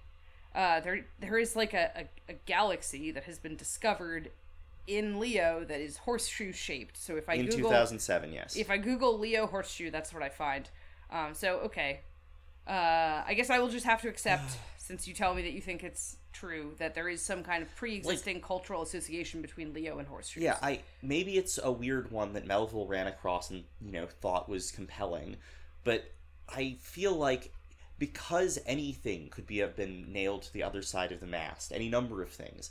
uh, 0.55 0.81
there 0.81 1.05
there 1.21 1.39
is 1.39 1.55
like 1.57 1.75
a, 1.75 1.91
a, 1.97 2.33
a 2.33 2.35
galaxy 2.47 3.11
that 3.11 3.25
has 3.25 3.39
been 3.39 3.57
discovered 3.57 4.31
in 4.87 5.19
Leo 5.19 5.65
that 5.65 5.81
is 5.81 5.97
horseshoe 5.97 6.53
shaped. 6.53 6.97
So 6.97 7.17
if 7.17 7.29
I 7.29 7.35
in 7.35 7.47
Google 7.47 7.71
2007 7.71 8.33
yes 8.33 8.57
if 8.57 8.71
I 8.71 8.79
Google 8.79 9.19
Leo 9.19 9.47
horseshoe, 9.47 9.91
that's 9.91 10.13
what 10.13 10.23
I 10.23 10.29
find. 10.29 10.69
Um, 11.11 11.35
so 11.35 11.59
okay, 11.61 12.01
uh, 12.67 13.23
I 13.27 13.35
guess 13.37 13.51
I 13.51 13.59
will 13.59 13.69
just 13.69 13.87
have 13.87 14.03
to 14.03 14.09
accept, 14.09 14.57
since 14.79 15.07
you 15.07 15.15
tell 15.15 15.35
me 15.35 15.43
that 15.43 15.53
you 15.53 15.61
think 15.61 15.85
it's 15.85 16.17
true, 16.33 16.75
that 16.79 16.95
there 16.95 17.09
is 17.09 17.23
some 17.23 17.43
kind 17.43 17.63
of 17.63 17.75
pre-existing 17.77 18.41
cultural 18.41 18.83
association 18.83 19.41
between 19.41 19.73
Leo 19.73 19.99
and 19.99 20.09
horseshoes. 20.09 20.43
Yeah, 20.43 20.59
I 20.63 20.81
maybe 21.03 21.37
it's 21.37 21.59
a 21.63 21.71
weird 21.71 22.11
one 22.11 22.33
that 22.35 22.47
Melville 22.47 22.87
ran 22.87 23.07
across 23.07 23.51
and 23.51 23.65
you 23.81 23.93
know 23.93 24.07
thought 24.21 24.49
was 24.49 24.71
compelling, 24.71 25.37
but 25.85 26.13
I 26.49 26.77
feel 26.81 27.15
like 27.15 27.53
because 27.99 28.59
anything 28.67 29.29
could 29.31 29.47
be 29.47 29.59
have 29.59 29.75
been 29.77 30.13
nailed 30.13 30.43
to 30.43 30.53
the 30.53 30.63
other 30.63 30.83
side 30.83 31.13
of 31.13 31.21
the 31.21 31.27
mast, 31.27 31.73
any 31.73 31.89
number 31.89 32.23
of 32.23 32.31
things. 32.31 32.71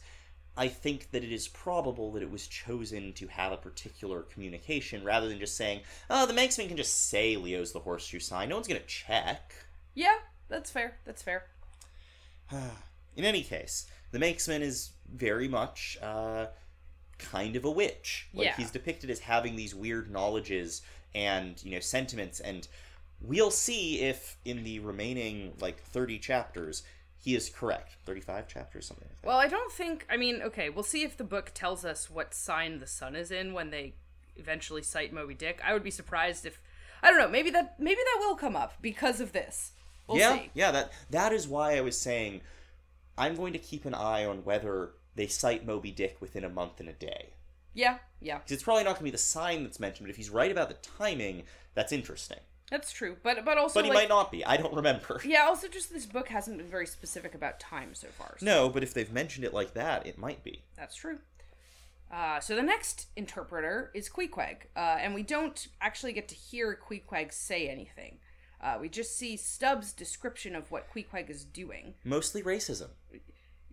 I 0.58 0.68
think 0.70 1.12
that 1.12 1.24
it 1.24 1.32
is 1.32 1.48
probable 1.48 2.12
that 2.14 2.24
it 2.24 2.32
was 2.32 2.48
chosen 2.48 3.14
to 3.14 3.28
have 3.28 3.52
a 3.52 3.58
particular 3.58 4.22
communication 4.22 5.04
rather 5.04 5.28
than 5.28 5.40
just 5.40 5.58
saying, 5.58 5.82
"Oh, 6.10 6.26
the 6.26 6.34
Manxman 6.34 6.68
can 6.68 6.78
just 6.78 7.10
say 7.10 7.36
Leo's 7.36 7.74
the 7.74 7.80
horseshoe 7.80 8.20
sign. 8.20 8.50
No 8.50 8.56
one's 8.56 8.68
gonna 8.68 8.80
check." 8.82 9.54
yeah, 9.94 10.18
that's 10.50 10.72
fair. 10.72 10.98
That's 11.06 11.22
fair. 11.22 11.46
In 12.52 13.24
any 13.24 13.44
case, 13.44 13.86
the 14.12 14.20
Manxman 14.20 14.62
is 14.62 14.92
very 15.14 15.48
much 15.48 15.98
uh, 16.02 16.48
kind 17.18 17.56
of 17.56 17.66
a 17.66 17.72
witch. 17.72 18.28
Like 18.34 18.46
Yeah. 18.48 18.56
he's 18.56 18.72
depicted 18.72 19.10
as 19.10 19.20
having 19.20 19.56
these 19.56 19.74
weird 19.76 20.12
knowledges 20.12 20.82
and 21.14 21.62
you 21.64 21.72
know 21.72 21.80
sentiments, 21.80 22.40
and 22.40 22.68
we'll 23.22 23.52
see 23.52 24.02
if 24.02 24.38
in 24.46 24.64
the 24.64 24.80
remaining 24.80 25.54
like 25.60 25.80
thirty 25.82 26.20
chapters 26.20 26.84
he 27.26 27.36
is 27.36 27.50
correct. 27.50 27.98
Thirty-five 28.06 28.48
chapters, 28.48 28.86
something 28.86 29.08
like 29.10 29.22
that. 29.22 29.28
Well, 29.28 29.38
I 29.38 29.48
don't 29.48 29.72
think. 29.72 30.06
I 30.10 30.16
mean, 30.16 30.42
okay, 30.44 30.70
we'll 30.70 30.84
see 30.84 31.04
if 31.04 31.18
the 31.18 31.24
book 31.24 31.52
tells 31.54 31.84
us 31.84 32.10
what 32.10 32.34
sign 32.34 32.80
the 32.80 32.88
sun 32.88 33.16
is 33.16 33.32
in 33.32 33.54
when 33.54 33.72
they 33.72 33.96
eventually 34.38 34.82
cite 34.84 35.12
Moby 35.12 35.34
Dick. 35.34 35.60
I 35.66 35.74
would 35.74 35.84
be 35.84 35.92
surprised 35.92 36.46
if. 36.46 36.62
I 37.04 37.10
don't 37.10 37.20
know. 37.20 37.28
Maybe 37.28 37.50
that. 37.50 37.80
Maybe 37.80 38.00
that 38.04 38.20
will 38.20 38.36
come 38.36 38.56
up 38.56 38.74
because 38.82 39.20
of 39.20 39.32
this. 39.34 39.72
We'll 40.08 40.20
yeah, 40.20 40.36
see. 40.36 40.52
yeah. 40.54 40.72
That 40.72 40.92
that 41.10 41.34
is 41.34 41.48
why 41.48 41.76
I 41.78 41.82
was 41.82 42.00
saying 42.00 42.42
I'm 43.18 43.36
going 43.36 43.54
to 43.54 43.60
keep 43.60 43.86
an 43.86 43.94
eye 43.94 44.26
on 44.26 44.44
whether 44.44 44.92
they 45.16 45.28
cite 45.28 45.66
Moby 45.66 45.92
Dick 45.92 46.18
within 46.20 46.44
a 46.44 46.50
month 46.50 46.80
and 46.80 46.90
a 46.90 46.94
day. 46.94 47.30
Yeah, 47.74 47.98
yeah, 48.22 48.38
Because 48.38 48.54
it's 48.54 48.64
probably 48.64 48.84
not 48.86 48.92
going 48.92 49.00
to 49.00 49.04
be 49.06 49.12
the 49.12 49.18
sign 49.18 49.64
that's 49.64 49.82
mentioned, 49.82 50.08
but 50.08 50.10
if 50.10 50.16
he's 50.16 50.30
right 50.30 50.50
about 50.52 50.70
the 50.70 50.78
timing, 50.98 51.44
that's 51.74 51.92
interesting. 51.92 52.40
That's 52.72 52.92
true. 52.92 53.18
But 53.22 53.46
but 53.46 53.58
also 53.58 53.76
But 53.80 53.86
he 53.86 53.92
like, 53.92 54.04
might 54.04 54.10
not 54.10 54.32
be. 54.32 54.44
I 54.46 54.58
don't 54.58 54.74
remember. 54.74 55.22
Yeah. 55.26 55.44
Also, 55.46 55.68
just 55.68 55.92
this 55.94 56.06
book 56.06 56.30
hasn't 56.30 56.58
been 56.58 56.68
very 56.70 56.88
specific 56.88 57.36
about 57.36 57.60
time 57.60 57.94
so 57.94 58.08
far. 58.08 58.36
so 58.40 58.46
No, 58.46 58.70
but 58.70 58.84
if 58.84 58.94
they've 58.94 59.12
mentioned 59.12 59.46
it 59.46 59.54
like 59.54 59.74
that, 59.76 60.06
it 60.08 60.18
might 60.18 60.44
be. 60.44 60.64
That's 60.76 60.96
true. 60.96 61.20
Uh, 62.12 62.40
so 62.40 62.56
the 62.56 62.62
next 62.64 63.08
interpreter 63.16 63.92
is 63.94 64.10
Queequeg, 64.10 64.68
uh, 64.76 64.98
and 65.00 65.14
we 65.14 65.24
don't 65.24 65.68
actually 65.82 66.14
get 66.14 66.28
to 66.30 66.36
hear 66.36 66.78
Queequeg 66.90 67.34
say 67.34 67.68
anything. 67.68 68.20
Uh, 68.62 68.78
we 68.80 68.90
just 68.90 69.18
see 69.18 69.36
Stubb's 69.36 69.92
description 69.92 70.56
of 70.56 70.72
what 70.72 70.88
Queequeg 70.94 71.30
is 71.30 71.44
doing. 71.44 71.96
Mostly 72.04 72.42
racism. 72.42 72.90
Y- 73.12 73.20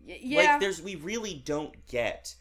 yeah, 0.04 0.52
Like 0.52 0.60
there's 0.60 0.82
we 0.82 0.96
really 0.96 1.34
don't 1.34 1.86
get 1.86 2.34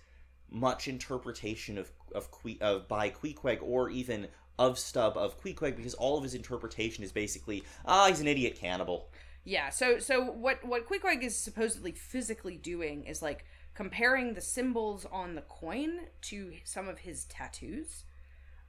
much 0.50 0.88
interpretation 0.88 1.78
of 1.78 1.92
of 2.14 2.30
que- 2.32 2.58
of 2.62 2.88
by 2.88 3.10
Queequeg 3.10 3.60
or 3.62 3.90
even 3.90 4.28
of 4.68 4.78
Stubb 4.80 5.18
of 5.18 5.42
Queequeg 5.42 5.76
because 5.76 5.94
all 5.96 6.18
of 6.18 6.24
his 6.24 6.34
interpretation 6.34 7.04
is 7.04 7.12
basically 7.12 7.64
ah 7.86 8.08
he's 8.08 8.22
an 8.22 8.28
idiot 8.28 8.56
cannibal. 8.56 9.10
yeah. 9.44 9.70
So 9.70 10.00
so 10.00 10.24
what 10.24 10.64
what 10.64 10.88
Queequeg 10.88 11.24
is 11.24 11.36
supposedly 11.36 11.92
physically 11.92 12.58
doing 12.58 13.04
is 13.04 13.22
like 13.22 13.46
comparing 13.74 14.34
the 14.34 14.42
symbols 14.42 15.06
on 15.12 15.36
the 15.36 15.42
coin 15.42 16.02
to 16.22 16.54
some 16.64 16.88
of 16.88 17.00
his 17.00 17.26
tattoos, 17.26 18.04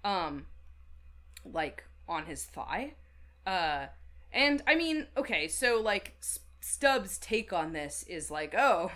um, 0.04 0.46
like 1.44 1.84
on 2.08 2.26
his 2.26 2.44
thigh. 2.44 2.94
Uh, 3.46 3.86
and 4.32 4.62
I 4.66 4.74
mean, 4.76 5.08
okay, 5.16 5.48
so 5.48 5.80
like 5.80 6.14
Stubb's 6.60 7.18
take 7.18 7.52
on 7.52 7.72
this 7.72 8.04
is 8.08 8.30
like, 8.30 8.54
oh, 8.58 8.90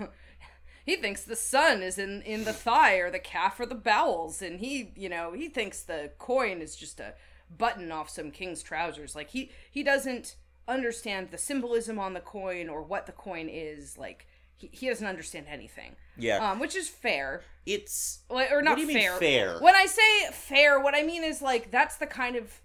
he 0.87 0.97
thinks 0.97 1.23
the 1.23 1.37
sun 1.37 1.83
is 1.83 1.99
in 1.99 2.23
in 2.23 2.45
the 2.45 2.53
thigh 2.53 2.95
or 2.95 3.11
the 3.11 3.19
calf 3.19 3.59
or 3.61 3.67
the 3.67 3.75
bowels, 3.75 4.41
and 4.41 4.61
he, 4.61 4.93
you 4.97 5.09
know, 5.09 5.33
he 5.33 5.49
thinks 5.49 5.83
the 5.83 6.13
coin 6.19 6.63
is 6.63 6.77
just 6.77 7.01
a 7.01 7.15
button 7.59 7.93
off 7.93 8.09
some 8.09 8.31
king's 8.31 8.63
trousers. 8.63 9.15
Like 9.17 9.31
he 9.31 9.51
he 9.71 9.83
doesn't 9.83 10.37
understand 10.69 11.31
the 11.31 11.39
symbolism 11.39 11.99
on 11.99 12.15
the 12.15 12.21
coin 12.21 12.69
or 12.69 12.83
what 12.83 13.07
the 13.07 13.13
coin 13.13 13.49
is. 13.51 13.99
Like 13.99 14.27
he, 14.57 14.71
he 14.73 14.89
doesn't 14.89 15.07
understand 15.07 15.47
anything. 15.49 15.97
Yeah. 16.17 16.51
Um, 16.51 16.61
which 16.61 16.75
is 16.77 16.89
fair. 16.89 17.43
It's 17.67 18.21
Like, 18.31 18.51
or 18.53 18.63
not 18.63 18.77
do 18.77 18.83
you 18.83 18.87
mean 18.87 18.97
fair. 18.97 19.17
fair? 19.17 19.59
When 19.59 19.75
I 19.75 19.87
say 19.87 20.31
fair, 20.33 20.81
what 20.81 20.95
I 20.95 21.03
mean 21.03 21.25
is 21.25 21.43
like 21.43 21.71
that's 21.73 21.97
the 21.97 22.07
kind 22.07 22.37
of 22.37 22.61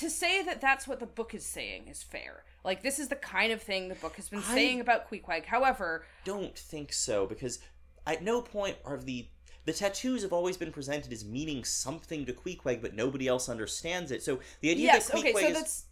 to 0.00 0.10
say 0.10 0.42
that 0.42 0.60
that's 0.60 0.88
what 0.88 0.98
the 0.98 1.06
book 1.06 1.34
is 1.34 1.44
saying 1.44 1.88
is 1.88 2.02
fair. 2.02 2.44
Like 2.64 2.82
this 2.82 2.98
is 2.98 3.08
the 3.08 3.16
kind 3.16 3.52
of 3.52 3.62
thing 3.62 3.88
the 3.88 3.94
book 3.94 4.16
has 4.16 4.28
been 4.28 4.40
I- 4.40 4.54
saying 4.54 4.80
about 4.80 5.10
Queequeg. 5.10 5.44
However, 5.44 6.04
don't 6.24 6.56
think 6.56 6.92
so 6.92 7.26
because 7.26 7.58
at 8.06 8.22
no 8.22 8.40
point 8.42 8.76
are 8.84 8.98
the 8.98 9.26
the 9.66 9.72
tattoos 9.74 10.22
have 10.22 10.32
always 10.32 10.56
been 10.56 10.72
presented 10.72 11.12
as 11.12 11.24
meaning 11.24 11.64
something 11.64 12.24
to 12.26 12.32
Queequeg, 12.32 12.80
but 12.80 12.94
nobody 12.94 13.28
else 13.28 13.48
understands 13.48 14.10
it. 14.10 14.22
So 14.22 14.40
the 14.60 14.70
idea 14.70 14.86
yes, 14.86 15.08
that 15.08 15.18
okay, 15.18 15.32
Queequeg 15.32 15.40
so 15.42 15.48
is 15.48 15.54
that's 15.54 15.84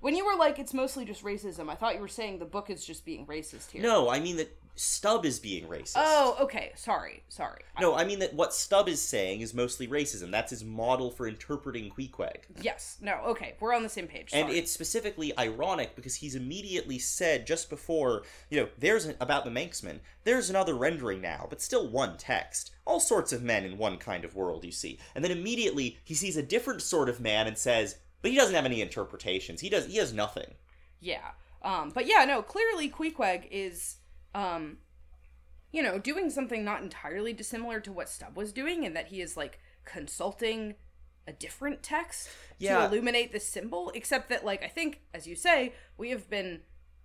when 0.00 0.14
you 0.16 0.24
were 0.24 0.36
like 0.36 0.58
it's 0.58 0.74
mostly 0.74 1.04
just 1.04 1.24
racism. 1.24 1.68
I 1.68 1.74
thought 1.74 1.94
you 1.94 2.00
were 2.00 2.08
saying 2.08 2.38
the 2.38 2.44
book 2.44 2.70
is 2.70 2.84
just 2.84 3.04
being 3.04 3.26
racist 3.26 3.70
here. 3.70 3.82
no, 3.82 4.08
I 4.08 4.20
mean 4.20 4.36
that 4.36 4.56
Stubb 4.78 5.26
is 5.26 5.40
being 5.40 5.66
racist. 5.66 5.94
Oh, 5.96 6.36
okay. 6.40 6.70
Sorry, 6.76 7.24
sorry. 7.28 7.62
No, 7.80 7.96
I 7.96 8.04
mean 8.04 8.20
that 8.20 8.32
what 8.34 8.54
Stubb 8.54 8.88
is 8.88 9.02
saying 9.02 9.40
is 9.40 9.52
mostly 9.52 9.88
racism. 9.88 10.30
That's 10.30 10.50
his 10.50 10.64
model 10.64 11.10
for 11.10 11.26
interpreting 11.26 11.90
Queequeg. 11.90 12.42
Yes. 12.62 12.96
No. 13.00 13.18
Okay. 13.26 13.56
We're 13.58 13.74
on 13.74 13.82
the 13.82 13.88
same 13.88 14.06
page. 14.06 14.30
And 14.32 14.50
it's 14.50 14.70
specifically 14.70 15.36
ironic 15.36 15.96
because 15.96 16.14
he's 16.14 16.36
immediately 16.36 16.98
said 17.00 17.44
just 17.44 17.68
before, 17.68 18.22
you 18.50 18.60
know, 18.60 18.68
there's 18.78 19.04
an, 19.04 19.16
about 19.20 19.44
the 19.44 19.50
Manxman, 19.50 19.98
there's 20.22 20.48
another 20.48 20.74
rendering 20.74 21.20
now, 21.20 21.46
but 21.50 21.60
still 21.60 21.88
one 21.88 22.16
text. 22.16 22.70
All 22.84 23.00
sorts 23.00 23.32
of 23.32 23.42
men 23.42 23.64
in 23.64 23.78
one 23.78 23.98
kind 23.98 24.24
of 24.24 24.36
world, 24.36 24.64
you 24.64 24.72
see. 24.72 25.00
And 25.16 25.24
then 25.24 25.32
immediately 25.32 25.98
he 26.04 26.14
sees 26.14 26.36
a 26.36 26.42
different 26.42 26.82
sort 26.82 27.08
of 27.08 27.20
man 27.20 27.48
and 27.48 27.58
says, 27.58 27.96
but 28.22 28.30
he 28.30 28.36
doesn't 28.36 28.54
have 28.54 28.64
any 28.64 28.80
interpretations. 28.82 29.60
He 29.60 29.68
does 29.68 29.86
he 29.86 29.96
has 29.96 30.12
nothing. 30.12 30.54
Yeah. 31.00 31.30
Um, 31.62 31.90
but 31.94 32.06
yeah, 32.06 32.24
no, 32.24 32.42
clearly 32.42 32.88
Queequeg 32.88 33.48
is 33.50 33.96
um 34.34 34.78
you 35.70 35.82
know, 35.82 35.98
doing 35.98 36.30
something 36.30 36.64
not 36.64 36.82
entirely 36.82 37.32
dissimilar 37.34 37.78
to 37.80 37.92
what 37.92 38.08
Stubb 38.08 38.36
was 38.36 38.52
doing 38.54 38.86
and 38.86 38.96
that 38.96 39.08
he 39.08 39.20
is 39.20 39.36
like 39.36 39.58
consulting 39.84 40.74
a 41.26 41.32
different 41.32 41.82
text 41.82 42.30
Yeah. 42.58 42.78
to 42.78 42.84
illuminate 42.86 43.32
this 43.32 43.46
symbol, 43.46 43.92
except 43.94 44.30
that 44.30 44.44
like 44.44 44.62
I 44.62 44.68
think, 44.68 45.02
as 45.12 45.26
you 45.26 45.36
say, 45.36 45.74
we 45.98 46.10
have 46.10 46.30
been 46.30 46.60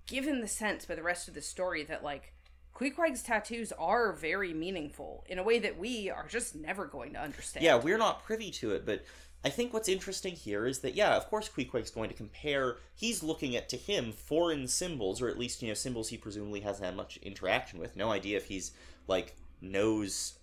given 0.08 0.40
the 0.42 0.48
sense 0.48 0.86
by 0.86 0.96
the 0.96 1.04
rest 1.04 1.28
of 1.28 1.34
the 1.34 1.42
story 1.42 1.84
that 1.86 2.04
like 2.04 2.34
Queequeg's 2.74 3.22
tattoos 3.22 3.72
are 3.74 4.14
very 4.14 4.54
meaningful 4.54 5.24
in 5.28 5.40
a 5.40 5.44
way 5.44 5.60
that 5.60 5.78
we 5.78 6.10
are 6.10 6.28
just 6.28 6.56
never 6.56 6.86
going 6.86 7.14
to 7.14 7.20
understand. 7.22 7.64
Yeah, 7.66 7.76
we're 7.76 7.98
not 7.98 8.24
privy 8.24 8.50
to 8.52 8.72
it, 8.72 8.86
but 8.86 9.04
I 9.46 9.50
think 9.50 9.74
what's 9.74 9.90
interesting 9.90 10.36
here 10.36 10.66
is 10.66 10.80
that 10.80 10.96
yeah, 10.96 11.16
of 11.16 11.30
course 11.30 11.50
Queequeg's 11.50 11.92
going 11.92 12.10
to 12.10 12.16
compare 12.16 12.78
he's 12.96 13.22
looking 13.24 13.56
at 13.56 13.68
to 13.70 13.78
him 13.78 14.12
foreign 14.12 14.68
symbols, 14.68 15.22
or 15.22 15.28
at 15.28 15.38
least, 15.38 15.62
you 15.62 15.68
know, 15.68 15.74
symbols 15.74 16.10
he 16.10 16.18
presumably 16.18 16.62
hasn't 16.62 16.86
had 16.86 16.96
much 16.96 17.18
interaction 17.18 17.80
with. 17.80 17.96
No 17.96 18.12
idea 18.12 18.38
if 18.38 18.46
he's 18.46 18.72
like 19.08 19.36
knows 19.62 20.40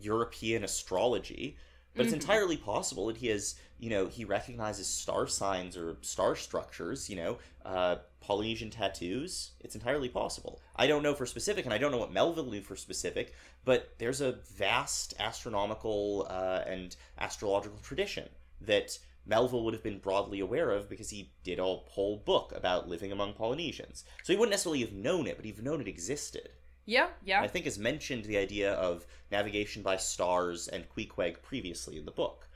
European 0.00 0.64
astrology. 0.64 1.56
But 1.94 2.06
it's 2.06 2.14
mm-hmm. 2.14 2.20
entirely 2.20 2.56
possible 2.56 3.06
that 3.06 3.16
he 3.16 3.28
has, 3.28 3.56
you 3.80 3.88
know, 3.88 4.06
he 4.06 4.26
recognizes 4.26 4.86
star 4.86 5.26
signs 5.26 5.74
or 5.74 5.96
star 6.02 6.36
structures, 6.36 7.08
you 7.08 7.16
know, 7.16 7.38
uh, 7.64 7.96
Polynesian 8.20 8.68
tattoos. 8.68 9.52
It's 9.60 9.74
entirely 9.74 10.10
possible. 10.10 10.60
I 10.76 10.86
don't 10.86 11.02
know 11.02 11.14
for 11.14 11.24
specific, 11.24 11.64
and 11.64 11.72
I 11.72 11.78
don't 11.78 11.90
know 11.90 11.98
what 11.98 12.12
Melville 12.12 12.50
knew 12.50 12.60
for 12.60 12.76
specific, 12.76 13.32
but 13.64 13.94
there's 13.98 14.20
a 14.20 14.32
vast 14.54 15.14
astronomical 15.18 16.26
uh, 16.28 16.62
and 16.66 16.94
astrological 17.18 17.78
tradition 17.82 18.28
that 18.60 18.98
Melville 19.24 19.64
would 19.64 19.74
have 19.74 19.82
been 19.82 19.98
broadly 19.98 20.40
aware 20.40 20.70
of 20.70 20.90
because 20.90 21.08
he 21.08 21.32
did 21.42 21.58
a 21.58 21.64
whole 21.64 22.18
book 22.18 22.52
about 22.54 22.86
living 22.86 23.12
among 23.12 23.32
Polynesians. 23.32 24.04
So 24.24 24.34
he 24.34 24.38
wouldn't 24.38 24.52
necessarily 24.52 24.80
have 24.80 24.92
known 24.92 25.26
it, 25.26 25.36
but 25.36 25.46
he'd 25.46 25.62
known 25.62 25.80
it 25.80 25.88
existed. 25.88 26.50
Yeah, 26.84 27.08
yeah. 27.24 27.40
I 27.40 27.46
think 27.46 27.64
has 27.64 27.78
mentioned 27.78 28.24
the 28.26 28.36
idea 28.36 28.72
of 28.74 29.06
navigation 29.30 29.82
by 29.82 29.96
stars 29.96 30.68
and 30.68 30.88
Queequeg 30.90 31.40
previously 31.42 31.96
in 31.96 32.04
the 32.04 32.10
book. 32.10 32.46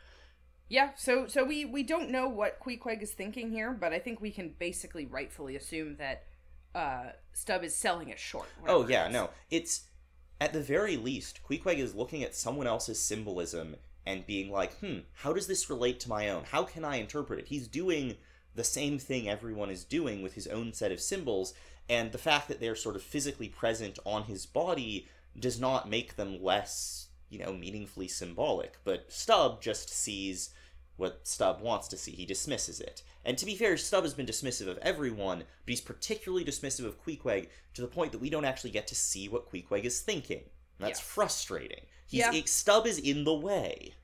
Yeah, 0.68 0.90
so 0.96 1.26
so 1.26 1.44
we 1.44 1.64
we 1.64 1.82
don't 1.82 2.10
know 2.10 2.28
what 2.28 2.60
Queequeg 2.60 3.02
is 3.02 3.12
thinking 3.12 3.50
here, 3.50 3.72
but 3.72 3.92
I 3.92 3.98
think 3.98 4.20
we 4.20 4.30
can 4.30 4.54
basically 4.58 5.06
rightfully 5.06 5.56
assume 5.56 5.96
that 5.96 6.24
uh 6.74 7.10
Stubb 7.32 7.64
is 7.64 7.76
selling 7.76 8.08
it 8.08 8.18
short. 8.18 8.48
Oh 8.66 8.80
whatever 8.80 8.90
it 8.90 8.92
yeah, 8.92 9.08
no. 9.08 9.30
It's 9.50 9.84
at 10.40 10.52
the 10.52 10.62
very 10.62 10.96
least, 10.96 11.40
Queequeg 11.42 11.78
is 11.78 11.94
looking 11.94 12.22
at 12.22 12.34
someone 12.34 12.66
else's 12.66 13.00
symbolism 13.00 13.76
and 14.06 14.26
being 14.26 14.50
like, 14.50 14.78
"Hmm, 14.78 15.00
how 15.14 15.32
does 15.32 15.46
this 15.46 15.70
relate 15.70 16.00
to 16.00 16.08
my 16.08 16.28
own? 16.28 16.44
How 16.44 16.64
can 16.64 16.84
I 16.84 16.96
interpret 16.96 17.38
it?" 17.40 17.48
He's 17.48 17.68
doing 17.68 18.16
the 18.54 18.64
same 18.64 18.98
thing 18.98 19.28
everyone 19.28 19.70
is 19.70 19.84
doing 19.84 20.22
with 20.22 20.34
his 20.34 20.46
own 20.46 20.72
set 20.72 20.92
of 20.92 21.00
symbols, 21.00 21.54
and 21.88 22.12
the 22.12 22.18
fact 22.18 22.48
that 22.48 22.60
they're 22.60 22.76
sort 22.76 22.96
of 22.96 23.02
physically 23.02 23.48
present 23.48 23.98
on 24.04 24.24
his 24.24 24.46
body 24.46 25.08
does 25.38 25.60
not 25.60 25.88
make 25.88 26.16
them 26.16 26.42
less, 26.42 27.03
you 27.34 27.44
know, 27.44 27.52
meaningfully 27.52 28.06
symbolic. 28.08 28.78
But 28.84 29.10
Stubb 29.12 29.60
just 29.60 29.90
sees 29.90 30.50
what 30.96 31.26
Stubb 31.26 31.60
wants 31.60 31.88
to 31.88 31.96
see. 31.96 32.12
He 32.12 32.24
dismisses 32.24 32.80
it. 32.80 33.02
And 33.24 33.36
to 33.38 33.44
be 33.44 33.56
fair, 33.56 33.76
Stubb 33.76 34.04
has 34.04 34.14
been 34.14 34.26
dismissive 34.26 34.68
of 34.68 34.78
everyone, 34.78 35.38
but 35.38 35.46
he's 35.70 35.80
particularly 35.80 36.44
dismissive 36.44 36.84
of 36.86 37.02
Queequeg 37.04 37.48
to 37.74 37.82
the 37.82 37.88
point 37.88 38.12
that 38.12 38.20
we 38.20 38.30
don't 38.30 38.44
actually 38.44 38.70
get 38.70 38.86
to 38.86 38.94
see 38.94 39.28
what 39.28 39.50
Queequeg 39.50 39.84
is 39.84 40.00
thinking. 40.00 40.44
That's 40.78 41.00
Yeah. 41.00 41.04
frustrating. 41.04 41.86
He's, 42.06 42.20
Yeah. 42.20 42.42
Stubb 42.46 42.86
is 42.86 42.98
in 42.98 43.24
the 43.24 43.34
way. 43.34 43.94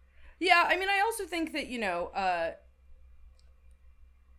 Yeah, 0.40 0.64
I 0.66 0.76
mean, 0.76 0.88
I 0.88 1.00
also 1.00 1.26
think 1.26 1.52
that 1.52 1.68
you 1.68 1.78
know, 1.78 2.08
uh, 2.08 2.54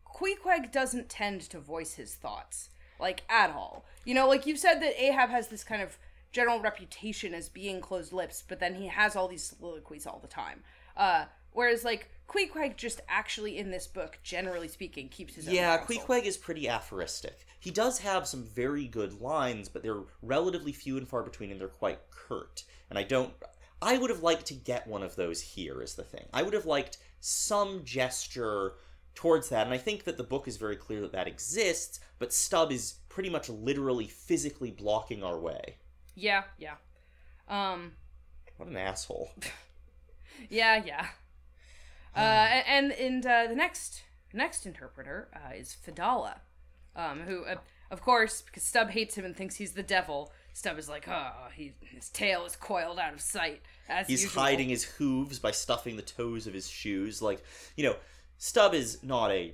Queequeg 0.06 0.72
doesn't 0.72 1.10
tend 1.10 1.42
to 1.42 1.60
voice 1.60 1.94
his 1.94 2.16
thoughts 2.16 2.70
like 3.00 3.24
at 3.30 3.52
all. 3.52 3.86
You 4.06 4.14
know, 4.14 4.28
like 4.28 4.46
you 4.46 4.56
said 4.58 4.80
that 4.82 5.02
Ahab 5.02 5.30
has 5.30 5.48
this 5.48 5.64
kind 5.64 5.82
of 5.82 5.98
general 6.32 6.62
reputation 6.62 7.34
as 7.34 7.50
being 7.50 7.82
closed 7.82 8.14
lips, 8.14 8.44
but 8.48 8.60
then 8.60 8.76
he 8.76 8.88
has 8.88 9.16
all 9.16 9.28
these 9.28 9.44
soliloquies 9.44 10.06
all 10.06 10.20
the 10.20 10.28
time. 10.28 10.64
Uh, 10.96 11.26
whereas 11.52 11.84
like 11.84 12.10
Queequeg 12.28 12.78
just 12.78 13.02
actually 13.10 13.58
in 13.58 13.72
this 13.72 13.88
book, 13.88 14.20
generally 14.24 14.68
speaking, 14.68 15.10
keeps 15.10 15.36
his 15.36 15.48
Yeah, 15.48 15.78
counsel. 15.78 15.96
Queequeg 15.98 16.26
is 16.26 16.38
pretty 16.38 16.70
aphoristic. 16.70 17.46
He 17.60 17.72
does 17.72 18.00
have 18.00 18.28
some 18.28 18.44
very 18.44 18.88
good 18.88 19.20
lines, 19.20 19.68
but 19.68 19.84
they're 19.84 20.04
relatively 20.22 20.72
few 20.72 20.98
and 20.98 21.08
far 21.08 21.24
between, 21.24 21.52
and 21.52 21.60
they're 21.60 21.68
quite 21.68 22.00
curt. 22.10 22.64
And 22.90 22.98
I 22.98 23.04
don't. 23.04 23.34
I 23.82 23.98
would 23.98 24.10
have 24.12 24.24
liked 24.24 24.46
to 24.48 24.54
get 24.54 24.88
one 24.88 25.04
of 25.04 25.16
those 25.16 25.42
here, 25.42 25.82
is 25.82 25.96
the 25.96 26.04
thing. 26.04 26.26
I 26.34 26.44
would 26.44 26.54
have 26.54 26.68
liked 26.68 27.00
some 27.20 27.84
gesture 27.84 28.74
towards 29.16 29.50
that, 29.50 29.66
and 29.66 29.74
I 29.74 29.78
think 29.78 30.06
that 30.06 30.18
the 30.18 30.24
book 30.24 30.48
is 30.48 30.58
very 30.58 30.76
clear 30.76 31.02
that 31.02 31.12
that 31.12 31.28
exists, 31.28 32.00
but 32.20 32.32
Stubb 32.32 32.72
is 32.72 32.96
pretty 33.10 33.30
much 33.30 33.50
literally 33.50 34.08
physically 34.08 34.72
blocking 34.72 35.24
our 35.24 35.40
way. 35.40 35.78
Yeah, 36.16 36.44
yeah. 36.58 36.76
Um, 37.48 37.94
What 38.58 38.70
an 38.70 38.78
asshole. 38.78 39.32
Yeah, 40.50 40.82
yeah. 40.84 41.06
Uh, 42.16 42.20
and 42.68 42.92
and 42.94 43.24
uh, 43.26 43.46
the 43.48 43.56
next 43.56 44.02
next 44.34 44.66
interpreter 44.66 45.30
uh, 45.36 45.54
is 45.56 45.74
Fedallah, 45.86 46.40
um, 46.96 47.22
who, 47.22 47.46
uh, 47.46 47.56
of 47.92 48.02
course, 48.02 48.42
because 48.42 48.64
Stubb 48.64 48.90
hates 48.90 49.16
him 49.16 49.24
and 49.24 49.36
thinks 49.36 49.56
he's 49.58 49.74
the 49.74 49.84
devil. 49.84 50.32
Stubb 50.54 50.80
is 50.80 50.90
like, 50.90 51.08
oh, 51.08 51.48
he, 51.54 51.74
his 51.82 52.10
tail 52.10 52.46
is 52.46 52.56
coiled 52.56 52.98
out 52.98 53.14
of 53.14 53.22
sight. 53.22 53.62
As 53.88 54.08
He's 54.08 54.24
usual. 54.24 54.42
hiding 54.42 54.70
his 54.70 54.84
hooves 54.84 55.38
by 55.38 55.52
stuffing 55.52 55.96
the 55.96 56.02
toes 56.02 56.48
of 56.48 56.54
his 56.54 56.68
shoes. 56.68 57.22
Like, 57.22 57.44
you 57.78 57.84
know, 57.86 57.96
Stubb 58.38 58.74
is 58.74 59.04
not 59.04 59.32
a 59.32 59.54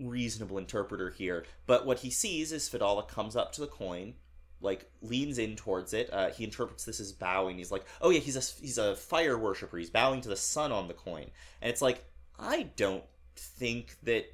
reasonable 0.00 0.56
interpreter 0.58 1.10
here, 1.10 1.44
but 1.66 1.84
what 1.84 1.98
he 2.00 2.10
sees 2.10 2.52
is 2.52 2.68
Fedallah 2.68 3.06
comes 3.06 3.36
up 3.36 3.52
to 3.52 3.60
the 3.60 3.66
coin, 3.68 4.14
like 4.62 4.90
leans 5.02 5.38
in 5.38 5.56
towards 5.56 5.92
it. 5.92 6.12
Uh, 6.12 6.30
he 6.30 6.44
interprets 6.44 6.84
this 6.84 7.00
as 7.00 7.12
bowing. 7.12 7.58
He's 7.58 7.72
like, 7.72 7.84
"Oh 8.00 8.10
yeah, 8.10 8.20
he's 8.20 8.36
a 8.36 8.60
he's 8.60 8.78
a 8.78 8.96
fire 8.96 9.36
worshiper. 9.36 9.78
He's 9.78 9.90
bowing 9.90 10.20
to 10.22 10.28
the 10.28 10.36
sun 10.36 10.72
on 10.72 10.88
the 10.88 10.94
coin." 10.94 11.26
And 11.60 11.70
it's 11.70 11.82
like, 11.82 12.04
I 12.38 12.70
don't 12.76 13.04
think 13.36 13.96
that 14.04 14.26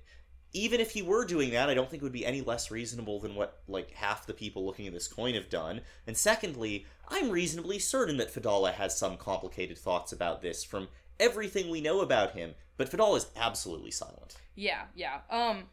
even 0.53 0.81
if 0.81 0.93
he 0.93 1.03
were 1.03 1.25
doing 1.25 1.51
that, 1.51 1.69
I 1.69 1.75
don't 1.75 1.91
think 1.91 2.03
it 2.03 2.05
would 2.07 2.13
be 2.13 2.27
any 2.27 2.41
less 2.41 2.71
reasonable 2.71 3.21
than 3.21 3.35
what 3.35 3.61
like 3.69 3.93
half 3.93 4.27
the 4.27 4.35
people 4.35 4.65
looking 4.65 4.87
at 4.87 4.93
this 4.93 5.09
coin 5.09 5.35
have 5.35 5.51
done. 5.51 5.83
And 6.07 6.17
secondly, 6.17 6.87
I'm 7.09 7.31
reasonably 7.31 7.79
certain 7.79 8.17
that 8.19 8.31
Fedallah 8.33 8.73
has 8.73 8.99
some 8.99 9.17
complicated 9.17 9.79
thoughts 9.79 10.13
about 10.13 10.43
this 10.43 10.65
from 10.65 10.89
everything 11.21 11.71
we 11.71 11.81
know 11.81 12.01
about 12.01 12.33
him. 12.33 12.55
But 12.77 12.89
Fedallah 12.89 13.19
is 13.19 13.27
absolutely 13.37 13.91
silent. 13.91 14.37
Yeah, 14.55 14.85
yeah. 14.95 15.21
Um, 15.31 15.65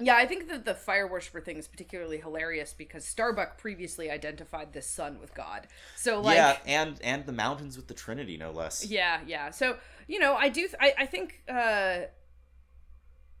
yeah, 0.00 0.16
I 0.16 0.26
think 0.26 0.48
that 0.48 0.64
the 0.64 0.74
fire 0.74 1.06
worshiper 1.06 1.40
thing 1.40 1.56
is 1.56 1.68
particularly 1.68 2.18
hilarious 2.18 2.72
because 2.72 3.04
Starbuck 3.04 3.58
previously 3.58 4.10
identified 4.10 4.72
this 4.72 4.86
sun 4.88 5.20
with 5.20 5.34
God. 5.34 5.68
So 5.96 6.20
like, 6.20 6.36
yeah, 6.36 6.56
and 6.66 7.00
and 7.02 7.24
the 7.26 7.32
mountains 7.32 7.76
with 7.76 7.86
the 7.86 7.94
Trinity, 7.94 8.36
no 8.36 8.50
less. 8.50 8.84
Yeah, 8.84 9.20
yeah. 9.26 9.50
So 9.50 9.76
you 10.08 10.18
know, 10.18 10.34
I 10.34 10.48
do. 10.48 10.62
Th- 10.62 10.74
I 10.80 10.94
I 10.98 11.06
think 11.06 11.42
uh, 11.48 12.00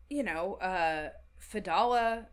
you 0.08 0.22
know, 0.22 0.54
uh, 0.54 1.10
Fedallah 1.40 2.26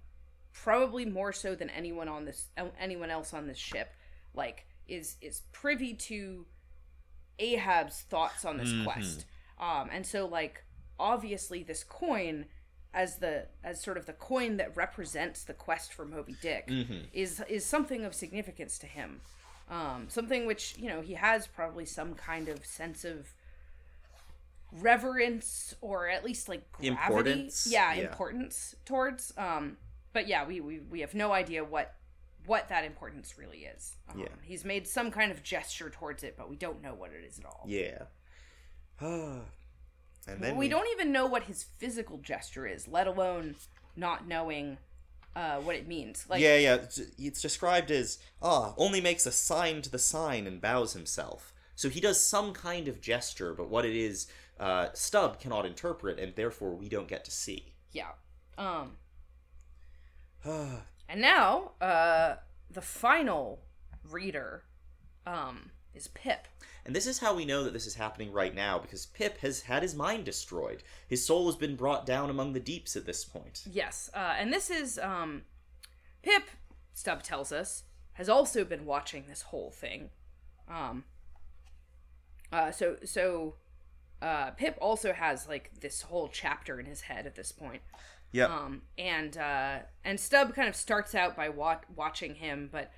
probably 0.54 1.06
more 1.06 1.32
so 1.32 1.56
than 1.56 1.70
anyone 1.70 2.08
on 2.10 2.26
this 2.26 2.48
anyone 2.80 3.10
else 3.10 3.34
on 3.34 3.48
this 3.48 3.58
ship, 3.58 3.90
like 4.34 4.66
is 4.88 5.16
is 5.22 5.42
privy 5.52 5.94
to 5.94 6.46
Ahab's 7.40 8.02
thoughts 8.02 8.46
on 8.46 8.58
this 8.58 8.70
Mhm. 8.70 8.84
quest. 8.84 9.26
Um, 9.58 9.90
and 9.92 10.06
so 10.06 10.26
like 10.28 10.64
obviously 11.00 11.64
this 11.64 11.84
coin 11.84 12.46
as 12.94 13.18
the 13.18 13.48
as 13.64 13.82
sort 13.82 13.98
of 13.98 14.06
the 14.06 14.14
coin 14.14 14.58
that 14.58 14.76
represents 14.76 15.44
the 15.44 15.54
quest 15.54 15.94
for 15.94 16.06
Moby 16.06 16.36
Dick 16.42 16.68
Mhm. 16.68 17.08
is 17.14 17.42
is 17.48 17.66
something 17.66 18.04
of 18.04 18.14
significance 18.14 18.78
to 18.80 18.86
him. 18.88 19.22
Um, 19.70 20.08
something 20.10 20.46
which 20.46 20.78
you 20.78 20.90
know 20.90 21.02
he 21.02 21.14
has 21.14 21.48
probably 21.48 21.86
some 21.86 22.16
kind 22.16 22.50
of 22.50 22.66
sense 22.66 23.06
of 23.06 23.34
reverence 24.72 25.76
or 25.82 26.08
at 26.10 26.24
least 26.24 26.48
like 26.50 26.70
gravity. 26.72 26.90
Importance? 26.90 27.68
Yeah, 27.70 27.94
Yeah. 27.94 28.04
importance 28.10 28.76
towards. 28.86 29.34
Um, 29.38 29.78
but 30.14 30.28
yeah, 30.28 30.46
we, 30.46 30.60
we 30.62 30.80
we 30.80 31.00
have 31.02 31.14
no 31.14 31.32
idea 31.34 31.64
what 31.64 31.96
what 32.46 32.70
that 32.70 32.84
importance 32.84 33.38
really 33.38 33.66
is. 33.66 33.96
Um, 34.10 34.20
Yeah. 34.20 34.28
he's 34.42 34.66
made 34.66 34.88
some 34.88 35.12
kind 35.12 35.32
of 35.32 35.44
gesture 35.44 35.90
towards 35.90 36.24
it, 36.24 36.36
but 36.36 36.50
we 36.50 36.56
don't 36.56 36.82
know 36.82 36.94
what 36.96 37.12
it 37.12 37.24
is 37.24 37.38
at 37.40 37.46
all. 37.46 37.64
Yeah. 37.68 38.04
and 40.28 40.42
then 40.42 40.58
we 40.58 40.68
don't 40.68 40.88
even 40.92 41.12
know 41.12 41.26
what 41.26 41.44
his 41.44 41.66
physical 41.78 42.18
gesture 42.18 42.68
is, 42.68 42.88
let 42.88 43.08
alone 43.08 43.56
not 43.96 44.28
knowing 44.28 44.78
uh, 45.36 45.58
what 45.58 45.76
it 45.76 45.88
means. 45.88 46.26
Like, 46.30 46.42
yeah, 46.42 46.58
yeah. 46.58 46.76
It's, 47.18 47.42
described 47.42 47.92
as 47.92 48.20
ah, 48.42 48.74
only 48.78 49.02
makes 49.02 49.26
a 49.26 49.32
sign 49.32 49.82
to 49.82 49.90
the 49.90 50.00
sign 50.00 50.48
and 50.48 50.62
bows 50.62 50.94
himself. 50.94 51.54
So 51.76 51.90
he 51.90 52.00
does 52.00 52.22
some 52.22 52.54
kind 52.54 52.88
of 52.88 53.02
gesture, 53.02 53.54
but 53.54 53.70
what 53.70 53.86
it 53.86 53.96
is, 53.96 54.28
uh, 54.60 54.90
Stubb 54.94 55.40
cannot 55.40 55.66
interpret, 55.66 56.20
and 56.20 56.36
therefore 56.36 56.76
we 56.76 56.90
don't 56.90 57.08
get 57.08 57.26
to 57.26 57.32
see. 57.32 57.74
yeah. 57.92 58.12
Um, 58.58 58.98
and 60.46 61.22
now, 61.22 61.72
uh, 61.82 62.36
the 62.70 62.82
final 62.82 63.62
reader, 64.08 64.64
um, 65.26 65.72
is 65.94 66.08
Pip. 66.10 66.48
And 66.86 66.96
this 66.96 67.06
is 67.06 67.20
how 67.20 67.36
we 67.36 67.46
know 67.46 67.64
that 67.64 67.74
this 67.74 67.86
is 67.86 67.96
happening 67.96 68.32
right 68.32 68.56
now, 68.56 68.80
because 68.80 69.06
Pip 69.06 69.38
has 69.40 69.62
had 69.62 69.84
his 69.84 69.94
mind 69.94 70.26
destroyed. 70.26 70.84
His 71.08 71.26
soul 71.26 71.46
has 71.46 71.56
been 71.56 71.76
brought 71.76 72.06
down 72.06 72.30
among 72.30 72.54
the 72.54 72.60
deeps 72.60 72.96
at 72.96 73.06
this 73.06 73.24
point. 73.24 73.64
Yes, 73.72 74.10
uh, 74.16 74.36
and 74.38 74.52
this 74.52 74.70
is 74.70 74.98
um, 75.00 75.44
Pip. 76.24 76.44
Stubb 76.94 77.24
tells 77.24 77.52
us 77.52 77.84
has 78.14 78.28
also 78.30 78.66
been 78.66 78.86
watching 78.86 79.26
this 79.28 79.44
whole 79.44 79.72
thing. 79.72 80.10
Um, 80.68 81.06
uh, 82.52 82.72
so 82.72 82.98
so 83.06 83.56
uh, 84.22 84.52
Pip 84.52 84.78
also 84.82 85.14
has 85.14 85.48
like 85.48 85.72
this 85.80 86.02
whole 86.04 86.28
chapter 86.28 86.80
in 86.80 86.86
his 86.86 87.02
head 87.02 87.26
at 87.26 87.36
this 87.36 87.52
point. 87.52 87.82
Yeah. 88.32 88.46
Um, 88.46 88.84
and 88.98 89.38
uh, 89.38 89.80
and 90.04 90.20
Stubb 90.20 90.54
kind 90.56 90.68
of 90.68 90.76
starts 90.76 91.16
out 91.16 91.36
by 91.36 91.50
wa- 91.50 91.82
watching 91.96 92.36
him, 92.36 92.70
but 92.72 92.92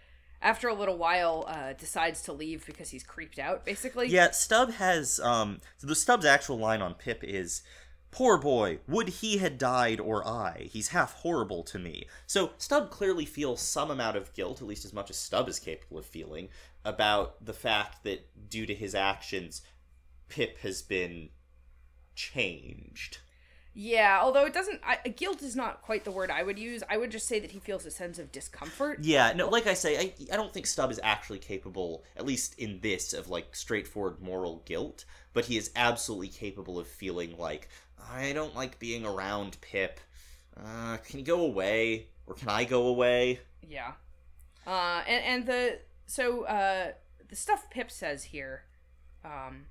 after 0.44 0.68
a 0.68 0.74
little 0.74 0.98
while, 0.98 1.46
uh, 1.48 1.74
decides 1.74 2.22
to 2.24 2.34
leave 2.34 2.66
because 2.66 2.90
he's 2.90 3.04
creeped 3.04 3.40
out. 3.40 3.66
Basically, 3.66 4.08
Yeah, 4.08 4.32
Stubb 4.32 4.74
has 4.74 5.20
um 5.20 5.60
so 5.78 5.88
the 5.88 5.96
Stubb's 5.96 6.26
actual 6.26 6.58
line 6.58 6.82
on 6.82 6.94
Pip 6.94 7.24
is 7.24 7.64
Poor 8.14 8.38
boy, 8.38 8.78
would 8.88 9.10
he 9.10 9.40
had 9.40 9.58
died 9.58 10.00
or 10.00 10.26
I. 10.28 10.70
He's 10.72 10.90
half 10.90 11.16
horrible 11.16 11.64
to 11.64 11.80
me. 11.80 12.06
So 12.28 12.52
Stubb 12.60 12.92
clearly 12.92 13.26
feels 13.26 13.60
some 13.60 13.90
amount 13.90 14.18
of 14.18 14.32
guilt, 14.36 14.62
at 14.62 14.68
least 14.68 14.86
as 14.86 14.94
much 14.94 15.10
as 15.10 15.18
Stubb 15.18 15.50
is 15.50 15.58
capable 15.58 15.98
of 15.98 16.06
feeling, 16.06 16.50
about 16.86 17.44
the 17.44 17.54
fact 17.54 18.04
that 18.04 18.50
due 18.52 18.68
to 18.68 18.76
his 18.76 18.94
actions, 18.94 19.64
Pip 20.30 20.60
has 20.60 20.84
been 20.84 21.30
changed. 22.14 23.18
Yeah, 23.76 24.20
although 24.22 24.46
it 24.46 24.54
doesn't. 24.54 24.82
I, 24.84 24.98
guilt 25.10 25.42
is 25.42 25.56
not 25.56 25.82
quite 25.82 26.04
the 26.04 26.12
word 26.12 26.30
I 26.30 26.44
would 26.44 26.60
use. 26.60 26.84
I 26.90 26.98
would 26.98 27.12
just 27.12 27.28
say 27.28 27.40
that 27.40 27.52
he 27.52 27.60
feels 27.60 27.86
a 27.86 27.92
sense 27.92 28.20
of 28.20 28.32
discomfort. 28.32 29.00
Yeah, 29.02 29.34
no, 29.34 29.50
like 29.50 29.66
I 29.66 29.74
say, 29.74 29.98
I, 29.98 30.14
I 30.32 30.36
don't 30.36 30.54
think 30.54 30.68
Stubb 30.68 30.92
is 30.92 31.00
actually 31.02 31.40
capable, 31.40 32.04
at 32.16 32.26
least 32.26 32.60
in 32.60 32.80
this, 32.82 33.14
of 33.14 33.30
like 33.30 33.56
straightforward 33.56 34.22
moral 34.22 34.62
guilt, 34.66 35.06
but 35.34 35.46
he 35.46 35.58
is 35.58 35.72
absolutely 35.76 36.28
capable 36.28 36.78
of 36.78 36.88
feeling 36.88 37.36
like, 37.38 37.68
I 38.12 38.34
don't 38.34 38.56
like 38.56 38.78
being 38.78 39.06
around 39.06 39.58
Pip. 39.62 40.00
Uh, 40.56 40.98
can 40.98 41.20
he 41.20 41.24
go 41.24 41.42
away? 41.42 42.08
Or 42.28 42.36
can 42.36 42.50
I 42.50 42.64
go 42.64 42.88
away? 42.88 43.40
Yeah. 43.68 43.94
Uh, 44.66 45.02
and 45.08 45.24
and 45.26 45.46
the 45.46 45.80
so 46.06 46.44
uh 46.44 46.92
the 47.28 47.36
stuff 47.36 47.70
Pip 47.70 47.92
says 47.92 48.26
here, 48.26 48.64
um, 49.26 49.66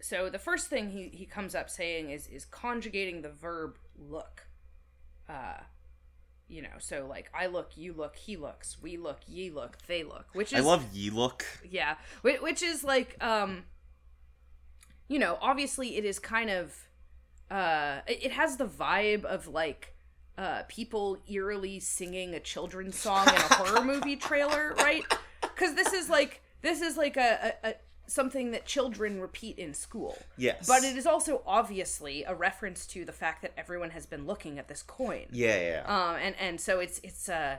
so 0.00 0.28
the 0.30 0.38
first 0.38 0.68
thing 0.68 0.90
he, 0.90 1.08
he 1.08 1.26
comes 1.26 1.54
up 1.54 1.68
saying 1.70 2.10
is 2.10 2.26
is 2.28 2.44
conjugating 2.44 3.22
the 3.22 3.30
verb 3.30 3.78
look. 3.98 4.46
Uh, 5.28 5.58
you 6.48 6.62
know, 6.62 6.78
so 6.78 7.06
like 7.08 7.30
I 7.32 7.46
look, 7.46 7.76
you 7.76 7.92
look, 7.92 8.16
he 8.16 8.36
looks, 8.36 8.76
we 8.82 8.96
look, 8.96 9.20
ye 9.28 9.50
look, 9.50 9.78
they 9.86 10.02
look, 10.02 10.26
which 10.32 10.52
is 10.52 10.58
I 10.58 10.62
love 10.62 10.84
ye 10.92 11.08
look. 11.10 11.44
yeah, 11.68 11.94
whi- 12.22 12.38
which 12.40 12.62
is 12.62 12.82
like 12.82 13.16
um, 13.22 13.64
you 15.08 15.18
know, 15.18 15.38
obviously 15.40 15.96
it 15.96 16.04
is 16.04 16.18
kind 16.18 16.50
of 16.50 16.74
uh, 17.50 18.00
it 18.06 18.26
it 18.26 18.32
has 18.32 18.56
the 18.56 18.66
vibe 18.66 19.24
of 19.24 19.46
like 19.48 19.94
uh 20.38 20.62
people 20.68 21.18
eerily 21.28 21.78
singing 21.80 22.34
a 22.34 22.40
children's 22.40 22.96
song 22.98 23.28
in 23.28 23.34
a 23.34 23.54
horror 23.54 23.84
movie 23.84 24.16
trailer, 24.16 24.74
right? 24.78 25.04
Because 25.42 25.74
this 25.74 25.92
is 25.92 26.08
like 26.08 26.40
this 26.62 26.80
is 26.80 26.96
like 26.96 27.16
a, 27.16 27.54
a, 27.64 27.68
a 27.70 27.74
something 28.10 28.50
that 28.50 28.66
children 28.66 29.20
repeat 29.20 29.58
in 29.58 29.72
school. 29.72 30.18
Yes. 30.36 30.66
But 30.66 30.82
it 30.82 30.96
is 30.96 31.06
also 31.06 31.42
obviously 31.46 32.24
a 32.24 32.34
reference 32.34 32.86
to 32.88 33.04
the 33.04 33.12
fact 33.12 33.42
that 33.42 33.52
everyone 33.56 33.90
has 33.90 34.06
been 34.06 34.26
looking 34.26 34.58
at 34.58 34.68
this 34.68 34.82
coin. 34.82 35.26
Yeah, 35.30 35.60
yeah. 35.60 35.82
Um, 35.86 36.16
and 36.16 36.34
and 36.38 36.60
so 36.60 36.80
it's 36.80 37.00
it's 37.02 37.28
uh, 37.28 37.58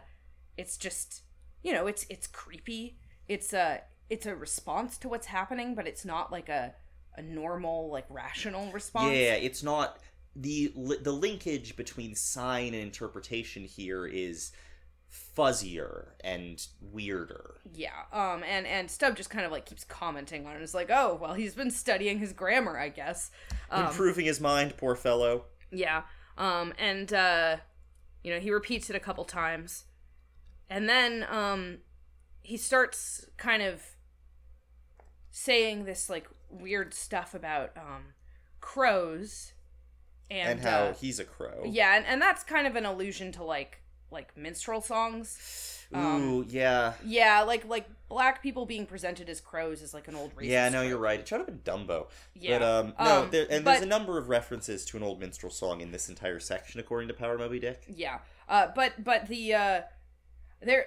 it's 0.58 0.78
just 0.78 1.24
you 1.64 1.74
know 1.74 1.88
it's 1.88 2.06
it's 2.10 2.28
creepy. 2.28 2.98
It's 3.28 3.54
a 3.54 3.82
it's 4.10 4.26
a 4.26 4.36
response 4.36 4.98
to 5.00 5.10
what's 5.10 5.28
happening, 5.28 5.74
but 5.74 5.88
it's 5.88 6.06
not 6.06 6.32
like 6.32 6.50
a 6.50 6.76
a 7.16 7.22
normal 7.22 7.90
like 7.90 8.06
rational 8.10 8.72
response. 8.72 9.14
Yeah, 9.16 9.34
it's 9.34 9.64
not 9.64 10.00
the 10.36 10.74
the 11.02 11.12
linkage 11.12 11.76
between 11.76 12.16
sign 12.16 12.74
and 12.74 12.84
interpretation 12.84 13.64
here 13.64 14.06
is 14.06 14.52
fuzzier 15.38 16.08
and 16.24 16.66
weirder. 16.82 17.56
Yeah. 17.74 17.92
Um. 18.12 18.44
And 18.44 18.68
and 18.68 18.90
Stubb 18.92 19.16
just 19.16 19.30
kind 19.30 19.46
of 19.46 19.52
like 19.52 19.66
keeps 19.66 19.84
commenting 19.84 20.46
on 20.46 20.56
it. 20.56 20.62
It's 20.62 20.74
like, 20.74 20.90
oh 20.92 21.18
well, 21.22 21.34
he's 21.34 21.56
been 21.56 21.72
studying 21.72 22.20
his 22.20 22.34
grammar, 22.34 22.78
I 22.78 22.90
guess. 22.90 23.32
Um, 23.70 23.88
Improving 23.88 24.26
his 24.26 24.40
mind, 24.42 24.76
poor 24.78 24.96
fellow. 24.96 25.46
Yeah. 25.72 26.04
Um 26.38 26.74
and 26.78 27.12
uh 27.14 27.58
you 28.24 28.32
know, 28.34 28.40
he 28.40 28.52
repeats 28.52 28.90
it 28.90 28.96
a 28.96 29.00
couple 29.00 29.24
times. 29.26 29.86
And 30.70 30.88
then 30.90 31.26
um 31.30 31.78
he 32.42 32.58
starts 32.58 33.26
kind 33.38 33.62
of 33.64 33.82
saying 35.30 35.86
this 35.86 36.10
like 36.10 36.28
weird 36.50 36.94
stuff 36.94 37.34
about 37.34 37.72
um 37.78 38.14
crows 38.60 39.54
and, 40.30 40.50
And, 40.52 40.62
how 40.62 40.78
uh, 40.86 40.94
he's 40.94 41.20
a 41.20 41.26
crow. 41.26 41.64
yeah, 41.66 41.98
and, 41.98 42.06
and 42.06 42.22
that's 42.22 42.44
kind 42.44 42.66
of 42.66 42.76
an 42.78 42.86
allusion 42.86 43.32
to 43.34 43.44
like 43.44 43.82
like 44.12 44.36
minstrel 44.38 44.82
songs. 44.82 45.86
um, 45.94 46.22
Ooh, 46.30 46.46
yeah. 46.48 46.94
Yeah, 47.06 47.42
like 47.42 47.66
like 47.68 47.88
black 48.10 48.44
people 48.44 48.66
being 48.66 48.86
presented 48.86 49.30
as 49.30 49.40
crows 49.42 49.82
is 49.82 49.94
like 49.94 50.08
an 50.08 50.16
old 50.16 50.36
racist. 50.36 50.48
Yeah, 50.50 50.70
no, 50.70 50.82
you're 50.82 50.98
right. 50.98 51.20
It 51.20 51.28
showed 51.28 51.42
up 51.42 51.50
in 51.50 51.60
Dumbo. 51.60 52.08
Yeah. 52.36 52.60
But 52.60 52.66
um 52.68 52.94
no, 53.00 53.24
Um, 53.24 53.30
there, 53.32 53.48
and 53.50 53.64
but- 53.66 53.72
there's 53.72 53.84
a 53.84 53.88
number 53.88 54.18
of 54.18 54.30
references 54.30 54.86
to 54.86 54.98
an 54.98 55.04
old 55.04 55.20
minstrel 55.20 55.52
song 55.52 55.82
in 55.82 55.92
this 55.92 56.10
entire 56.10 56.40
section 56.40 56.80
according 56.80 57.08
to 57.08 57.14
Power 57.14 57.38
Moby 57.38 57.60
Dick. 57.60 57.84
Yeah. 57.88 58.20
Uh, 58.50 58.68
but 58.76 59.04
but 59.04 59.28
the 59.28 59.54
uh, 59.54 59.82
there 60.62 60.86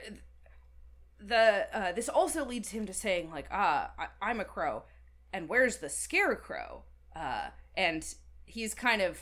the 1.20 1.66
uh, 1.72 1.92
this 1.92 2.08
also 2.08 2.44
leads 2.44 2.70
him 2.70 2.86
to 2.86 2.92
saying 2.94 3.30
like 3.30 3.46
ah 3.50 3.90
I, 3.98 4.06
I'm 4.20 4.40
a 4.40 4.44
crow, 4.44 4.84
and 5.32 5.48
where's 5.48 5.78
the 5.78 5.88
scarecrow? 5.88 6.82
Uh, 7.16 7.48
and 7.76 8.04
he's 8.44 8.74
kind 8.74 9.00
of 9.00 9.18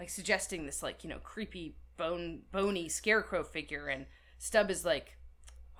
like 0.00 0.08
suggesting 0.10 0.66
this 0.66 0.82
like 0.82 1.04
you 1.04 1.10
know 1.10 1.18
creepy 1.18 1.76
bone 1.96 2.42
bony 2.52 2.88
scarecrow 2.88 3.42
figure, 3.42 3.88
and 3.88 4.06
Stubb 4.38 4.70
is 4.70 4.84
like, 4.84 5.16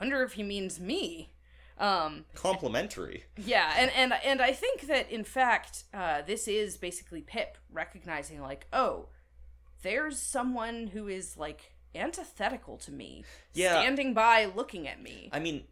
wonder 0.00 0.22
if 0.22 0.32
he 0.34 0.42
means 0.42 0.80
me. 0.80 1.32
Um, 1.78 2.24
Complimentary. 2.34 3.24
yeah, 3.36 3.74
and 3.78 3.90
and 3.92 4.12
and 4.24 4.40
I 4.40 4.52
think 4.52 4.82
that 4.88 5.10
in 5.10 5.24
fact, 5.24 5.84
uh, 5.92 6.22
this 6.22 6.48
is 6.48 6.76
basically 6.78 7.20
Pip 7.20 7.58
recognizing 7.70 8.40
like, 8.40 8.66
oh, 8.72 9.08
there's 9.82 10.18
someone 10.18 10.86
who 10.88 11.06
is 11.06 11.36
like 11.36 11.72
antithetical 11.94 12.76
to 12.78 12.92
me, 12.92 13.24
Yeah. 13.52 13.80
standing 13.80 14.14
by 14.14 14.46
looking 14.46 14.88
at 14.88 15.02
me. 15.02 15.28
I 15.32 15.38
mean, 15.38 15.64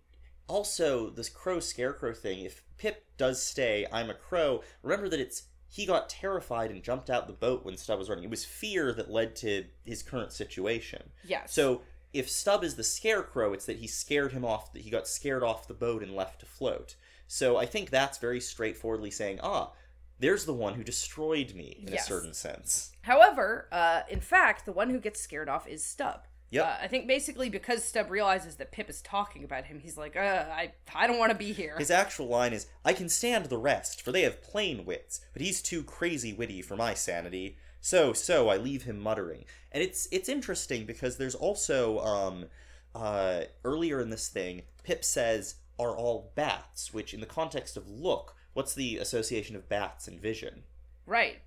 also 0.46 1.08
this 1.10 1.28
crow 1.30 1.60
scarecrow 1.60 2.12
thing. 2.12 2.40
If 2.44 2.62
Pip 2.76 3.04
does 3.16 3.42
stay, 3.42 3.86
I'm 3.92 4.10
a 4.10 4.14
crow. 4.14 4.62
Remember 4.82 5.08
that 5.08 5.20
it's 5.20 5.44
he 5.74 5.86
got 5.86 6.08
terrified 6.08 6.70
and 6.70 6.84
jumped 6.84 7.10
out 7.10 7.26
the 7.26 7.32
boat 7.32 7.64
when 7.64 7.76
Stubb 7.76 7.98
was 7.98 8.08
running. 8.08 8.22
It 8.22 8.30
was 8.30 8.44
fear 8.44 8.92
that 8.92 9.10
led 9.10 9.34
to 9.36 9.64
his 9.84 10.04
current 10.04 10.30
situation. 10.32 11.10
yes. 11.24 11.52
So 11.52 11.82
if 12.12 12.30
Stubb 12.30 12.62
is 12.62 12.76
the 12.76 12.84
scarecrow, 12.84 13.52
it's 13.52 13.66
that 13.66 13.78
he 13.78 13.88
scared 13.88 14.30
him 14.30 14.44
off. 14.44 14.72
That 14.72 14.82
he 14.82 14.90
got 14.90 15.08
scared 15.08 15.42
off 15.42 15.66
the 15.66 15.74
boat 15.74 16.00
and 16.00 16.14
left 16.14 16.38
to 16.40 16.46
float. 16.46 16.94
So 17.26 17.56
I 17.56 17.66
think 17.66 17.90
that's 17.90 18.18
very 18.18 18.40
straightforwardly 18.40 19.10
saying, 19.10 19.40
ah, 19.42 19.72
there's 20.20 20.44
the 20.44 20.54
one 20.54 20.74
who 20.74 20.84
destroyed 20.84 21.54
me 21.56 21.82
in 21.84 21.92
Yes. 21.92 22.04
a 22.04 22.06
certain 22.06 22.34
sense. 22.34 22.92
However, 23.02 23.66
uh, 23.72 24.02
in 24.08 24.20
fact, 24.20 24.64
the 24.66 24.72
one 24.72 24.90
who 24.90 25.00
gets 25.00 25.20
scared 25.20 25.48
off 25.48 25.66
is 25.66 25.82
Stubb. 25.84 26.26
Yep. 26.54 26.64
Uh, 26.64 26.84
I 26.84 26.86
think 26.86 27.08
basically 27.08 27.50
because 27.50 27.82
Stubb 27.82 28.10
realizes 28.10 28.54
that 28.56 28.70
Pip 28.70 28.88
is 28.88 29.02
talking 29.02 29.42
about 29.42 29.64
him, 29.64 29.80
he's 29.80 29.98
like, 29.98 30.14
uh, 30.14 30.44
I, 30.48 30.70
I 30.94 31.08
don't 31.08 31.18
want 31.18 31.32
to 31.32 31.38
be 31.38 31.52
here. 31.52 31.74
His 31.76 31.90
actual 31.90 32.28
line 32.28 32.52
is, 32.52 32.68
I 32.84 32.92
can 32.92 33.08
stand 33.08 33.46
the 33.46 33.58
rest, 33.58 34.00
for 34.00 34.12
they 34.12 34.22
have 34.22 34.40
plain 34.40 34.84
wits, 34.84 35.20
but 35.32 35.42
he's 35.42 35.60
too 35.60 35.82
crazy 35.82 36.32
witty 36.32 36.62
for 36.62 36.76
my 36.76 36.94
sanity. 36.94 37.56
So, 37.80 38.12
so, 38.12 38.48
I 38.48 38.56
leave 38.56 38.84
him 38.84 39.00
muttering. 39.00 39.46
And 39.72 39.82
it's 39.82 40.08
it's 40.12 40.28
interesting 40.28 40.86
because 40.86 41.16
there's 41.16 41.34
also, 41.34 41.98
um, 41.98 42.46
uh, 42.94 43.42
earlier 43.64 44.00
in 44.00 44.10
this 44.10 44.28
thing, 44.28 44.62
Pip 44.84 45.04
says, 45.04 45.56
are 45.76 45.96
all 45.96 46.30
bats, 46.36 46.94
which 46.94 47.12
in 47.12 47.18
the 47.20 47.26
context 47.26 47.76
of 47.76 47.90
look, 47.90 48.36
what's 48.52 48.74
the 48.74 48.98
association 48.98 49.56
of 49.56 49.68
bats 49.68 50.06
and 50.06 50.20
vision? 50.20 50.62
Right. 51.04 51.38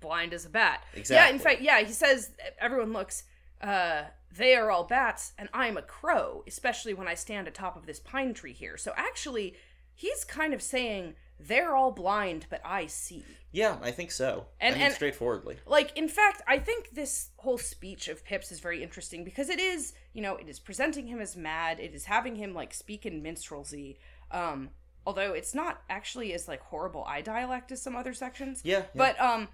Blind 0.00 0.34
as 0.34 0.44
a 0.44 0.50
bat. 0.50 0.82
Exactly. 0.92 1.14
Yeah, 1.14 1.32
in 1.32 1.38
fact, 1.38 1.60
yeah, 1.62 1.80
he 1.82 1.92
says 1.92 2.32
everyone 2.58 2.92
looks 2.92 3.22
uh 3.60 4.04
they 4.36 4.54
are 4.54 4.70
all 4.70 4.84
bats 4.84 5.32
and 5.38 5.48
I'm 5.52 5.76
a 5.76 5.82
crow, 5.82 6.44
especially 6.46 6.94
when 6.94 7.08
I 7.08 7.14
stand 7.14 7.48
atop 7.48 7.76
of 7.76 7.86
this 7.86 7.98
pine 8.00 8.32
tree 8.32 8.52
here. 8.52 8.76
So 8.76 8.92
actually, 8.96 9.54
he's 9.94 10.24
kind 10.24 10.54
of 10.54 10.62
saying 10.62 11.14
they're 11.38 11.74
all 11.74 11.90
blind 11.90 12.46
but 12.48 12.60
I 12.64 12.86
see. 12.86 13.24
Yeah, 13.50 13.78
I 13.82 13.90
think 13.90 14.12
so. 14.12 14.46
And- 14.60 14.74
I 14.74 14.78
mean, 14.78 14.86
and- 14.86 14.94
straightforwardly. 14.94 15.56
Like 15.66 15.96
in 15.98 16.08
fact, 16.08 16.42
I 16.46 16.58
think 16.58 16.90
this 16.90 17.30
whole 17.38 17.58
speech 17.58 18.06
of 18.08 18.24
Pip's 18.24 18.52
is 18.52 18.60
very 18.60 18.82
interesting 18.82 19.24
because 19.24 19.48
it 19.50 19.58
is, 19.58 19.94
you 20.12 20.22
know, 20.22 20.36
it 20.36 20.48
is 20.48 20.60
presenting 20.60 21.06
him 21.08 21.20
as 21.20 21.36
mad, 21.36 21.80
it 21.80 21.92
is 21.94 22.04
having 22.04 22.36
him 22.36 22.54
like 22.54 22.72
speak 22.72 23.04
in 23.06 23.22
minstrelsy. 23.22 23.98
Um 24.30 24.70
although 25.06 25.32
it's 25.32 25.54
not 25.54 25.82
actually 25.88 26.32
as 26.34 26.46
like 26.46 26.60
horrible 26.60 27.02
eye 27.04 27.22
dialect 27.22 27.72
as 27.72 27.82
some 27.82 27.96
other 27.96 28.12
sections. 28.14 28.60
Yeah, 28.62 28.78
yeah. 28.78 28.84
But 28.94 29.20
um 29.20 29.48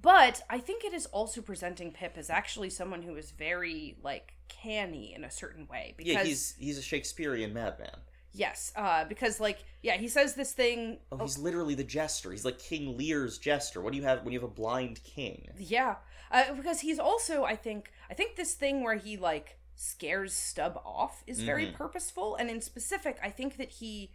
but 0.00 0.42
I 0.48 0.58
think 0.58 0.84
it 0.84 0.94
is 0.94 1.06
also 1.06 1.42
presenting 1.42 1.92
Pip 1.92 2.14
as 2.16 2.30
actually 2.30 2.70
someone 2.70 3.02
who 3.02 3.16
is 3.16 3.30
very 3.30 3.96
like 4.02 4.34
canny 4.48 5.14
in 5.14 5.24
a 5.24 5.30
certain 5.30 5.66
way 5.66 5.94
because 5.96 6.12
yeah, 6.14 6.24
he's 6.24 6.54
he's 6.58 6.78
a 6.78 6.82
Shakespearean 6.82 7.52
madman. 7.52 7.96
yes, 8.32 8.72
uh 8.76 9.04
because 9.04 9.40
like 9.40 9.64
yeah, 9.82 9.96
he 9.96 10.08
says 10.08 10.34
this 10.34 10.52
thing 10.52 10.98
Oh, 11.10 11.18
he's 11.18 11.38
literally 11.38 11.74
the 11.74 11.84
jester. 11.84 12.30
He's 12.30 12.44
like 12.44 12.58
King 12.58 12.96
Lear's 12.96 13.38
jester. 13.38 13.80
What 13.80 13.92
do 13.92 13.98
you 13.98 14.04
have 14.04 14.22
when 14.24 14.32
you 14.32 14.40
have 14.40 14.48
a 14.48 14.52
blind 14.52 15.02
king? 15.04 15.48
Yeah, 15.58 15.96
uh, 16.30 16.54
because 16.54 16.80
he's 16.80 16.98
also 16.98 17.44
I 17.44 17.56
think 17.56 17.92
I 18.10 18.14
think 18.14 18.36
this 18.36 18.54
thing 18.54 18.82
where 18.82 18.96
he 18.96 19.16
like 19.16 19.58
scares 19.74 20.32
Stubb 20.32 20.80
off 20.84 21.22
is 21.26 21.42
very 21.42 21.66
Mhm. 21.66 21.74
purposeful, 21.74 22.36
and 22.36 22.48
in 22.50 22.60
specific, 22.60 23.18
I 23.22 23.30
think 23.30 23.56
that 23.56 23.70
he 23.70 24.12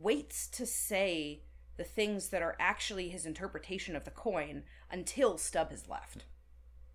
waits 0.00 0.46
to 0.48 0.66
say 0.66 1.42
the 1.80 1.84
things 1.84 2.28
that 2.28 2.42
are 2.42 2.56
actually 2.60 3.08
his 3.08 3.24
interpretation 3.24 3.96
of 3.96 4.04
the 4.04 4.10
coin 4.10 4.64
until 4.90 5.38
Stubb 5.38 5.70
has 5.70 5.88
left. 5.88 6.26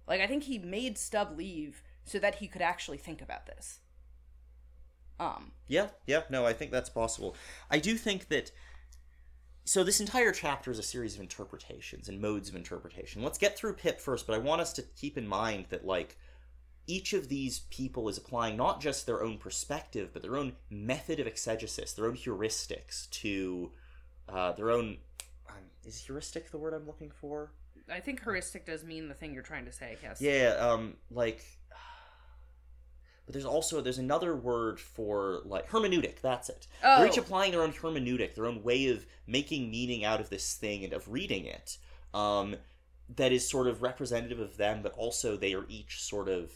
Like 0.07 0.21
I 0.21 0.27
think 0.27 0.43
he 0.43 0.59
made 0.59 0.99
Stubb 0.99 1.35
leave 1.35 1.81
so 2.03 2.19
that 2.19 2.35
he 2.35 2.47
could 2.47 2.61
actually 2.61 2.99
think 2.99 3.19
about 3.19 3.47
this. 3.47 3.79
Um, 5.19 5.53
Yeah, 5.67 5.87
yeah, 6.05 6.21
no, 6.29 6.45
I 6.45 6.53
think 6.53 6.69
that's 6.69 6.91
possible. 6.91 7.35
I 7.71 7.79
do 7.79 7.95
think 7.95 8.27
that. 8.27 8.51
So, 9.63 9.83
this 9.83 9.99
entire 9.99 10.31
chapter 10.31 10.69
is 10.69 10.77
a 10.77 10.83
series 10.83 11.15
of 11.15 11.21
interpretations 11.21 12.07
and 12.07 12.21
modes 12.21 12.47
of 12.49 12.55
interpretation. 12.55 13.23
Let's 13.23 13.39
get 13.39 13.57
through 13.57 13.73
Pip 13.73 13.99
first, 13.99 14.27
but 14.27 14.35
I 14.35 14.37
want 14.37 14.61
us 14.61 14.71
to 14.73 14.83
keep 14.83 15.17
in 15.17 15.27
mind 15.27 15.65
that, 15.69 15.83
like, 15.83 16.19
each 16.85 17.13
of 17.13 17.27
these 17.27 17.61
people 17.71 18.07
is 18.07 18.19
applying 18.19 18.55
not 18.55 18.81
just 18.81 19.07
their 19.07 19.23
own 19.23 19.39
perspective, 19.39 20.11
but 20.13 20.21
their 20.21 20.37
own 20.37 20.53
method 20.69 21.19
of 21.19 21.25
exegesis, 21.25 21.93
their 21.93 22.05
own 22.05 22.15
heuristics 22.15 23.09
to 23.09 23.71
uh, 24.29 24.51
their 24.53 24.71
own. 24.71 24.97
Um, 25.49 25.55
is 25.85 25.97
heuristic 25.97 26.51
the 26.51 26.57
word 26.57 26.73
I'm 26.73 26.85
looking 26.85 27.11
for? 27.11 27.51
I 27.91 27.99
think 27.99 28.23
heuristic 28.23 28.65
does 28.65 28.83
mean 28.83 29.07
the 29.07 29.13
thing 29.13 29.33
you're 29.33 29.43
trying 29.43 29.65
to 29.65 29.71
say. 29.71 29.97
Yes. 30.01 30.21
Yeah, 30.21 30.55
um, 30.59 30.95
like. 31.11 31.43
But 33.25 33.33
there's 33.33 33.45
also 33.45 33.81
there's 33.81 33.97
another 33.97 34.35
word 34.35 34.79
for 34.79 35.41
like 35.45 35.69
hermeneutic. 35.69 36.21
That's 36.21 36.49
it. 36.49 36.67
Oh. 36.83 36.99
They're 36.99 37.07
each 37.07 37.17
applying 37.17 37.51
their 37.51 37.61
own 37.61 37.73
hermeneutic, 37.73 38.35
their 38.35 38.45
own 38.45 38.61
way 38.63 38.87
of 38.87 39.05
making 39.25 39.71
meaning 39.71 40.05
out 40.05 40.19
of 40.19 40.29
this 40.29 40.53
thing 40.53 40.83
and 40.83 40.93
of 40.93 41.11
reading 41.11 41.45
it. 41.45 41.77
Um, 42.13 42.55
that 43.15 43.31
is 43.31 43.47
sort 43.47 43.67
of 43.67 43.81
representative 43.81 44.39
of 44.39 44.57
them, 44.57 44.81
but 44.81 44.93
also 44.93 45.37
they 45.37 45.53
are 45.53 45.65
each 45.69 46.03
sort 46.03 46.29
of. 46.29 46.51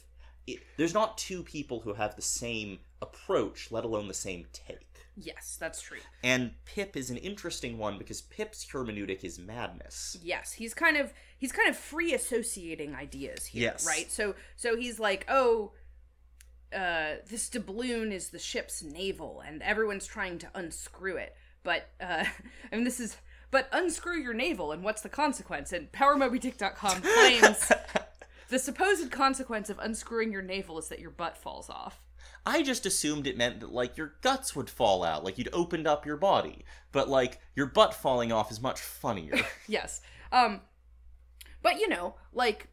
It, 0.48 0.60
there's 0.78 0.94
not 0.94 1.18
two 1.18 1.44
people 1.44 1.80
who 1.82 1.94
have 1.94 2.16
the 2.16 2.22
same 2.22 2.80
approach, 3.02 3.72
let 3.72 3.84
alone 3.84 4.08
the 4.08 4.14
same 4.14 4.46
take. 4.54 4.89
Yes, 5.22 5.58
that's 5.60 5.82
true. 5.82 5.98
And 6.24 6.52
Pip 6.66 6.96
is 6.96 7.10
an 7.10 7.18
interesting 7.18 7.78
one 7.78 7.98
because 7.98 8.22
Pip's 8.22 8.66
hermeneutic 8.72 9.24
is 9.24 9.38
madness. 9.38 10.18
Yes, 10.24 10.54
he's 10.54 10.74
kind 10.74 10.96
of 10.98 11.12
he's 11.38 11.52
kind 11.52 11.68
of 11.70 11.76
free 11.76 12.14
associating 12.14 12.96
ideas 12.96 13.48
here, 13.48 13.64
Yes. 13.64 13.86
right? 13.86 14.10
So 14.12 14.36
so 14.56 14.78
he's 14.78 15.00
like, 15.00 15.26
"Oh, 15.28 15.74
uh 16.74 17.16
this 17.28 17.50
doubloon 17.50 18.12
is 18.12 18.30
the 18.30 18.40
ship's 18.40 18.84
navel 18.84 19.42
and 19.46 19.62
everyone's 19.64 20.06
trying 20.06 20.38
to 20.40 20.50
unscrew 20.54 21.18
it." 21.18 21.36
But 21.64 21.90
uh 22.00 22.26
I 22.72 22.76
mean 22.76 22.86
this 22.86 23.00
is 23.00 23.18
but 23.52 23.68
unscrew 23.72 24.18
your 24.20 24.34
navel 24.36 24.72
and 24.72 24.84
what's 24.84 25.02
the 25.02 25.10
consequence? 25.10 25.74
And 25.74 25.92
powermobydick.com 25.92 27.02
claims 27.16 27.72
the 28.50 28.60
supposed 28.60 29.12
consequence 29.12 29.70
of 29.70 29.80
unscrewing 29.80 30.32
your 30.32 30.44
navel 30.44 30.78
is 30.78 30.88
that 30.90 31.00
your 31.00 31.10
butt 31.12 31.36
falls 31.36 31.70
off. 31.70 32.00
I 32.46 32.64
just 32.64 32.86
assumed 32.86 33.28
it 33.28 33.38
meant 33.38 33.60
that 33.60 33.72
like 33.72 33.98
your 33.98 34.16
guts 34.22 34.56
would 34.56 34.70
fall 34.70 35.04
out, 35.04 35.24
like 35.24 35.38
you'd 35.38 35.50
opened 35.54 35.88
up 35.88 36.06
your 36.06 36.18
body. 36.18 36.66
But 36.92 37.10
like 37.10 37.40
your 37.56 37.68
butt 37.68 37.94
falling 37.94 38.32
off 38.32 38.52
is 38.52 38.62
much 38.62 38.80
funnier. 38.80 39.36
yes. 39.68 40.02
Um 40.32 40.62
but 41.62 41.80
you 41.80 41.88
know, 41.88 42.16
like 42.34 42.68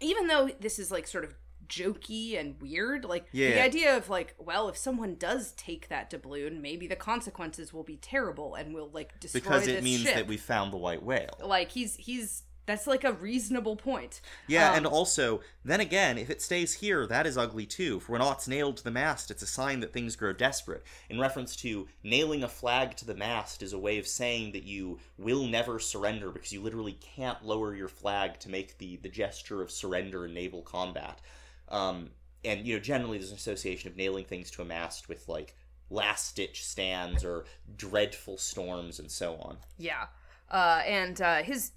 even 0.00 0.26
though 0.26 0.50
this 0.60 0.78
is 0.78 0.90
like 0.90 1.06
sort 1.06 1.24
of 1.24 1.34
jokey 1.68 2.38
and 2.38 2.60
weird, 2.60 3.04
like 3.04 3.26
yeah. 3.32 3.50
the 3.50 3.62
idea 3.62 3.96
of 3.96 4.08
like, 4.08 4.34
well, 4.38 4.68
if 4.68 4.76
someone 4.76 5.14
does 5.14 5.52
take 5.52 5.88
that 5.88 6.10
doubloon, 6.10 6.60
maybe 6.60 6.86
the 6.86 6.96
consequences 6.96 7.72
will 7.72 7.84
be 7.84 7.96
terrible 7.96 8.54
and 8.54 8.74
will 8.74 8.90
like 8.92 9.18
destroy 9.20 9.40
because 9.40 9.66
it 9.66 9.82
means 9.82 10.02
ship. 10.02 10.14
that 10.14 10.26
we 10.26 10.36
found 10.36 10.72
the 10.72 10.76
white 10.76 11.02
whale. 11.02 11.38
like 11.42 11.70
he's 11.70 11.96
he's 11.96 12.42
that's 12.66 12.86
like 12.86 13.04
a 13.04 13.12
reasonable 13.12 13.76
point. 13.76 14.20
Yeah, 14.46 14.70
Um, 14.70 14.76
and 14.76 14.86
also, 14.86 15.40
then 15.64 15.80
again, 15.80 16.18
if 16.18 16.30
it 16.30 16.40
stays 16.40 16.74
here, 16.74 17.06
that 17.06 17.26
is 17.26 17.36
ugly 17.36 17.66
too. 17.66 18.00
For 18.00 18.12
when 18.12 18.22
aught's 18.22 18.46
nailed 18.46 18.76
to 18.76 18.84
the 18.84 18.90
mast, 18.90 19.30
it's 19.30 19.42
a 19.42 19.46
sign 19.46 19.80
that 19.80 19.92
things 19.92 20.16
grow 20.16 20.32
desperate. 20.32 20.84
In 21.08 21.18
reference 21.18 21.56
to 21.56 21.88
nailing 22.04 22.44
a 22.44 22.48
flag 22.48 22.96
to 22.96 23.04
the 23.04 23.14
mast 23.14 23.62
is 23.62 23.72
a 23.72 23.78
way 23.78 23.98
of 23.98 24.06
saying 24.06 24.52
that 24.52 24.64
you 24.64 24.98
will 25.18 25.46
never 25.46 25.78
surrender 25.78 26.30
because 26.30 26.52
you 26.52 26.60
literally 26.62 26.98
can't 27.00 27.44
lower 27.44 27.74
your 27.74 27.88
flag 27.88 28.38
to 28.40 28.48
make 28.48 28.78
the, 28.78 28.96
the 28.96 29.08
gesture 29.08 29.62
of 29.62 29.70
surrender 29.70 30.26
in 30.26 30.34
naval 30.34 30.62
combat. 30.62 31.20
Um, 31.68 32.10
and, 32.44 32.66
you 32.66 32.74
know, 32.74 32.80
generally 32.80 33.18
there's 33.18 33.30
an 33.30 33.36
association 33.36 33.90
of 33.90 33.96
nailing 33.96 34.24
things 34.24 34.50
to 34.52 34.62
a 34.62 34.64
mast 34.64 35.08
with, 35.08 35.28
like, 35.28 35.56
last 35.90 36.36
ditch 36.36 36.64
stands 36.64 37.24
or 37.24 37.44
dreadful 37.76 38.38
storms 38.38 39.00
and 39.00 39.10
so 39.10 39.34
on. 39.36 39.58
Yeah. 39.76 40.06
Uh, 40.50 40.82
and 40.86 41.20
uh, 41.20 41.42
his 41.42 41.72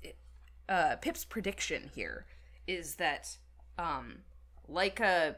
uh, 0.69 0.95
Pip's 0.97 1.25
prediction 1.25 1.89
here 1.93 2.25
is 2.67 2.95
that 2.95 3.37
um, 3.77 4.19
like 4.67 4.99
a 4.99 5.35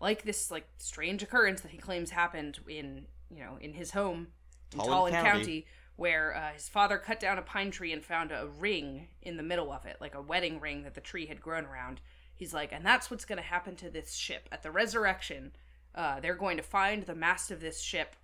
like 0.00 0.22
this 0.22 0.50
like 0.50 0.66
strange 0.78 1.22
occurrence 1.22 1.60
that 1.62 1.70
he 1.70 1.78
claims 1.78 2.10
happened 2.10 2.60
in 2.68 3.06
you 3.30 3.42
know 3.42 3.58
in 3.60 3.74
his 3.74 3.90
home 3.92 4.28
in 4.72 4.78
Tolland 4.78 4.88
Tolland 4.88 5.10
County. 5.12 5.28
County, 5.30 5.66
where 5.96 6.36
uh, 6.36 6.52
his 6.52 6.68
father 6.68 6.96
cut 6.98 7.18
down 7.18 7.38
a 7.38 7.42
pine 7.42 7.70
tree 7.70 7.92
and 7.92 8.04
found 8.04 8.30
a 8.30 8.46
ring 8.58 9.08
in 9.22 9.36
the 9.36 9.42
middle 9.42 9.72
of 9.72 9.84
it, 9.84 9.96
like 10.00 10.14
a 10.14 10.22
wedding 10.22 10.60
ring 10.60 10.84
that 10.84 10.94
the 10.94 11.00
tree 11.00 11.26
had 11.26 11.40
grown 11.40 11.64
around. 11.64 12.00
He's 12.34 12.54
like, 12.54 12.72
and 12.72 12.86
that's 12.86 13.10
what's 13.10 13.24
going 13.24 13.38
to 13.38 13.42
happen 13.42 13.74
to 13.76 13.90
this 13.90 14.14
ship 14.14 14.48
at 14.52 14.62
the 14.62 14.70
resurrection. 14.70 15.50
Uh, 15.96 16.20
they're 16.20 16.36
going 16.36 16.56
to 16.56 16.62
find 16.62 17.02
the 17.02 17.16
mast 17.16 17.50
of 17.50 17.60
this 17.60 17.80
ship 17.80 18.14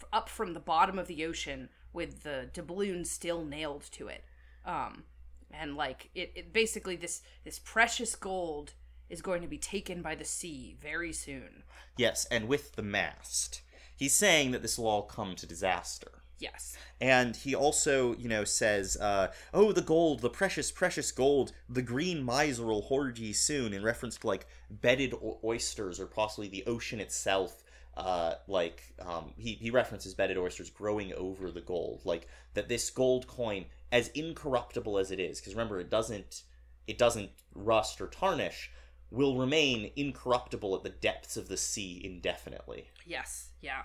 f- 0.00 0.08
up 0.10 0.30
from 0.30 0.54
the 0.54 0.60
bottom 0.60 0.98
of 0.98 1.06
the 1.06 1.22
ocean 1.26 1.68
with 1.92 2.22
the 2.22 2.48
doubloon 2.54 3.04
still 3.04 3.44
nailed 3.44 3.82
to 3.92 4.08
it. 4.08 4.24
Um, 4.64 5.04
and 5.52 5.76
like 5.76 6.10
it, 6.14 6.32
it 6.34 6.52
basically 6.52 6.96
this 6.96 7.22
this 7.44 7.58
precious 7.58 8.14
gold 8.14 8.74
is 9.08 9.22
going 9.22 9.42
to 9.42 9.48
be 9.48 9.58
taken 9.58 10.02
by 10.02 10.14
the 10.14 10.24
sea 10.24 10.76
very 10.80 11.12
soon. 11.12 11.62
Yes, 11.96 12.26
and 12.30 12.46
with 12.48 12.76
the 12.76 12.82
mast. 12.82 13.62
He's 13.96 14.14
saying 14.14 14.52
that 14.52 14.62
this 14.62 14.78
will 14.78 14.86
all 14.86 15.02
come 15.02 15.34
to 15.34 15.46
disaster. 15.46 16.22
Yes. 16.38 16.76
And 17.00 17.34
he 17.34 17.54
also, 17.54 18.14
you 18.14 18.28
know, 18.28 18.44
says, 18.44 18.96
uh, 18.96 19.32
"Oh, 19.52 19.72
the 19.72 19.82
gold, 19.82 20.20
the 20.20 20.30
precious, 20.30 20.70
precious 20.70 21.10
gold, 21.10 21.52
the 21.68 21.82
green 21.82 22.22
miser 22.22 22.66
will 22.66 22.82
hoard 22.82 23.18
ye 23.18 23.32
soon," 23.32 23.72
in 23.72 23.82
reference 23.82 24.16
to 24.18 24.26
like 24.26 24.46
bedded 24.70 25.14
o- 25.14 25.40
oysters 25.42 25.98
or 25.98 26.06
possibly 26.06 26.48
the 26.48 26.64
ocean 26.66 27.00
itself. 27.00 27.64
Uh, 27.96 28.34
like 28.46 28.82
um, 29.00 29.32
he 29.36 29.54
he 29.54 29.70
references 29.70 30.14
bedded 30.14 30.38
oysters 30.38 30.70
growing 30.70 31.12
over 31.14 31.50
the 31.50 31.60
gold, 31.60 32.02
like 32.04 32.28
that 32.54 32.68
this 32.68 32.88
gold 32.90 33.26
coin, 33.26 33.64
as 33.90 34.08
incorruptible 34.08 34.98
as 34.98 35.10
it 35.10 35.18
is, 35.20 35.40
because 35.40 35.54
remember 35.54 35.80
it 35.80 35.90
doesn't 35.90 36.42
it 36.86 36.98
doesn't 36.98 37.30
rust 37.54 38.00
or 38.00 38.06
tarnish, 38.06 38.70
will 39.10 39.36
remain 39.36 39.90
incorruptible 39.96 40.74
at 40.74 40.82
the 40.82 40.90
depths 40.90 41.36
of 41.36 41.48
the 41.48 41.56
sea 41.56 42.00
indefinitely. 42.04 42.90
Yes. 43.06 43.48
Yeah. 43.60 43.82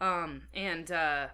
Um 0.00 0.42
and 0.54 0.90
uh 0.90 1.28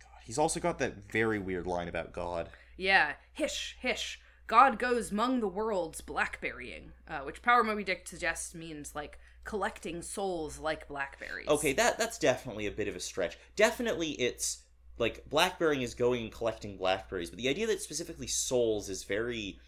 God 0.00 0.20
He's 0.24 0.38
also 0.38 0.60
got 0.60 0.78
that 0.78 1.10
very 1.10 1.38
weird 1.38 1.66
line 1.66 1.88
about 1.88 2.12
God. 2.12 2.48
yeah, 2.76 3.12
hish 3.32 3.76
hish. 3.80 4.20
God 4.48 4.78
goes 4.78 5.10
mong 5.10 5.40
the 5.40 5.48
worlds 5.48 6.00
blackberrying, 6.00 6.90
uh, 7.08 7.18
which 7.20 7.42
Power 7.42 7.64
Moby 7.64 7.82
Dick 7.82 8.06
suggests 8.06 8.54
means 8.54 8.94
like 8.94 9.18
collecting 9.42 10.02
souls 10.02 10.60
like 10.60 10.86
blackberries. 10.86 11.48
Okay, 11.48 11.72
that 11.72 11.98
that's 11.98 12.16
definitely 12.18 12.66
a 12.66 12.70
bit 12.70 12.86
of 12.86 12.94
a 12.94 13.00
stretch. 13.00 13.38
Definitely, 13.56 14.10
it's 14.12 14.58
like 14.98 15.28
blackberrying 15.28 15.82
is 15.82 15.94
going 15.94 16.22
and 16.22 16.32
collecting 16.32 16.76
blackberries, 16.76 17.30
but 17.30 17.38
the 17.38 17.48
idea 17.48 17.66
that 17.66 17.82
specifically 17.82 18.26
souls 18.26 18.88
is 18.88 19.04
very 19.04 19.58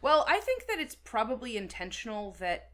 Well, 0.00 0.24
I 0.28 0.40
think 0.40 0.66
that 0.66 0.78
it's 0.80 0.94
probably 0.94 1.56
intentional 1.56 2.32
that 2.40 2.70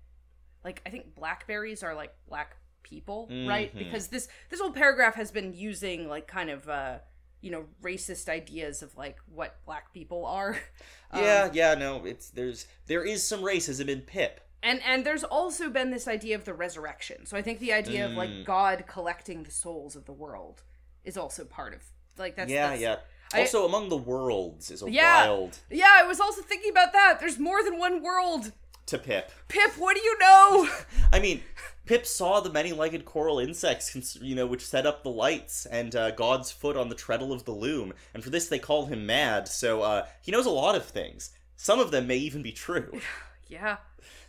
like 0.64 0.82
I 0.86 0.90
think 0.90 1.14
blackberries 1.14 1.82
are 1.82 1.94
like 1.94 2.14
black 2.26 2.56
people, 2.82 3.28
right? 3.46 3.74
Mhm. 3.74 3.78
Because 3.78 4.08
this 4.08 4.28
this 4.50 4.60
whole 4.60 4.72
paragraph 4.72 5.14
has 5.14 5.30
been 5.30 5.52
using 5.52 6.08
like 6.08 6.26
kind 6.26 6.50
of 6.50 6.68
uh 6.68 6.98
you 7.40 7.50
know 7.50 7.66
racist 7.82 8.28
ideas 8.28 8.82
of 8.82 8.96
like 8.96 9.18
what 9.26 9.62
black 9.64 9.92
people 9.92 10.24
are. 10.26 10.58
Um, 11.10 11.22
yeah, 11.22 11.50
yeah. 11.54 11.74
No, 11.74 12.04
it's 12.04 12.28
there's 12.28 12.66
there 12.86 13.02
is 13.02 13.26
some 13.26 13.40
racism 13.40 13.88
in 13.88 14.02
Pip. 14.02 14.40
and 14.62 14.82
and 14.84 15.06
there's 15.06 15.24
also 15.24 15.70
been 15.70 15.90
this 15.90 16.06
idea 16.06 16.34
of 16.36 16.44
the 16.44 16.52
resurrection. 16.52 17.24
So 17.24 17.34
I 17.36 17.40
think 17.42 17.60
the 17.60 17.72
idea 17.72 18.04
of 18.04 18.12
Mm. 18.12 18.16
like 18.16 18.44
God 18.44 18.84
collecting 18.86 19.42
the 19.44 19.50
souls 19.50 19.96
of 19.96 20.04
the 20.04 20.12
world 20.12 20.62
is 21.04 21.16
also 21.16 21.44
part 21.46 21.72
of 21.72 21.82
like 22.18 22.36
that's 22.36 22.50
yeah, 22.50 22.70
that's, 22.70 22.80
yeah. 22.82 22.96
I- 23.32 23.40
Also, 23.40 23.66
among 23.66 23.88
the 23.90 23.96
worlds 23.96 24.70
is 24.70 24.82
a 24.82 24.90
Yeah. 24.90 25.26
wild 25.26 25.58
Yeah, 25.70 25.92
I 25.96 26.04
was 26.04 26.18
also 26.20 26.40
thinking 26.42 26.70
about 26.70 26.92
that. 26.94 27.18
There's 27.20 27.38
more 27.38 27.62
than 27.62 27.78
one 27.78 28.02
world. 28.02 28.52
to 28.86 28.96
Pip. 28.98 29.30
Pip, 29.48 29.72
what 29.76 29.94
do 29.96 30.02
you 30.02 30.18
know? 30.18 30.66
I 31.12 31.20
mean, 31.20 31.42
Pip 31.84 32.06
saw 32.06 32.40
the 32.40 32.50
many-legged 32.50 33.04
coral 33.04 33.38
insects, 33.38 34.16
you 34.22 34.34
know, 34.34 34.46
which 34.46 34.66
set 34.66 34.86
up 34.86 35.02
the 35.02 35.10
lights, 35.10 35.66
and 35.66 35.94
uh, 35.94 36.10
God's 36.12 36.50
foot 36.50 36.74
on 36.74 36.88
the 36.88 36.94
treadle 36.94 37.30
of 37.30 37.44
the 37.44 37.52
loom. 37.52 37.92
And 38.14 38.24
for 38.24 38.30
this, 38.30 38.48
they 38.48 38.58
call 38.58 38.86
him 38.86 39.04
mad. 39.04 39.46
So 39.46 39.82
uh, 39.82 40.06
he 40.22 40.32
knows 40.32 40.46
a 40.46 40.50
lot 40.50 40.74
of 40.74 40.86
things. 40.86 41.32
Some 41.56 41.78
of 41.80 41.90
them 41.90 42.06
may 42.06 42.16
even 42.16 42.40
be 42.42 42.52
true. 42.52 42.98
yeah. 43.48 43.76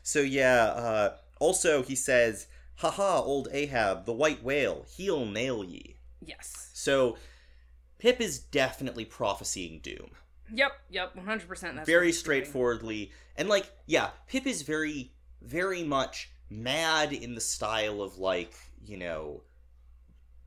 So 0.04 0.20
yeah. 0.20 0.64
Uh, 0.66 1.16
also, 1.40 1.82
he 1.82 1.96
says, 1.96 2.48
"Haha, 2.76 3.22
old 3.22 3.48
Ahab, 3.54 4.06
the 4.06 4.12
white 4.14 4.44
whale, 4.44 4.86
he'll 4.98 5.26
nail 5.26 5.64
ye." 5.64 5.96
Yes. 6.26 6.70
So 6.74 7.16
Pip 8.00 8.20
is 8.22 8.40
definitely 8.40 9.06
prophesying 9.06 9.80
doom. 9.82 10.10
Yep, 10.52 10.72
yep, 10.90 11.14
100% 11.16 11.48
that's 11.76 11.86
very 11.86 12.06
doing. 12.08 12.14
straightforwardly 12.14 13.12
and 13.38 13.48
like 13.48 13.72
yeah 13.86 14.10
pip 14.28 14.48
is 14.48 14.64
very 14.64 15.12
very 15.44 15.84
much 15.84 16.32
mad 16.50 17.14
in 17.14 17.36
the 17.36 17.42
style 17.42 18.02
of 18.02 18.18
like 18.18 18.56
you 18.84 18.98
know 18.98 19.44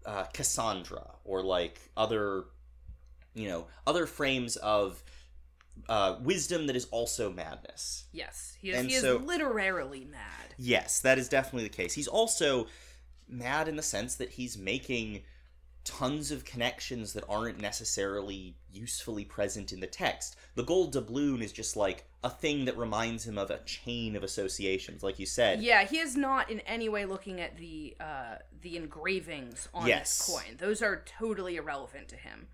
uh, 0.04 0.24
cassandra 0.34 1.06
or 1.24 1.40
like 1.42 1.78
other 1.96 2.46
you 3.34 3.48
know 3.48 3.66
other 3.86 4.04
frames 4.06 4.56
of 4.56 5.00
uh, 5.88 6.16
wisdom 6.20 6.66
that 6.66 6.74
is 6.74 6.86
also 6.90 7.30
madness 7.32 8.04
Yes, 8.12 8.56
he 8.60 8.70
is, 8.70 8.78
And 8.80 8.88
he 8.90 8.96
is 8.96 9.02
so- 9.02 9.18
literally 9.18 10.04
mad. 10.10 10.54
yes 10.58 10.98
that 11.00 11.16
is 11.16 11.28
definitely 11.28 11.68
the 11.68 11.74
case 11.76 11.94
he's 11.94 12.08
also 12.08 12.66
mad 13.28 13.68
in 13.68 13.76
the 13.76 13.82
sense 13.82 14.16
that 14.16 14.30
he's 14.30 14.58
making 14.58 15.22
tons 15.84 16.30
of 16.30 16.44
connections 16.44 17.12
that 17.12 17.24
aren't 17.28 17.60
necessarily 17.60 18.54
usefully 18.72 19.24
present 19.24 19.72
in 19.72 19.80
the 19.80 19.86
text. 19.86 20.36
The 20.54 20.62
gold 20.62 20.92
doubloon 20.92 21.42
is 21.42 21.52
just 21.52 21.76
like 21.76 22.04
a 22.22 22.30
thing 22.30 22.66
that 22.66 22.78
reminds 22.78 23.26
him 23.26 23.36
of 23.36 23.50
a 23.50 23.58
chain 23.64 24.14
of 24.14 24.22
associations, 24.22 25.02
like 25.02 25.18
you 25.18 25.26
said. 25.26 25.60
Yeah, 25.62 25.84
he 25.84 25.98
is 25.98 26.16
not 26.16 26.50
in 26.50 26.60
any 26.60 26.88
way 26.88 27.04
looking 27.04 27.40
at 27.40 27.56
the 27.56 27.96
uh 28.00 28.36
the 28.60 28.76
engravings 28.76 29.68
on 29.74 29.86
Yes. 29.88 30.16
this 30.18 30.26
coin. 30.28 30.56
Those 30.58 30.82
are 30.82 31.02
totally 31.04 31.56
irrelevant 31.56 32.08
to 32.08 32.16
him. 32.16 32.46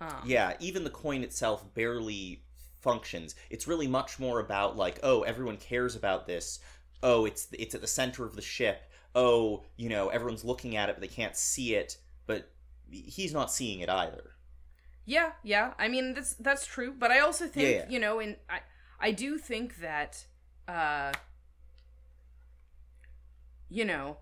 Um, 0.00 0.22
Yeah, 0.26 0.54
even 0.60 0.82
the 0.84 0.90
coin 0.90 1.22
itself 1.22 1.72
barely 1.74 2.42
functions. 2.80 3.34
It's 3.48 3.68
really 3.68 3.86
much 3.86 4.18
more 4.18 4.40
about 4.40 4.76
like, 4.76 4.98
oh, 5.02 5.22
everyone 5.22 5.56
cares 5.56 5.94
about 5.94 6.26
this. 6.26 6.58
Oh, 7.02 7.26
it's 7.26 7.46
it's 7.52 7.74
at 7.74 7.80
the 7.80 7.86
center 7.86 8.24
of 8.24 8.34
the 8.34 8.42
ship. 8.42 8.90
Oh, 9.14 9.62
you 9.76 9.88
know, 9.88 10.08
everyone's 10.08 10.44
looking 10.44 10.74
at 10.76 10.88
it, 10.88 10.96
but 10.96 11.00
they 11.00 11.06
can't 11.14 11.36
see 11.36 11.76
it. 11.76 11.96
He's 12.90 13.32
not 13.32 13.50
seeing 13.52 13.80
it 13.80 13.88
either. 13.88 14.30
Yeah, 15.06 15.32
yeah. 15.42 15.74
I 15.78 15.88
mean 15.88 16.14
that's 16.14 16.34
that's 16.34 16.66
true, 16.66 16.94
but 16.98 17.10
I 17.10 17.20
also 17.20 17.46
think, 17.46 17.64
Yeah, 17.68 17.76
yeah. 17.82 17.88
you 17.88 17.98
know, 17.98 18.20
in 18.20 18.36
I 18.48 18.60
I 19.00 19.10
do 19.12 19.38
think 19.38 19.80
that 19.80 20.26
uh 20.68 21.12
you 23.68 23.84
know, 23.84 24.18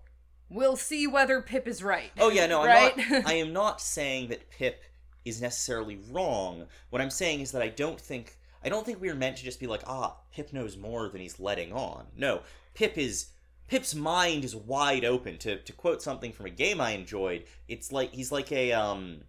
we'll 0.49 0.75
see 0.75 1.05
whether 1.07 1.41
Pip 1.41 1.67
is 1.67 1.83
right. 1.83 2.11
Oh 2.19 2.29
yeah, 2.29 2.47
no, 2.47 2.61
I'm 2.61 2.67
right? 2.67 3.09
not. 3.09 3.25
I 3.27 3.33
am 3.35 3.53
not 3.53 3.81
saying 3.81 4.29
that 4.29 4.49
Pip 4.49 4.83
is 5.25 5.41
necessarily 5.41 5.99
wrong. 6.11 6.65
What 6.89 7.01
I'm 7.01 7.09
saying 7.09 7.41
is 7.41 7.51
that 7.51 7.61
I 7.61 7.69
don't 7.69 7.99
think 7.99 8.37
I 8.63 8.69
don't 8.69 8.85
think 8.85 9.01
we 9.01 9.09
are 9.09 9.15
meant 9.15 9.37
to 9.37 9.43
just 9.43 9.59
be 9.59 9.67
like, 9.67 9.83
ah, 9.87 10.17
Pip 10.33 10.53
knows 10.53 10.77
more 10.77 11.09
than 11.09 11.21
he's 11.21 11.39
letting 11.39 11.73
on. 11.73 12.07
No, 12.17 12.41
Pip 12.73 12.97
is 12.97 13.27
Pip's 13.67 13.95
mind 13.95 14.43
is 14.43 14.55
wide 14.55 15.05
open. 15.05 15.37
To 15.39 15.57
to 15.57 15.73
quote 15.73 16.01
something 16.01 16.31
from 16.31 16.45
a 16.45 16.51
game 16.51 16.81
I 16.81 16.91
enjoyed, 16.91 17.45
it's 17.67 17.91
like 17.91 18.13
he's 18.13 18.31
like 18.31 18.51
a 18.51 18.71
um 18.73 19.21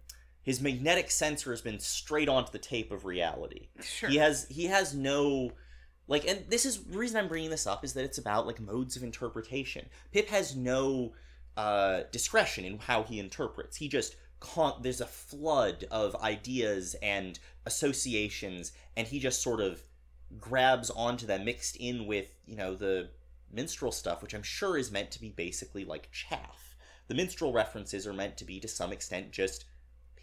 his 0.43 0.61
magnetic 0.61 1.09
sensor 1.09 1.49
has 1.51 1.61
been 1.61 1.79
straight 1.79 2.29
onto 2.29 2.51
the 2.51 2.59
tape 2.59 2.91
of 2.91 3.05
reality. 3.05 3.69
sure. 3.81 4.09
He 4.09 4.17
has 4.17 4.47
he 4.49 4.65
has 4.65 4.93
no 4.93 5.51
like 6.07 6.27
and 6.27 6.45
this 6.49 6.65
is 6.65 6.83
the 6.83 6.97
reason 6.97 7.17
I'm 7.17 7.27
bringing 7.27 7.49
this 7.49 7.65
up 7.65 7.83
is 7.83 7.93
that 7.93 8.05
it's 8.05 8.19
about 8.19 8.45
like 8.45 8.59
modes 8.59 8.95
of 8.95 9.03
interpretation. 9.03 9.87
Pip 10.11 10.29
has 10.29 10.55
no 10.55 11.13
uh 11.57 12.01
discretion 12.11 12.65
in 12.65 12.77
how 12.77 13.03
he 13.03 13.19
interprets. 13.19 13.77
He 13.77 13.87
just 13.87 14.15
con- 14.39 14.81
there's 14.81 15.01
a 15.01 15.07
flood 15.07 15.85
of 15.89 16.15
ideas 16.17 16.95
and 17.01 17.39
associations 17.65 18.71
and 18.95 19.07
he 19.07 19.19
just 19.19 19.41
sort 19.41 19.61
of 19.61 19.81
grabs 20.39 20.89
onto 20.89 21.25
them 21.25 21.45
mixed 21.45 21.75
in 21.77 22.05
with, 22.05 22.27
you 22.45 22.55
know, 22.55 22.75
the 22.75 23.09
minstrel 23.55 23.91
stuff 23.91 24.21
which 24.21 24.33
I'm 24.33 24.43
sure 24.43 24.77
is 24.77 24.91
meant 24.91 25.11
to 25.11 25.21
be 25.21 25.29
basically 25.29 25.85
like 25.85 26.11
chaff. 26.11 26.75
The 27.07 27.15
minstrel 27.15 27.53
references 27.53 28.05
are 28.05 28.13
meant 28.13 28.37
to 28.37 28.45
be 28.45 28.59
to 28.59 28.67
some 28.67 28.91
extent 28.91 29.31
just 29.31 29.65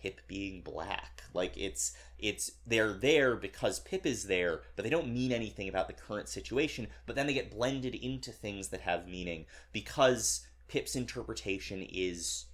Pip 0.03 0.21
being 0.27 0.63
black. 0.63 1.23
Like 1.33 1.57
it's 1.57 1.93
it's 2.19 2.53
they're 2.67 2.93
there 2.93 3.37
because 3.37 3.79
Pip 3.81 4.05
is 4.05 4.25
there, 4.25 4.63
but 4.75 4.83
they 4.83 4.91
don't 4.91 5.13
mean 5.13 5.31
anything 5.31 5.69
about 5.69 5.87
the 5.87 5.93
current 5.93 6.29
situation, 6.29 6.89
but 7.07 7.15
then 7.15 7.27
they 7.27 7.35
get 7.35 7.53
blended 7.53 7.95
into 7.95 8.33
things 8.33 8.69
that 8.69 8.81
have 8.81 9.07
meaning 9.07 9.47
because 9.73 10.45
Pip's 10.67 10.97
interpretation 10.97 11.87
is 11.89 12.47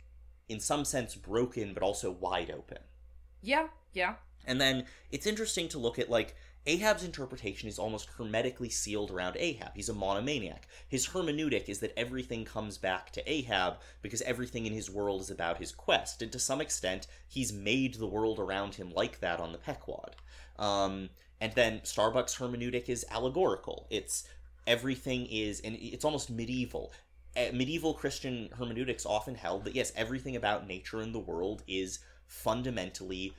in 0.48 0.60
some 0.60 0.84
sense 0.84 1.14
broken 1.14 1.72
but 1.72 1.82
also 1.82 2.10
wide 2.10 2.50
open. 2.50 2.78
yeah, 3.42 3.68
yeah. 3.94 4.14
And 4.46 4.60
then 4.60 4.86
it's 5.10 5.26
interesting 5.26 5.68
to 5.68 5.78
look 5.78 5.98
at 5.98 6.10
like 6.10 6.34
Ahab's 6.66 7.02
interpretation 7.02 7.68
is 7.68 7.78
almost 7.78 8.10
hermetically 8.18 8.68
sealed 8.68 9.10
around 9.10 9.36
Ahab. 9.38 9.72
He's 9.74 9.88
a 9.88 9.94
monomaniac. 9.94 10.68
His 10.86 11.08
hermeneutic 11.08 11.68
is 11.68 11.78
that 11.80 11.98
everything 11.98 12.44
comes 12.44 12.76
back 12.76 13.10
to 13.12 13.30
Ahab 13.30 13.78
because 14.02 14.20
everything 14.22 14.66
in 14.66 14.72
his 14.72 14.90
world 14.90 15.22
is 15.22 15.30
about 15.30 15.58
his 15.58 15.72
quest. 15.72 16.20
And 16.20 16.30
to 16.32 16.38
some 16.38 16.60
extent, 16.60 17.06
he's 17.26 17.52
made 17.52 17.94
the 17.94 18.06
world 18.06 18.38
around 18.38 18.74
him 18.74 18.92
like 18.92 19.20
that 19.20 19.40
on 19.40 19.52
the 19.52 19.58
Pequod. 19.58 20.16
Um, 20.58 21.08
and 21.40 21.52
then 21.54 21.80
Starbuck's 21.84 22.36
hermeneutic 22.36 22.88
is 22.88 23.06
allegorical. 23.10 23.86
It's 23.90 24.24
everything 24.66 25.26
is, 25.26 25.60
and 25.60 25.76
it's 25.80 26.04
almost 26.04 26.28
medieval. 26.28 26.92
Uh, 27.36 27.46
medieval 27.52 27.94
Christian 27.94 28.50
hermeneutics 28.58 29.06
often 29.06 29.36
held 29.36 29.64
that 29.64 29.74
yes, 29.74 29.92
everything 29.96 30.36
about 30.36 30.66
nature 30.66 31.00
and 31.00 31.14
the 31.14 31.18
world 31.18 31.62
is 31.66 32.00
fundamentally 32.26 33.32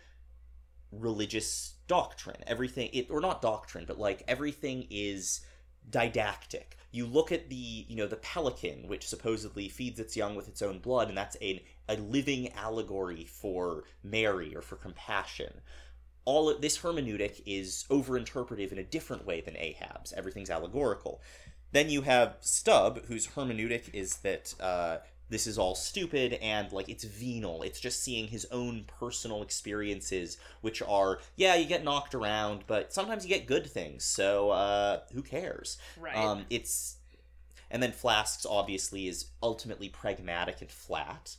religious 0.91 1.75
doctrine. 1.89 2.37
Everything 2.47 2.89
it 2.93 3.07
or 3.09 3.19
not 3.19 3.41
doctrine, 3.41 3.83
but 3.85 3.99
like 3.99 4.23
everything 4.29 4.87
is 4.89 5.41
didactic. 5.89 6.77
You 6.91 7.05
look 7.05 7.31
at 7.31 7.49
the, 7.49 7.85
you 7.89 7.97
know, 7.97 8.07
the 8.07 8.15
pelican 8.15 8.87
which 8.87 9.07
supposedly 9.07 9.67
feeds 9.67 9.99
its 9.99 10.15
young 10.15 10.35
with 10.35 10.47
its 10.47 10.61
own 10.61 10.79
blood 10.79 11.09
and 11.09 11.17
that's 11.17 11.35
a 11.41 11.61
a 11.89 11.95
living 11.95 12.53
allegory 12.53 13.25
for 13.25 13.83
Mary 14.03 14.55
or 14.55 14.61
for 14.61 14.77
compassion. 14.77 15.61
All 16.23 16.49
of, 16.49 16.61
this 16.61 16.77
hermeneutic 16.77 17.41
is 17.45 17.85
overinterpretive 17.89 18.71
in 18.71 18.77
a 18.77 18.83
different 18.83 19.25
way 19.25 19.41
than 19.41 19.57
Ahab's. 19.57 20.13
Everything's 20.13 20.51
allegorical. 20.51 21.21
Then 21.71 21.89
you 21.89 22.03
have 22.03 22.37
Stubb, 22.41 23.05
whose 23.05 23.27
hermeneutic 23.27 23.93
is 23.93 24.17
that 24.17 24.53
uh, 24.59 24.97
this 25.29 25.47
is 25.47 25.57
all 25.57 25.75
stupid 25.75 26.33
and 26.33 26.71
like 26.71 26.89
it's 26.89 27.03
venal. 27.03 27.61
It's 27.61 27.79
just 27.79 28.03
seeing 28.03 28.27
his 28.27 28.47
own 28.51 28.85
personal 28.99 29.41
experiences, 29.41 30.37
which 30.61 30.81
are 30.81 31.19
yeah, 31.35 31.55
you 31.55 31.65
get 31.65 31.83
knocked 31.83 32.15
around, 32.15 32.63
but 32.67 32.91
sometimes 32.93 33.23
you 33.23 33.29
get 33.29 33.47
good 33.47 33.67
things. 33.67 34.03
So 34.03 34.49
uh, 34.51 35.01
who 35.13 35.21
cares? 35.21 35.77
Right. 35.99 36.15
Um, 36.15 36.45
it's 36.49 36.97
and 37.71 37.83
then 37.83 37.91
Flasks 37.91 38.45
obviously 38.49 39.07
is 39.07 39.27
ultimately 39.43 39.89
pragmatic 39.89 40.61
and 40.61 40.71
flat. 40.71 41.35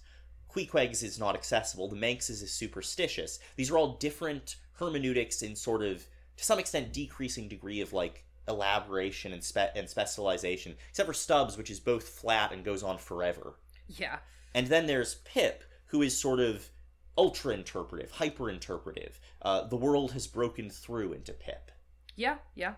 Queequegs 0.54 1.02
is 1.02 1.18
not 1.18 1.34
accessible. 1.34 1.88
The 1.88 1.96
Manxes 1.96 2.42
is 2.42 2.52
superstitious. 2.52 3.38
These 3.56 3.70
are 3.70 3.78
all 3.78 3.96
different 3.96 4.56
hermeneutics 4.74 5.42
in 5.42 5.54
sort 5.56 5.82
of 5.82 6.06
to 6.36 6.44
some 6.44 6.58
extent 6.58 6.92
decreasing 6.92 7.48
degree 7.48 7.80
of 7.80 7.92
like 7.92 8.24
elaboration 8.48 9.32
and 9.32 9.42
spe- 9.42 9.76
and 9.76 9.88
specialization, 9.88 10.76
except 10.88 11.06
for 11.06 11.12
Stubbs, 11.12 11.56
which 11.56 11.70
is 11.70 11.80
both 11.80 12.08
flat 12.08 12.52
and 12.52 12.64
goes 12.64 12.82
on 12.82 12.98
forever. 12.98 13.54
Yeah. 13.98 14.18
And 14.54 14.66
then 14.66 14.86
there's 14.86 15.16
Pip, 15.24 15.64
who 15.86 16.02
is 16.02 16.18
sort 16.18 16.40
of 16.40 16.68
ultra 17.16 17.54
interpretive, 17.54 18.10
hyper 18.12 18.48
interpretive. 18.50 19.20
Uh, 19.42 19.66
the 19.66 19.76
world 19.76 20.12
has 20.12 20.26
broken 20.26 20.70
through 20.70 21.12
into 21.12 21.32
Pip. 21.32 21.70
Yeah, 22.16 22.38
yeah. 22.54 22.74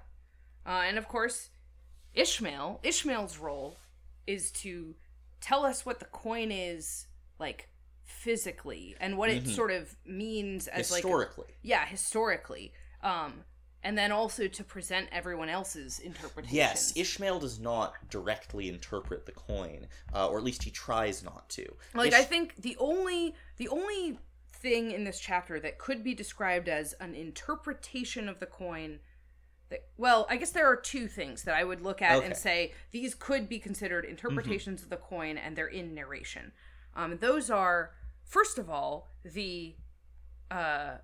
Uh, 0.66 0.82
and 0.86 0.98
of 0.98 1.08
course, 1.08 1.50
Ishmael, 2.14 2.80
Ishmael's 2.82 3.38
role 3.38 3.78
is 4.26 4.50
to 4.52 4.94
tell 5.40 5.64
us 5.64 5.84
what 5.86 5.98
the 5.98 6.04
coin 6.06 6.52
is 6.52 7.06
like 7.38 7.68
physically 8.04 8.94
and 9.00 9.16
what 9.18 9.30
it 9.30 9.44
Mhm. 9.44 9.54
sort 9.54 9.70
of 9.70 9.96
means 10.04 10.68
as 10.68 10.90
like 10.90 11.02
Historically. 11.02 11.54
yeah, 11.62 11.86
historically. 11.86 12.72
Um 13.02 13.44
and 13.84 13.98
then 13.98 14.12
also 14.12 14.46
to 14.46 14.64
present 14.64 15.08
everyone 15.12 15.48
else's 15.48 15.98
interpretation. 15.98 16.54
Yes, 16.56 16.92
Ishmael 16.96 17.40
does 17.40 17.58
not 17.58 17.94
directly 18.10 18.68
interpret 18.68 19.26
the 19.26 19.32
coin, 19.32 19.86
uh, 20.14 20.28
or 20.28 20.38
at 20.38 20.44
least 20.44 20.62
he 20.62 20.70
tries 20.70 21.22
not 21.22 21.48
to. 21.50 21.66
Like 21.94 22.08
Ish- 22.12 22.18
I 22.18 22.22
think 22.22 22.56
the 22.62 22.76
only 22.78 23.34
the 23.56 23.68
only 23.68 24.18
thing 24.52 24.92
in 24.92 25.04
this 25.04 25.18
chapter 25.18 25.58
that 25.60 25.78
could 25.78 26.04
be 26.04 26.14
described 26.14 26.68
as 26.68 26.92
an 27.00 27.14
interpretation 27.14 28.28
of 28.28 28.38
the 28.38 28.46
coin 28.46 29.00
that 29.70 29.86
well, 29.96 30.26
I 30.30 30.36
guess 30.36 30.50
there 30.50 30.66
are 30.66 30.76
two 30.76 31.08
things 31.08 31.42
that 31.44 31.56
I 31.56 31.64
would 31.64 31.80
look 31.80 32.00
at 32.02 32.18
Okay. 32.18 32.26
and 32.26 32.36
say 32.36 32.74
these 32.92 33.14
could 33.14 33.48
be 33.48 33.58
considered 33.58 34.04
interpretations 34.04 34.82
of 34.82 34.90
the 34.90 34.96
coin 34.96 35.36
and 35.38 35.56
they're 35.56 35.66
in 35.66 35.94
narration. 35.94 36.52
Um 36.94 37.18
those 37.18 37.50
are 37.50 37.92
first 38.24 38.58
of 38.58 38.70
all 38.70 39.08
the 39.24 39.74
uh 40.50 40.98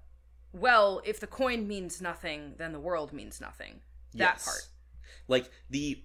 well, 0.60 1.00
if 1.04 1.20
the 1.20 1.26
coin 1.26 1.66
means 1.68 2.00
nothing, 2.00 2.54
then 2.58 2.72
the 2.72 2.80
world 2.80 3.12
means 3.12 3.40
nothing. 3.40 3.80
That 4.14 4.34
Yes. 4.36 4.44
part. 4.44 4.62
like 5.28 5.50
the 5.70 6.02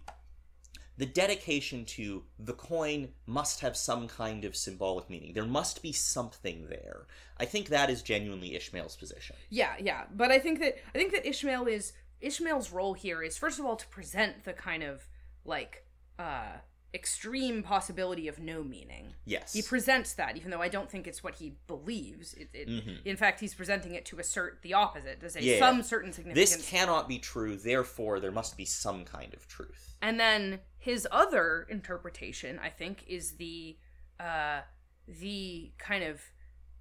the 0.96 1.06
dedication 1.08 1.86
to 1.86 2.24
the 2.38 2.54
coin 2.54 3.14
must 3.26 3.62
have 3.62 3.76
some 3.76 4.08
kind 4.08 4.46
of 4.46 4.56
symbolic 4.56 5.10
meaning. 5.10 5.34
There 5.34 5.46
must 5.46 5.82
be 5.82 5.92
something 5.92 6.68
there. 6.68 7.08
I 7.38 7.46
think 7.46 7.70
that 7.70 7.90
is 7.90 8.04
genuinely 8.04 8.54
Ishmael's 8.56 8.96
position. 8.96 9.36
Yeah, 9.50 9.74
yeah. 9.80 10.04
But 10.14 10.30
I 10.32 10.38
think 10.38 10.60
that 10.60 10.76
I 10.94 10.98
think 11.00 11.12
that 11.14 11.26
Ishmael 11.26 11.66
is 11.68 11.94
Ishmael's 12.22 12.72
role 12.72 12.94
here 12.94 13.24
is 13.24 13.38
first 13.38 13.58
of 13.60 13.66
all 13.66 13.76
to 13.76 13.88
present 13.88 14.44
the 14.44 14.54
kind 14.54 14.84
of 14.84 15.08
like 15.46 15.86
uh 16.20 16.58
extreme 16.94 17.64
possibility 17.64 18.28
of 18.28 18.38
no 18.40 18.64
meaning. 18.64 19.16
Yes. 19.26 19.54
He 19.54 19.62
presents 19.64 20.14
that, 20.14 20.38
even 20.38 20.52
though 20.52 20.62
I 20.62 20.68
don't 20.70 20.90
think 20.92 21.08
it's 21.08 21.24
what 21.24 21.36
he 21.36 21.56
believes. 21.66 22.34
It, 22.36 22.50
it, 22.54 22.68
Mhm. 22.70 23.04
In 23.06 23.18
fact, 23.18 23.40
he's 23.40 23.56
presenting 23.56 23.96
it 23.96 24.06
to 24.06 24.20
assert 24.20 24.62
the 24.62 24.74
opposite, 24.76 25.20
to 25.22 25.30
say 25.30 25.42
Yeah. 25.42 25.60
some 25.60 25.82
certain 25.82 26.14
significance. 26.14 26.52
this 26.58 26.70
cannot 26.70 27.08
be 27.08 27.18
true, 27.18 27.56
therefore 27.58 28.20
there 28.20 28.32
must 28.32 28.58
be 28.58 28.66
some 28.66 29.06
kind 29.06 29.34
of 29.34 29.48
truth. 29.48 29.96
And 30.02 30.20
then 30.20 30.60
his 30.78 31.08
other 31.12 31.66
interpretation, 31.70 32.60
I 32.60 32.70
think, 32.70 33.04
is 33.08 33.38
the 33.38 33.78
uh 34.20 34.62
the 35.08 35.72
kind 35.80 36.04
of 36.04 36.22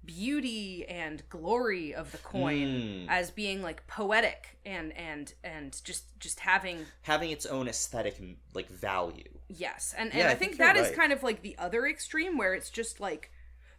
beauty 0.05 0.85
and 0.87 1.27
glory 1.29 1.93
of 1.95 2.11
the 2.11 2.17
coin 2.19 2.67
Mm. 2.67 3.05
as 3.09 3.31
being 3.31 3.61
like 3.61 3.87
poetic 3.87 4.57
and 4.65 4.91
and 4.97 5.33
and 5.43 5.81
just 5.83 6.17
just 6.19 6.41
having 6.41 6.85
Having 7.03 7.31
its 7.31 7.45
own 7.45 7.67
aesthetic 7.67 8.21
like 8.53 8.69
value. 8.69 9.39
Yes 9.55 9.93
and 9.97 10.11
Yeah, 10.13 10.19
and 10.19 10.27
I 10.29 10.31
i 10.31 10.35
think 10.35 10.57
think 10.57 10.61
that 10.61 10.77
is 10.77 10.91
kind 10.91 11.11
of 11.11 11.23
like 11.23 11.41
the 11.41 11.57
other 11.57 11.85
extreme 11.87 12.37
where 12.37 12.53
it's 12.53 12.69
just 12.69 12.99
like 12.99 13.31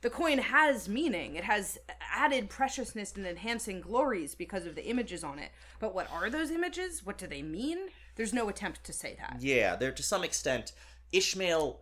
the 0.04 0.10
coin 0.10 0.36
has 0.36 0.86
meaning. 0.86 1.34
It 1.34 1.44
has 1.44 1.78
added 2.14 2.50
preciousness 2.50 3.14
and 3.16 3.26
enhancing 3.26 3.80
glories 3.80 4.34
because 4.34 4.66
of 4.66 4.74
the 4.74 4.86
images 4.86 5.24
on 5.24 5.38
it. 5.38 5.50
But 5.80 5.94
what 5.94 6.10
are 6.12 6.28
those 6.28 6.50
images? 6.50 7.06
What 7.06 7.16
do 7.16 7.26
they 7.26 7.40
mean? 7.40 7.78
There's 8.16 8.34
no 8.34 8.50
attempt 8.50 8.84
to 8.84 8.92
say 8.92 9.16
that. 9.18 9.38
Yeah, 9.40 9.76
there 9.76 9.92
to 9.92 10.02
some 10.02 10.22
extent, 10.22 10.72
Ishmael. 11.10 11.80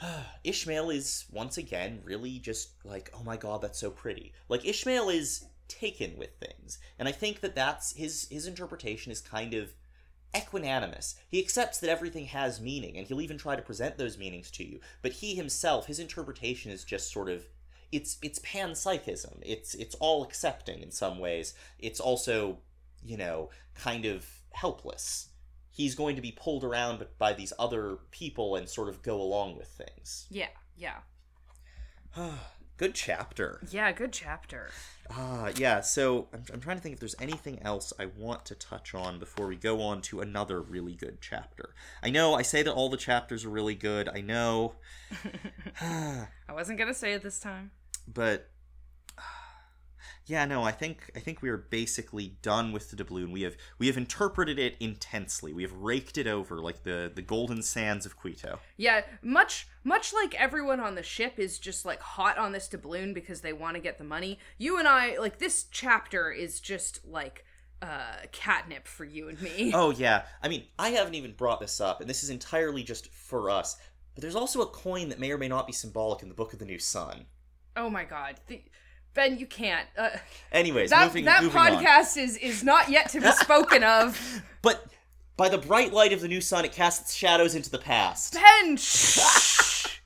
Ishmael 0.44 0.88
is 0.88 1.26
once 1.30 1.58
again 1.58 2.00
really 2.02 2.38
just 2.38 2.70
like, 2.82 3.10
oh 3.12 3.22
my 3.22 3.36
god, 3.36 3.60
that's 3.60 3.78
so 3.78 3.90
pretty. 3.90 4.32
Like 4.48 4.66
Ishmael 4.66 5.10
is 5.10 5.44
taken 5.68 6.16
with 6.16 6.30
things, 6.40 6.78
and 6.98 7.06
I 7.06 7.12
think 7.12 7.40
that 7.42 7.54
that's 7.54 7.94
his 7.94 8.26
his 8.30 8.46
interpretation 8.46 9.12
is 9.12 9.20
kind 9.20 9.52
of 9.52 9.74
equanimous. 10.34 11.14
He 11.28 11.40
accepts 11.40 11.78
that 11.80 11.90
everything 11.90 12.26
has 12.26 12.60
meaning, 12.60 12.96
and 12.96 13.06
he'll 13.06 13.20
even 13.20 13.38
try 13.38 13.56
to 13.56 13.62
present 13.62 13.98
those 13.98 14.18
meanings 14.18 14.50
to 14.52 14.64
you. 14.64 14.80
But 15.02 15.12
he 15.12 15.34
himself, 15.34 15.86
his 15.86 15.98
interpretation 15.98 16.70
is 16.70 16.84
just 16.84 17.12
sort 17.12 17.28
of 17.28 17.44
it's 17.92 18.18
it's 18.22 18.38
panpsychism. 18.40 19.38
It's 19.42 19.74
it's 19.74 19.94
all 19.96 20.24
accepting 20.24 20.80
in 20.80 20.90
some 20.90 21.18
ways. 21.18 21.54
It's 21.78 22.00
also 22.00 22.58
you 23.04 23.16
know 23.16 23.50
kind 23.74 24.04
of 24.06 24.26
helpless 24.52 25.28
he's 25.74 25.96
going 25.96 26.14
to 26.14 26.22
be 26.22 26.30
pulled 26.30 26.62
around 26.62 27.04
by 27.18 27.32
these 27.32 27.52
other 27.58 27.98
people 28.12 28.54
and 28.54 28.68
sort 28.68 28.88
of 28.88 29.02
go 29.02 29.20
along 29.20 29.56
with 29.56 29.66
things. 29.66 30.26
Yeah, 30.30 30.46
yeah. 30.76 30.98
Good 32.76 32.94
chapter. 32.94 33.60
Yeah, 33.70 33.92
good 33.92 34.12
chapter. 34.12 34.68
Ah, 35.08 35.50
yeah. 35.56 35.80
So 35.80 36.26
I'm, 36.32 36.42
I'm 36.52 36.60
trying 36.60 36.76
to 36.76 36.82
think 36.82 36.94
if 36.94 37.00
there's 37.00 37.14
anything 37.20 37.62
else 37.62 37.92
I 38.00 38.06
want 38.06 38.44
to 38.46 38.54
touch 38.56 38.94
on 38.94 39.18
before 39.20 39.46
we 39.46 39.54
go 39.56 39.80
on 39.80 40.00
to 40.02 40.20
another 40.20 40.60
really 40.60 40.94
good 40.94 41.18
chapter. 41.20 41.74
I 42.02 42.10
know 42.10 42.34
I 42.34 42.42
say 42.42 42.62
that 42.62 42.72
all 42.72 42.88
the 42.88 42.96
chapters 42.96 43.44
are 43.44 43.50
really 43.50 43.76
good. 43.76 44.08
I 44.08 44.20
know, 44.22 44.74
I 45.80 46.26
wasn't 46.52 46.78
gonna 46.78 46.94
say 46.94 47.12
it 47.12 47.22
this 47.22 47.38
time. 47.38 47.70
but 48.12 48.50
yeah, 50.26 50.46
no. 50.46 50.62
I 50.62 50.72
think 50.72 51.10
I 51.14 51.18
think 51.18 51.42
we 51.42 51.50
are 51.50 51.58
basically 51.58 52.38
done 52.40 52.72
with 52.72 52.90
the 52.90 52.96
doubloon. 52.96 53.30
We 53.30 53.42
have 53.42 53.56
we 53.78 53.88
have 53.88 53.98
interpreted 53.98 54.58
it 54.58 54.76
intensely. 54.80 55.52
We 55.52 55.62
have 55.62 55.72
raked 55.72 56.16
it 56.16 56.26
over 56.26 56.60
like 56.60 56.82
the 56.82 57.12
the 57.14 57.20
golden 57.20 57.62
sands 57.62 58.06
of 58.06 58.16
Quito. 58.16 58.58
Yeah, 58.78 59.02
much 59.22 59.68
much 59.82 60.14
like 60.14 60.34
everyone 60.34 60.80
on 60.80 60.94
the 60.94 61.02
ship 61.02 61.38
is 61.38 61.58
just 61.58 61.84
like 61.84 62.00
hot 62.00 62.38
on 62.38 62.52
this 62.52 62.68
doubloon 62.68 63.12
because 63.12 63.42
they 63.42 63.52
want 63.52 63.74
to 63.76 63.82
get 63.82 63.98
the 63.98 64.04
money. 64.04 64.38
You 64.56 64.78
and 64.78 64.88
I, 64.88 65.18
like 65.18 65.38
this 65.38 65.66
chapter 65.70 66.30
is 66.30 66.58
just 66.58 67.06
like 67.06 67.44
uh 67.82 68.16
catnip 68.32 68.88
for 68.88 69.04
you 69.04 69.28
and 69.28 69.40
me. 69.42 69.72
Oh 69.74 69.90
yeah. 69.90 70.22
I 70.42 70.48
mean, 70.48 70.64
I 70.78 70.90
haven't 70.90 71.16
even 71.16 71.32
brought 71.32 71.60
this 71.60 71.82
up, 71.82 72.00
and 72.00 72.08
this 72.08 72.24
is 72.24 72.30
entirely 72.30 72.82
just 72.82 73.12
for 73.12 73.50
us. 73.50 73.76
But 74.14 74.22
there's 74.22 74.36
also 74.36 74.62
a 74.62 74.66
coin 74.66 75.10
that 75.10 75.18
may 75.18 75.32
or 75.32 75.38
may 75.38 75.48
not 75.48 75.66
be 75.66 75.72
symbolic 75.74 76.22
in 76.22 76.28
the 76.28 76.34
Book 76.34 76.54
of 76.54 76.60
the 76.60 76.64
New 76.64 76.78
Sun. 76.78 77.26
Oh 77.76 77.90
my 77.90 78.04
god. 78.04 78.36
The, 78.46 78.62
ben, 79.14 79.38
you 79.38 79.46
can't. 79.46 79.88
Uh, 79.96 80.10
Anyways, 80.52 80.90
that 80.90 81.06
moving, 81.06 81.24
that 81.24 81.42
moving 81.42 81.58
on. 81.60 81.68
podcast 81.84 82.16
is 82.16 82.36
is 82.36 82.62
not 82.64 82.88
yet 82.88 83.10
to 83.10 83.20
be 83.20 83.30
spoken 83.38 83.82
of. 83.82 84.42
But 84.62 84.86
by 85.36 85.48
the 85.48 85.58
bright 85.58 85.92
light 85.92 86.12
of 86.12 86.20
the 86.20 86.28
new 86.28 86.40
sun, 86.40 86.64
it 86.64 86.72
casts 86.72 87.02
its 87.02 87.14
shadows 87.14 87.54
into 87.54 87.70
the 87.70 87.78
past. 87.78 88.34
Ben, 88.34 88.76
shh. 88.76 89.18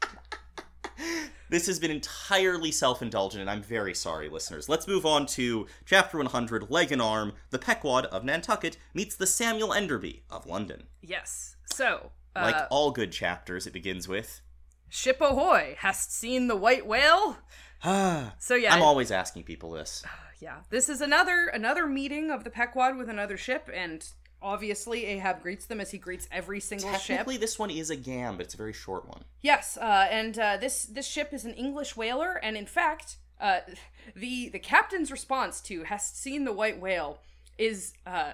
This 1.51 1.67
has 1.67 1.79
been 1.79 1.91
entirely 1.91 2.71
self 2.71 3.01
indulgent, 3.01 3.41
and 3.41 3.49
I'm 3.49 3.63
very 3.63 3.95
sorry, 3.95 4.29
listeners. 4.29 4.69
Let's 4.69 4.87
move 4.87 5.07
on 5.07 5.25
to 5.29 5.67
Chapter 5.87 6.19
100 6.19 6.71
Leg 6.71 6.93
and 6.93 7.01
Arm. 7.01 7.33
The 7.49 7.59
Pequod 7.59 8.05
of 8.07 8.23
Nantucket 8.23 8.77
meets 8.93 9.17
the 9.17 9.27
Samuel 9.27 9.73
Enderby 9.73 10.25
of 10.29 10.47
London. 10.47 10.83
yes. 11.01 11.57
So, 11.73 12.11
uh, 12.37 12.43
Like 12.43 12.67
all 12.71 12.91
good 12.91 13.13
chapters, 13.13 13.67
it 13.67 13.73
begins 13.73 14.07
with. 14.09 14.43
Ship 14.89 15.21
ahoy! 15.21 15.77
Hast 15.79 16.13
seen 16.13 16.49
the 16.49 16.57
white 16.57 16.87
whale? 16.87 17.39
So 18.39 18.55
yeah, 18.55 18.75
I'm 18.75 18.83
always 18.83 19.11
asking 19.11 19.45
people 19.45 19.71
this. 19.71 20.03
yeah. 20.41 20.59
This 20.71 20.89
is 20.89 21.01
another 21.01 21.47
another 21.47 21.87
meeting 21.87 22.31
of 22.31 22.45
the 22.45 22.51
Pequod 22.51 22.97
with 22.97 23.09
another 23.09 23.37
ship, 23.37 23.71
and 23.73 24.05
obviously 24.41 25.07
Ahab 25.07 25.43
greets 25.43 25.67
them 25.67 25.81
as 25.81 25.91
he 25.91 25.99
greets 25.99 26.29
every 26.31 26.61
single 26.61 26.93
ship. 26.93 27.19
Technically, 27.19 27.37
this 27.37 27.59
one 27.59 27.71
is 27.71 27.91
a 27.91 27.97
gam, 27.97 28.37
but 28.37 28.47
it's 28.47 28.55
a 28.55 28.59
very 28.59 28.73
short 28.73 29.07
one. 29.09 29.25
Yes, 29.41 29.77
uh, 29.77 30.09
and 30.11 30.39
uh, 30.39 30.57
this 30.57 30.85
this 30.85 31.07
ship 31.07 31.33
is 31.33 31.45
an 31.45 31.55
English 31.55 31.97
whaler, 31.97 32.35
and 32.43 32.57
in 32.57 32.67
fact, 32.67 33.17
uh, 33.41 33.61
the 34.17 34.49
the 34.49 34.59
captain's 34.59 35.11
response 35.11 35.61
to 35.63 35.85
"Hast 35.85 36.21
seen 36.21 36.45
the 36.45 36.53
white 36.53 36.81
whale?" 36.81 37.21
is 37.57 37.95
uh, 38.07 38.33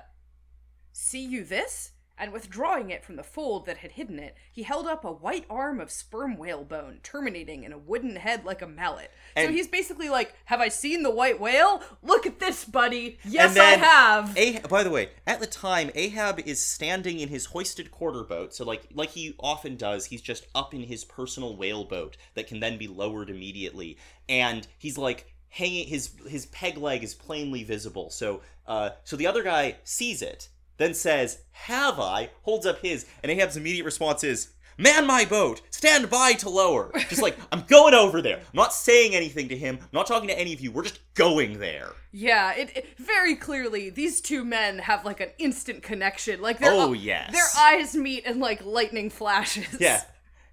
"See 0.92 1.24
you 1.24 1.44
this?" 1.44 1.92
And 2.16 2.32
withdrawing 2.32 2.90
it 2.90 3.04
from 3.04 3.16
the 3.16 3.24
fold 3.24 3.66
that 3.66 3.78
had 3.78 3.92
hidden 3.92 4.20
it, 4.20 4.36
he 4.52 4.62
held 4.62 4.86
up 4.86 5.04
a 5.04 5.10
white 5.10 5.46
arm 5.50 5.80
of 5.80 5.90
sperm 5.90 6.36
whale 6.36 6.62
bone, 6.62 7.00
terminating 7.02 7.64
in 7.64 7.72
a 7.72 7.78
wooden 7.78 8.14
head 8.16 8.44
like 8.44 8.62
a 8.62 8.68
mallet. 8.68 9.10
so 9.36 9.48
he's 9.50 9.66
basically 9.66 10.08
like, 10.08 10.32
"Have 10.44 10.60
I 10.60 10.68
seen 10.68 11.02
the 11.02 11.10
white 11.10 11.40
whale? 11.40 11.82
Look 12.02 12.24
at 12.24 12.38
this, 12.38 12.64
buddy. 12.64 13.18
Yes, 13.24 13.56
And 13.56 13.60
I 13.60 13.70
have." 13.84 14.36
Ah- 14.38 14.68
by 14.68 14.84
the 14.84 14.90
way, 14.90 15.10
at 15.26 15.40
the 15.40 15.46
time, 15.46 15.90
Ahab 15.96 16.38
is 16.46 16.64
standing 16.64 17.18
in 17.18 17.28
his 17.30 17.46
hoisted 17.46 17.90
quarter 17.90 18.22
boat. 18.22 18.54
So, 18.54 18.64
like, 18.64 18.86
like 18.94 19.10
he 19.10 19.34
often 19.40 19.76
does, 19.76 20.06
he's 20.06 20.22
just 20.22 20.46
up 20.54 20.72
in 20.72 20.84
his 20.84 21.04
personal 21.04 21.56
whale 21.56 21.84
boat 21.84 22.16
that 22.34 22.46
can 22.46 22.60
then 22.60 22.78
be 22.78 22.86
lowered 22.86 23.28
immediately, 23.28 23.98
and 24.28 24.66
he's 24.78 24.96
like 24.96 25.34
hanging. 25.48 25.88
His 25.88 26.10
his 26.28 26.46
peg 26.46 26.76
leg 26.78 27.02
is 27.02 27.14
plainly 27.14 27.64
visible. 27.64 28.10
So, 28.10 28.42
uh, 28.66 28.90
so 29.02 29.16
the 29.16 29.26
other 29.26 29.42
guy 29.42 29.76
sees 29.84 30.22
it, 30.22 30.48
then 30.78 30.94
says, 30.94 31.38
"Have 31.52 31.98
I?" 32.00 32.30
Holds 32.42 32.66
up 32.66 32.80
his, 32.80 33.06
and 33.22 33.30
Ahab's 33.30 33.56
immediate 33.56 33.84
response 33.84 34.24
is. 34.24 34.48
Man 34.76 35.06
my 35.06 35.24
boat! 35.24 35.60
Stand 35.70 36.10
by 36.10 36.32
to 36.32 36.48
lower! 36.48 36.90
Just 37.08 37.22
like, 37.22 37.36
I'm 37.52 37.60
going 37.68 37.94
over 37.94 38.20
there. 38.20 38.38
I'm 38.38 38.42
not 38.54 38.72
saying 38.72 39.14
anything 39.14 39.46
to 39.50 39.56
him. 39.56 39.78
I'm 39.80 39.88
not 39.92 40.08
talking 40.08 40.26
to 40.26 40.36
any 40.36 40.52
of 40.52 40.60
you. 40.60 40.72
We're 40.72 40.82
just 40.82 40.98
going 41.14 41.60
there. 41.60 41.92
Yeah, 42.10 42.52
it, 42.56 42.76
it 42.76 42.98
very 42.98 43.36
clearly 43.36 43.90
these 43.90 44.20
two 44.20 44.44
men 44.44 44.80
have 44.80 45.04
like 45.04 45.20
an 45.20 45.28
instant 45.38 45.84
connection. 45.84 46.42
Like 46.42 46.58
their 46.58 46.72
Oh, 46.72 46.92
yes. 46.92 47.30
their 47.30 47.62
eyes 47.62 47.94
meet 47.94 48.24
and 48.26 48.40
like 48.40 48.64
lightning 48.64 49.10
flashes. 49.10 49.76
Yeah. 49.78 50.02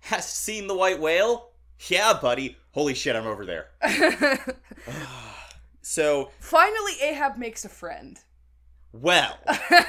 Has 0.02 0.30
seen 0.30 0.68
the 0.68 0.76
white 0.76 0.99
whale? 0.99 1.49
Yeah, 1.88 2.14
buddy. 2.22 2.57
Holy 2.73 2.93
shit, 2.93 3.15
I'm 3.15 3.26
over 3.26 3.43
there. 3.43 3.69
so, 5.81 6.30
Finally, 6.39 6.93
Ahab 7.02 7.38
makes 7.38 7.65
a 7.65 7.69
friend. 7.69 8.19
Well, 8.93 9.38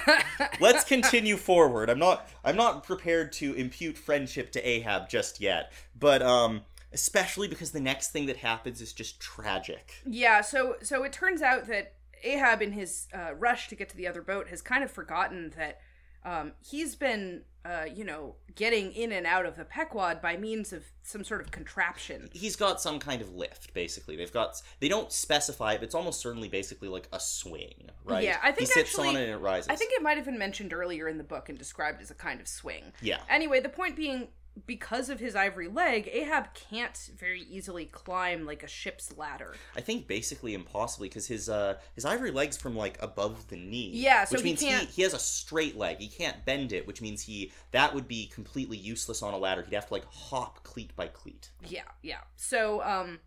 let's 0.60 0.84
continue 0.84 1.36
forward. 1.36 1.90
I'm 1.90 1.98
not 1.98 2.28
I'm 2.44 2.56
not 2.56 2.84
prepared 2.84 3.32
to 3.34 3.54
impute 3.54 3.98
friendship 3.98 4.52
to 4.52 4.68
Ahab 4.68 5.08
just 5.08 5.40
yet, 5.40 5.72
but 5.98 6.22
um 6.22 6.62
especially 6.92 7.48
because 7.48 7.72
the 7.72 7.80
next 7.80 8.10
thing 8.10 8.26
that 8.26 8.36
happens 8.36 8.80
is 8.80 8.92
just 8.92 9.18
tragic. 9.20 9.94
Yeah, 10.06 10.40
so 10.40 10.76
so 10.82 11.04
it 11.04 11.12
turns 11.12 11.42
out 11.42 11.66
that 11.68 11.94
Ahab, 12.24 12.62
in 12.62 12.72
his 12.72 13.08
uh, 13.12 13.34
rush 13.34 13.68
to 13.68 13.76
get 13.76 13.88
to 13.90 13.96
the 13.96 14.06
other 14.06 14.22
boat, 14.22 14.48
has 14.48 14.62
kind 14.62 14.84
of 14.84 14.90
forgotten 14.90 15.52
that 15.56 15.80
um, 16.24 16.52
he's 16.60 16.94
been, 16.94 17.42
uh, 17.64 17.84
you 17.94 18.05
know, 18.05 18.34
getting 18.55 18.93
in 18.93 19.12
and 19.12 19.26
out 19.26 19.47
of 19.47 19.56
the 19.56 19.64
Pequod 19.64 20.20
by 20.20 20.36
means 20.36 20.72
of 20.72 20.84
some 21.02 21.24
sort 21.24 21.40
of 21.40 21.51
contraption. 21.51 22.28
He's 22.32 22.56
got 22.56 22.80
some 22.80 22.98
kind 22.98 23.22
of 23.22 23.34
lift, 23.34 23.72
basically. 23.74 24.16
They've 24.16 24.32
got 24.32 24.60
they 24.80 24.89
don't 24.89 25.12
specify 25.12 25.74
but 25.74 25.84
it's 25.84 25.94
almost 25.94 26.20
certainly 26.20 26.48
basically 26.48 26.89
like 26.89 27.09
a 27.12 27.20
swing, 27.20 27.90
right? 28.05 28.24
Yeah, 28.24 28.39
I 28.43 28.52
think 28.52 28.60
he 28.60 28.66
sits 28.66 28.90
actually- 28.90 29.09
on 29.09 29.16
it 29.16 29.22
and 29.22 29.32
it 29.32 29.36
rises. 29.39 29.68
I 29.68 29.76
think 29.76 29.93
it 29.94 30.02
might 30.02 30.16
have 30.16 30.26
been 30.26 30.39
mentioned 30.39 30.72
earlier 30.72 31.09
in 31.09 31.18
the 31.18 31.24
book 31.24 31.48
and 31.48 31.59
described 31.59 32.02
as 32.02 32.10
a 32.10 32.14
kind 32.14 32.40
of 32.40 32.48
swing. 32.48 32.93
Yeah. 33.01 33.20
Anyway, 33.28 33.60
the 33.60 33.68
point 33.68 33.97
being, 33.97 34.28
because 34.66 35.08
of 35.08 35.18
his 35.20 35.34
ivory 35.34 35.68
leg, 35.68 36.08
Ahab 36.12 36.52
can't 36.54 37.10
very 37.18 37.42
easily 37.42 37.86
climb 37.86 38.44
like 38.44 38.62
a 38.62 38.66
ship's 38.68 39.16
ladder. 39.16 39.54
I 39.76 39.80
think 39.80 40.06
basically 40.06 40.54
impossibly 40.54 41.08
because 41.08 41.26
his 41.26 41.48
uh 41.48 41.78
his 41.94 42.04
ivory 42.04 42.30
legs 42.30 42.56
from 42.56 42.76
like 42.76 43.00
above 43.02 43.48
the 43.48 43.56
knee. 43.56 43.90
Yeah, 43.94 44.24
so 44.24 44.34
which 44.34 44.42
he 44.42 44.48
means 44.50 44.60
can't- 44.60 44.86
he 44.88 44.92
he 44.96 45.02
has 45.02 45.14
a 45.14 45.18
straight 45.18 45.76
leg. 45.76 45.98
He 45.98 46.08
can't 46.08 46.44
bend 46.44 46.72
it, 46.72 46.86
which 46.86 47.00
means 47.00 47.22
he 47.22 47.52
that 47.70 47.94
would 47.94 48.06
be 48.08 48.26
completely 48.26 48.76
useless 48.76 49.22
on 49.22 49.32
a 49.34 49.38
ladder. 49.38 49.62
He'd 49.62 49.74
have 49.74 49.86
to 49.86 49.92
like 49.94 50.04
hop 50.12 50.62
cleat 50.64 50.94
by 50.96 51.06
cleat. 51.08 51.50
Yeah, 51.66 51.82
yeah. 52.02 52.20
So, 52.36 52.82
um, 52.82 53.20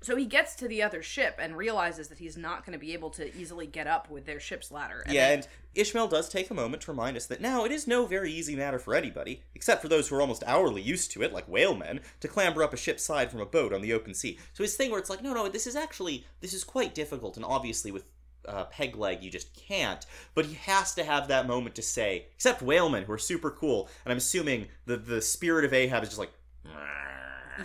so 0.00 0.16
he 0.16 0.26
gets 0.26 0.54
to 0.56 0.68
the 0.68 0.82
other 0.82 1.02
ship 1.02 1.36
and 1.40 1.56
realizes 1.56 2.08
that 2.08 2.18
he's 2.18 2.36
not 2.36 2.64
going 2.64 2.72
to 2.72 2.78
be 2.78 2.92
able 2.92 3.10
to 3.10 3.36
easily 3.36 3.66
get 3.66 3.86
up 3.86 4.08
with 4.08 4.26
their 4.26 4.38
ship's 4.38 4.70
ladder. 4.70 5.02
And 5.04 5.14
yeah, 5.14 5.30
and 5.30 5.48
Ishmael 5.74 6.08
does 6.08 6.28
take 6.28 6.50
a 6.50 6.54
moment 6.54 6.82
to 6.82 6.92
remind 6.92 7.16
us 7.16 7.26
that 7.26 7.40
now 7.40 7.64
it 7.64 7.72
is 7.72 7.86
no 7.86 8.06
very 8.06 8.32
easy 8.32 8.54
matter 8.54 8.78
for 8.78 8.94
anybody, 8.94 9.42
except 9.54 9.82
for 9.82 9.88
those 9.88 10.08
who 10.08 10.16
are 10.16 10.20
almost 10.20 10.44
hourly 10.46 10.82
used 10.82 11.10
to 11.12 11.22
it, 11.22 11.32
like 11.32 11.46
whalemen, 11.46 12.00
to 12.20 12.28
clamber 12.28 12.62
up 12.62 12.72
a 12.72 12.76
ship's 12.76 13.02
side 13.02 13.30
from 13.30 13.40
a 13.40 13.46
boat 13.46 13.72
on 13.72 13.82
the 13.82 13.92
open 13.92 14.14
sea. 14.14 14.38
So 14.52 14.62
his 14.62 14.76
thing 14.76 14.90
where 14.90 15.00
it's 15.00 15.10
like, 15.10 15.22
no, 15.22 15.32
no, 15.32 15.48
this 15.48 15.66
is 15.66 15.74
actually 15.74 16.24
this 16.40 16.54
is 16.54 16.62
quite 16.62 16.94
difficult, 16.94 17.36
and 17.36 17.44
obviously 17.44 17.90
with 17.90 18.04
uh, 18.46 18.64
peg 18.64 18.96
leg 18.96 19.22
you 19.22 19.30
just 19.30 19.52
can't. 19.54 20.06
But 20.34 20.46
he 20.46 20.54
has 20.54 20.94
to 20.94 21.04
have 21.04 21.26
that 21.28 21.48
moment 21.48 21.74
to 21.74 21.82
say, 21.82 22.26
except 22.34 22.62
whalemen 22.62 23.04
who 23.04 23.12
are 23.12 23.18
super 23.18 23.50
cool, 23.50 23.88
and 24.04 24.12
I'm 24.12 24.18
assuming 24.18 24.68
the 24.86 24.96
the 24.96 25.20
spirit 25.20 25.64
of 25.64 25.72
Ahab 25.72 26.04
is 26.04 26.10
just 26.10 26.20
like. 26.20 26.32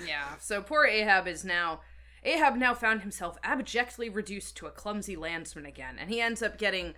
yeah. 0.07 0.35
So 0.39 0.61
poor 0.61 0.85
Ahab 0.85 1.27
is 1.27 1.45
now. 1.45 1.81
Ahab 2.25 2.55
now 2.55 2.73
found 2.73 3.01
himself 3.01 3.37
abjectly 3.43 4.09
reduced 4.09 4.55
to 4.57 4.67
a 4.67 4.71
clumsy 4.71 5.15
landsman 5.15 5.65
again, 5.65 5.97
and 5.99 6.09
he 6.09 6.21
ends 6.21 6.41
up 6.41 6.57
getting 6.57 6.95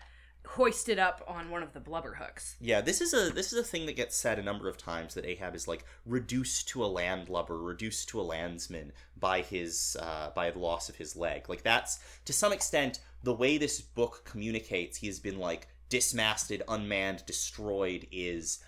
hoisted 0.49 0.99
up 0.99 1.23
on 1.27 1.49
one 1.49 1.64
of 1.64 1.73
the 1.73 1.80
blubber 1.80 2.15
hooks. 2.15 2.56
Yeah, 2.60 2.81
this 2.81 3.02
is 3.02 3.14
a 3.14 3.34
this 3.34 3.52
is 3.52 3.60
a 3.60 3.64
thing 3.64 3.85
that 3.88 3.95
gets 3.95 4.15
said 4.15 4.39
a 4.39 4.43
number 4.43 4.69
of 4.69 4.77
times 4.77 5.14
that 5.14 5.26
Ahab 5.26 5.56
is 5.56 5.68
like 5.68 5.85
reduced 6.06 6.68
to 6.69 6.84
a 6.84 6.88
landlubber, 6.88 7.57
reduced 7.57 8.10
to 8.10 8.22
a 8.22 8.23
landsman 8.23 8.91
by 9.18 9.41
his 9.41 9.97
uh, 9.99 10.31
by 10.35 10.52
the 10.52 10.60
loss 10.60 10.89
of 10.89 10.95
his 10.95 11.15
leg. 11.15 11.49
Like 11.49 11.64
that's 11.64 11.99
to 12.26 12.34
some 12.34 12.53
extent 12.53 12.99
the 13.23 13.34
way 13.34 13.57
this 13.57 13.81
book 13.81 14.23
communicates. 14.26 14.97
He 14.97 15.07
has 15.07 15.19
been 15.19 15.39
like 15.39 15.68
dismasted, 15.89 16.61
unmanned, 16.68 17.26
destroyed. 17.26 18.07
Is 18.11 18.60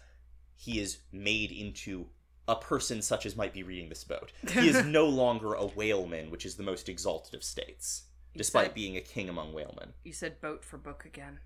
he 0.55 0.79
is 0.79 0.99
made 1.11 1.51
into 1.51 2.07
a 2.48 2.56
person 2.56 3.02
such 3.02 3.26
as 3.26 3.36
might 3.36 3.53
be 3.53 3.64
reading 3.64 3.90
this 3.90 4.03
boat. 4.03 4.32
He 4.52 4.69
is 4.69 4.86
no 4.86 5.06
longer 5.06 5.53
a 5.53 5.65
whaleman, 5.68 6.30
which 6.32 6.45
is 6.45 6.56
the 6.56 6.64
most 6.64 6.88
exalted 6.90 7.34
of 7.36 7.44
states, 7.44 8.03
despite 8.36 8.68
said- 8.68 8.76
being 8.76 8.95
a 8.98 9.02
king 9.02 9.30
among 9.30 9.53
whalemen. 9.53 9.94
You 10.03 10.14
said 10.14 10.40
boat 10.41 10.64
for 10.64 10.78
book 10.78 11.03
again. 11.06 11.40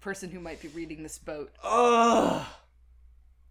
Person 0.00 0.30
who 0.30 0.40
might 0.40 0.60
be 0.62 0.68
reading 0.68 1.02
this 1.02 1.18
boat. 1.18 1.52
Ugh. 1.62 2.46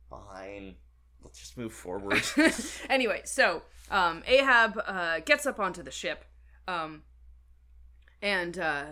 Fine. 0.10 0.76
Let's 1.24 1.40
just 1.40 1.58
move 1.58 1.74
forward. 1.74 2.24
anyway, 2.90 3.22
so 3.26 3.64
um, 3.92 4.24
Ahab 4.26 4.82
uh, 4.86 5.20
gets 5.20 5.46
up 5.46 5.60
onto 5.60 5.84
the 5.84 5.92
ship, 5.92 6.24
um, 6.68 7.04
and 8.22 8.58
uh, 8.58 8.86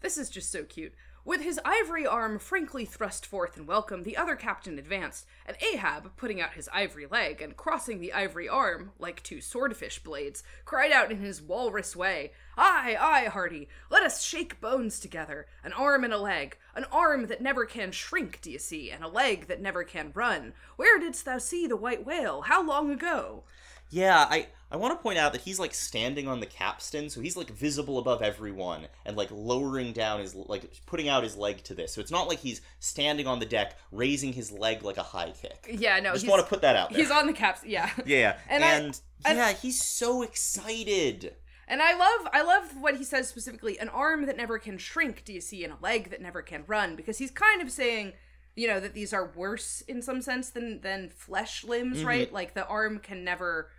this 0.00 0.18
is 0.18 0.28
just 0.28 0.52
so 0.52 0.64
cute. 0.64 0.92
With 1.28 1.42
his 1.42 1.60
ivory 1.62 2.06
arm 2.06 2.38
frankly 2.38 2.86
thrust 2.86 3.26
forth 3.26 3.58
in 3.58 3.66
welcome, 3.66 4.04
the 4.04 4.16
other 4.16 4.34
captain 4.34 4.78
advanced, 4.78 5.26
and 5.44 5.58
Ahab, 5.60 6.16
putting 6.16 6.40
out 6.40 6.54
his 6.54 6.70
ivory 6.72 7.04
leg 7.04 7.42
and 7.42 7.54
crossing 7.54 8.00
the 8.00 8.14
ivory 8.14 8.48
arm, 8.48 8.92
like 8.98 9.22
two 9.22 9.42
swordfish 9.42 10.02
blades, 10.02 10.42
cried 10.64 10.90
out 10.90 11.12
in 11.12 11.18
his 11.18 11.42
walrus 11.42 11.94
way, 11.94 12.32
Aye, 12.56 12.96
aye, 12.98 13.26
hearty, 13.26 13.68
let 13.90 14.02
us 14.02 14.22
shake 14.22 14.58
bones 14.62 14.98
together, 14.98 15.46
an 15.62 15.74
arm 15.74 16.02
and 16.02 16.14
a 16.14 16.18
leg, 16.18 16.56
an 16.74 16.86
arm 16.90 17.26
that 17.26 17.42
never 17.42 17.66
can 17.66 17.92
shrink, 17.92 18.40
d'ye 18.40 18.56
see, 18.56 18.90
and 18.90 19.04
a 19.04 19.08
leg 19.08 19.48
that 19.48 19.60
never 19.60 19.84
can 19.84 20.12
run. 20.14 20.54
Where 20.76 20.98
didst 20.98 21.26
thou 21.26 21.36
see 21.36 21.66
the 21.66 21.76
white 21.76 22.06
whale? 22.06 22.40
How 22.40 22.66
long 22.66 22.90
ago? 22.90 23.44
Yeah, 23.90 24.26
I 24.28 24.48
I 24.70 24.76
want 24.76 24.98
to 24.98 25.02
point 25.02 25.18
out 25.18 25.32
that 25.32 25.40
he's 25.42 25.58
like 25.58 25.72
standing 25.72 26.28
on 26.28 26.40
the 26.40 26.46
capstan, 26.46 27.08
so 27.08 27.20
he's 27.20 27.36
like 27.36 27.50
visible 27.50 27.98
above 27.98 28.20
everyone 28.20 28.86
and 29.06 29.16
like 29.16 29.30
lowering 29.30 29.92
down 29.92 30.20
his 30.20 30.34
like 30.34 30.70
putting 30.84 31.08
out 31.08 31.22
his 31.22 31.36
leg 31.36 31.62
to 31.64 31.74
this. 31.74 31.92
So 31.92 32.00
it's 32.00 32.10
not 32.10 32.28
like 32.28 32.40
he's 32.40 32.60
standing 32.78 33.26
on 33.26 33.38
the 33.38 33.46
deck 33.46 33.78
raising 33.90 34.32
his 34.34 34.52
leg 34.52 34.82
like 34.82 34.98
a 34.98 35.02
high 35.02 35.30
kick. 35.30 35.66
Yeah, 35.70 35.98
no, 36.00 36.10
I 36.10 36.14
just 36.14 36.28
want 36.28 36.42
to 36.42 36.48
put 36.48 36.60
that 36.62 36.76
out 36.76 36.90
there. 36.90 36.98
he's 36.98 37.10
on 37.10 37.26
the 37.26 37.32
caps. 37.32 37.64
Yeah, 37.64 37.90
yeah, 38.04 38.36
And 38.48 38.62
and, 38.62 39.00
I- 39.24 39.30
I- 39.30 39.34
yeah, 39.34 39.52
he's 39.52 39.82
so 39.82 40.22
excited. 40.22 41.34
And 41.66 41.82
I 41.82 41.92
love 41.92 42.28
I 42.32 42.42
love 42.42 42.76
what 42.80 42.96
he 42.96 43.04
says 43.04 43.28
specifically, 43.28 43.78
an 43.78 43.88
arm 43.88 44.26
that 44.26 44.36
never 44.36 44.58
can 44.58 44.78
shrink, 44.78 45.24
do 45.24 45.32
you 45.32 45.40
see, 45.40 45.64
and 45.64 45.72
a 45.72 45.76
leg 45.82 46.10
that 46.10 46.20
never 46.20 46.42
can 46.42 46.64
run, 46.66 46.96
because 46.96 47.18
he's 47.18 47.30
kind 47.30 47.60
of 47.60 47.70
saying, 47.70 48.14
you 48.54 48.66
know, 48.66 48.80
that 48.80 48.94
these 48.94 49.12
are 49.12 49.30
worse 49.34 49.82
in 49.82 50.02
some 50.02 50.20
sense 50.20 50.50
than 50.50 50.80
than 50.80 51.08
flesh 51.10 51.64
limbs, 51.64 51.98
mm-hmm. 51.98 52.06
right? 52.06 52.32
Like 52.32 52.54
the 52.54 52.66
arm 52.66 52.98
can 52.98 53.22
never 53.22 53.70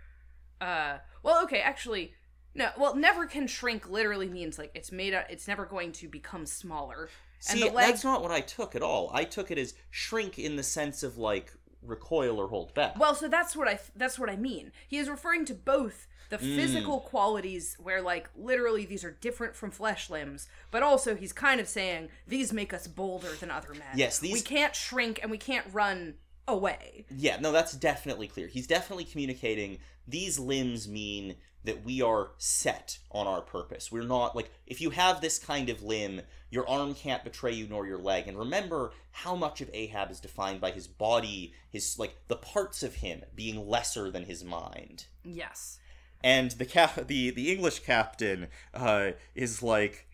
uh 0.60 0.98
well, 1.22 1.42
okay, 1.44 1.60
actually 1.60 2.14
no, 2.54 2.70
well, 2.76 2.96
never 2.96 3.26
can 3.26 3.46
shrink 3.46 3.88
literally 3.88 4.28
means 4.28 4.58
like 4.58 4.72
it's 4.74 4.90
made 4.90 5.14
up 5.14 5.26
it's 5.30 5.46
never 5.46 5.64
going 5.64 5.92
to 5.92 6.08
become 6.08 6.46
smaller. 6.46 7.08
See, 7.38 7.62
and 7.62 7.70
the 7.70 7.74
leg 7.74 7.88
that's 7.88 8.04
not 8.04 8.22
what 8.22 8.30
I 8.30 8.40
took 8.40 8.74
at 8.74 8.82
all. 8.82 9.10
I 9.14 9.24
took 9.24 9.50
it 9.50 9.58
as 9.58 9.74
shrink 9.90 10.38
in 10.38 10.56
the 10.56 10.62
sense 10.62 11.02
of 11.02 11.16
like 11.16 11.52
recoil 11.82 12.38
or 12.38 12.48
hold 12.48 12.74
back. 12.74 12.98
Well, 12.98 13.14
so 13.14 13.28
that's 13.28 13.56
what 13.56 13.68
I 13.68 13.78
that's 13.96 14.18
what 14.18 14.28
I 14.28 14.36
mean. 14.36 14.72
He 14.88 14.98
is 14.98 15.08
referring 15.08 15.44
to 15.46 15.54
both 15.54 16.06
the 16.28 16.38
Mm. 16.38 16.54
physical 16.56 17.00
qualities 17.00 17.76
where 17.80 18.00
like 18.00 18.30
literally 18.36 18.84
these 18.84 19.04
are 19.04 19.10
different 19.10 19.56
from 19.56 19.70
flesh 19.70 20.08
limbs, 20.10 20.48
but 20.70 20.82
also 20.82 21.16
he's 21.16 21.32
kind 21.32 21.60
of 21.60 21.68
saying 21.68 22.08
these 22.26 22.52
make 22.52 22.72
us 22.72 22.86
bolder 22.86 23.34
than 23.34 23.50
other 23.50 23.74
men. 23.74 23.96
Yes, 23.96 24.22
we 24.22 24.40
can't 24.40 24.74
shrink 24.76 25.18
and 25.22 25.30
we 25.30 25.38
can't 25.38 25.66
run 25.72 26.14
away. 26.50 27.06
Yeah, 27.10 27.38
no, 27.40 27.52
that's 27.52 27.72
definitely 27.72 28.28
clear. 28.28 28.46
He's 28.46 28.66
definitely 28.66 29.04
communicating 29.04 29.78
these 30.06 30.38
limbs 30.38 30.88
mean 30.88 31.36
that 31.64 31.84
we 31.84 32.00
are 32.00 32.30
set 32.38 32.98
on 33.10 33.26
our 33.26 33.42
purpose. 33.42 33.92
We're 33.92 34.02
not 34.02 34.34
like 34.34 34.50
if 34.66 34.80
you 34.80 34.90
have 34.90 35.20
this 35.20 35.38
kind 35.38 35.68
of 35.68 35.82
limb, 35.82 36.22
your 36.50 36.68
arm 36.68 36.94
can't 36.94 37.24
betray 37.24 37.52
you 37.52 37.66
nor 37.68 37.86
your 37.86 37.98
leg. 37.98 38.28
And 38.28 38.38
remember 38.38 38.92
how 39.12 39.36
much 39.36 39.60
of 39.60 39.70
Ahab 39.72 40.10
is 40.10 40.20
defined 40.20 40.60
by 40.60 40.70
his 40.70 40.86
body, 40.86 41.52
his 41.70 41.98
like 41.98 42.16
the 42.28 42.36
parts 42.36 42.82
of 42.82 42.96
him 42.96 43.22
being 43.34 43.68
lesser 43.68 44.10
than 44.10 44.24
his 44.24 44.42
mind. 44.42 45.06
Yes. 45.24 45.78
And 46.24 46.50
the 46.52 46.64
cap 46.64 47.06
the 47.06 47.30
the 47.30 47.52
English 47.52 47.80
captain 47.80 48.48
uh 48.72 49.12
is 49.34 49.62
like 49.62 50.06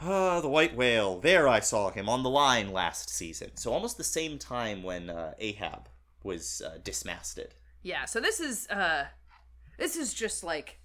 Ah, 0.00 0.40
the 0.40 0.48
white 0.48 0.76
whale. 0.76 1.18
There 1.18 1.48
I 1.48 1.60
saw 1.60 1.90
him 1.90 2.08
on 2.08 2.22
the 2.22 2.30
line 2.30 2.72
last 2.72 3.10
season. 3.10 3.56
So 3.56 3.72
almost 3.72 3.96
the 3.96 4.04
same 4.04 4.38
time 4.38 4.82
when 4.82 5.10
uh, 5.10 5.34
Ahab 5.38 5.88
was 6.22 6.62
uh, 6.64 6.78
dismasted. 6.84 7.54
Yeah, 7.82 8.04
so 8.04 8.20
this 8.20 8.40
is 8.40 8.68
uh 8.68 9.06
this 9.78 9.96
is 9.96 10.12
just 10.12 10.42
like 10.44 10.78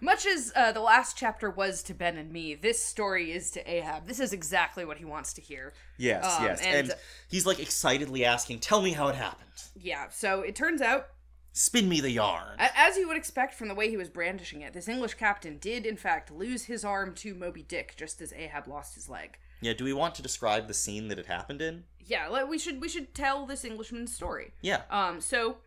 much 0.00 0.24
as 0.26 0.50
uh, 0.56 0.72
the 0.72 0.80
last 0.80 1.18
chapter 1.18 1.50
was 1.50 1.82
to 1.82 1.92
Ben 1.94 2.16
and 2.16 2.32
me, 2.32 2.54
this 2.54 2.82
story 2.82 3.30
is 3.30 3.50
to 3.50 3.70
Ahab. 3.70 4.06
This 4.06 4.20
is 4.20 4.32
exactly 4.32 4.86
what 4.86 4.96
he 4.96 5.04
wants 5.04 5.34
to 5.34 5.42
hear. 5.42 5.74
Yes, 5.98 6.24
Um, 6.24 6.44
yes. 6.46 6.60
and- 6.62 6.90
And, 6.90 6.98
he's 7.28 7.44
like 7.44 7.60
excitedly 7.60 8.24
asking, 8.24 8.60
"Tell 8.60 8.80
me 8.80 8.92
how 8.92 9.08
it 9.08 9.16
happened. 9.16 9.50
Yeah, 9.76 10.08
so 10.08 10.40
it 10.40 10.56
turns 10.56 10.80
out 10.80 11.08
Spin 11.52 11.88
me 11.88 12.00
the 12.00 12.10
yarn." 12.10 12.56
As 12.58 12.96
you 12.96 13.06
would 13.08 13.16
expect 13.16 13.54
from 13.54 13.68
the 13.68 13.74
way 13.74 13.88
he 13.90 13.96
was 13.96 14.08
brandishing 14.08 14.62
it, 14.62 14.72
this 14.72 14.88
English 14.88 15.14
captain 15.14 15.58
did, 15.58 15.86
in 15.86 15.96
fact, 15.96 16.30
lose 16.30 16.64
his 16.64 16.84
arm 16.84 17.14
to 17.16 17.34
Moby 17.34 17.62
Dick 17.62 17.94
just 17.96 18.20
as 18.20 18.32
Ahab 18.32 18.66
lost 18.66 18.94
his 18.94 19.08
leg. 19.08 19.38
yeah, 19.60 19.72
do 19.72 19.84
we 19.84 19.92
want 19.92 20.14
to 20.16 20.22
describe 20.22 20.66
the 20.66 20.74
scene 20.74 21.08
that 21.08 21.18
it 21.18 21.26
happened 21.26 21.62
in? 21.62 21.84
Yeah, 22.04 22.44
we 22.44 22.58
should 22.58 22.80
we 22.80 22.88
should 22.88 23.14
tell 23.14 23.46
this 23.46 23.64
Englishman's 23.64 24.12
story. 24.12 24.52
Yeah. 24.60 24.82
Um, 24.90 25.20
so 25.20 25.58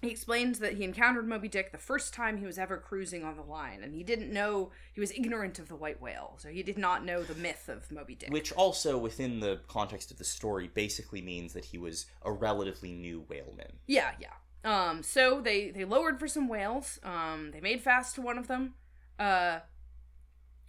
he 0.00 0.10
explains 0.10 0.58
that 0.58 0.74
he 0.74 0.84
encountered 0.84 1.26
Moby 1.26 1.48
Dick 1.48 1.70
the 1.72 1.78
first 1.78 2.12
time 2.12 2.36
he 2.38 2.44
was 2.46 2.58
ever 2.58 2.76
cruising 2.76 3.24
on 3.24 3.36
the 3.36 3.42
line, 3.42 3.82
and 3.82 3.94
he 3.94 4.02
didn't 4.02 4.32
know 4.32 4.70
he 4.92 5.00
was 5.00 5.12
ignorant 5.12 5.58
of 5.58 5.68
the 5.68 5.76
white 5.76 6.00
whale, 6.00 6.34
so 6.38 6.48
he 6.48 6.62
did 6.62 6.76
not 6.76 7.04
know 7.04 7.22
the 7.22 7.34
myth 7.34 7.68
of 7.68 7.90
Moby 7.90 8.14
Dick. 8.14 8.30
Which 8.30 8.52
also, 8.52 8.98
within 8.98 9.40
the 9.40 9.60
context 9.68 10.10
of 10.10 10.18
the 10.18 10.24
story, 10.24 10.68
basically 10.74 11.22
means 11.22 11.52
that 11.52 11.66
he 11.66 11.78
was 11.78 12.06
a 12.22 12.32
relatively 12.32 12.92
new 12.92 13.24
whaleman. 13.30 13.74
Yeah, 13.86 14.10
yeah. 14.20 14.34
Um, 14.64 15.02
so 15.02 15.40
they 15.40 15.70
they 15.70 15.84
lowered 15.84 16.18
for 16.18 16.26
some 16.26 16.48
whales. 16.48 16.98
Um, 17.04 17.50
they 17.52 17.60
made 17.60 17.82
fast 17.82 18.14
to 18.14 18.22
one 18.22 18.38
of 18.38 18.46
them. 18.48 18.74
Uh, 19.18 19.60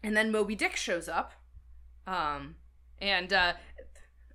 and 0.03 0.15
then 0.15 0.31
Moby 0.31 0.55
Dick 0.55 0.76
shows 0.76 1.07
up. 1.07 1.31
Um, 2.05 2.55
and 3.01 3.31
uh, 3.34 3.53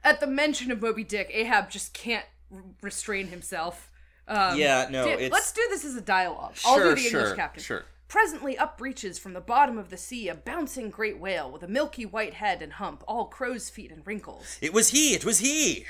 at 0.02 0.20
the 0.20 0.26
mention 0.26 0.70
of 0.72 0.80
Moby 0.82 1.04
Dick, 1.04 1.30
Ahab 1.32 1.70
just 1.70 1.92
can't 1.94 2.24
r- 2.52 2.62
restrain 2.82 3.28
himself. 3.28 3.90
Um, 4.26 4.58
Yeah, 4.58 4.88
no, 4.90 5.06
it's- 5.06 5.30
let's 5.30 5.52
do 5.52 5.62
this 5.70 5.84
as 5.84 5.94
a 5.94 6.00
dialogue. 6.00 6.56
I'll 6.64 6.76
do 6.76 6.80
Sure, 6.82 6.94
the 6.94 7.00
English 7.06 7.10
sure, 7.28 7.36
captain. 7.36 7.62
sure. 7.62 7.84
Presently 8.08 8.58
up 8.58 8.76
breaches 8.78 9.18
from 9.20 9.34
the 9.34 9.40
bottom 9.40 9.78
of 9.78 9.90
the 9.90 9.96
sea 9.96 10.28
a 10.28 10.34
bouncing 10.34 10.90
great 10.90 11.18
whale 11.18 11.48
with 11.50 11.62
a 11.62 11.68
milky 11.68 12.04
white 12.04 12.34
head 12.34 12.60
and 12.62 12.72
hump, 12.74 13.04
all 13.06 13.26
crow's 13.26 13.70
feet 13.70 13.92
and 13.92 14.04
wrinkles. 14.04 14.58
It 14.60 14.72
was 14.72 14.88
he! 14.88 15.14
It 15.14 15.24
was 15.24 15.38
he! 15.38 15.84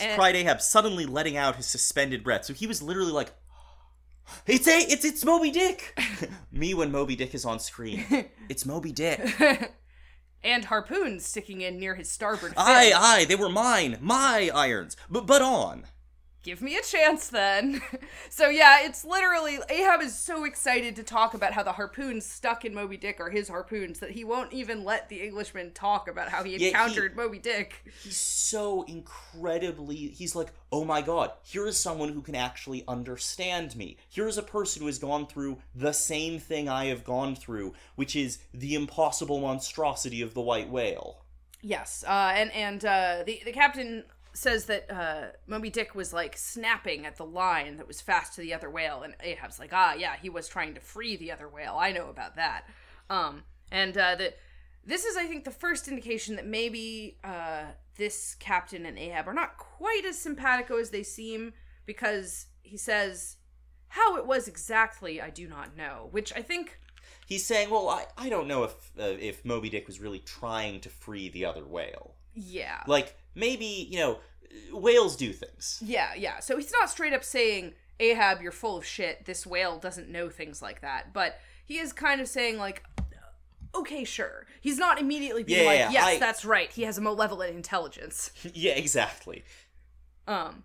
And- 0.00 0.12
eh. 0.12 0.16
cried 0.16 0.36
Ahab, 0.36 0.60
suddenly 0.60 1.06
letting 1.06 1.36
out 1.36 1.56
his 1.56 1.66
suspended 1.66 2.22
breath. 2.24 2.44
So 2.44 2.52
he 2.54 2.66
was 2.66 2.82
literally 2.82 3.12
like, 3.12 3.32
"It's 4.46 4.66
a, 4.68 4.78
it's 4.78 5.04
it's 5.04 5.24
Moby 5.24 5.50
Dick." 5.50 5.98
Me 6.52 6.74
when 6.74 6.90
Moby 6.92 7.16
Dick 7.16 7.34
is 7.34 7.44
on 7.44 7.58
screen, 7.60 8.04
it's 8.48 8.64
Moby 8.66 8.92
Dick. 8.92 9.20
and 10.42 10.64
harpoons 10.64 11.26
sticking 11.26 11.60
in 11.60 11.78
near 11.78 11.94
his 11.94 12.10
starboard 12.10 12.52
fin. 12.52 12.58
aye, 12.58 12.92
aye, 12.94 13.24
they 13.24 13.34
were 13.34 13.48
mine, 13.48 13.98
my 14.00 14.50
irons. 14.54 14.96
But 15.10 15.26
but 15.26 15.42
on. 15.42 15.84
Give 16.42 16.62
me 16.62 16.76
a 16.76 16.82
chance 16.82 17.28
then. 17.28 17.82
so 18.30 18.48
yeah, 18.48 18.78
it's 18.82 19.04
literally 19.04 19.58
Ahab 19.68 20.00
is 20.00 20.16
so 20.16 20.44
excited 20.44 20.96
to 20.96 21.02
talk 21.02 21.34
about 21.34 21.52
how 21.52 21.62
the 21.62 21.72
harpoons 21.72 22.24
stuck 22.24 22.64
in 22.64 22.74
Moby 22.74 22.96
Dick 22.96 23.20
are 23.20 23.30
his 23.30 23.48
harpoons 23.48 23.98
that 24.00 24.10
he 24.10 24.24
won't 24.24 24.52
even 24.52 24.84
let 24.84 25.08
the 25.08 25.22
Englishman 25.22 25.72
talk 25.72 26.08
about 26.08 26.28
how 26.28 26.42
he 26.42 26.56
he- 26.56 26.68
encountered 26.68 27.16
Moby 27.16 27.38
Dick. 27.38 27.84
He's 28.02 28.16
so 28.16 28.82
incredibly. 28.82 29.96
He's 29.96 30.34
like, 30.34 30.52
oh 30.72 30.84
my 30.84 31.02
god, 31.02 31.32
here 31.42 31.66
is 31.66 31.78
someone 31.78 32.10
who 32.10 32.22
can 32.22 32.34
actually 32.34 32.84
understand 32.86 33.76
me. 33.76 33.96
Here 34.08 34.28
is 34.28 34.38
a 34.38 34.42
person 34.42 34.82
who 34.82 34.86
has 34.86 34.98
gone 34.98 35.26
through 35.26 35.58
the 35.74 35.92
same 35.92 36.38
thing 36.38 36.68
I 36.68 36.86
have 36.86 37.04
gone 37.04 37.34
through, 37.34 37.74
which 37.96 38.16
is 38.16 38.38
the 38.54 38.74
impossible 38.74 39.40
monstrosity 39.40 40.22
of 40.22 40.34
the 40.34 40.40
white 40.40 40.70
whale. 40.70 41.24
Yes, 41.60 42.04
uh, 42.06 42.32
and 42.34 42.52
and 42.52 42.84
uh, 42.84 43.22
the 43.26 43.42
the 43.44 43.52
captain 43.52 44.04
says 44.38 44.66
that 44.66 44.90
uh, 44.90 45.26
Moby 45.46 45.68
Dick 45.68 45.94
was 45.94 46.12
like 46.12 46.36
snapping 46.36 47.04
at 47.04 47.16
the 47.16 47.24
line 47.24 47.76
that 47.76 47.88
was 47.88 48.00
fast 48.00 48.34
to 48.34 48.40
the 48.40 48.54
other 48.54 48.70
whale, 48.70 49.02
and 49.02 49.14
Ahab's 49.20 49.58
like, 49.58 49.72
ah, 49.72 49.94
yeah, 49.94 50.14
he 50.20 50.30
was 50.30 50.48
trying 50.48 50.74
to 50.74 50.80
free 50.80 51.16
the 51.16 51.32
other 51.32 51.48
whale. 51.48 51.76
I 51.78 51.90
know 51.90 52.08
about 52.08 52.36
that. 52.36 52.64
Um, 53.10 53.42
and 53.72 53.98
uh, 53.98 54.14
the 54.14 54.34
this 54.86 55.04
is, 55.04 55.16
I 55.16 55.26
think, 55.26 55.44
the 55.44 55.50
first 55.50 55.88
indication 55.88 56.36
that 56.36 56.46
maybe 56.46 57.18
uh, 57.22 57.64
this 57.96 58.36
captain 58.36 58.86
and 58.86 58.96
Ahab 58.96 59.28
are 59.28 59.34
not 59.34 59.58
quite 59.58 60.04
as 60.06 60.16
simpatico 60.16 60.78
as 60.78 60.90
they 60.90 61.02
seem, 61.02 61.52
because 61.84 62.46
he 62.62 62.76
says, 62.76 63.36
"How 63.88 64.16
it 64.16 64.24
was 64.24 64.46
exactly, 64.46 65.20
I 65.20 65.30
do 65.30 65.48
not 65.48 65.76
know," 65.76 66.08
which 66.12 66.32
I 66.34 66.42
think. 66.42 66.78
He's 67.26 67.44
saying, 67.44 67.68
well, 67.68 67.90
I, 67.90 68.06
I 68.16 68.30
don't 68.30 68.48
know 68.48 68.64
if 68.64 68.72
uh, 68.98 69.16
if 69.20 69.44
Moby 69.44 69.68
Dick 69.68 69.86
was 69.86 70.00
really 70.00 70.20
trying 70.20 70.80
to 70.80 70.88
free 70.88 71.28
the 71.28 71.44
other 71.44 71.64
whale. 71.66 72.14
Yeah. 72.34 72.82
Like 72.86 73.17
maybe 73.34 73.88
you 73.90 73.98
know, 73.98 74.18
whales 74.72 75.16
do 75.16 75.32
things. 75.32 75.82
Yeah, 75.84 76.14
yeah. 76.16 76.40
So 76.40 76.56
he's 76.56 76.72
not 76.72 76.90
straight 76.90 77.12
up 77.12 77.24
saying, 77.24 77.74
Ahab, 78.00 78.40
you're 78.42 78.52
full 78.52 78.76
of 78.76 78.84
shit. 78.84 79.24
This 79.24 79.46
whale 79.46 79.78
doesn't 79.78 80.08
know 80.08 80.28
things 80.28 80.62
like 80.62 80.80
that. 80.82 81.12
But 81.12 81.38
he 81.64 81.78
is 81.78 81.92
kind 81.92 82.20
of 82.20 82.28
saying, 82.28 82.58
like, 82.58 82.82
okay, 83.74 84.04
sure. 84.04 84.46
He's 84.60 84.78
not 84.78 85.00
immediately 85.00 85.42
being 85.44 85.60
Yeah, 85.60 85.66
like, 85.66 85.78
yeah, 85.78 85.90
yes, 85.90 86.04
I- 86.04 86.18
that's 86.18 86.44
right. 86.44 86.70
He 86.70 86.82
has 86.82 86.98
a 86.98 87.00
malevolent 87.00 87.54
intelligence. 87.54 88.30
yeah, 88.54 88.72
exactly. 88.72 89.44
Um, 90.26 90.64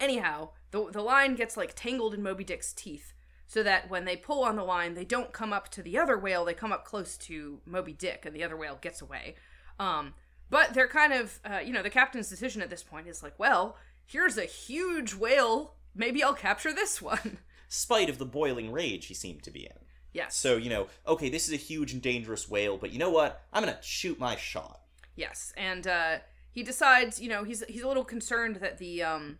anyhow, 0.00 0.50
the, 0.70 0.90
the 0.90 1.02
line 1.02 1.34
gets, 1.34 1.56
like, 1.56 1.74
tangled 1.74 2.14
in 2.14 2.22
Moby 2.22 2.44
Dick's 2.44 2.72
teeth. 2.72 3.12
So 3.50 3.62
that 3.62 3.88
when 3.88 4.04
they 4.04 4.14
pull 4.14 4.44
on 4.44 4.56
the 4.56 4.62
line, 4.62 4.92
they 4.92 5.06
don't 5.06 5.32
come 5.32 5.54
up 5.54 5.70
to 5.70 5.82
the 5.82 5.96
other 5.96 6.18
whale, 6.18 6.44
they 6.44 6.52
come 6.52 6.70
up 6.70 6.84
close 6.84 7.16
to 7.16 7.60
Moby 7.64 7.94
Dick, 7.94 8.26
and 8.26 8.36
the 8.36 8.44
other 8.44 8.58
whale 8.58 8.76
gets 8.78 9.00
away. 9.00 9.36
Um, 9.80 10.12
but 10.50 10.74
they're 10.74 10.88
kind 10.88 11.12
of, 11.12 11.40
uh, 11.44 11.58
you 11.58 11.72
know, 11.72 11.82
the 11.82 11.90
captain's 11.90 12.28
decision 12.28 12.62
at 12.62 12.70
this 12.70 12.82
point 12.82 13.06
is 13.06 13.22
like, 13.22 13.38
well, 13.38 13.76
here's 14.06 14.38
a 14.38 14.44
huge 14.44 15.14
whale. 15.14 15.74
Maybe 15.94 16.22
I'll 16.22 16.34
capture 16.34 16.72
this 16.72 17.02
one. 17.12 17.38
Spite 17.68 18.08
of 18.08 18.18
the 18.18 18.24
boiling 18.26 18.72
rage 18.72 19.06
he 19.06 19.14
seemed 19.14 19.42
to 19.42 19.50
be 19.50 19.64
in. 19.66 19.78
yes. 20.12 20.36
So 20.36 20.56
you 20.56 20.70
know, 20.70 20.86
okay, 21.06 21.28
this 21.28 21.48
is 21.48 21.54
a 21.54 21.56
huge 21.56 21.92
and 21.92 22.00
dangerous 22.00 22.48
whale, 22.48 22.78
but 22.78 22.92
you 22.92 22.98
know 22.98 23.10
what? 23.10 23.42
I'm 23.52 23.62
gonna 23.62 23.78
shoot 23.82 24.18
my 24.18 24.36
shot. 24.36 24.80
Yes, 25.16 25.52
and 25.56 25.86
uh, 25.86 26.18
he 26.50 26.62
decides, 26.62 27.20
you 27.20 27.28
know, 27.28 27.44
he's 27.44 27.62
he's 27.68 27.82
a 27.82 27.88
little 27.88 28.04
concerned 28.04 28.56
that 28.56 28.78
the 28.78 29.02
um, 29.02 29.38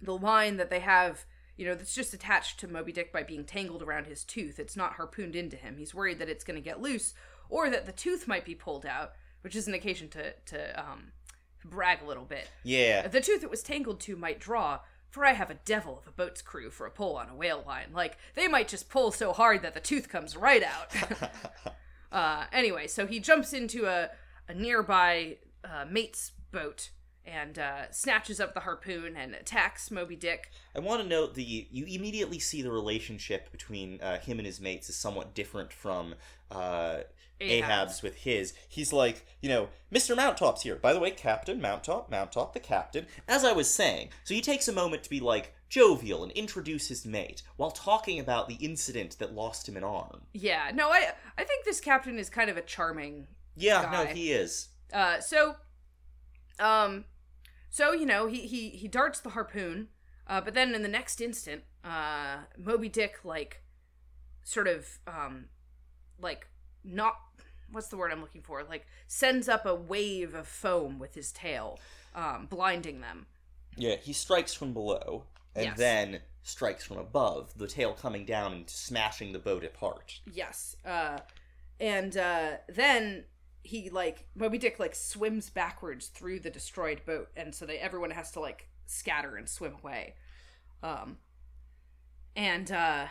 the 0.00 0.16
line 0.16 0.58
that 0.58 0.70
they 0.70 0.80
have, 0.80 1.24
you 1.56 1.66
know, 1.66 1.74
that's 1.74 1.94
just 1.94 2.14
attached 2.14 2.60
to 2.60 2.68
Moby 2.68 2.92
Dick 2.92 3.12
by 3.12 3.22
being 3.22 3.44
tangled 3.44 3.82
around 3.82 4.06
his 4.06 4.24
tooth. 4.24 4.58
It's 4.58 4.76
not 4.76 4.92
harpooned 4.94 5.34
into 5.34 5.56
him. 5.56 5.76
He's 5.76 5.94
worried 5.94 6.18
that 6.20 6.28
it's 6.28 6.44
going 6.44 6.56
to 6.56 6.62
get 6.62 6.80
loose, 6.80 7.14
or 7.48 7.68
that 7.70 7.86
the 7.86 7.92
tooth 7.92 8.28
might 8.28 8.44
be 8.44 8.54
pulled 8.54 8.86
out, 8.86 9.12
which 9.42 9.56
is 9.56 9.66
an 9.68 9.74
occasion 9.74 10.08
to 10.08 10.32
to 10.46 10.80
um, 10.80 11.12
brag 11.64 12.02
a 12.02 12.06
little 12.06 12.24
bit. 12.24 12.48
Yeah. 12.62 13.06
The 13.06 13.20
tooth 13.20 13.42
it 13.42 13.50
was 13.50 13.62
tangled 13.62 14.00
to 14.00 14.16
might 14.16 14.40
draw. 14.40 14.80
For 15.10 15.26
I 15.26 15.32
have 15.32 15.50
a 15.50 15.54
devil 15.64 15.98
of 15.98 16.06
a 16.06 16.12
boat's 16.12 16.40
crew 16.40 16.70
for 16.70 16.86
a 16.86 16.90
pull 16.90 17.16
on 17.16 17.28
a 17.28 17.34
whale 17.34 17.64
line. 17.66 17.88
Like, 17.92 18.16
they 18.36 18.46
might 18.46 18.68
just 18.68 18.88
pull 18.88 19.10
so 19.10 19.32
hard 19.32 19.60
that 19.62 19.74
the 19.74 19.80
tooth 19.80 20.08
comes 20.08 20.36
right 20.36 20.62
out. 20.62 20.94
uh, 22.12 22.44
anyway, 22.52 22.86
so 22.86 23.08
he 23.08 23.18
jumps 23.18 23.52
into 23.52 23.86
a, 23.86 24.10
a 24.48 24.54
nearby 24.54 25.38
uh, 25.64 25.84
mate's 25.90 26.30
boat 26.52 26.90
and 27.24 27.58
uh, 27.58 27.90
snatches 27.90 28.40
up 28.40 28.54
the 28.54 28.60
harpoon 28.60 29.16
and 29.16 29.34
attacks 29.34 29.90
Moby 29.90 30.16
Dick. 30.16 30.50
I 30.74 30.80
want 30.80 31.02
to 31.02 31.08
note 31.08 31.34
the 31.34 31.42
you 31.42 31.86
immediately 31.86 32.38
see 32.38 32.62
the 32.62 32.70
relationship 32.70 33.52
between 33.52 34.00
uh, 34.00 34.18
him 34.18 34.38
and 34.38 34.46
his 34.46 34.60
mates 34.60 34.88
is 34.88 34.96
somewhat 34.96 35.34
different 35.34 35.72
from 35.72 36.14
uh, 36.50 37.00
Ahab's. 37.40 37.70
Ahab's 37.70 38.02
with 38.02 38.14
his. 38.16 38.52
He's 38.68 38.92
like, 38.92 39.26
you 39.40 39.48
know, 39.48 39.68
Mr. 39.92 40.16
Mounttop's 40.16 40.62
here. 40.62 40.76
By 40.76 40.92
the 40.92 41.00
way, 41.00 41.10
Captain 41.10 41.60
Mounttop, 41.60 42.10
Mounttop, 42.10 42.52
the 42.52 42.60
captain. 42.60 43.06
As 43.26 43.44
I 43.44 43.52
was 43.52 43.72
saying, 43.72 44.10
so 44.24 44.34
he 44.34 44.40
takes 44.40 44.68
a 44.68 44.72
moment 44.72 45.02
to 45.04 45.10
be 45.10 45.20
like 45.20 45.54
jovial 45.68 46.22
and 46.22 46.32
introduce 46.32 46.88
his 46.88 47.06
mate 47.06 47.42
while 47.56 47.70
talking 47.70 48.18
about 48.18 48.48
the 48.48 48.56
incident 48.56 49.18
that 49.18 49.34
lost 49.34 49.68
him 49.68 49.76
an 49.76 49.84
arm. 49.84 50.22
Yeah, 50.34 50.70
no, 50.74 50.90
I 50.90 51.12
I 51.38 51.44
think 51.44 51.64
this 51.64 51.80
captain 51.80 52.18
is 52.18 52.28
kind 52.28 52.50
of 52.50 52.56
a 52.56 52.62
charming 52.62 53.26
Yeah, 53.56 53.84
Guy. 53.84 54.04
no, 54.04 54.10
he 54.10 54.32
is. 54.32 54.68
Uh, 54.92 55.20
so, 55.20 55.54
um, 56.58 57.04
so 57.70 57.92
you 57.92 58.04
know, 58.06 58.26
he 58.26 58.40
he 58.46 58.70
he 58.70 58.88
darts 58.88 59.20
the 59.20 59.30
harpoon, 59.30 59.88
uh, 60.26 60.40
but 60.40 60.54
then 60.54 60.74
in 60.74 60.82
the 60.82 60.88
next 60.88 61.20
instant, 61.20 61.62
uh, 61.84 62.38
Moby 62.58 62.88
Dick 62.88 63.20
like, 63.24 63.62
sort 64.42 64.66
of, 64.66 64.98
um, 65.06 65.46
like 66.20 66.48
not 66.82 67.14
what's 67.72 67.88
the 67.88 67.96
word 67.96 68.12
I'm 68.12 68.20
looking 68.20 68.42
for? 68.42 68.62
Like 68.64 68.86
sends 69.06 69.48
up 69.48 69.66
a 69.66 69.74
wave 69.74 70.34
of 70.34 70.46
foam 70.46 70.98
with 70.98 71.14
his 71.14 71.32
tail, 71.32 71.78
um, 72.14 72.46
blinding 72.46 73.00
them. 73.00 73.26
Yeah, 73.76 73.96
he 73.96 74.12
strikes 74.12 74.52
from 74.52 74.72
below 74.72 75.24
and 75.54 75.66
Yes. 75.66 75.78
then 75.78 76.20
strikes 76.42 76.84
from 76.84 76.96
above, 76.98 77.52
the 77.56 77.66
tail 77.68 77.92
coming 77.92 78.24
down 78.24 78.52
and 78.52 78.70
smashing 78.70 79.32
the 79.32 79.38
boat 79.38 79.64
apart. 79.64 80.20
Yes. 80.32 80.76
Uh, 80.84 81.18
and 81.78 82.16
uh, 82.16 82.52
then 82.68 83.24
he 83.62 83.90
like 83.90 84.26
Moby 84.34 84.58
Dick 84.58 84.78
like 84.78 84.94
swims 84.94 85.50
backwards 85.50 86.06
through 86.08 86.40
the 86.40 86.50
destroyed 86.50 87.02
boat, 87.04 87.28
and 87.36 87.54
so 87.54 87.66
they 87.66 87.78
everyone 87.78 88.10
has 88.10 88.30
to 88.32 88.40
like 88.40 88.68
scatter 88.86 89.36
and 89.36 89.48
swim 89.48 89.76
away. 89.82 90.14
Um, 90.82 91.18
and 92.36 92.70
uh, 92.70 93.06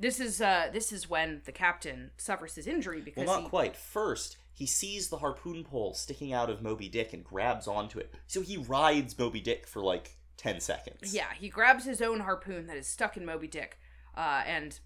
this 0.00 0.18
is 0.18 0.40
uh, 0.40 0.68
this 0.72 0.92
is 0.92 1.08
when 1.08 1.42
the 1.44 1.52
captain 1.52 2.10
suffers 2.16 2.54
his 2.56 2.66
injury 2.66 3.00
because 3.00 3.26
Well, 3.26 3.36
not 3.36 3.42
he, 3.44 3.48
quite. 3.48 3.76
First, 3.76 4.38
he 4.54 4.66
sees 4.66 5.08
the 5.08 5.18
harpoon 5.18 5.62
pole 5.62 5.94
sticking 5.94 6.32
out 6.32 6.50
of 6.50 6.62
Moby 6.62 6.88
Dick 6.88 7.12
and 7.12 7.22
grabs 7.22 7.68
onto 7.68 7.98
it. 7.98 8.12
So 8.26 8.40
he 8.40 8.56
rides 8.56 9.16
Moby 9.18 9.40
Dick 9.40 9.66
for 9.66 9.80
like 9.82 10.16
10 10.38 10.60
seconds. 10.60 11.14
yeah 11.14 11.26
he 11.38 11.50
grabs 11.50 11.84
his 11.84 12.00
own 12.00 12.20
harpoon 12.20 12.66
that 12.66 12.76
is 12.78 12.86
stuck 12.86 13.16
in 13.18 13.26
Moby 13.26 13.46
Dick, 13.46 13.78
uh, 14.16 14.42
and 14.46 14.80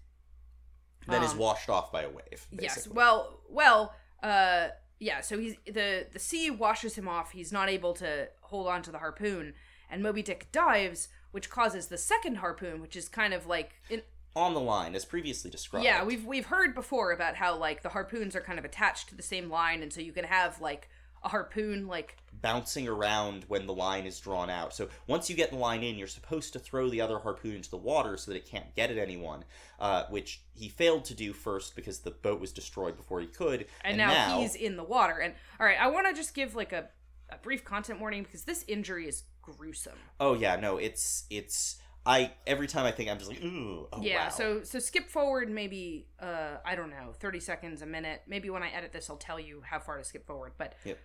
Then 1.07 1.23
is 1.23 1.31
Um, 1.31 1.37
washed 1.37 1.69
off 1.69 1.91
by 1.93 2.03
a 2.03 2.09
wave. 2.09 2.47
Basically. 2.51 2.57
Yes. 2.63 2.87
Well, 2.87 3.39
well, 3.49 3.95
uh 4.21 4.69
yeah, 4.99 5.21
so 5.21 5.37
he's 5.37 5.55
the 5.65 6.07
the 6.11 6.19
sea 6.19 6.49
washes 6.51 6.95
him 6.97 7.07
off. 7.07 7.31
He's 7.31 7.51
not 7.51 7.69
able 7.69 7.93
to 7.95 8.29
hold 8.41 8.67
on 8.67 8.81
to 8.83 8.91
the 8.91 8.99
harpoon 8.99 9.53
and 9.89 10.01
Moby 10.01 10.21
Dick 10.21 10.47
dives, 10.51 11.07
which 11.31 11.49
causes 11.49 11.87
the 11.87 11.97
second 11.97 12.35
harpoon, 12.37 12.81
which 12.81 12.95
is 12.95 13.07
kind 13.07 13.33
of 13.33 13.45
like 13.45 13.81
in, 13.89 14.01
On 14.35 14.53
the 14.53 14.59
line, 14.59 14.95
as 14.95 15.05
previously 15.05 15.49
described. 15.49 15.85
yeah, 15.85 16.03
we've 16.03 16.25
we've 16.25 16.47
heard 16.47 16.75
before 16.75 17.11
about 17.11 17.35
how 17.35 17.57
like 17.57 17.81
the 17.83 17.89
harpoons 17.89 18.35
are 18.35 18.41
kind 18.41 18.59
of 18.59 18.65
attached 18.65 19.09
to 19.09 19.15
the 19.15 19.23
same 19.23 19.49
line 19.49 19.81
and 19.81 19.93
so 19.93 20.01
you 20.01 20.11
can 20.11 20.25
have 20.25 20.59
like 20.59 20.89
a 21.23 21.29
harpoon 21.29 21.87
like 21.87 22.17
Bouncing 22.41 22.87
around 22.87 23.45
when 23.47 23.65
the 23.65 23.73
line 23.73 24.05
is 24.05 24.19
drawn 24.19 24.49
out. 24.49 24.73
So 24.73 24.89
once 25.07 25.29
you 25.29 25.35
get 25.35 25.49
the 25.49 25.55
line 25.55 25.81
in, 25.81 25.95
you're 25.95 26.05
supposed 26.05 26.53
to 26.53 26.59
throw 26.59 26.89
the 26.89 27.01
other 27.01 27.17
harpoon 27.17 27.55
into 27.55 27.71
the 27.71 27.77
water 27.77 28.17
so 28.17 28.29
that 28.29 28.37
it 28.37 28.45
can't 28.45 28.75
get 28.75 28.91
at 28.91 28.97
anyone, 28.97 29.45
uh, 29.79 30.03
which 30.09 30.41
he 30.53 30.69
failed 30.69 31.05
to 31.05 31.15
do 31.15 31.33
first 31.33 31.75
because 31.75 31.99
the 31.99 32.11
boat 32.11 32.39
was 32.39 32.51
destroyed 32.51 32.97
before 32.97 33.21
he 33.21 33.25
could. 33.25 33.65
and, 33.83 33.97
now, 33.97 34.39
he's 34.39 34.53
in 34.53 34.75
the 34.75 34.83
water. 34.83 35.17
And 35.17 35.33
all 35.59 35.65
right, 35.65 35.77
I 35.79 35.87
want 35.87 36.07
to 36.07 36.13
just 36.13 36.35
give 36.35 36.55
like 36.55 36.71
a 36.71 36.89
a 37.29 37.37
brief 37.37 37.63
content 37.63 37.99
warning 37.99 38.23
because 38.23 38.43
this 38.43 38.63
injury 38.67 39.07
is 39.07 39.23
gruesome. 39.41 39.97
Oh, 40.19 40.33
yeah, 40.35 40.55
no, 40.57 40.77
it's. 40.77 41.25
it's. 41.29 41.77
I 42.05 42.31
every 42.45 42.67
time 42.67 42.85
I 42.85 42.91
think 42.91 43.09
I'm 43.09 43.17
just 43.17 43.29
like 43.29 43.43
ooh 43.43 43.87
oh, 43.91 44.01
yeah 44.01 44.25
wow. 44.25 44.29
so 44.29 44.63
so 44.63 44.79
skip 44.79 45.09
forward 45.09 45.49
maybe 45.49 46.05
uh 46.21 46.57
i 46.63 46.75
don't 46.75 46.89
know 46.91 47.13
30 47.19 47.39
seconds 47.39 47.81
a 47.81 47.85
minute 47.85 48.21
maybe 48.27 48.49
when 48.49 48.61
i 48.61 48.69
edit 48.69 48.91
this 48.93 49.09
i'll 49.09 49.15
tell 49.17 49.39
you 49.39 49.61
how 49.65 49.79
far 49.79 49.97
to 49.97 50.03
skip 50.03 50.25
forward 50.27 50.51
but 50.57 50.75
Yep. 50.83 50.99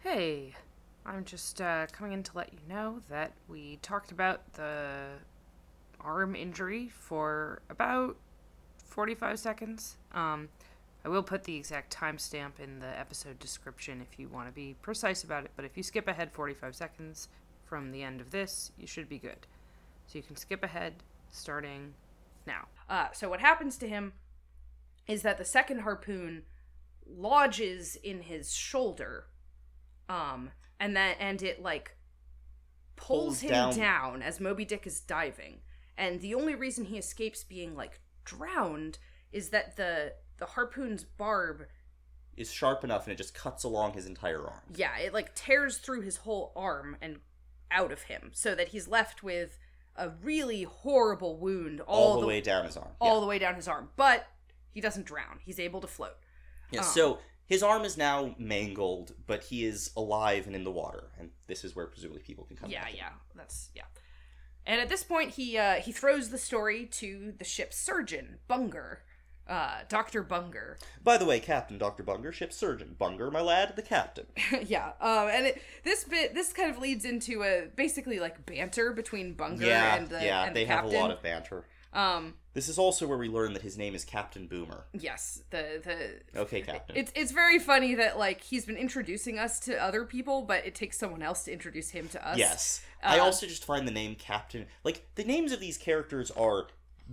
hey 0.00 0.54
i'm 1.04 1.24
just 1.24 1.60
uh 1.60 1.86
coming 1.92 2.12
in 2.12 2.22
to 2.22 2.30
let 2.34 2.52
you 2.52 2.58
know 2.68 3.00
that 3.10 3.32
we 3.48 3.78
talked 3.82 4.12
about 4.12 4.52
the 4.54 5.04
arm 6.00 6.34
injury 6.34 6.88
for 6.88 7.60
about 7.68 8.16
45 8.86 9.38
seconds 9.38 9.96
um 10.14 10.48
i 11.04 11.08
will 11.08 11.22
put 11.22 11.44
the 11.44 11.56
exact 11.56 11.94
timestamp 11.94 12.58
in 12.62 12.78
the 12.78 12.98
episode 12.98 13.38
description 13.38 14.00
if 14.00 14.18
you 14.18 14.28
want 14.28 14.48
to 14.48 14.52
be 14.52 14.74
precise 14.80 15.22
about 15.22 15.44
it 15.44 15.50
but 15.54 15.64
if 15.64 15.76
you 15.76 15.82
skip 15.82 16.08
ahead 16.08 16.32
45 16.32 16.74
seconds 16.74 17.28
from 17.70 17.92
the 17.92 18.02
end 18.02 18.20
of 18.20 18.30
this 18.32 18.72
you 18.76 18.86
should 18.86 19.08
be 19.08 19.16
good 19.18 19.46
so 20.06 20.18
you 20.18 20.22
can 20.24 20.34
skip 20.36 20.62
ahead 20.64 20.92
starting 21.30 21.94
now. 22.46 22.66
Uh, 22.88 23.06
so 23.12 23.28
what 23.30 23.38
happens 23.40 23.78
to 23.78 23.88
him 23.88 24.12
is 25.06 25.22
that 25.22 25.38
the 25.38 25.44
second 25.44 25.80
harpoon 25.82 26.42
lodges 27.06 27.96
in 28.02 28.22
his 28.22 28.52
shoulder, 28.52 29.26
um, 30.08 30.50
and 30.80 30.96
then 30.96 31.14
and 31.20 31.42
it 31.42 31.62
like 31.62 31.96
pulls, 32.96 33.24
Pulls 33.24 33.40
him 33.40 33.50
down- 33.50 33.76
down. 33.76 34.22
as 34.22 34.40
Moby 34.40 34.64
Dick 34.64 34.84
is 34.86 35.00
diving. 35.00 35.60
And 35.96 36.20
the 36.20 36.34
only 36.34 36.54
reason 36.56 36.86
he 36.86 36.98
escapes 36.98 37.44
being 37.44 37.76
like 37.76 38.00
drowned 38.24 38.98
is 39.32 39.50
that 39.50 39.76
the 39.76 40.14
the 40.38 40.46
harpoon's 40.46 41.04
barb, 41.04 41.66
is 42.36 42.50
sharp 42.50 42.82
enough 42.82 43.04
and 43.04 43.12
it 43.12 43.16
just 43.16 43.34
cuts 43.34 43.62
along 43.64 43.92
his 43.92 44.06
entire 44.06 44.44
arm. 44.44 44.60
yeah, 44.74 44.98
it 44.98 45.12
like 45.14 45.34
tears 45.36 45.78
through 45.78 46.00
his 46.00 46.16
whole 46.16 46.52
arm 46.56 46.96
and 47.02 47.18
out 47.70 47.92
of 47.92 48.02
him, 48.02 48.30
so 48.34 48.54
that 48.54 48.68
he's 48.68 48.88
left 48.88 49.22
with 49.22 49.58
a 49.96 50.10
really 50.22 50.62
horrible 50.62 51.36
wound 51.36 51.80
All, 51.82 52.14
all, 52.14 52.20
the, 52.20 52.26
way 52.26 52.40
down 52.40 52.64
his 52.64 52.76
arm. 52.76 52.90
all 53.00 53.20
the 53.20 53.26
way 53.26 53.38
down 53.38 53.54
his 53.54 53.68
arm. 53.68 53.90
But 53.96 54.26
he 54.70 54.80
doesn't 54.80 55.06
drown. 55.06 55.40
He's 55.44 55.58
able 55.58 55.80
to 55.80 55.86
float. 55.86 56.16
Yeah, 56.70 56.80
Oh. 56.80 56.84
so 56.84 57.18
his 57.46 57.62
arm 57.62 57.84
is 57.84 57.96
now 57.96 58.34
mangled, 58.38 59.12
but 59.26 59.42
he 59.44 59.64
is 59.64 59.90
alive 59.96 60.46
and 60.46 60.54
in 60.54 60.64
the 60.64 60.70
water, 60.70 61.10
and 61.18 61.30
this 61.48 61.64
is 61.64 61.74
where 61.74 61.86
presumably 61.86 62.22
people 62.22 62.44
can 62.44 62.56
come. 62.56 62.70
Yeah, 62.70 62.86
yeah. 62.94 63.10
That's 63.34 63.70
yeah. 63.74 63.82
And 64.66 64.80
at 64.80 64.88
this 64.88 65.02
point, 65.02 65.32
he 65.32 65.58
uh, 65.58 65.76
he 65.76 65.90
throws 65.90 66.30
the 66.30 66.38
story 66.38 66.86
to 66.86 67.32
the 67.36 67.44
ship's 67.44 67.76
surgeon, 67.76 68.38
Bunger, 68.46 69.02
uh, 69.50 69.80
Doctor 69.88 70.22
Bunger. 70.22 70.78
By 71.04 71.16
the 71.18 71.24
way, 71.26 71.40
Captain 71.40 71.76
Doctor 71.76 72.02
Bunger, 72.02 72.32
ship 72.32 72.52
surgeon 72.52 72.94
Bunger, 72.98 73.30
my 73.30 73.40
lad, 73.42 73.74
the 73.76 73.82
captain. 73.82 74.26
yeah. 74.66 74.92
Um, 75.00 75.28
and 75.28 75.46
it, 75.46 75.62
this 75.84 76.04
bit 76.04 76.34
this 76.34 76.52
kind 76.52 76.70
of 76.70 76.78
leads 76.78 77.04
into 77.04 77.42
a 77.42 77.66
basically 77.76 78.18
like 78.20 78.46
banter 78.46 78.92
between 78.92 79.34
Bunger 79.34 79.66
yeah, 79.66 79.96
and 79.96 80.08
the 80.08 80.24
yeah, 80.24 80.44
and 80.46 80.56
they 80.56 80.64
the 80.64 80.70
have 80.72 80.84
captain. 80.84 80.96
a 80.96 81.02
lot 81.02 81.10
of 81.10 81.22
banter. 81.22 81.64
um. 81.92 82.34
This 82.52 82.68
is 82.68 82.78
also 82.78 83.06
where 83.06 83.16
we 83.16 83.28
learn 83.28 83.52
that 83.52 83.62
his 83.62 83.78
name 83.78 83.94
is 83.94 84.04
Captain 84.04 84.48
Boomer. 84.48 84.82
Yes. 84.92 85.42
The 85.50 85.80
the 86.34 86.40
Okay, 86.40 86.62
Captain. 86.62 86.96
It's 86.96 87.12
it's 87.14 87.30
very 87.30 87.60
funny 87.60 87.94
that 87.94 88.18
like 88.18 88.40
he's 88.40 88.66
been 88.66 88.76
introducing 88.76 89.38
us 89.38 89.60
to 89.60 89.76
other 89.76 90.04
people, 90.04 90.42
but 90.42 90.66
it 90.66 90.74
takes 90.74 90.98
someone 90.98 91.22
else 91.22 91.44
to 91.44 91.52
introduce 91.52 91.90
him 91.90 92.08
to 92.08 92.28
us. 92.28 92.38
yes, 92.38 92.82
I 93.04 93.20
Uh, 93.20 93.22
also 93.24 93.46
just 93.46 93.64
find 93.64 93.86
the 93.86 93.92
name 93.92 94.16
Captain 94.16 94.66
like 94.82 95.06
the 95.14 95.22
names 95.22 95.52
of 95.52 95.60
these 95.60 95.78
characters 95.78 96.32
are 96.32 96.66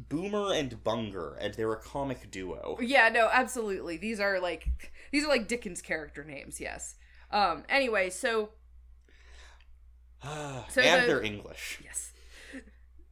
Boomer 0.09 0.53
and 0.53 0.83
Bunger, 0.83 1.35
and 1.39 1.53
they're 1.55 1.71
a 1.73 1.79
comic 1.79 2.29
duo. 2.29 2.77
Yeah, 2.81 3.09
no, 3.09 3.29
absolutely. 3.31 3.97
These 3.97 4.19
are 4.19 4.39
like 4.39 4.91
these 5.11 5.23
are 5.25 5.29
like 5.29 5.47
Dickens 5.47 5.81
character 5.81 6.23
names, 6.23 6.59
yes. 6.61 6.95
Um 7.31 7.63
anyway, 7.69 8.09
so 8.09 8.49
So 10.23 10.81
and 10.81 11.03
the- 11.03 11.07
they're 11.07 11.23
English. 11.23 11.79
yes. 11.83 12.11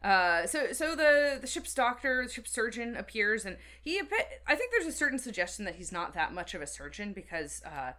Uh 0.04 0.46
so 0.46 0.72
so 0.72 0.96
the 0.96 1.40
the 1.42 1.48
ship's 1.48 1.74
doctor, 1.74 2.24
the 2.28 2.32
ship's 2.32 2.52
surgeon 2.52 2.96
appears 2.96 3.46
and 3.46 3.58
he 3.82 4.00
I 4.48 4.56
think 4.56 4.72
there's 4.72 4.86
a 4.86 4.92
certain 4.96 5.18
suggestion 5.18 5.66
that 5.66 5.76
he's 5.76 5.92
not 5.92 6.14
that 6.14 6.34
much 6.34 6.54
of 6.54 6.62
a 6.62 6.68
surgeon 6.68 7.12
because 7.14 7.64
uh 7.66 7.94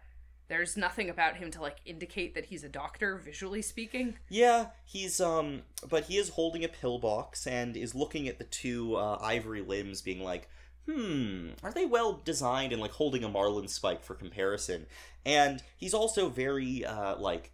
there's 0.49 0.77
nothing 0.77 1.11
about 1.11 1.37
him 1.37 1.51
to 1.53 1.61
like 1.61 1.79
indicate 1.85 2.35
that 2.35 2.47
he's 2.47 2.65
a 2.65 2.69
doctor 2.69 3.17
visually 3.17 3.63
speaking. 3.63 4.15
Yeah, 4.29 4.67
he's 4.85 5.21
um, 5.21 5.63
but 5.89 6.05
he 6.05 6.17
is 6.17 6.31
holding 6.31 6.65
a 6.65 6.69
pillbox 6.69 7.47
and 7.47 7.77
is 7.77 7.95
looking 7.95 8.29
at 8.29 8.39
the 8.39 8.45
two 8.45 8.97
uh, 8.97 9.19
ivory 9.21 9.63
limbs, 9.63 10.03
being 10.03 10.23
like, 10.23 10.49
hmm, 10.89 11.51
are 11.63 11.73
they 11.73 11.87
well 11.87 12.21
designed 12.25 12.73
and 12.73 12.81
like 12.81 12.93
holding 12.93 13.25
a 13.25 13.29
marlin 13.29 13.69
spike 13.69 14.05
for 14.05 14.15
comparison? 14.15 14.87
And 15.25 15.63
he's 15.77 15.95
also 15.95 16.29
very 16.29 16.85
uh, 16.85 17.17
like 17.17 17.53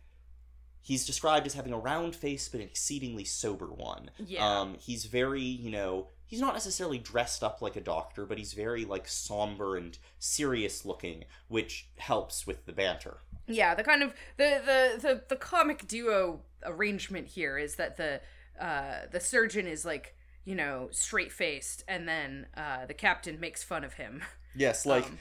he's 0.83 1.07
described 1.07 1.47
as 1.47 1.55
having 1.55 1.73
a 1.73 1.79
round 1.79 2.15
face 2.15 2.49
but 2.49 2.61
an 2.61 2.67
exceedingly 2.67 3.25
sober 3.25 3.67
one. 3.67 4.11
Yeah. 4.19 4.61
Um, 4.61 4.77
he's 4.79 5.07
very, 5.07 5.43
you 5.43 5.71
know, 5.71 6.09
he's 6.33 6.41
not 6.41 6.55
necessarily 6.55 6.99
dressed 6.99 7.45
up 7.45 7.61
like 7.61 7.77
a 7.77 7.81
doctor, 7.83 8.25
but 8.25 8.39
he's 8.39 8.55
very 8.55 8.87
like 8.87 9.07
somber 9.07 9.77
and 9.77 9.99
serious 10.19 10.85
looking, 10.87 11.25
which 11.49 11.91
helps 11.99 12.47
with 12.47 12.65
the 12.65 12.73
banter. 12.73 13.19
Yeah, 13.47 13.75
the 13.75 13.85
kind 13.85 14.03
of 14.03 14.15
the 14.37 14.61
the 14.65 15.01
the, 15.01 15.23
the 15.29 15.37
comic 15.37 15.87
duo 15.87 16.43
arrangement 16.65 17.29
here 17.29 17.59
is 17.59 17.77
that 17.77 17.97
the 17.97 18.21
uh 18.61 19.07
the 19.11 19.21
surgeon 19.21 19.67
is 19.67 19.85
like 19.85 20.15
you 20.45 20.55
know 20.55 20.89
straight 20.93 21.33
faced, 21.33 21.85
and 21.89 22.09
then 22.09 22.47
uh 22.57 22.87
the 22.87 22.95
captain 22.95 23.41
makes 23.41 23.63
fun 23.63 23.85
of 23.85 23.95
him. 23.95 24.23
Yes, 24.55 24.87
like 24.87 25.05
Um, 25.05 25.19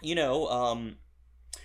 you 0.00 0.14
know, 0.14 0.48
um, 0.48 0.96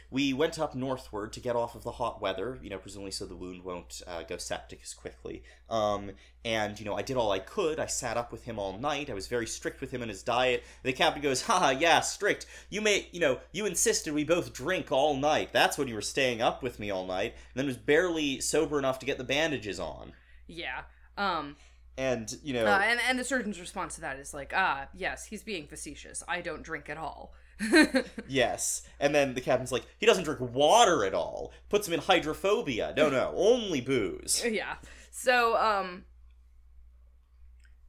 we 0.09 0.31
went 0.33 0.57
up 0.57 0.73
northward 0.73 1.33
to 1.33 1.39
get 1.39 1.55
off 1.55 1.75
of 1.75 1.83
the 1.83 1.91
hot 1.91 2.21
weather, 2.21 2.57
you 2.61 2.69
know, 2.69 2.77
presumably 2.77 3.11
so 3.11 3.25
the 3.25 3.35
wound 3.35 3.63
won't 3.63 4.01
uh, 4.07 4.23
go 4.23 4.37
septic 4.37 4.79
as 4.81 4.93
quickly. 4.93 5.43
Um, 5.69 6.11
and, 6.45 6.79
you 6.79 6.85
know, 6.85 6.95
I 6.95 7.01
did 7.01 7.17
all 7.17 7.31
I 7.31 7.39
could. 7.39 7.77
I 7.77 7.87
sat 7.87 8.15
up 8.15 8.31
with 8.31 8.45
him 8.45 8.57
all 8.57 8.77
night. 8.77 9.09
I 9.09 9.13
was 9.13 9.27
very 9.27 9.45
strict 9.45 9.81
with 9.81 9.91
him 9.91 10.01
in 10.01 10.07
his 10.07 10.23
diet. 10.23 10.63
The 10.83 10.93
captain 10.93 11.21
goes, 11.21 11.41
haha, 11.41 11.71
yeah, 11.71 11.99
strict. 11.99 12.45
You 12.69 12.79
may, 12.79 13.09
you 13.11 13.19
know, 13.19 13.39
you 13.51 13.65
insisted 13.65 14.13
we 14.13 14.23
both 14.23 14.53
drink 14.53 14.91
all 14.91 15.17
night. 15.17 15.49
That's 15.51 15.77
when 15.77 15.89
you 15.89 15.95
were 15.95 16.01
staying 16.01 16.41
up 16.41 16.63
with 16.63 16.79
me 16.79 16.89
all 16.89 17.05
night. 17.05 17.33
And 17.33 17.55
then 17.55 17.65
was 17.65 17.77
barely 17.77 18.39
sober 18.39 18.79
enough 18.79 18.99
to 18.99 19.05
get 19.05 19.17
the 19.17 19.23
bandages 19.25 19.79
on. 19.79 20.13
yeah. 20.47 20.83
Um. 21.17 21.57
And, 21.99 22.37
you 22.43 22.53
know, 22.53 22.65
Uh, 22.67 22.79
and 22.83 22.99
and 23.09 23.17
the 23.17 23.23
surgeon's 23.23 23.59
response 23.59 23.95
to 23.95 24.01
that 24.01 24.19
is 24.19 24.31
like, 24.31 24.53
ah, 24.55 24.87
yes, 24.93 25.25
he's 25.25 25.41
being 25.41 25.65
facetious. 25.65 26.23
I 26.27 26.41
don't 26.41 26.61
drink 26.61 26.89
at 26.89 26.97
all. 26.97 27.33
yes. 28.27 28.83
And 28.99 29.13
then 29.15 29.33
the 29.33 29.41
captain's 29.41 29.71
like, 29.71 29.85
he 29.97 30.05
doesn't 30.05 30.23
drink 30.23 30.39
water 30.41 31.03
at 31.05 31.13
all. 31.13 31.51
Puts 31.69 31.87
him 31.87 31.93
in 31.93 31.99
hydrophobia. 32.01 32.93
No, 32.95 33.09
no, 33.09 33.33
only 33.35 33.81
booze. 33.81 34.43
yeah. 34.49 34.75
So 35.11 35.57
um. 35.57 36.05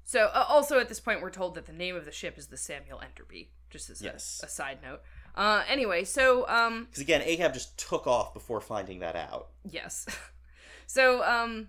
So 0.05 0.31
uh, 0.33 0.45
also 0.49 0.79
at 0.79 0.89
this 0.89 1.01
point, 1.01 1.21
we're 1.21 1.31
told 1.31 1.55
that 1.57 1.67
the 1.67 1.73
name 1.73 1.95
of 1.95 2.05
the 2.07 2.13
ship 2.13 2.39
is 2.39 2.47
the 2.47 2.57
Samuel 2.57 3.01
Enderby. 3.01 3.49
Just 3.69 3.91
as 3.91 4.01
a- 4.01 4.05
Yes. 4.07 4.41
a, 4.43 4.49
side 4.49 4.79
note. 4.83 5.03
Uh. 5.35 5.63
Anyway, 5.69 6.05
so 6.05 6.49
um. 6.49 6.85
Because 6.87 7.03
again, 7.03 7.23
Ahab 7.25 7.53
just 7.53 7.79
took 7.79 8.07
off 8.07 8.33
before 8.33 8.61
finding 8.61 9.01
that 9.01 9.17
out. 9.17 9.49
Yes. 9.65 10.07
so 10.87 11.23
um. 11.25 11.69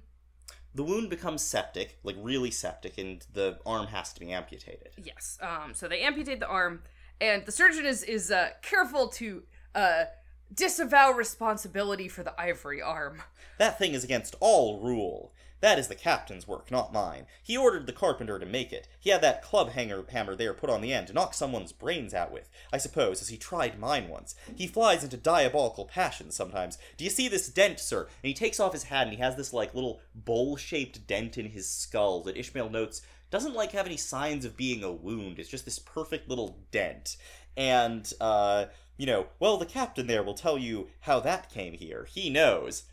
The 0.76 0.84
wound 0.84 1.09
becomes 1.09 1.41
septic, 1.41 1.97
like 2.03 2.15
really 2.19 2.51
septic, 2.51 2.97
and 2.99 3.26
the 3.34 3.57
arm 3.65 3.88
has 3.88 4.13
to 4.13 4.19
be 4.19 4.31
amputated. 4.31 4.89
Yes. 5.03 5.38
Um. 5.41 5.73
So 5.73 5.88
they 5.89 6.01
amputate 6.01 6.39
the 6.39 6.47
arm, 6.47 6.84
and 7.22 7.46
the 7.46 7.52
surgeon 7.52 7.86
is 7.86 8.04
is 8.04 8.32
uh, 8.32 8.50
careful 8.62 9.08
to 9.08 9.44
uh 9.76 10.06
disavow 10.54 11.12
responsibility 11.12 12.08
for 12.08 12.24
the 12.24 12.40
ivory 12.40 12.82
arm. 12.82 13.22
That 13.60 13.78
thing 13.78 13.94
is 13.94 14.04
against 14.04 14.36
all 14.40 14.80
rule. 14.80 15.32
That 15.62 15.78
is 15.78 15.90
the 15.90 15.96
captain's 15.96 16.48
work, 16.48 16.72
not 16.72 16.94
mine. 16.94 17.26
He 17.44 17.58
ordered 17.58 17.86
the 17.86 17.94
carpenter 17.94 18.40
to 18.40 18.46
make 18.46 18.72
it. 18.72 18.88
He 18.98 19.10
had 19.10 19.22
that 19.22 19.44
club 19.44 19.72
hanger 19.72 20.06
hammer 20.10 20.34
there 20.34 20.54
put 20.54 20.70
on 20.70 20.82
the 20.82 20.94
end 20.94 21.08
to 21.08 21.14
knock 21.14 21.34
someone's 21.34 21.74
brains 21.74 22.14
out 22.14 22.32
with, 22.32 22.50
I 22.72 22.78
suppose, 22.78 23.22
as 23.22 23.28
he 23.28 23.36
tried 23.38 23.78
mine 23.78 24.08
once. 24.08 24.36
He 24.56 24.68
flies 24.68 25.04
into 25.04 25.18
diabolical 25.18 25.84
passions 25.86 26.34
sometimes. 26.34 26.78
Do 26.96 27.04
you 27.04 27.10
see 27.10 27.28
this 27.28 27.50
dent, 27.50 27.80
sir? 27.80 28.04
And 28.04 28.30
he 28.30 28.34
takes 28.34 28.60
off 28.60 28.72
his 28.72 28.84
hat 28.84 29.08
and 29.08 29.14
he 29.14 29.22
has 29.22 29.36
this 29.36 29.52
like 29.52 29.76
little 29.76 30.00
bowl-shaped 30.16 31.06
dent 31.06 31.38
in 31.38 31.50
his 31.50 31.70
skull 31.70 32.24
that 32.24 32.38
Ishmael 32.38 32.70
notes 32.70 33.02
doesn't 33.31 33.53
like 33.56 33.72
have 33.72 33.85
any 33.85 33.97
signs 33.97 34.45
of 34.45 34.57
being 34.57 34.84
a 34.84 34.91
wound. 34.91 35.39
It's 35.39 35.49
just 35.49 35.65
this 35.65 35.80
perfect 35.80 36.27
little 36.30 36.60
dent. 36.72 37.18
And 37.57 38.11
uh 38.22 38.65
you 38.97 39.06
know, 39.06 39.27
well, 39.39 39.57
the 39.57 39.65
captain 39.65 40.07
there 40.07 40.23
will 40.23 40.34
tell 40.34 40.57
you 40.57 40.89
how 41.01 41.19
that 41.22 41.49
came 41.49 41.73
here. 41.73 42.06
He 42.11 42.30
knows. 42.30 42.84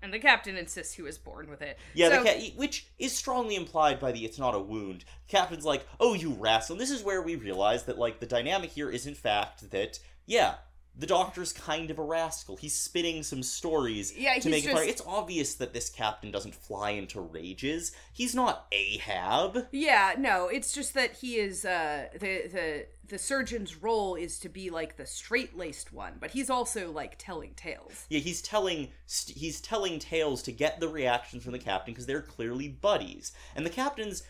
And 0.00 0.12
the 0.12 0.18
captain 0.18 0.56
insists 0.56 0.94
he 0.94 1.02
was 1.02 1.16
born 1.18 1.48
with 1.50 1.60
it. 1.62 1.78
Yeah, 1.94 2.08
So- 2.10 2.22
the 2.22 2.28
ca- 2.30 2.52
which 2.56 2.86
is 2.98 3.16
strongly 3.16 3.54
implied 3.54 3.98
by 4.00 4.12
the 4.12 4.24
"it's 4.24 4.38
not 4.38 4.54
a 4.54 4.58
wound." 4.60 5.04
Captain's 5.28 5.64
like, 5.64 5.86
"Oh, 5.98 6.14
you 6.14 6.32
rascal!" 6.34 6.74
And 6.74 6.80
this 6.80 6.90
is 6.90 7.02
where 7.02 7.22
we 7.22 7.36
realize 7.36 7.84
that 7.84 7.98
like 7.98 8.20
the 8.20 8.26
dynamic 8.26 8.70
here 8.72 8.90
is 8.90 9.06
in 9.06 9.14
fact 9.14 9.70
that 9.70 9.98
yeah, 10.26 10.56
the 10.96 11.06
doctor's 11.06 11.52
kind 11.52 11.90
of 11.90 11.98
a 11.98 12.02
rascal. 12.02 12.56
He's 12.56 12.74
spinning 12.74 13.22
some 13.22 13.42
stories 13.42 14.16
Yeah, 14.16 14.38
to 14.38 14.48
make 14.48 14.64
it 14.64 14.72
funny. 14.72 14.88
It's 14.88 15.02
obvious 15.06 15.54
that 15.54 15.72
this 15.74 15.90
captain 15.90 16.30
doesn't 16.30 16.54
fly 16.54 16.90
into 16.90 17.20
rages. 17.20 17.92
He's 18.12 18.34
not 18.34 18.66
Ahab. 18.70 19.66
Yeah, 19.72 20.14
no, 20.16 20.48
it's 20.48 20.72
just 20.72 20.94
that 20.94 21.14
he 21.14 21.36
is 21.36 21.64
uh 21.64 22.06
the 22.12 22.48
the 22.48 22.86
the 23.06 23.18
surgeon's 23.18 23.82
role 23.82 24.14
is 24.14 24.38
to 24.38 24.48
be 24.48 24.70
like 24.70 24.96
the 24.96 25.04
straight-laced 25.04 25.92
one, 25.92 26.14
but 26.20 26.30
he's 26.30 26.48
also 26.48 26.90
like 26.90 27.16
telling 27.18 27.54
tales. 27.54 28.06
Yeah, 28.08 28.20
he's 28.20 28.40
telling 28.40 28.88
st- 29.06 29.36
he's 29.36 29.60
telling 29.60 29.98
tales 29.98 30.42
to 30.44 30.52
get 30.52 30.80
the 30.80 30.88
reactions 30.88 31.42
from 31.42 31.52
the 31.52 31.58
captain 31.58 31.92
because 31.92 32.06
they're 32.06 32.22
clearly 32.22 32.68
buddies, 32.68 33.32
and 33.56 33.66
the 33.66 33.70
captain's 33.70 34.22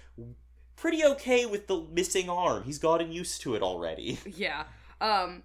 pretty 0.76 1.04
okay 1.04 1.46
with 1.46 1.66
the 1.66 1.84
missing 1.92 2.28
arm. 2.30 2.64
He's 2.64 2.78
gotten 2.78 3.12
used 3.12 3.42
to 3.42 3.54
it 3.54 3.62
already. 3.62 4.18
Yeah. 4.26 4.64
Um 5.00 5.42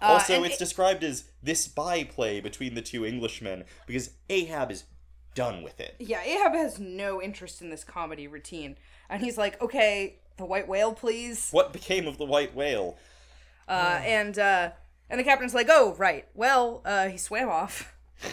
uh, 0.00 0.04
Also, 0.06 0.42
it's 0.42 0.56
it- 0.56 0.58
described 0.58 1.04
as 1.04 1.24
this 1.42 1.68
byplay 1.68 2.40
between 2.40 2.74
the 2.74 2.82
two 2.82 3.04
Englishmen 3.04 3.64
because 3.86 4.10
Ahab 4.28 4.70
is 4.70 4.84
done 5.34 5.62
with 5.62 5.80
it. 5.80 5.96
Yeah, 5.98 6.22
Ahab 6.22 6.52
has 6.54 6.78
no 6.78 7.20
interest 7.20 7.60
in 7.60 7.70
this 7.70 7.84
comedy 7.84 8.26
routine. 8.28 8.76
And 9.08 9.22
he's 9.22 9.36
like, 9.36 9.60
"Okay, 9.60 10.16
the 10.36 10.44
white 10.44 10.66
whale, 10.68 10.94
please." 10.94 11.50
What 11.50 11.72
became 11.72 12.06
of 12.06 12.18
the 12.18 12.24
white 12.24 12.54
whale? 12.54 12.96
Uh, 13.68 14.00
and 14.04 14.38
uh, 14.38 14.70
and 15.10 15.18
the 15.20 15.24
captain's 15.24 15.54
like, 15.54 15.68
"Oh, 15.70 15.94
right. 15.98 16.26
Well, 16.34 16.82
uh, 16.84 17.08
he 17.08 17.18
swam 17.18 17.48
off." 17.48 17.94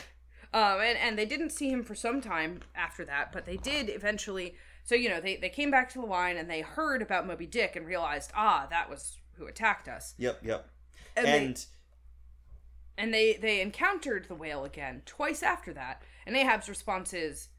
um, 0.54 0.80
and 0.82 0.98
and 0.98 1.18
they 1.18 1.26
didn't 1.26 1.52
see 1.52 1.70
him 1.70 1.84
for 1.84 1.96
some 1.96 2.22
time 2.22 2.62
after 2.76 3.04
that, 3.06 3.32
but 3.32 3.46
they 3.46 3.58
did 3.58 3.90
eventually. 3.90 4.56
So 4.84 4.96
you 4.96 5.10
know, 5.10 5.20
they 5.22 5.36
they 5.36 5.50
came 5.50 5.72
back 5.72 5.90
to 5.94 6.00
the 6.00 6.06
line 6.06 6.38
and 6.38 6.50
they 6.50 6.62
heard 6.62 7.02
about 7.02 7.28
Moby 7.28 7.46
Dick 7.46 7.76
and 7.76 7.86
realized, 7.86 8.32
ah, 8.36 8.68
that 8.70 8.90
was 8.90 9.18
who 9.34 9.48
attacked 9.48 9.88
us. 9.88 10.14
Yep, 10.18 10.40
yep. 10.44 10.70
And, 11.16 11.28
And, 11.28 13.14
they, 13.14 13.34
and 13.34 13.38
they 13.38 13.40
they 13.42 13.62
encountered 13.62 14.28
the 14.28 14.36
whale 14.36 14.64
again 14.64 15.02
twice 15.06 15.44
after 15.44 15.74
that. 15.74 16.02
And 16.26 16.36
Ahab's 16.36 16.70
response 16.70 17.14
is, 17.14 17.50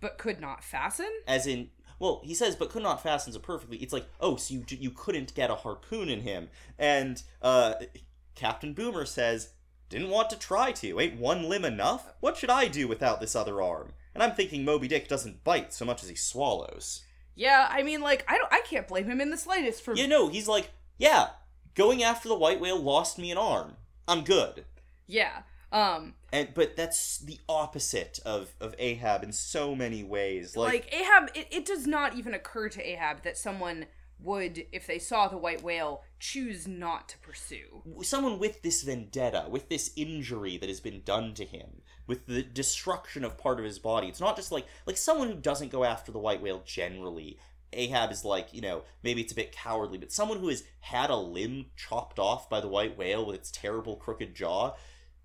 "But 0.00 0.18
could 0.18 0.40
not 0.40 0.64
fasten." 0.64 1.10
as 1.26 1.46
in, 1.46 1.70
well, 1.98 2.22
he 2.24 2.34
says, 2.34 2.56
but 2.56 2.70
could 2.70 2.82
not 2.82 3.02
fasten 3.02 3.32
so 3.32 3.38
perfectly. 3.38 3.76
It's 3.76 3.92
like, 3.92 4.06
oh, 4.20 4.36
so 4.36 4.54
you 4.54 4.64
you 4.68 4.90
couldn't 4.90 5.34
get 5.34 5.50
a 5.50 5.54
harpoon 5.54 6.08
in 6.08 6.22
him. 6.22 6.48
And 6.78 7.22
uh, 7.42 7.74
Captain 8.34 8.72
Boomer 8.72 9.04
says, 9.04 9.50
didn't 9.90 10.08
want 10.08 10.30
to 10.30 10.38
try 10.38 10.72
to. 10.72 10.98
Ain't 10.98 11.20
one 11.20 11.48
limb 11.48 11.64
enough? 11.64 12.12
What 12.20 12.36
should 12.36 12.48
I 12.48 12.68
do 12.68 12.88
without 12.88 13.20
this 13.20 13.36
other 13.36 13.60
arm? 13.60 13.92
And 14.14 14.22
I'm 14.22 14.32
thinking 14.32 14.64
Moby 14.64 14.88
Dick 14.88 15.08
doesn't 15.08 15.44
bite 15.44 15.74
so 15.74 15.84
much 15.84 16.02
as 16.02 16.08
he 16.08 16.14
swallows. 16.14 17.04
Yeah, 17.34 17.68
I 17.70 17.82
mean, 17.82 18.00
like, 18.00 18.24
I 18.28 18.38
don't, 18.38 18.52
I 18.52 18.62
can't 18.62 18.88
blame 18.88 19.10
him 19.10 19.20
in 19.20 19.30
the 19.30 19.36
slightest 19.36 19.82
for 19.82 19.94
Yeah, 19.94 20.06
no, 20.06 20.28
he's 20.28 20.48
like, 20.48 20.70
yeah, 20.96 21.28
going 21.74 22.02
after 22.02 22.28
the 22.28 22.36
white 22.38 22.60
whale 22.60 22.78
lost 22.80 23.18
me 23.18 23.30
an 23.30 23.38
arm. 23.38 23.76
I'm 24.08 24.24
good. 24.24 24.64
yeah. 25.06 25.42
Um, 25.72 26.14
And 26.32 26.48
but 26.52 26.74
that's 26.76 27.18
the 27.18 27.38
opposite 27.48 28.18
of 28.26 28.54
of 28.60 28.74
Ahab 28.78 29.22
in 29.22 29.32
so 29.32 29.76
many 29.76 30.02
ways. 30.02 30.56
Like, 30.56 30.72
like, 30.72 30.92
Ahab, 30.94 31.30
it, 31.34 31.46
it 31.52 31.64
does 31.64 31.86
not 31.86 32.16
even 32.16 32.34
occur 32.34 32.68
to 32.70 32.82
Ahab 32.84 33.22
that 33.22 33.38
someone 33.38 33.86
would, 34.22 34.66
if 34.72 34.86
they 34.86 34.98
saw 34.98 35.28
the 35.28 35.38
white 35.38 35.62
whale, 35.62 36.02
choose 36.18 36.66
not 36.66 37.08
to 37.10 37.18
pursue. 37.18 37.82
someone 38.02 38.38
with 38.38 38.62
this 38.62 38.82
vendetta, 38.82 39.46
with 39.48 39.68
this 39.68 39.92
injury 39.96 40.56
that 40.58 40.68
has 40.68 40.80
been 40.80 41.02
done 41.04 41.34
to 41.34 41.44
him, 41.44 41.82
with 42.06 42.26
the 42.26 42.42
destruction 42.42 43.24
of 43.24 43.38
part 43.38 43.58
of 43.58 43.64
his 43.64 43.78
body. 43.78 44.08
It's 44.08 44.20
not 44.20 44.36
just 44.36 44.50
like 44.52 44.66
like 44.86 44.96
someone 44.96 45.28
who 45.28 45.36
doesn't 45.36 45.70
go 45.70 45.84
after 45.84 46.10
the 46.10 46.18
white 46.18 46.42
whale 46.42 46.62
generally. 46.66 47.38
Ahab 47.72 48.10
is 48.10 48.24
like, 48.24 48.52
you 48.52 48.60
know, 48.60 48.82
maybe 49.02 49.20
it's 49.20 49.32
a 49.32 49.36
bit 49.36 49.52
cowardly, 49.52 49.98
but 49.98 50.12
someone 50.12 50.38
who 50.38 50.48
has 50.48 50.64
had 50.80 51.10
a 51.10 51.16
limb 51.16 51.66
chopped 51.76 52.18
off 52.18 52.48
by 52.48 52.60
the 52.60 52.68
white 52.68 52.96
whale 52.96 53.26
with 53.26 53.36
its 53.36 53.50
terrible 53.50 53.96
crooked 53.96 54.34
jaw, 54.34 54.74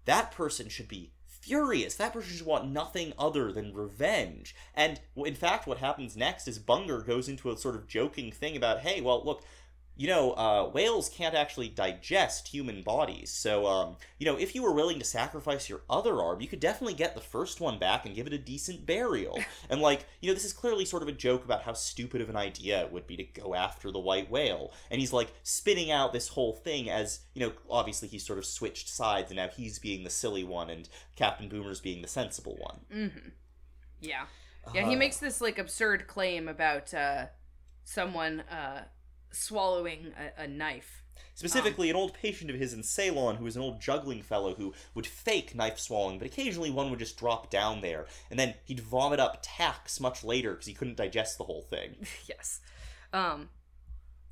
that 0.06 0.32
person 0.32 0.70
should 0.70 0.88
be 0.88 1.12
furious. 1.26 1.96
That 1.96 2.14
person 2.14 2.36
should 2.36 2.46
want 2.46 2.72
nothing 2.72 3.14
other 3.20 3.52
than 3.52 3.74
revenge. 3.74 4.56
And 4.74 5.00
in 5.16 5.36
fact, 5.36 5.68
what 5.68 5.78
happens 5.78 6.18
next 6.18 6.48
is 6.48 6.60
Bunger 6.60 7.02
goes 7.02 7.30
into 7.30 7.52
a 7.52 7.58
sort 7.58 7.76
of 7.76 7.88
joking 7.88 8.32
thing 8.32 8.56
about, 8.58 8.80
hey, 8.82 9.02
well, 9.02 9.24
look, 9.24 9.44
you 9.98 10.08
know, 10.08 10.32
uh, 10.34 10.70
whales 10.74 11.10
can't 11.10 11.36
actually 11.36 11.70
digest 11.70 12.50
human 12.50 12.84
bodies. 12.84 13.32
So, 13.32 13.66
um, 13.66 13.96
you 14.20 14.26
know, 14.26 14.38
if 14.38 14.54
you 14.54 14.62
were 14.62 14.74
willing 14.74 15.00
to 15.00 15.06
sacrifice 15.06 15.70
your 15.70 15.82
other 15.90 16.22
arm, 16.22 16.42
you 16.42 16.48
could 16.48 16.60
definitely 16.60 16.96
get 16.96 17.16
the 17.16 17.22
first 17.22 17.62
one 17.62 17.80
back 17.80 18.06
and 18.06 18.14
give 18.16 18.28
it 18.28 18.34
a 18.34 18.38
decent 18.38 18.86
burial. 18.86 19.40
and, 19.70 19.82
like, 19.82 20.06
you 20.22 20.28
know, 20.30 20.34
this 20.34 20.46
is 20.46 20.54
clearly 20.54 20.86
sort 20.86 21.02
of 21.04 21.08
a 21.10 21.14
joke 21.14 21.46
about 21.46 21.64
how 21.64 21.74
stupid 21.74 22.22
of 22.22 22.30
an 22.30 22.36
idea 22.36 22.82
it 22.84 22.92
would 22.92 23.08
be 23.08 23.16
to 23.18 23.24
go 23.24 23.56
after 23.56 23.92
the 23.92 24.00
white 24.00 24.30
whale. 24.30 24.74
And 24.92 25.00
he's, 25.00 25.14
like, 25.14 25.34
spinning 25.44 25.92
out 25.92 26.12
this 26.14 26.28
whole 26.30 26.54
thing 26.54 26.90
as, 26.90 27.22
you 27.34 27.46
know, 27.46 27.54
obviously 27.70 28.08
he's 28.08 28.26
sort 28.26 28.40
of 28.40 28.46
switched 28.46 28.90
sides 28.90 29.32
and 29.32 29.38
now 29.38 29.48
he's 29.48 29.80
being 29.80 30.04
the 30.04 30.10
silly 30.10 30.44
one 30.44 30.70
and 30.70 30.90
Captain 31.16 31.48
Boomer's 31.50 31.80
being 31.80 32.02
the 32.02 32.08
sensible 32.08 32.58
one. 32.58 32.80
Mm-hmm. 32.94 33.30
Yeah. 34.02 34.26
Yeah, 34.74 34.84
he 34.84 34.96
Uh, 34.96 35.00
makes 35.00 35.18
this, 35.18 35.42
like, 35.42 35.58
absurd 35.58 36.08
claim 36.08 36.48
about, 36.48 36.94
uh, 36.94 37.28
someone, 37.84 38.42
uh, 38.42 38.86
swallowing 39.36 40.14
a, 40.38 40.44
a 40.44 40.48
knife. 40.48 41.04
Specifically, 41.34 41.90
an 41.90 41.98
old 41.98 42.14
patient 42.14 42.50
of 42.50 42.56
his 42.56 42.72
in 42.74 42.82
Ceylon 42.82 43.36
who 43.36 43.44
was 43.44 43.58
an 43.58 43.62
old 43.62 43.82
juggling 43.82 44.22
fellow 44.22 44.56
who 44.56 44.74
would 44.94 45.06
fake 45.06 45.54
knife 45.54 45.78
swallowing, 45.78 46.18
but 46.18 46.28
occasionally 46.28 46.72
one 46.72 46.90
would 46.90 47.00
just 47.00 47.18
drop 47.18 47.50
down 47.50 47.82
there, 47.82 48.06
and 48.30 48.40
then 48.40 48.54
he'd 48.64 48.80
vomit 48.80 49.20
up 49.20 49.40
tacks 49.42 50.00
much 50.00 50.24
later 50.24 50.52
because 50.52 50.68
he 50.68 50.74
couldn't 50.74 50.96
digest 50.96 51.38
the 51.38 51.44
whole 51.44 51.62
thing. 51.62 51.96
yes. 52.26 52.62
Um. 53.12 53.50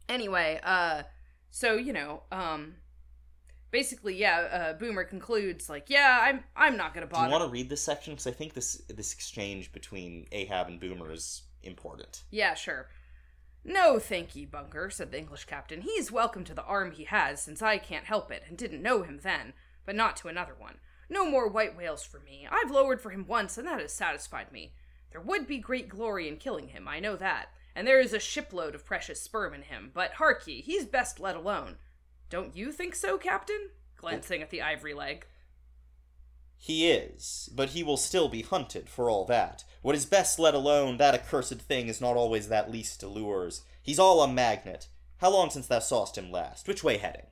Anyway, 0.07 0.61
uh, 0.63 1.03
so 1.51 1.75
you 1.75 1.91
know, 1.91 2.23
um, 2.31 2.75
basically, 3.71 4.15
yeah. 4.15 4.39
Uh, 4.39 4.73
Boomer 4.73 5.03
concludes 5.03 5.69
like, 5.69 5.89
yeah, 5.89 6.19
I'm 6.21 6.43
I'm 6.55 6.77
not 6.77 6.93
gonna 6.93 7.05
Do 7.07 7.11
bother. 7.11 7.25
you 7.27 7.31
want 7.31 7.43
to 7.43 7.49
read 7.49 7.69
this 7.69 7.81
section? 7.81 8.13
Because 8.13 8.27
I 8.27 8.31
think 8.31 8.53
this 8.53 8.81
this 8.87 9.13
exchange 9.13 9.73
between 9.73 10.25
Ahab 10.31 10.69
and 10.69 10.79
Boomer 10.79 11.11
is 11.11 11.43
important. 11.63 12.23
Yeah, 12.31 12.53
sure. 12.53 12.87
No, 13.65 13.97
thank 13.97 14.35
ye, 14.35 14.45
Bunger, 14.45 14.89
said 14.89 15.11
the 15.11 15.17
English 15.17 15.45
captain. 15.45 15.81
He's 15.81 16.11
welcome 16.11 16.43
to 16.43 16.53
the 16.53 16.65
arm 16.65 16.91
he 16.91 17.05
has, 17.05 17.41
since 17.41 17.61
I 17.61 17.77
can't 17.77 18.05
help 18.05 18.29
it, 18.29 18.43
and 18.47 18.57
didn't 18.57 18.81
know 18.81 19.03
him 19.03 19.19
then, 19.23 19.53
but 19.85 19.95
not 19.95 20.17
to 20.17 20.27
another 20.27 20.55
one. 20.57 20.79
No 21.09 21.29
more 21.29 21.47
white 21.47 21.75
whales 21.75 22.03
for 22.03 22.19
me. 22.19 22.45
I've 22.49 22.71
lowered 22.71 22.99
for 22.99 23.11
him 23.11 23.25
once, 23.25 23.57
and 23.57 23.65
that 23.67 23.79
has 23.79 23.93
satisfied 23.93 24.51
me. 24.51 24.73
There 25.11 25.21
would 25.21 25.47
be 25.47 25.59
great 25.59 25.87
glory 25.87 26.27
in 26.27 26.37
killing 26.37 26.69
him, 26.69 26.87
I 26.87 26.99
know 26.99 27.15
that, 27.15 27.49
and 27.75 27.87
there 27.87 27.99
is 27.99 28.13
a 28.13 28.19
shipload 28.19 28.75
of 28.75 28.85
precious 28.85 29.21
sperm 29.21 29.53
in 29.53 29.61
him, 29.61 29.91
but 29.93 30.13
hark 30.13 30.45
ye, 30.45 30.61
he's 30.61 30.85
best 30.85 31.19
let 31.19 31.35
alone. 31.35 31.77
Don't 32.29 32.57
you 32.57 32.71
think 32.71 32.95
so, 32.95 33.17
Captain? 33.17 33.69
Glancing 33.95 34.41
at 34.41 34.49
the 34.49 34.61
ivory 34.61 34.93
leg. 34.93 35.25
He 36.65 36.89
is, 36.89 37.49
but 37.53 37.71
he 37.71 37.83
will 37.83 37.97
still 37.97 38.29
be 38.29 38.41
hunted 38.41 38.87
for 38.87 39.09
all 39.09 39.25
that. 39.25 39.65
What 39.81 39.95
is 39.95 40.05
best 40.05 40.39
let 40.39 40.53
alone, 40.53 40.95
that 40.95 41.13
accursed 41.13 41.59
thing 41.59 41.89
is 41.89 41.99
not 41.99 42.15
always 42.15 42.47
that 42.47 42.71
least 42.71 43.03
allures. 43.03 43.63
He's 43.81 43.99
all 43.99 44.23
a 44.23 44.29
magnet. 44.29 44.87
How 45.17 45.29
long 45.29 45.49
since 45.49 45.67
thou 45.67 45.79
saw'st 45.79 46.17
him 46.17 46.31
last? 46.31 46.65
Which 46.65 46.81
way 46.81 46.99
heading? 46.99 47.25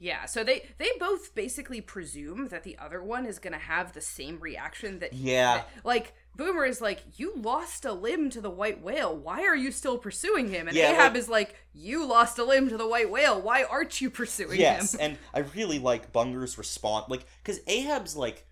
Yeah, 0.00 0.24
so 0.24 0.42
they 0.42 0.68
they 0.78 0.90
both 0.98 1.32
basically 1.32 1.80
presume 1.80 2.48
that 2.48 2.64
the 2.64 2.76
other 2.76 3.00
one 3.00 3.24
is 3.24 3.38
gonna 3.38 3.56
have 3.56 3.92
the 3.92 4.00
same 4.00 4.40
reaction 4.40 4.98
that 4.98 5.12
Yeah. 5.12 5.58
that- 5.58 5.68
like 5.84 6.12
Boomer 6.36 6.64
is 6.64 6.80
like, 6.80 7.02
you 7.16 7.34
lost 7.36 7.84
a 7.84 7.92
limb 7.92 8.30
to 8.30 8.40
the 8.40 8.50
white 8.50 8.80
whale. 8.82 9.14
Why 9.16 9.42
are 9.44 9.56
you 9.56 9.70
still 9.70 9.98
pursuing 9.98 10.48
him? 10.48 10.68
And 10.68 10.76
Yeah, 10.76 10.92
Ahab 10.92 11.12
like- 11.12 11.18
is 11.18 11.28
like, 11.28 11.56
you 11.74 12.06
lost 12.06 12.38
a 12.38 12.44
limb 12.44 12.68
to 12.70 12.76
the 12.76 12.86
white 12.88 13.10
whale. 13.10 13.40
Why 13.40 13.64
aren't 13.64 14.00
you 14.00 14.08
pursuing 14.10 14.58
Yes, 14.58 14.94
him? 14.94 15.00
Yes, 15.00 15.08
and 15.08 15.18
I 15.34 15.40
really 15.54 15.78
like 15.78 16.12
Bunger's 16.12 16.56
response, 16.56 17.06
like 17.08 17.24
because 17.42 17.60
Ahab's 17.66 18.16
like 18.16 18.46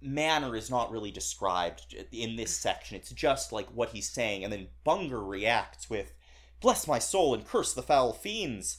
manner 0.00 0.54
is 0.54 0.70
not 0.70 0.90
really 0.90 1.10
described 1.10 1.94
in 2.12 2.36
this 2.36 2.56
section. 2.56 2.96
It's 2.96 3.10
just 3.10 3.52
like 3.52 3.66
what 3.68 3.90
he's 3.90 4.08
saying, 4.08 4.44
and 4.44 4.52
then 4.52 4.68
Bunger 4.84 5.22
reacts 5.22 5.90
with, 5.90 6.12
"Bless 6.60 6.86
my 6.86 6.98
soul 7.00 7.34
and 7.34 7.46
curse 7.46 7.72
the 7.74 7.82
foul 7.82 8.12
fiends." 8.12 8.78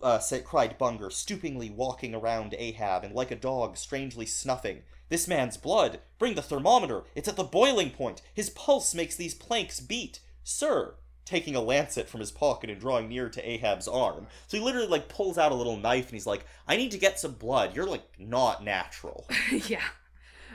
Uh, 0.00 0.18
said, 0.18 0.44
cried 0.44 0.76
Bunger, 0.78 1.08
stoopingly 1.08 1.74
walking 1.74 2.14
around 2.14 2.54
Ahab, 2.58 3.02
and 3.02 3.14
like 3.14 3.30
a 3.30 3.36
dog, 3.36 3.76
strangely 3.78 4.26
snuffing. 4.26 4.82
This 5.08 5.28
man's 5.28 5.56
blood! 5.56 6.00
Bring 6.18 6.34
the 6.34 6.42
thermometer! 6.42 7.04
It's 7.14 7.28
at 7.28 7.36
the 7.36 7.44
boiling 7.44 7.90
point! 7.90 8.22
His 8.34 8.50
pulse 8.50 8.94
makes 8.94 9.16
these 9.16 9.34
planks 9.34 9.80
beat! 9.80 10.20
Sir! 10.42 10.94
Taking 11.24 11.56
a 11.56 11.60
lancet 11.60 12.08
from 12.08 12.20
his 12.20 12.30
pocket 12.30 12.70
and 12.70 12.80
drawing 12.80 13.08
near 13.08 13.28
to 13.28 13.48
Ahab's 13.48 13.88
arm. 13.88 14.28
So 14.46 14.56
he 14.56 14.62
literally, 14.62 14.86
like, 14.86 15.08
pulls 15.08 15.38
out 15.38 15.52
a 15.52 15.56
little 15.56 15.76
knife 15.76 16.06
and 16.06 16.14
he's 16.14 16.26
like, 16.26 16.44
I 16.68 16.76
need 16.76 16.92
to 16.92 16.98
get 16.98 17.18
some 17.18 17.32
blood. 17.32 17.74
You're, 17.74 17.86
like, 17.86 18.04
not 18.18 18.62
natural. 18.62 19.26
yeah, 19.68 19.80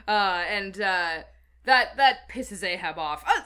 uh, 0.07 0.43
and 0.47 0.79
uh, 0.79 1.23
that 1.65 1.97
that 1.97 2.29
pisses 2.29 2.63
Ahab 2.63 2.97
off. 2.97 3.23
Uh, 3.27 3.41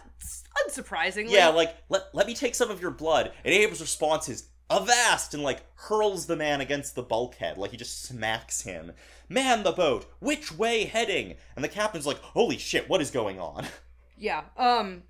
unsurprisingly, 0.67 1.31
yeah, 1.31 1.49
like, 1.49 1.75
let, 1.89 2.03
let 2.13 2.27
me 2.27 2.35
take 2.35 2.55
some 2.55 2.69
of 2.69 2.81
your 2.81 2.91
blood. 2.91 3.31
And 3.43 3.53
Ahab's 3.53 3.81
response 3.81 4.29
is, 4.29 4.49
avast! 4.69 5.33
And, 5.33 5.43
like, 5.43 5.63
hurls 5.75 6.27
the 6.27 6.35
man 6.35 6.61
against 6.61 6.95
the 6.95 7.03
bulkhead. 7.03 7.57
Like, 7.57 7.71
he 7.71 7.77
just 7.77 8.03
smacks 8.03 8.61
him. 8.61 8.93
Man 9.29 9.63
the 9.63 9.71
boat! 9.71 10.05
Which 10.19 10.51
way 10.51 10.85
heading? 10.85 11.35
And 11.55 11.63
the 11.63 11.69
captain's 11.69 12.05
like, 12.05 12.19
holy 12.19 12.57
shit, 12.57 12.87
what 12.89 13.01
is 13.01 13.11
going 13.11 13.39
on? 13.39 13.65
yeah, 14.17 14.43
um, 14.57 15.03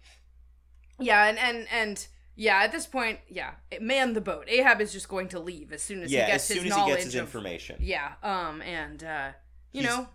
yeah, 1.00 1.26
and 1.26 1.38
and 1.38 1.68
and 1.72 2.08
yeah. 2.36 2.62
At 2.64 2.72
this 2.72 2.86
point, 2.88 3.20
yeah, 3.28 3.52
man 3.82 4.14
the 4.14 4.22
boat. 4.22 4.46
Ahab 4.48 4.82
is 4.82 4.92
just 4.94 5.10
going 5.10 5.28
to 5.30 5.40
leave 5.40 5.72
as 5.74 5.82
soon 5.82 6.02
as 6.04 6.12
yeah, 6.12 6.26
he 6.26 6.32
gets 6.32 6.48
his 6.48 6.58
information. 6.58 6.68
as 6.68 6.74
his 6.74 6.74
soon 6.74 6.82
as 6.82 6.86
he 6.88 6.92
gets 6.94 7.04
his 7.06 7.16
of 7.16 7.22
information. 7.22 7.76
yeah, 7.82 8.12
um, 8.24 8.62
and 8.62 9.04
uh, 9.04 9.30
you 9.72 9.82
He's- 9.82 9.94
know, 9.98 10.08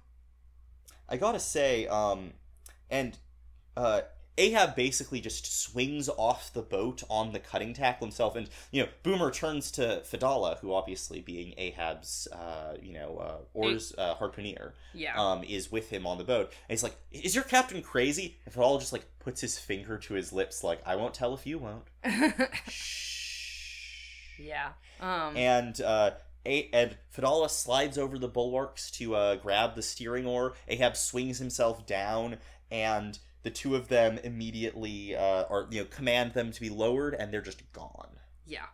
I 1.08 1.16
gotta 1.16 1.40
say, 1.40 1.86
um, 1.88 2.32
and 2.88 3.16
uh, 3.76 4.02
Ahab 4.40 4.74
basically 4.74 5.20
just 5.20 5.62
swings 5.62 6.08
off 6.08 6.50
the 6.52 6.62
boat 6.62 7.02
on 7.10 7.32
the 7.32 7.38
cutting 7.38 7.74
tackle 7.74 8.06
himself, 8.06 8.34
and 8.36 8.48
you 8.70 8.82
know, 8.82 8.88
Boomer 9.02 9.30
turns 9.30 9.70
to 9.72 10.02
Fedallah, 10.04 10.58
who 10.60 10.72
obviously 10.72 11.20
being 11.20 11.52
Ahab's, 11.58 12.26
uh, 12.32 12.76
you 12.80 12.94
know, 12.94 13.18
uh, 13.18 13.36
oars 13.52 13.92
uh, 13.98 14.14
harpooner, 14.14 14.72
yeah. 14.94 15.20
um, 15.20 15.44
is 15.44 15.70
with 15.70 15.90
him 15.90 16.06
on 16.06 16.16
the 16.16 16.24
boat, 16.24 16.52
and 16.68 16.70
he's 16.70 16.82
like, 16.82 16.96
"Is 17.12 17.34
your 17.34 17.44
captain 17.44 17.82
crazy?" 17.82 18.38
And 18.46 18.54
Fedallah 18.54 18.80
just 18.80 18.94
like 18.94 19.04
puts 19.18 19.42
his 19.42 19.58
finger 19.58 19.98
to 19.98 20.14
his 20.14 20.32
lips, 20.32 20.64
like, 20.64 20.80
"I 20.86 20.96
won't 20.96 21.12
tell 21.12 21.34
if 21.34 21.46
you 21.46 21.58
won't." 21.58 21.84
Shh. 22.68 24.38
yeah. 24.40 24.70
Um. 25.00 25.36
and 25.36 25.78
uh, 25.82 26.12
a- 26.46 26.70
and 26.72 26.96
Fedallah 27.10 27.50
slides 27.50 27.98
over 27.98 28.18
the 28.18 28.28
bulwarks 28.28 28.90
to 28.92 29.14
uh, 29.14 29.36
grab 29.36 29.74
the 29.74 29.82
steering 29.82 30.26
oar. 30.26 30.54
Ahab 30.66 30.96
swings 30.96 31.38
himself 31.38 31.86
down, 31.86 32.38
and 32.70 33.18
the 33.42 33.50
two 33.50 33.74
of 33.74 33.88
them 33.88 34.18
immediately 34.22 35.16
uh, 35.16 35.44
or 35.50 35.68
you 35.70 35.80
know 35.80 35.86
command 35.86 36.34
them 36.34 36.52
to 36.52 36.60
be 36.60 36.70
lowered, 36.70 37.14
and 37.14 37.32
they're 37.32 37.40
just 37.40 37.70
gone. 37.72 38.18
Yeah. 38.46 38.66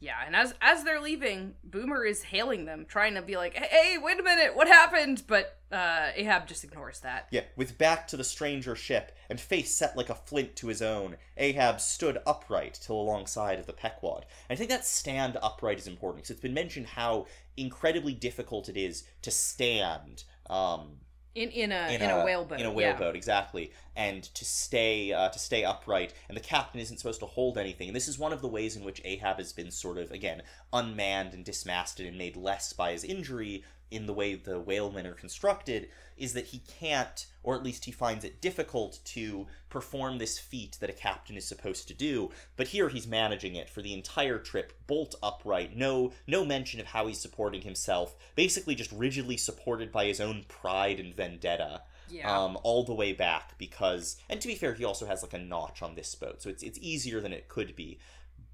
Yeah, 0.00 0.18
and 0.24 0.36
as 0.36 0.54
as 0.60 0.84
they're 0.84 1.00
leaving, 1.00 1.54
Boomer 1.64 2.04
is 2.04 2.22
hailing 2.22 2.66
them, 2.66 2.86
trying 2.88 3.14
to 3.14 3.22
be 3.22 3.36
like, 3.36 3.54
"Hey, 3.54 3.98
wait 3.98 4.20
a 4.20 4.22
minute, 4.22 4.54
what 4.54 4.68
happened?" 4.68 5.24
But 5.26 5.58
uh, 5.72 6.10
Ahab 6.14 6.46
just 6.46 6.62
ignores 6.62 7.00
that. 7.00 7.26
Yeah, 7.32 7.42
with 7.56 7.78
back 7.78 8.06
to 8.08 8.16
the 8.16 8.22
stranger 8.22 8.76
ship 8.76 9.16
and 9.28 9.40
face 9.40 9.74
set 9.74 9.96
like 9.96 10.08
a 10.08 10.14
flint 10.14 10.54
to 10.56 10.68
his 10.68 10.82
own, 10.82 11.16
Ahab 11.36 11.80
stood 11.80 12.18
upright 12.26 12.78
till 12.80 13.00
alongside 13.00 13.58
of 13.58 13.66
the 13.66 13.72
Pequod. 13.72 14.24
And 14.48 14.56
I 14.56 14.58
think 14.58 14.70
that 14.70 14.86
stand 14.86 15.36
upright 15.42 15.78
is 15.78 15.88
important 15.88 16.22
because 16.22 16.30
it's 16.30 16.40
been 16.40 16.54
mentioned 16.54 16.86
how 16.86 17.26
incredibly 17.56 18.14
difficult 18.14 18.68
it 18.68 18.76
is 18.76 19.02
to 19.22 19.32
stand. 19.32 20.22
Um, 20.48 20.98
In 21.34 21.50
in 21.50 21.72
a 21.72 21.88
in, 21.90 22.02
a, 22.02 22.24
whaleboat. 22.24 22.58
in 22.58 22.66
a 22.66 22.70
yeah. 22.70 22.74
whaleboat 22.74 23.14
exactly 23.14 23.70
and 23.94 24.22
to 24.22 24.44
stay 24.44 25.12
uh, 25.12 25.28
to 25.28 25.38
stay 25.38 25.64
upright 25.64 26.12
and 26.28 26.36
the 26.36 26.42
captain 26.42 26.80
isn't 26.80 26.96
supposed 26.96 27.20
to 27.20 27.26
hold 27.26 27.58
anything 27.58 27.88
and 27.88 27.94
this 27.94 28.08
is 28.08 28.18
one 28.18 28.32
of 28.32 28.40
the 28.40 28.48
ways 28.48 28.76
in 28.76 28.82
which 28.82 29.00
ahab 29.04 29.38
has 29.38 29.52
been 29.52 29.70
sort 29.70 29.98
of 29.98 30.10
again 30.10 30.42
unmanned 30.72 31.34
and 31.34 31.44
dismasted 31.44 32.06
and 32.06 32.18
made 32.18 32.34
less 32.34 32.72
by 32.72 32.92
his 32.92 33.04
injury 33.04 33.62
in 33.90 34.06
the 34.06 34.12
way 34.12 34.34
the 34.34 34.58
whalemen 34.58 35.06
are 35.06 35.14
constructed 35.14 35.88
is 36.18 36.32
that 36.34 36.46
he 36.46 36.58
can't 36.80 37.26
or 37.42 37.54
at 37.54 37.62
least 37.62 37.84
he 37.86 37.92
finds 37.92 38.24
it 38.24 38.40
difficult 38.42 38.98
to 39.04 39.46
perform 39.70 40.18
this 40.18 40.38
feat 40.38 40.76
that 40.80 40.90
a 40.90 40.92
captain 40.92 41.36
is 41.36 41.46
supposed 41.46 41.88
to 41.88 41.94
do 41.94 42.30
but 42.56 42.68
here 42.68 42.88
he's 42.88 43.06
managing 43.06 43.54
it 43.56 43.70
for 43.70 43.80
the 43.82 43.94
entire 43.94 44.38
trip 44.38 44.72
bolt 44.86 45.14
upright 45.22 45.76
no 45.76 46.12
no 46.26 46.44
mention 46.44 46.80
of 46.80 46.86
how 46.86 47.06
he's 47.06 47.20
supporting 47.20 47.62
himself 47.62 48.16
basically 48.34 48.74
just 48.74 48.92
rigidly 48.92 49.36
supported 49.36 49.90
by 49.92 50.04
his 50.06 50.20
own 50.20 50.44
pride 50.48 50.98
and 51.00 51.14
vendetta 51.14 51.82
Yeah. 52.10 52.30
um, 52.30 52.58
all 52.62 52.84
the 52.84 52.94
way 52.94 53.12
back 53.12 53.56
because, 53.58 54.16
and 54.30 54.40
to 54.40 54.48
be 54.48 54.54
fair, 54.54 54.72
he 54.74 54.84
also 54.84 55.04
has 55.06 55.22
like 55.22 55.34
a 55.34 55.38
notch 55.38 55.82
on 55.82 55.94
this 55.94 56.14
boat, 56.14 56.40
so 56.40 56.48
it's 56.48 56.62
it's 56.62 56.78
easier 56.80 57.20
than 57.20 57.32
it 57.34 57.48
could 57.48 57.76
be. 57.76 57.98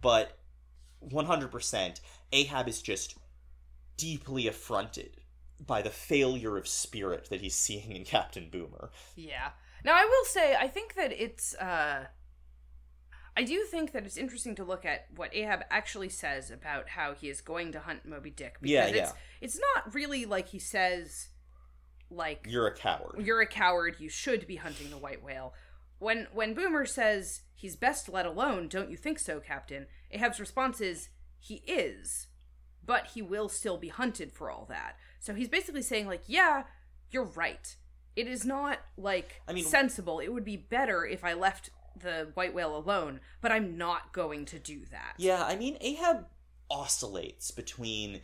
But 0.00 0.36
100%, 1.08 2.00
Ahab 2.32 2.68
is 2.68 2.82
just 2.82 3.16
deeply 3.96 4.48
affronted 4.48 5.20
by 5.66 5.82
the 5.82 5.90
failure 5.90 6.56
of 6.56 6.66
spirit 6.68 7.28
that 7.30 7.40
he's 7.40 7.54
seeing 7.54 7.92
in 7.92 8.04
Captain 8.04 8.48
Boomer. 8.50 8.90
Yeah. 9.16 9.50
Now 9.84 9.92
I 9.94 10.04
will 10.04 10.24
say 10.24 10.54
I 10.56 10.68
think 10.68 10.94
that 10.94 11.12
it's 11.12 11.54
uh 11.56 12.06
I 13.36 13.42
do 13.42 13.64
think 13.64 13.92
that 13.92 14.04
it's 14.06 14.16
interesting 14.16 14.54
to 14.56 14.64
look 14.64 14.84
at 14.84 15.06
what 15.16 15.34
Ahab 15.34 15.62
actually 15.70 16.08
says 16.08 16.50
about 16.50 16.90
how 16.90 17.14
he 17.14 17.28
is 17.28 17.40
going 17.40 17.72
to 17.72 17.80
hunt 17.80 18.06
Moby 18.06 18.30
Dick 18.30 18.58
because 18.60 18.70
Yeah, 18.72 18.86
it's 18.86 19.12
it's 19.40 19.58
not 19.74 19.92
really 19.94 20.24
like 20.24 20.48
he 20.48 20.58
says 20.58 21.28
like 22.10 22.46
You're 22.48 22.66
a 22.68 22.74
coward. 22.74 23.16
you're 23.18 23.40
a 23.40 23.46
coward, 23.46 23.96
you 23.98 24.08
should 24.08 24.46
be 24.46 24.56
hunting 24.56 24.90
the 24.90 24.98
white 24.98 25.22
whale. 25.22 25.54
When 25.98 26.28
when 26.32 26.54
Boomer 26.54 26.86
says 26.86 27.42
he's 27.54 27.76
best 27.76 28.08
let 28.08 28.26
alone, 28.26 28.68
don't 28.68 28.90
you 28.90 28.96
think 28.96 29.18
so, 29.18 29.40
Captain? 29.40 29.86
Ahab's 30.10 30.38
response 30.38 30.80
is 30.80 31.08
he 31.40 31.56
is, 31.66 32.28
but 32.84 33.08
he 33.14 33.22
will 33.22 33.48
still 33.48 33.78
be 33.78 33.88
hunted 33.88 34.32
for 34.32 34.50
all 34.50 34.66
that. 34.68 34.96
So 35.24 35.32
he's 35.32 35.48
basically 35.48 35.80
saying 35.80 36.06
like, 36.06 36.24
yeah, 36.26 36.64
you're 37.10 37.24
right. 37.24 37.74
It 38.14 38.28
is 38.28 38.44
not 38.44 38.78
like 38.98 39.40
I 39.48 39.54
mean- 39.54 39.64
sensible. 39.64 40.20
It 40.20 40.28
would 40.28 40.44
be 40.44 40.58
better 40.58 41.06
if 41.06 41.24
I 41.24 41.32
left 41.32 41.70
the 41.98 42.28
white 42.34 42.52
whale 42.52 42.76
alone, 42.76 43.20
but 43.40 43.50
I'm 43.50 43.78
not 43.78 44.12
going 44.12 44.44
to 44.46 44.58
do 44.58 44.82
that. 44.90 45.14
Yeah, 45.16 45.42
I 45.42 45.56
mean, 45.56 45.78
Ahab 45.80 46.26
oscillates 46.70 47.50
between 47.50 48.20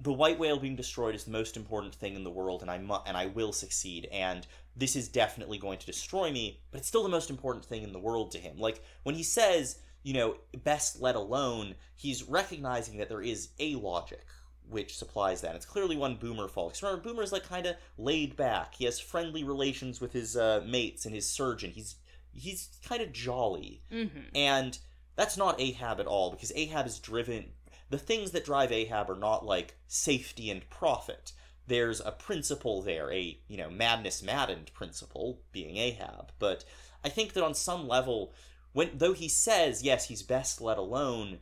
the 0.00 0.12
white 0.12 0.38
whale 0.38 0.60
being 0.60 0.76
destroyed 0.76 1.16
is 1.16 1.24
the 1.24 1.32
most 1.32 1.56
important 1.56 1.92
thing 1.96 2.14
in 2.14 2.22
the 2.22 2.30
world, 2.30 2.62
and 2.62 2.70
I 2.70 2.78
mu- 2.78 3.02
and 3.04 3.16
I 3.16 3.26
will 3.26 3.52
succeed, 3.52 4.08
and 4.12 4.46
this 4.76 4.94
is 4.94 5.08
definitely 5.08 5.58
going 5.58 5.78
to 5.78 5.86
destroy 5.86 6.30
me, 6.30 6.60
but 6.70 6.78
it's 6.78 6.88
still 6.88 7.02
the 7.02 7.08
most 7.08 7.30
important 7.30 7.64
thing 7.64 7.82
in 7.82 7.92
the 7.92 7.98
world 7.98 8.30
to 8.32 8.38
him. 8.38 8.58
Like 8.58 8.80
when 9.02 9.16
he 9.16 9.24
says, 9.24 9.78
you 10.04 10.14
know, 10.14 10.36
best 10.62 11.00
let 11.00 11.16
alone, 11.16 11.74
he's 11.96 12.22
recognizing 12.22 12.98
that 12.98 13.08
there 13.08 13.22
is 13.22 13.48
a 13.58 13.74
logic 13.74 14.24
which 14.72 14.96
supplies 14.96 15.40
that. 15.42 15.54
It's 15.54 15.66
clearly 15.66 15.96
one 15.96 16.16
Boomer 16.16 16.48
follows. 16.48 16.82
Remember, 16.82 17.02
Boomer's 17.02 17.32
like 17.32 17.48
kind 17.48 17.66
of 17.66 17.76
laid 17.98 18.36
back. 18.36 18.74
He 18.74 18.84
has 18.86 18.98
friendly 18.98 19.44
relations 19.44 20.00
with 20.00 20.12
his 20.12 20.36
uh, 20.36 20.62
mates 20.66 21.04
and 21.06 21.14
his 21.14 21.28
surgeon. 21.28 21.70
He's 21.72 21.96
he's 22.32 22.70
kind 22.86 23.02
of 23.02 23.12
jolly, 23.12 23.82
Mm-hmm. 23.92 24.20
and 24.34 24.78
that's 25.14 25.36
not 25.36 25.60
Ahab 25.60 26.00
at 26.00 26.06
all 26.06 26.30
because 26.30 26.52
Ahab 26.56 26.86
is 26.86 26.98
driven. 26.98 27.50
The 27.90 27.98
things 27.98 28.30
that 28.30 28.46
drive 28.46 28.72
Ahab 28.72 29.10
are 29.10 29.18
not 29.18 29.44
like 29.44 29.76
safety 29.86 30.50
and 30.50 30.68
profit. 30.70 31.32
There's 31.66 32.00
a 32.00 32.10
principle 32.10 32.80
there, 32.82 33.12
a 33.12 33.38
you 33.48 33.56
know 33.58 33.70
madness 33.70 34.22
maddened 34.22 34.72
principle, 34.72 35.40
being 35.52 35.76
Ahab. 35.76 36.32
But 36.38 36.64
I 37.04 37.08
think 37.10 37.34
that 37.34 37.44
on 37.44 37.54
some 37.54 37.86
level, 37.86 38.32
when 38.72 38.90
though 38.94 39.12
he 39.12 39.28
says 39.28 39.82
yes, 39.82 40.06
he's 40.06 40.22
best 40.22 40.60
let 40.62 40.78
alone, 40.78 41.38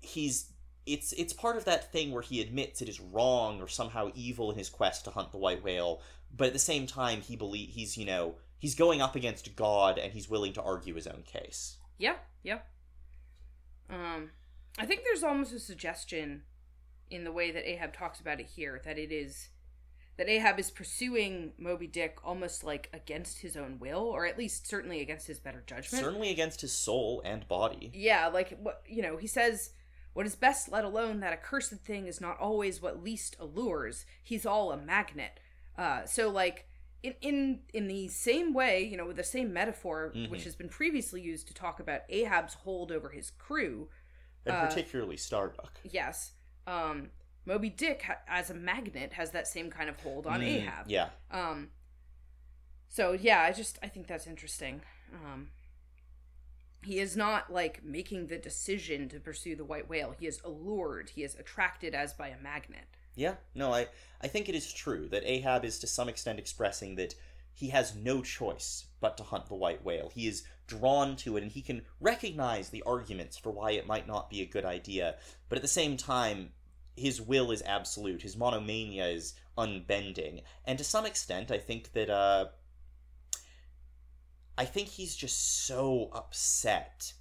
he's 0.00 0.46
it's 0.86 1.12
it's 1.12 1.32
part 1.32 1.56
of 1.56 1.64
that 1.64 1.92
thing 1.92 2.12
where 2.12 2.22
he 2.22 2.40
admits 2.40 2.82
it 2.82 2.88
is 2.88 3.00
wrong 3.00 3.60
or 3.60 3.68
somehow 3.68 4.10
evil 4.14 4.50
in 4.50 4.58
his 4.58 4.68
quest 4.68 5.04
to 5.04 5.10
hunt 5.10 5.32
the 5.32 5.38
white 5.38 5.62
whale, 5.62 6.00
but 6.36 6.48
at 6.48 6.52
the 6.52 6.58
same 6.58 6.86
time 6.86 7.20
he 7.20 7.36
believe 7.36 7.70
he's 7.70 7.96
you 7.96 8.04
know 8.04 8.36
he's 8.58 8.74
going 8.74 9.00
up 9.00 9.14
against 9.16 9.56
God 9.56 9.98
and 9.98 10.12
he's 10.12 10.28
willing 10.28 10.52
to 10.54 10.62
argue 10.62 10.94
his 10.94 11.06
own 11.06 11.22
case. 11.26 11.76
Yeah, 11.98 12.16
yeah. 12.42 12.58
Um, 13.90 14.30
I 14.78 14.86
think 14.86 15.02
there's 15.04 15.22
almost 15.22 15.52
a 15.52 15.60
suggestion 15.60 16.42
in 17.10 17.24
the 17.24 17.32
way 17.32 17.50
that 17.50 17.68
Ahab 17.68 17.92
talks 17.92 18.20
about 18.20 18.40
it 18.40 18.46
here 18.46 18.80
that 18.84 18.98
it 18.98 19.12
is 19.12 19.48
that 20.16 20.28
Ahab 20.28 20.60
is 20.60 20.70
pursuing 20.70 21.52
Moby 21.58 21.86
Dick 21.86 22.18
almost 22.22 22.62
like 22.62 22.88
against 22.92 23.38
his 23.38 23.56
own 23.56 23.78
will, 23.80 24.02
or 24.02 24.26
at 24.26 24.38
least 24.38 24.66
certainly 24.66 25.00
against 25.00 25.26
his 25.26 25.40
better 25.40 25.62
judgment. 25.66 26.04
Certainly 26.04 26.30
against 26.30 26.60
his 26.60 26.72
soul 26.72 27.20
and 27.24 27.46
body. 27.48 27.90
Yeah, 27.94 28.28
like 28.28 28.56
what 28.60 28.82
you 28.86 29.02
know, 29.02 29.16
he 29.16 29.26
says 29.26 29.70
what 30.14 30.24
is 30.26 30.34
best 30.36 30.70
let 30.72 30.84
alone 30.84 31.20
that 31.20 31.32
accursed 31.32 31.72
thing 31.72 32.06
is 32.06 32.20
not 32.20 32.38
always 32.40 32.80
what 32.80 33.02
least 33.04 33.36
allures. 33.38 34.06
He's 34.22 34.46
all 34.46 34.72
a 34.72 34.76
magnet. 34.76 35.38
Uh 35.76 36.06
so 36.06 36.30
like 36.30 36.66
in 37.02 37.14
in 37.20 37.60
in 37.74 37.86
the 37.88 38.08
same 38.08 38.54
way, 38.54 38.82
you 38.82 38.96
know, 38.96 39.06
with 39.06 39.16
the 39.16 39.22
same 39.24 39.52
metaphor 39.52 40.12
which 40.28 40.40
Mhm. 40.40 40.44
has 40.44 40.56
been 40.56 40.68
previously 40.70 41.20
used 41.20 41.46
to 41.48 41.54
talk 41.54 41.78
about 41.80 42.00
Ahab's 42.08 42.54
hold 42.54 42.90
over 42.90 43.10
his 43.10 43.30
crew, 43.32 43.90
And 44.46 44.54
Uh, 44.56 44.66
particularly 44.66 45.16
Starbuck. 45.18 45.80
yes, 45.84 46.32
um 46.66 47.10
Moby 47.46 47.68
Dick 47.68 48.02
ha- 48.02 48.20
as 48.26 48.48
a 48.48 48.54
magnet 48.54 49.12
has 49.14 49.32
that 49.32 49.46
same 49.46 49.70
kind 49.70 49.90
of 49.90 50.00
hold 50.00 50.26
on 50.26 50.40
Mm, 50.40 50.46
Ahab. 50.46 50.88
Yeah. 50.88 51.10
Um 51.30 51.70
so 52.88 53.12
yeah, 53.12 53.40
I 53.42 53.52
just 53.52 53.78
I 53.82 53.88
think 53.88 54.06
that's 54.06 54.26
interesting. 54.26 54.82
Um 55.12 55.50
he 56.84 56.98
is 56.98 57.16
not 57.16 57.52
like 57.52 57.84
making 57.84 58.26
the 58.26 58.38
decision 58.38 59.08
to 59.08 59.20
pursue 59.20 59.56
the 59.56 59.64
white 59.64 59.88
whale. 59.88 60.14
He 60.18 60.26
is 60.26 60.40
allured, 60.44 61.10
he 61.10 61.22
is 61.22 61.34
attracted 61.34 61.94
as 61.94 62.12
by 62.12 62.28
a 62.28 62.40
magnet. 62.40 62.86
Yeah, 63.16 63.34
no, 63.54 63.72
I, 63.72 63.88
I 64.20 64.28
think 64.28 64.48
it 64.48 64.54
is 64.54 64.72
true 64.72 65.08
that 65.08 65.22
Ahab 65.24 65.64
is 65.64 65.78
to 65.80 65.86
some 65.86 66.08
extent 66.08 66.38
expressing 66.38 66.96
that 66.96 67.14
he 67.52 67.68
has 67.68 67.94
no 67.94 68.22
choice 68.22 68.86
but 69.00 69.16
to 69.16 69.22
hunt 69.22 69.46
the 69.46 69.54
white 69.54 69.84
whale. 69.84 70.10
He 70.12 70.26
is 70.26 70.44
drawn 70.66 71.14
to 71.16 71.36
it 71.36 71.42
and 71.42 71.52
he 71.52 71.62
can 71.62 71.82
recognize 72.00 72.70
the 72.70 72.82
arguments 72.82 73.36
for 73.36 73.52
why 73.52 73.72
it 73.72 73.86
might 73.86 74.08
not 74.08 74.30
be 74.30 74.40
a 74.40 74.46
good 74.46 74.64
idea, 74.64 75.16
but 75.48 75.56
at 75.56 75.62
the 75.62 75.68
same 75.68 75.96
time, 75.96 76.50
his 76.96 77.20
will 77.20 77.50
is 77.50 77.62
absolute. 77.62 78.22
His 78.22 78.36
monomania 78.36 79.06
is 79.06 79.34
unbending. 79.56 80.42
And 80.64 80.78
to 80.78 80.84
some 80.84 81.06
extent, 81.06 81.50
I 81.50 81.58
think 81.58 81.92
that, 81.92 82.10
uh, 82.10 82.46
I 84.56 84.64
think 84.64 84.88
he's 84.88 85.16
just 85.16 85.66
so 85.66 86.10
upset 86.12 87.12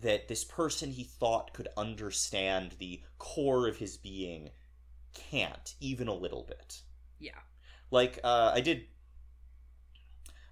that 0.00 0.28
this 0.28 0.44
person 0.44 0.90
he 0.92 1.04
thought 1.04 1.52
could 1.52 1.68
understand 1.76 2.72
the 2.78 3.02
core 3.18 3.68
of 3.68 3.76
his 3.78 3.96
being 3.96 4.50
can't 5.12 5.74
even 5.80 6.08
a 6.08 6.14
little 6.14 6.44
bit 6.44 6.82
Yeah. 7.18 7.40
like 7.90 8.18
uh, 8.24 8.52
i 8.54 8.60
did 8.60 8.84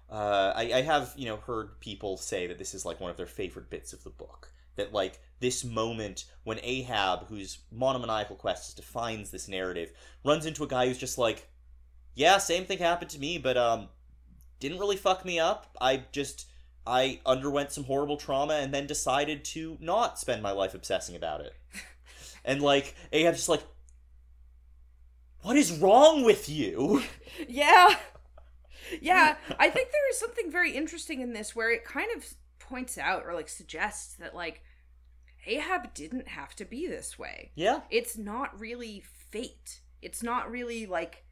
uh, 0.09 0.53
I, 0.55 0.73
I 0.73 0.81
have 0.81 1.13
you 1.15 1.25
know 1.25 1.37
heard 1.37 1.79
people 1.79 2.17
say 2.17 2.47
that 2.47 2.57
this 2.57 2.73
is 2.73 2.85
like 2.85 2.99
one 2.99 3.11
of 3.11 3.17
their 3.17 3.27
favorite 3.27 3.69
bits 3.69 3.93
of 3.93 4.03
the 4.03 4.09
book 4.09 4.51
that 4.75 4.93
like 4.93 5.19
this 5.39 5.63
moment 5.63 6.25
when 6.43 6.59
ahab 6.63 7.27
whose 7.27 7.59
monomaniacal 7.71 8.35
quest 8.35 8.75
defines 8.75 9.29
this 9.29 9.47
narrative 9.47 9.91
runs 10.25 10.45
into 10.45 10.63
a 10.63 10.67
guy 10.67 10.87
who's 10.87 10.97
just 10.97 11.17
like 11.17 11.47
yeah 12.15 12.37
same 12.37 12.65
thing 12.65 12.79
happened 12.79 13.11
to 13.11 13.19
me 13.19 13.37
but 13.37 13.57
um 13.57 13.89
didn't 14.59 14.79
really 14.79 14.95
fuck 14.97 15.23
me 15.25 15.39
up 15.39 15.75
i 15.81 16.03
just 16.11 16.47
i 16.85 17.19
underwent 17.25 17.71
some 17.71 17.83
horrible 17.85 18.17
trauma 18.17 18.55
and 18.55 18.73
then 18.73 18.85
decided 18.87 19.43
to 19.43 19.77
not 19.79 20.19
spend 20.19 20.41
my 20.41 20.51
life 20.51 20.73
obsessing 20.73 21.15
about 21.15 21.41
it 21.41 21.53
and 22.45 22.61
like 22.61 22.95
ahab's 23.11 23.37
just 23.37 23.49
like 23.49 23.63
what 25.41 25.55
is 25.55 25.71
wrong 25.79 26.23
with 26.23 26.49
you 26.49 27.01
Yeah. 27.47 27.95
Yeah, 29.01 29.35
I 29.59 29.69
think 29.69 29.89
there 29.91 30.09
is 30.09 30.17
something 30.19 30.51
very 30.51 30.71
interesting 30.71 31.21
in 31.21 31.33
this 31.33 31.55
where 31.55 31.71
it 31.71 31.85
kind 31.85 32.09
of 32.15 32.25
points 32.59 32.97
out 32.97 33.23
or 33.25 33.33
like 33.33 33.47
suggests 33.49 34.15
that 34.15 34.35
like 34.35 34.63
Ahab 35.45 35.93
didn't 35.93 36.27
have 36.29 36.55
to 36.55 36.65
be 36.65 36.87
this 36.87 37.17
way. 37.17 37.51
yeah 37.55 37.81
It's 37.89 38.17
not 38.17 38.59
really 38.59 39.03
fate. 39.31 39.81
It's 40.01 40.23
not 40.23 40.49
really 40.49 40.85
like 40.85 41.23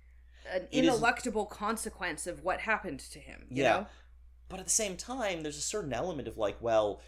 an 0.52 0.68
It 0.72 0.86
is- 0.86 0.94
ineluctable 1.00 1.50
consequence 1.50 2.28
of 2.28 2.44
what 2.44 2.62
happened 2.62 3.00
to 3.12 3.20
him. 3.20 3.48
You 3.50 3.64
Yeah. 3.64 3.70
Know? 3.74 3.88
But 4.50 4.60
at 4.60 4.66
the 4.66 4.72
same 4.72 4.96
time, 4.98 5.44
there's 5.44 5.58
a 5.58 5.62
certain 5.62 5.92
element 5.94 6.28
of 6.28 6.38
like, 6.38 6.62
well, 6.62 7.02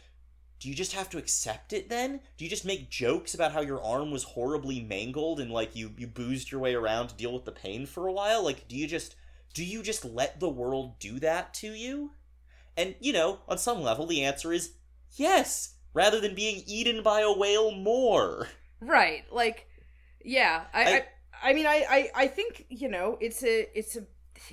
do 0.60 0.68
you 0.68 0.76
just 0.76 0.92
have 0.92 1.10
to 1.12 1.18
accept 1.18 1.72
it 1.72 1.88
then? 1.88 2.20
Do 2.38 2.44
you 2.44 2.50
just 2.50 2.66
make 2.66 2.90
jokes 2.90 3.34
about 3.34 3.54
how 3.54 3.62
your 3.62 3.82
arm 3.82 4.12
was 4.12 4.24
horribly 4.24 4.82
mangled 4.82 5.40
and 5.40 5.50
like 5.50 5.74
you 5.76 5.94
you 5.98 6.06
boozed 6.06 6.52
your 6.52 6.60
way 6.60 6.76
around 6.76 7.08
to 7.08 7.16
deal 7.16 7.34
with 7.34 7.46
the 7.46 7.54
pain 7.54 7.86
for 7.86 8.08
a 8.08 8.12
while? 8.12 8.44
Like, 8.44 8.68
do 8.68 8.76
you 8.76 8.86
just 8.88 9.16
do 9.54 9.64
you 9.64 9.82
just 9.82 10.04
let 10.04 10.40
the 10.42 10.50
world 10.50 11.00
do 11.00 11.18
that 11.20 11.54
to 11.56 11.72
you? 11.72 12.12
And 12.76 12.96
you 13.00 13.14
know, 13.14 13.40
on 13.48 13.58
some 13.58 13.82
level, 13.82 14.06
the 14.06 14.24
answer 14.24 14.52
is 14.52 14.74
yes. 15.16 15.76
Rather 15.94 16.20
than 16.20 16.36
being 16.36 16.62
eaten 16.68 17.02
by 17.02 17.22
a 17.22 17.32
whale 17.32 17.72
more. 17.72 18.48
Right. 18.82 19.24
Like, 19.32 19.68
yeah. 20.24 20.66
I. 20.74 20.84
I- 20.84 20.96
I, 20.98 21.06
I 21.44 21.54
mean, 21.54 21.66
I, 21.66 21.86
I, 21.90 22.10
I 22.24 22.28
think 22.28 22.66
you 22.70 22.90
know, 22.90 23.18
it's 23.20 23.44
a, 23.44 23.78
it's 23.78 23.96
a, 23.96 24.04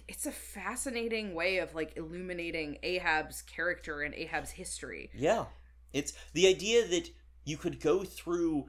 it's 0.08 0.26
a 0.26 0.32
fascinating 0.32 1.34
way 1.34 1.58
of 1.58 1.74
like 1.74 1.96
illuminating 1.96 2.78
Ahab's 2.82 3.42
character 3.42 4.02
and 4.02 4.14
Ahab's 4.14 4.50
history. 4.50 5.10
Yeah. 5.14 5.46
It's 5.92 6.12
the 6.32 6.46
idea 6.48 6.86
that 6.86 7.10
you 7.44 7.56
could 7.56 7.80
go 7.80 8.04
through 8.04 8.66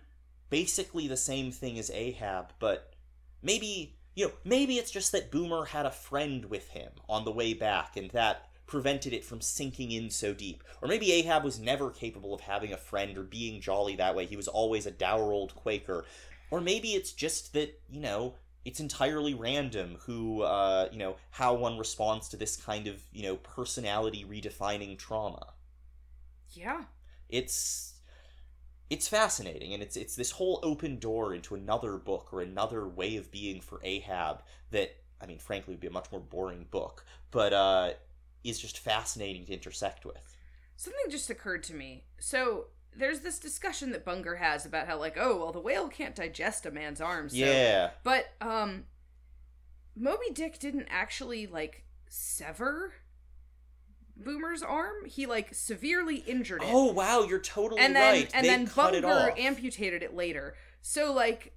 basically 0.50 1.08
the 1.08 1.18
same 1.18 1.52
thing 1.52 1.78
as 1.78 1.90
Ahab, 1.90 2.54
but 2.60 2.94
maybe, 3.42 3.98
you 4.16 4.28
know, 4.28 4.32
maybe 4.46 4.76
it's 4.76 4.92
just 4.92 5.12
that 5.12 5.32
Boomer 5.32 5.66
had 5.66 5.86
a 5.86 5.92
friend 5.92 6.46
with 6.46 6.70
him 6.70 6.92
on 7.10 7.26
the 7.26 7.32
way 7.32 7.54
back 7.54 7.98
and 7.98 8.10
that 8.12 8.48
prevented 8.66 9.14
it 9.14 9.24
from 9.24 9.42
sinking 9.42 9.92
in 9.92 10.10
so 10.10 10.34
deep. 10.34 10.64
Or 10.82 10.88
maybe 10.88 11.12
Ahab 11.14 11.44
was 11.44 11.60
never 11.60 11.90
capable 11.90 12.34
of 12.34 12.42
having 12.42 12.74
a 12.74 12.78
friend 12.78 13.18
or 13.18 13.24
being 13.24 13.62
jolly 13.62 13.96
that 13.96 14.16
way. 14.16 14.26
He 14.26 14.36
was 14.36 14.48
always 14.48 14.86
a 14.86 14.92
dour 14.92 15.32
old 15.32 15.56
Quaker. 15.56 16.06
Or 16.50 16.62
maybe 16.62 16.90
it's 16.94 17.12
just 17.14 17.54
that, 17.54 17.80
you 17.90 18.00
know, 18.02 18.36
it's 18.66 18.80
entirely 18.80 19.34
random 19.34 19.98
who, 20.06 20.42
uh, 20.42 20.90
you 20.92 20.98
know, 21.00 21.16
how 21.32 21.54
one 21.56 21.78
responds 21.78 22.30
to 22.30 22.38
this 22.38 22.56
kind 22.58 22.88
of, 22.88 23.02
you 23.12 23.24
know, 23.24 23.38
personality 23.38 24.26
redefining 24.26 24.98
trauma 24.98 25.54
Yeah. 26.54 26.84
it's 27.30 27.94
it's 28.90 29.08
fascinating 29.08 29.74
and 29.74 29.84
it's 29.84 29.98
it's 29.98 30.16
this 30.16 30.32
whole 30.32 30.60
open 30.64 31.00
door 31.00 31.34
into 31.34 31.56
another 31.56 31.98
book 31.98 32.30
or 32.34 32.42
another 32.42 32.88
way 32.88 33.18
of 33.18 33.32
being 33.32 33.62
for 33.62 33.82
Ahab 33.84 34.44
that 34.72 34.96
I 35.22 35.26
mean 35.26 35.40
frankly 35.40 35.74
would 35.74 35.82
be 35.82 35.88
a 35.88 35.92
much 35.92 36.12
more 36.12 36.22
boring 36.22 36.68
book 36.72 37.06
but 37.32 37.54
uh 37.54 37.92
is 38.44 38.60
just 38.60 38.80
fascinating 38.80 39.46
to 39.46 39.54
intersect 39.54 40.06
with. 40.06 40.38
Something 40.76 41.10
just 41.10 41.30
occurred 41.30 41.64
to 41.64 41.74
me. 41.74 42.04
So 42.20 42.68
there's 42.98 43.22
this 43.22 43.40
discussion 43.40 43.92
that 43.92 44.04
Bunger 44.04 44.36
has 44.36 44.66
about 44.66 44.88
how 44.88 44.98
like, 44.98 45.18
oh 45.20 45.38
well, 45.38 45.52
the 45.52 45.60
whale 45.60 45.88
can't 45.88 46.16
digest 46.16 46.66
a 46.66 46.72
man's 46.72 47.00
arm. 47.00 47.30
So. 47.30 47.38
Yeah. 47.38 47.92
But 48.04 48.34
um, 48.42 48.86
Moby 49.96 50.32
Dick 50.34 50.60
didn't 50.60 50.88
actually 50.90 51.48
like 51.48 51.84
sever 52.08 52.94
Boomer's 54.16 54.64
arm. 54.64 55.06
He 55.06 55.26
like 55.26 55.54
severely 55.54 56.18
injured 56.18 56.64
it. 56.64 56.70
Oh 56.72 56.92
wow, 56.92 57.24
you're 57.24 57.40
totally 57.40 57.82
and 57.82 57.96
then 57.96 58.14
right. 58.14 58.32
and 58.34 58.46
they 58.46 58.50
then 58.50 58.66
Bunger 58.66 59.34
amputated 59.38 60.04
it 60.04 60.16
later. 60.16 60.56
So 60.82 61.14
like 61.14 61.54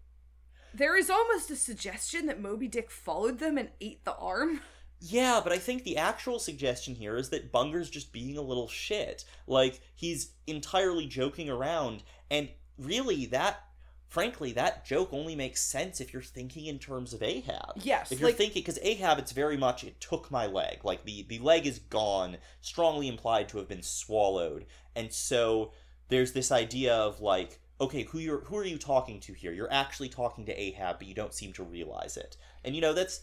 there 0.75 0.97
is 0.97 1.11
almost 1.11 1.51
a 1.51 1.57
suggestion 1.57 2.27
that 2.27 2.41
Moby 2.41 2.69
Dick 2.69 2.91
followed 2.91 3.39
them 3.39 3.59
and 3.59 3.71
ate 3.81 4.05
the 4.05 4.15
arm. 4.15 4.61
Yeah, 5.01 5.41
but 5.43 5.53
I 5.53 5.59
think 5.59 5.85
the 5.85 5.97
actual 5.97 6.39
suggestion 6.39 6.95
here 6.95 7.17
is 7.17 7.31
that 7.31 7.51
Bunger's 7.51 7.91
just 7.91 8.13
being 8.13 8.37
a 8.37 8.43
little 8.43 8.69
shit. 8.69 9.25
Like, 9.47 9.81
he's 9.95 10.33
entirely 10.47 11.07
joking 11.07 11.49
around, 11.49 12.03
and 12.31 12.51
really, 12.79 13.27
that, 13.27 13.65
frankly, 14.09 14.53
that 14.53 14.85
joke 14.85 15.09
only 15.13 15.35
makes 15.35 15.63
sense 15.63 16.01
if 16.01 16.13
you're 16.13 16.21
thinking 16.21 16.67
in 16.67 16.79
terms 16.79 17.15
of 17.15 17.23
Ahab. 17.23 17.73
Yes, 17.77 18.13
If 18.13 18.21
you're 18.21 18.29
like 18.29 18.37
thinking, 18.37 18.61
because 18.61 18.79
Ahab, 18.83 19.19
it's 19.19 19.33
very 19.33 19.57
much, 19.57 19.85
it 19.85 20.01
took 20.01 20.31
my 20.31 20.47
leg. 20.47 20.85
Like, 20.85 21.05
the, 21.05 21.25
the 21.29 21.39
leg 21.39 21.67
is 21.67 21.79
gone, 21.79 22.37
strongly 22.61 23.09
implied 23.09 23.49
to 23.51 23.59
have 23.59 23.69
been 23.69 23.83
swallowed. 23.83 24.67
And 24.95 25.11
so, 25.13 25.73
there's 26.11 26.33
this 26.33 26.53
idea 26.53 26.95
of 26.95 27.21
like 27.21 27.59
okay 27.81 28.03
who 28.03 28.19
you're 28.19 28.41
who 28.41 28.57
are 28.57 28.65
you 28.65 28.77
talking 28.77 29.19
to 29.21 29.33
here 29.33 29.53
you're 29.53 29.73
actually 29.73 30.09
talking 30.09 30.45
to 30.45 30.61
ahab 30.61 30.99
but 30.99 31.09
you 31.09 31.15
don't 31.15 31.33
seem 31.33 31.53
to 31.53 31.63
realize 31.63 32.17
it 32.17 32.37
and 32.65 32.75
you 32.75 32.81
know 32.83 32.93
that's 32.93 33.21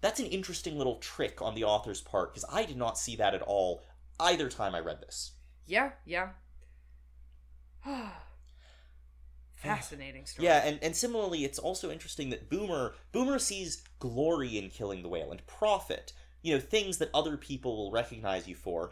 that's 0.00 0.20
an 0.20 0.26
interesting 0.26 0.76
little 0.78 0.96
trick 0.96 1.40
on 1.42 1.54
the 1.54 1.64
author's 1.64 2.00
part 2.00 2.32
because 2.32 2.48
i 2.52 2.64
did 2.64 2.76
not 2.76 2.98
see 2.98 3.16
that 3.16 3.34
at 3.34 3.42
all 3.42 3.82
either 4.20 4.48
time 4.48 4.74
i 4.74 4.78
read 4.80 5.00
this 5.00 5.32
Yeah, 5.66 6.28
yeah. 7.86 8.10
Fascinating 9.54 10.26
story. 10.26 10.46
Yeah, 10.46 10.62
and, 10.64 10.78
and 10.82 10.94
similarly, 10.94 11.44
it's 11.44 11.58
also 11.58 11.90
interesting 11.90 12.30
that 12.30 12.50
Boomer 12.50 12.94
Boomer 13.12 13.38
sees 13.38 13.82
glory 13.98 14.58
in 14.58 14.68
killing 14.68 15.02
the 15.02 15.08
whale 15.08 15.30
and 15.32 15.44
profit. 15.46 16.12
You 16.42 16.54
know, 16.54 16.60
things 16.60 16.98
that 16.98 17.10
other 17.14 17.36
people 17.36 17.76
will 17.76 17.90
recognize 17.90 18.46
you 18.46 18.54
for. 18.54 18.90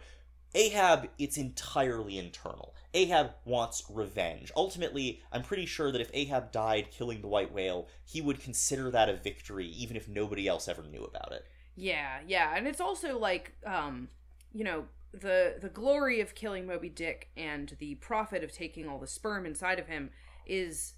Ahab, 0.54 1.08
it's 1.18 1.36
entirely 1.36 2.18
internal. 2.18 2.74
Ahab 2.94 3.34
wants 3.44 3.84
revenge. 3.90 4.52
Ultimately, 4.56 5.22
I'm 5.32 5.42
pretty 5.42 5.66
sure 5.66 5.90
that 5.90 6.00
if 6.00 6.10
Ahab 6.14 6.52
died 6.52 6.90
killing 6.90 7.20
the 7.20 7.28
white 7.28 7.52
whale, 7.52 7.88
he 8.04 8.20
would 8.20 8.40
consider 8.40 8.90
that 8.90 9.08
a 9.08 9.16
victory, 9.16 9.66
even 9.66 9.96
if 9.96 10.08
nobody 10.08 10.46
else 10.46 10.68
ever 10.68 10.82
knew 10.84 11.04
about 11.04 11.32
it. 11.32 11.46
Yeah, 11.76 12.20
yeah, 12.26 12.54
and 12.56 12.68
it's 12.68 12.80
also 12.80 13.18
like, 13.18 13.54
um, 13.66 14.08
you 14.52 14.64
know, 14.64 14.84
the 15.12 15.56
the 15.60 15.68
glory 15.68 16.20
of 16.20 16.34
killing 16.34 16.66
Moby 16.66 16.88
Dick 16.88 17.30
and 17.36 17.74
the 17.78 17.96
profit 17.96 18.42
of 18.44 18.52
taking 18.52 18.88
all 18.88 18.98
the 18.98 19.06
sperm 19.06 19.46
inside 19.46 19.78
of 19.78 19.86
him 19.86 20.10
is 20.46 20.94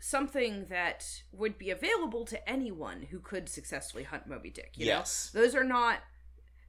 something 0.00 0.66
that 0.68 1.22
would 1.32 1.58
be 1.58 1.70
available 1.70 2.24
to 2.26 2.48
anyone 2.48 3.02
who 3.10 3.20
could 3.20 3.48
successfully 3.48 4.04
hunt 4.04 4.26
Moby 4.26 4.50
Dick. 4.50 4.72
You 4.76 4.86
Yes. 4.86 5.30
know, 5.34 5.40
those 5.40 5.54
are 5.54 5.64
not 5.64 6.00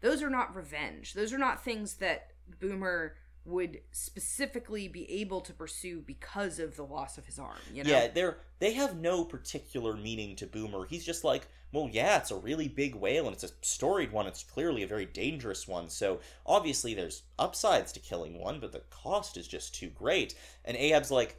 those 0.04 0.22
are 0.22 0.30
not 0.30 0.54
revenge. 0.54 1.14
Those 1.14 1.32
are 1.32 1.38
not 1.38 1.64
things 1.64 1.96
that 1.96 2.32
Boomer 2.60 3.16
would 3.46 3.80
specifically 3.92 4.88
be 4.88 5.10
able 5.22 5.40
to 5.42 5.54
pursue 5.54 6.02
because 6.02 6.60
of 6.60 6.76
the 6.76 6.84
loss 6.84 7.18
of 7.18 7.26
his 7.26 7.40
arm. 7.40 7.58
You 7.74 7.84
know, 7.84 7.90
Yeah, 7.90 8.08
they're 8.08 8.38
they 8.60 8.74
have 8.74 8.98
no 8.98 9.24
particular 9.24 9.96
meaning 9.96 10.36
to 10.38 10.46
Boomer. 10.46 10.86
He's 10.86 11.06
just 11.06 11.24
like, 11.24 11.48
well, 11.72 11.90
yeah, 11.92 12.18
it's 12.18 12.32
a 12.32 12.36
really 12.36 12.68
big 12.68 12.96
whale 12.96 13.26
and 13.26 13.34
it's 13.34 13.46
a 13.46 13.50
storied 13.62 14.12
one. 14.12 14.28
It's 14.28 14.44
clearly 14.44 14.84
a 14.84 14.88
very 14.88 15.06
dangerous 15.06 15.68
one. 15.68 15.90
So 15.90 16.20
obviously 16.46 16.94
there's 16.94 17.24
upsides 17.40 17.92
to 17.94 18.00
killing 18.02 18.40
one, 18.40 18.60
but 18.60 18.74
the 18.74 18.84
cost 18.90 19.38
is 19.38 19.48
just 19.48 19.74
too 19.74 19.88
great. 19.90 20.36
And 20.66 20.78
Ahab's 20.78 21.12
like, 21.12 21.38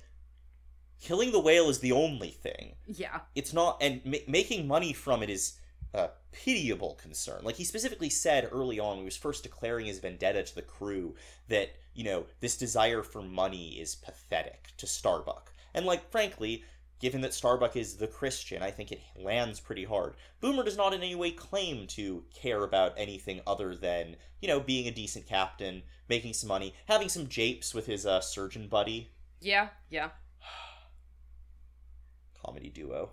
killing 1.01 1.33
the 1.33 1.41
whale 1.41 1.69
is 1.69 1.81
the 1.81 1.93
only 1.93 2.31
thing. 2.31 2.75
yeah, 2.87 3.21
It's 3.35 3.53
not, 3.53 3.79
and 3.81 4.01
ma- 4.05 4.19
making 4.27 4.67
money 4.67 4.93
from 4.93 5.23
it 5.23 5.31
is 5.31 5.55
a 5.95 6.11
pitiable 6.33 6.99
concern. 7.01 7.45
Like 7.45 7.57
he 7.57 7.65
specifically 7.65 8.11
said 8.11 8.49
early 8.53 8.81
on, 8.81 8.91
when 8.91 8.99
he 8.99 9.05
was 9.05 9.17
first 9.17 9.43
declaring 9.43 9.87
his 9.87 10.01
vendetta 10.01 10.43
to 10.43 10.55
the 10.55 10.63
crew, 10.63 11.15
that 11.49 11.75
you 11.95 12.05
know 12.05 12.27
this 12.41 12.57
desire 12.57 13.03
for 13.03 13.23
money 13.23 13.81
is 13.81 13.95
pathetic 13.95 14.69
to 14.79 14.87
Starbuck. 14.87 15.53
And 15.73 15.87
like, 15.87 16.11
frankly, 16.11 16.65
given 17.01 17.21
that 17.23 17.35
Starbuck 17.35 17.77
is 17.77 17.97
the 17.97 18.07
Christian, 18.07 18.63
I 18.63 18.71
think 18.71 18.93
it 18.93 19.01
lands 19.17 19.61
pretty 19.61 19.85
hard. 19.85 20.15
Boomer 20.41 20.65
does 20.65 20.77
not 20.77 20.93
in 20.93 21.03
any 21.03 21.15
way 21.15 21.31
claim 21.31 21.87
to 21.89 22.25
care 22.35 22.65
about 22.65 22.95
anything 22.97 23.41
other 23.47 23.75
than 23.75 24.17
you 24.41 24.49
know 24.49 24.61
being 24.61 24.89
a 24.89 24.93
decent 24.93 25.27
captain, 25.27 25.83
making 26.09 26.35
some 26.35 26.49
money, 26.49 26.75
having 26.87 27.09
some 27.09 27.29
japes 27.29 27.73
with 27.73 27.87
his 27.87 28.05
uh, 28.05 28.21
surgeon 28.21 28.69
buddy, 28.69 29.11
yeah, 29.41 29.69
yeah. 29.91 30.11
comedy 32.45 32.71
duo, 32.71 33.11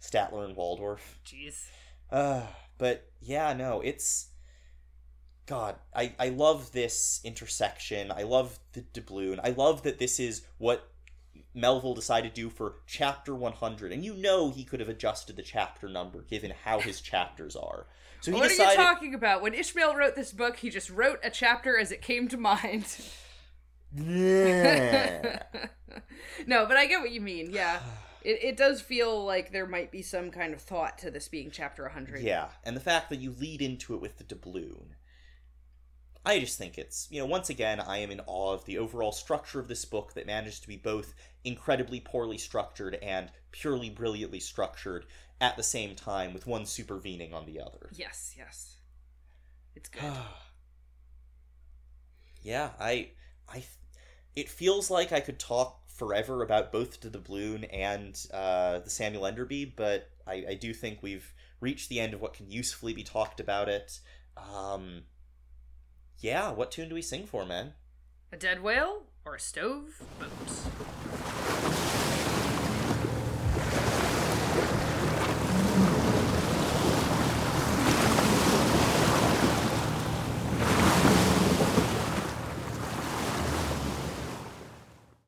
Statler 0.00 0.44
and 0.44 0.54
Waldorf. 0.54 1.18
Jeez. 1.26 1.66
Uh, 2.10 2.42
but 2.78 3.10
yeah, 3.20 3.52
no, 3.52 3.80
it's 3.80 4.28
God. 5.46 5.76
I 5.94 6.14
I 6.18 6.28
love 6.28 6.72
this 6.72 7.20
intersection. 7.24 8.10
I 8.10 8.22
love 8.22 8.58
the 8.72 8.82
doubloon. 8.82 9.40
I 9.42 9.50
love 9.50 9.82
that 9.82 9.98
this 9.98 10.18
is 10.18 10.42
what 10.58 10.90
Melville 11.54 11.94
decided 11.94 12.34
to 12.34 12.42
do 12.42 12.50
for 12.50 12.76
chapter 12.86 13.34
100, 13.34 13.92
and 13.92 14.04
you 14.04 14.14
know 14.14 14.50
he 14.50 14.64
could 14.64 14.80
have 14.80 14.88
adjusted 14.88 15.36
the 15.36 15.42
chapter 15.42 15.88
number 15.88 16.22
given 16.22 16.52
how 16.64 16.80
his 16.80 17.00
chapters 17.00 17.56
are. 17.56 17.86
So 18.20 18.32
what 18.32 18.48
decided. 18.48 18.78
are 18.78 18.82
you 18.82 18.94
talking 18.94 19.14
about? 19.14 19.42
When 19.42 19.54
Ishmael 19.54 19.96
wrote 19.96 20.16
this 20.16 20.32
book, 20.32 20.56
he 20.56 20.70
just 20.70 20.90
wrote 20.90 21.20
a 21.22 21.30
chapter 21.30 21.78
as 21.78 21.92
it 21.92 22.02
came 22.02 22.28
to 22.28 22.36
mind. 22.36 22.86
Yeah. 23.94 25.42
no, 26.46 26.66
but 26.66 26.76
I 26.76 26.86
get 26.86 27.00
what 27.00 27.12
you 27.12 27.20
mean. 27.20 27.50
Yeah. 27.50 27.80
It, 28.28 28.44
it 28.44 28.56
does 28.58 28.82
feel 28.82 29.24
like 29.24 29.52
there 29.52 29.66
might 29.66 29.90
be 29.90 30.02
some 30.02 30.30
kind 30.30 30.52
of 30.52 30.60
thought 30.60 30.98
to 30.98 31.10
this 31.10 31.28
being 31.28 31.50
chapter 31.50 31.84
100. 31.84 32.20
Yeah, 32.20 32.48
and 32.62 32.76
the 32.76 32.80
fact 32.80 33.08
that 33.08 33.20
you 33.20 33.30
lead 33.30 33.62
into 33.62 33.94
it 33.94 34.02
with 34.02 34.18
the 34.18 34.24
doubloon. 34.24 34.96
I 36.26 36.38
just 36.38 36.58
think 36.58 36.76
it's, 36.76 37.08
you 37.10 37.20
know, 37.20 37.24
once 37.24 37.48
again, 37.48 37.80
I 37.80 37.98
am 37.98 38.10
in 38.10 38.20
awe 38.26 38.52
of 38.52 38.66
the 38.66 38.76
overall 38.76 39.12
structure 39.12 39.60
of 39.60 39.68
this 39.68 39.86
book 39.86 40.12
that 40.12 40.26
manages 40.26 40.60
to 40.60 40.68
be 40.68 40.76
both 40.76 41.14
incredibly 41.42 42.00
poorly 42.00 42.36
structured 42.36 42.96
and 42.96 43.30
purely 43.50 43.88
brilliantly 43.88 44.40
structured 44.40 45.06
at 45.40 45.56
the 45.56 45.62
same 45.62 45.94
time, 45.94 46.34
with 46.34 46.46
one 46.46 46.66
supervening 46.66 47.32
on 47.32 47.46
the 47.46 47.58
other. 47.58 47.88
Yes, 47.94 48.34
yes. 48.36 48.76
It's 49.74 49.88
good. 49.88 50.02
yeah, 52.42 52.72
I, 52.78 53.12
I, 53.48 53.64
it 54.36 54.50
feels 54.50 54.90
like 54.90 55.12
I 55.12 55.20
could 55.20 55.38
talk 55.38 55.77
forever 55.98 56.42
about 56.42 56.72
both 56.72 57.00
the 57.00 57.10
doubloon 57.10 57.64
and 57.64 58.26
uh, 58.32 58.78
the 58.78 58.90
Samuel 58.90 59.24
Enderby, 59.24 59.74
but 59.76 60.08
I, 60.26 60.44
I 60.50 60.54
do 60.54 60.72
think 60.72 61.02
we've 61.02 61.34
reached 61.60 61.88
the 61.88 62.00
end 62.00 62.14
of 62.14 62.20
what 62.20 62.32
can 62.34 62.50
usefully 62.50 62.94
be 62.94 63.02
talked 63.02 63.40
about 63.40 63.68
it. 63.68 63.98
Um, 64.36 65.02
yeah, 66.20 66.52
what 66.52 66.70
tune 66.70 66.88
do 66.88 66.94
we 66.94 67.02
sing 67.02 67.26
for, 67.26 67.44
man? 67.44 67.74
a 68.32 68.36
dead 68.36 68.62
whale 68.62 69.04
or 69.24 69.34
a 69.34 69.40
stove 69.40 70.02
boat? 70.18 70.28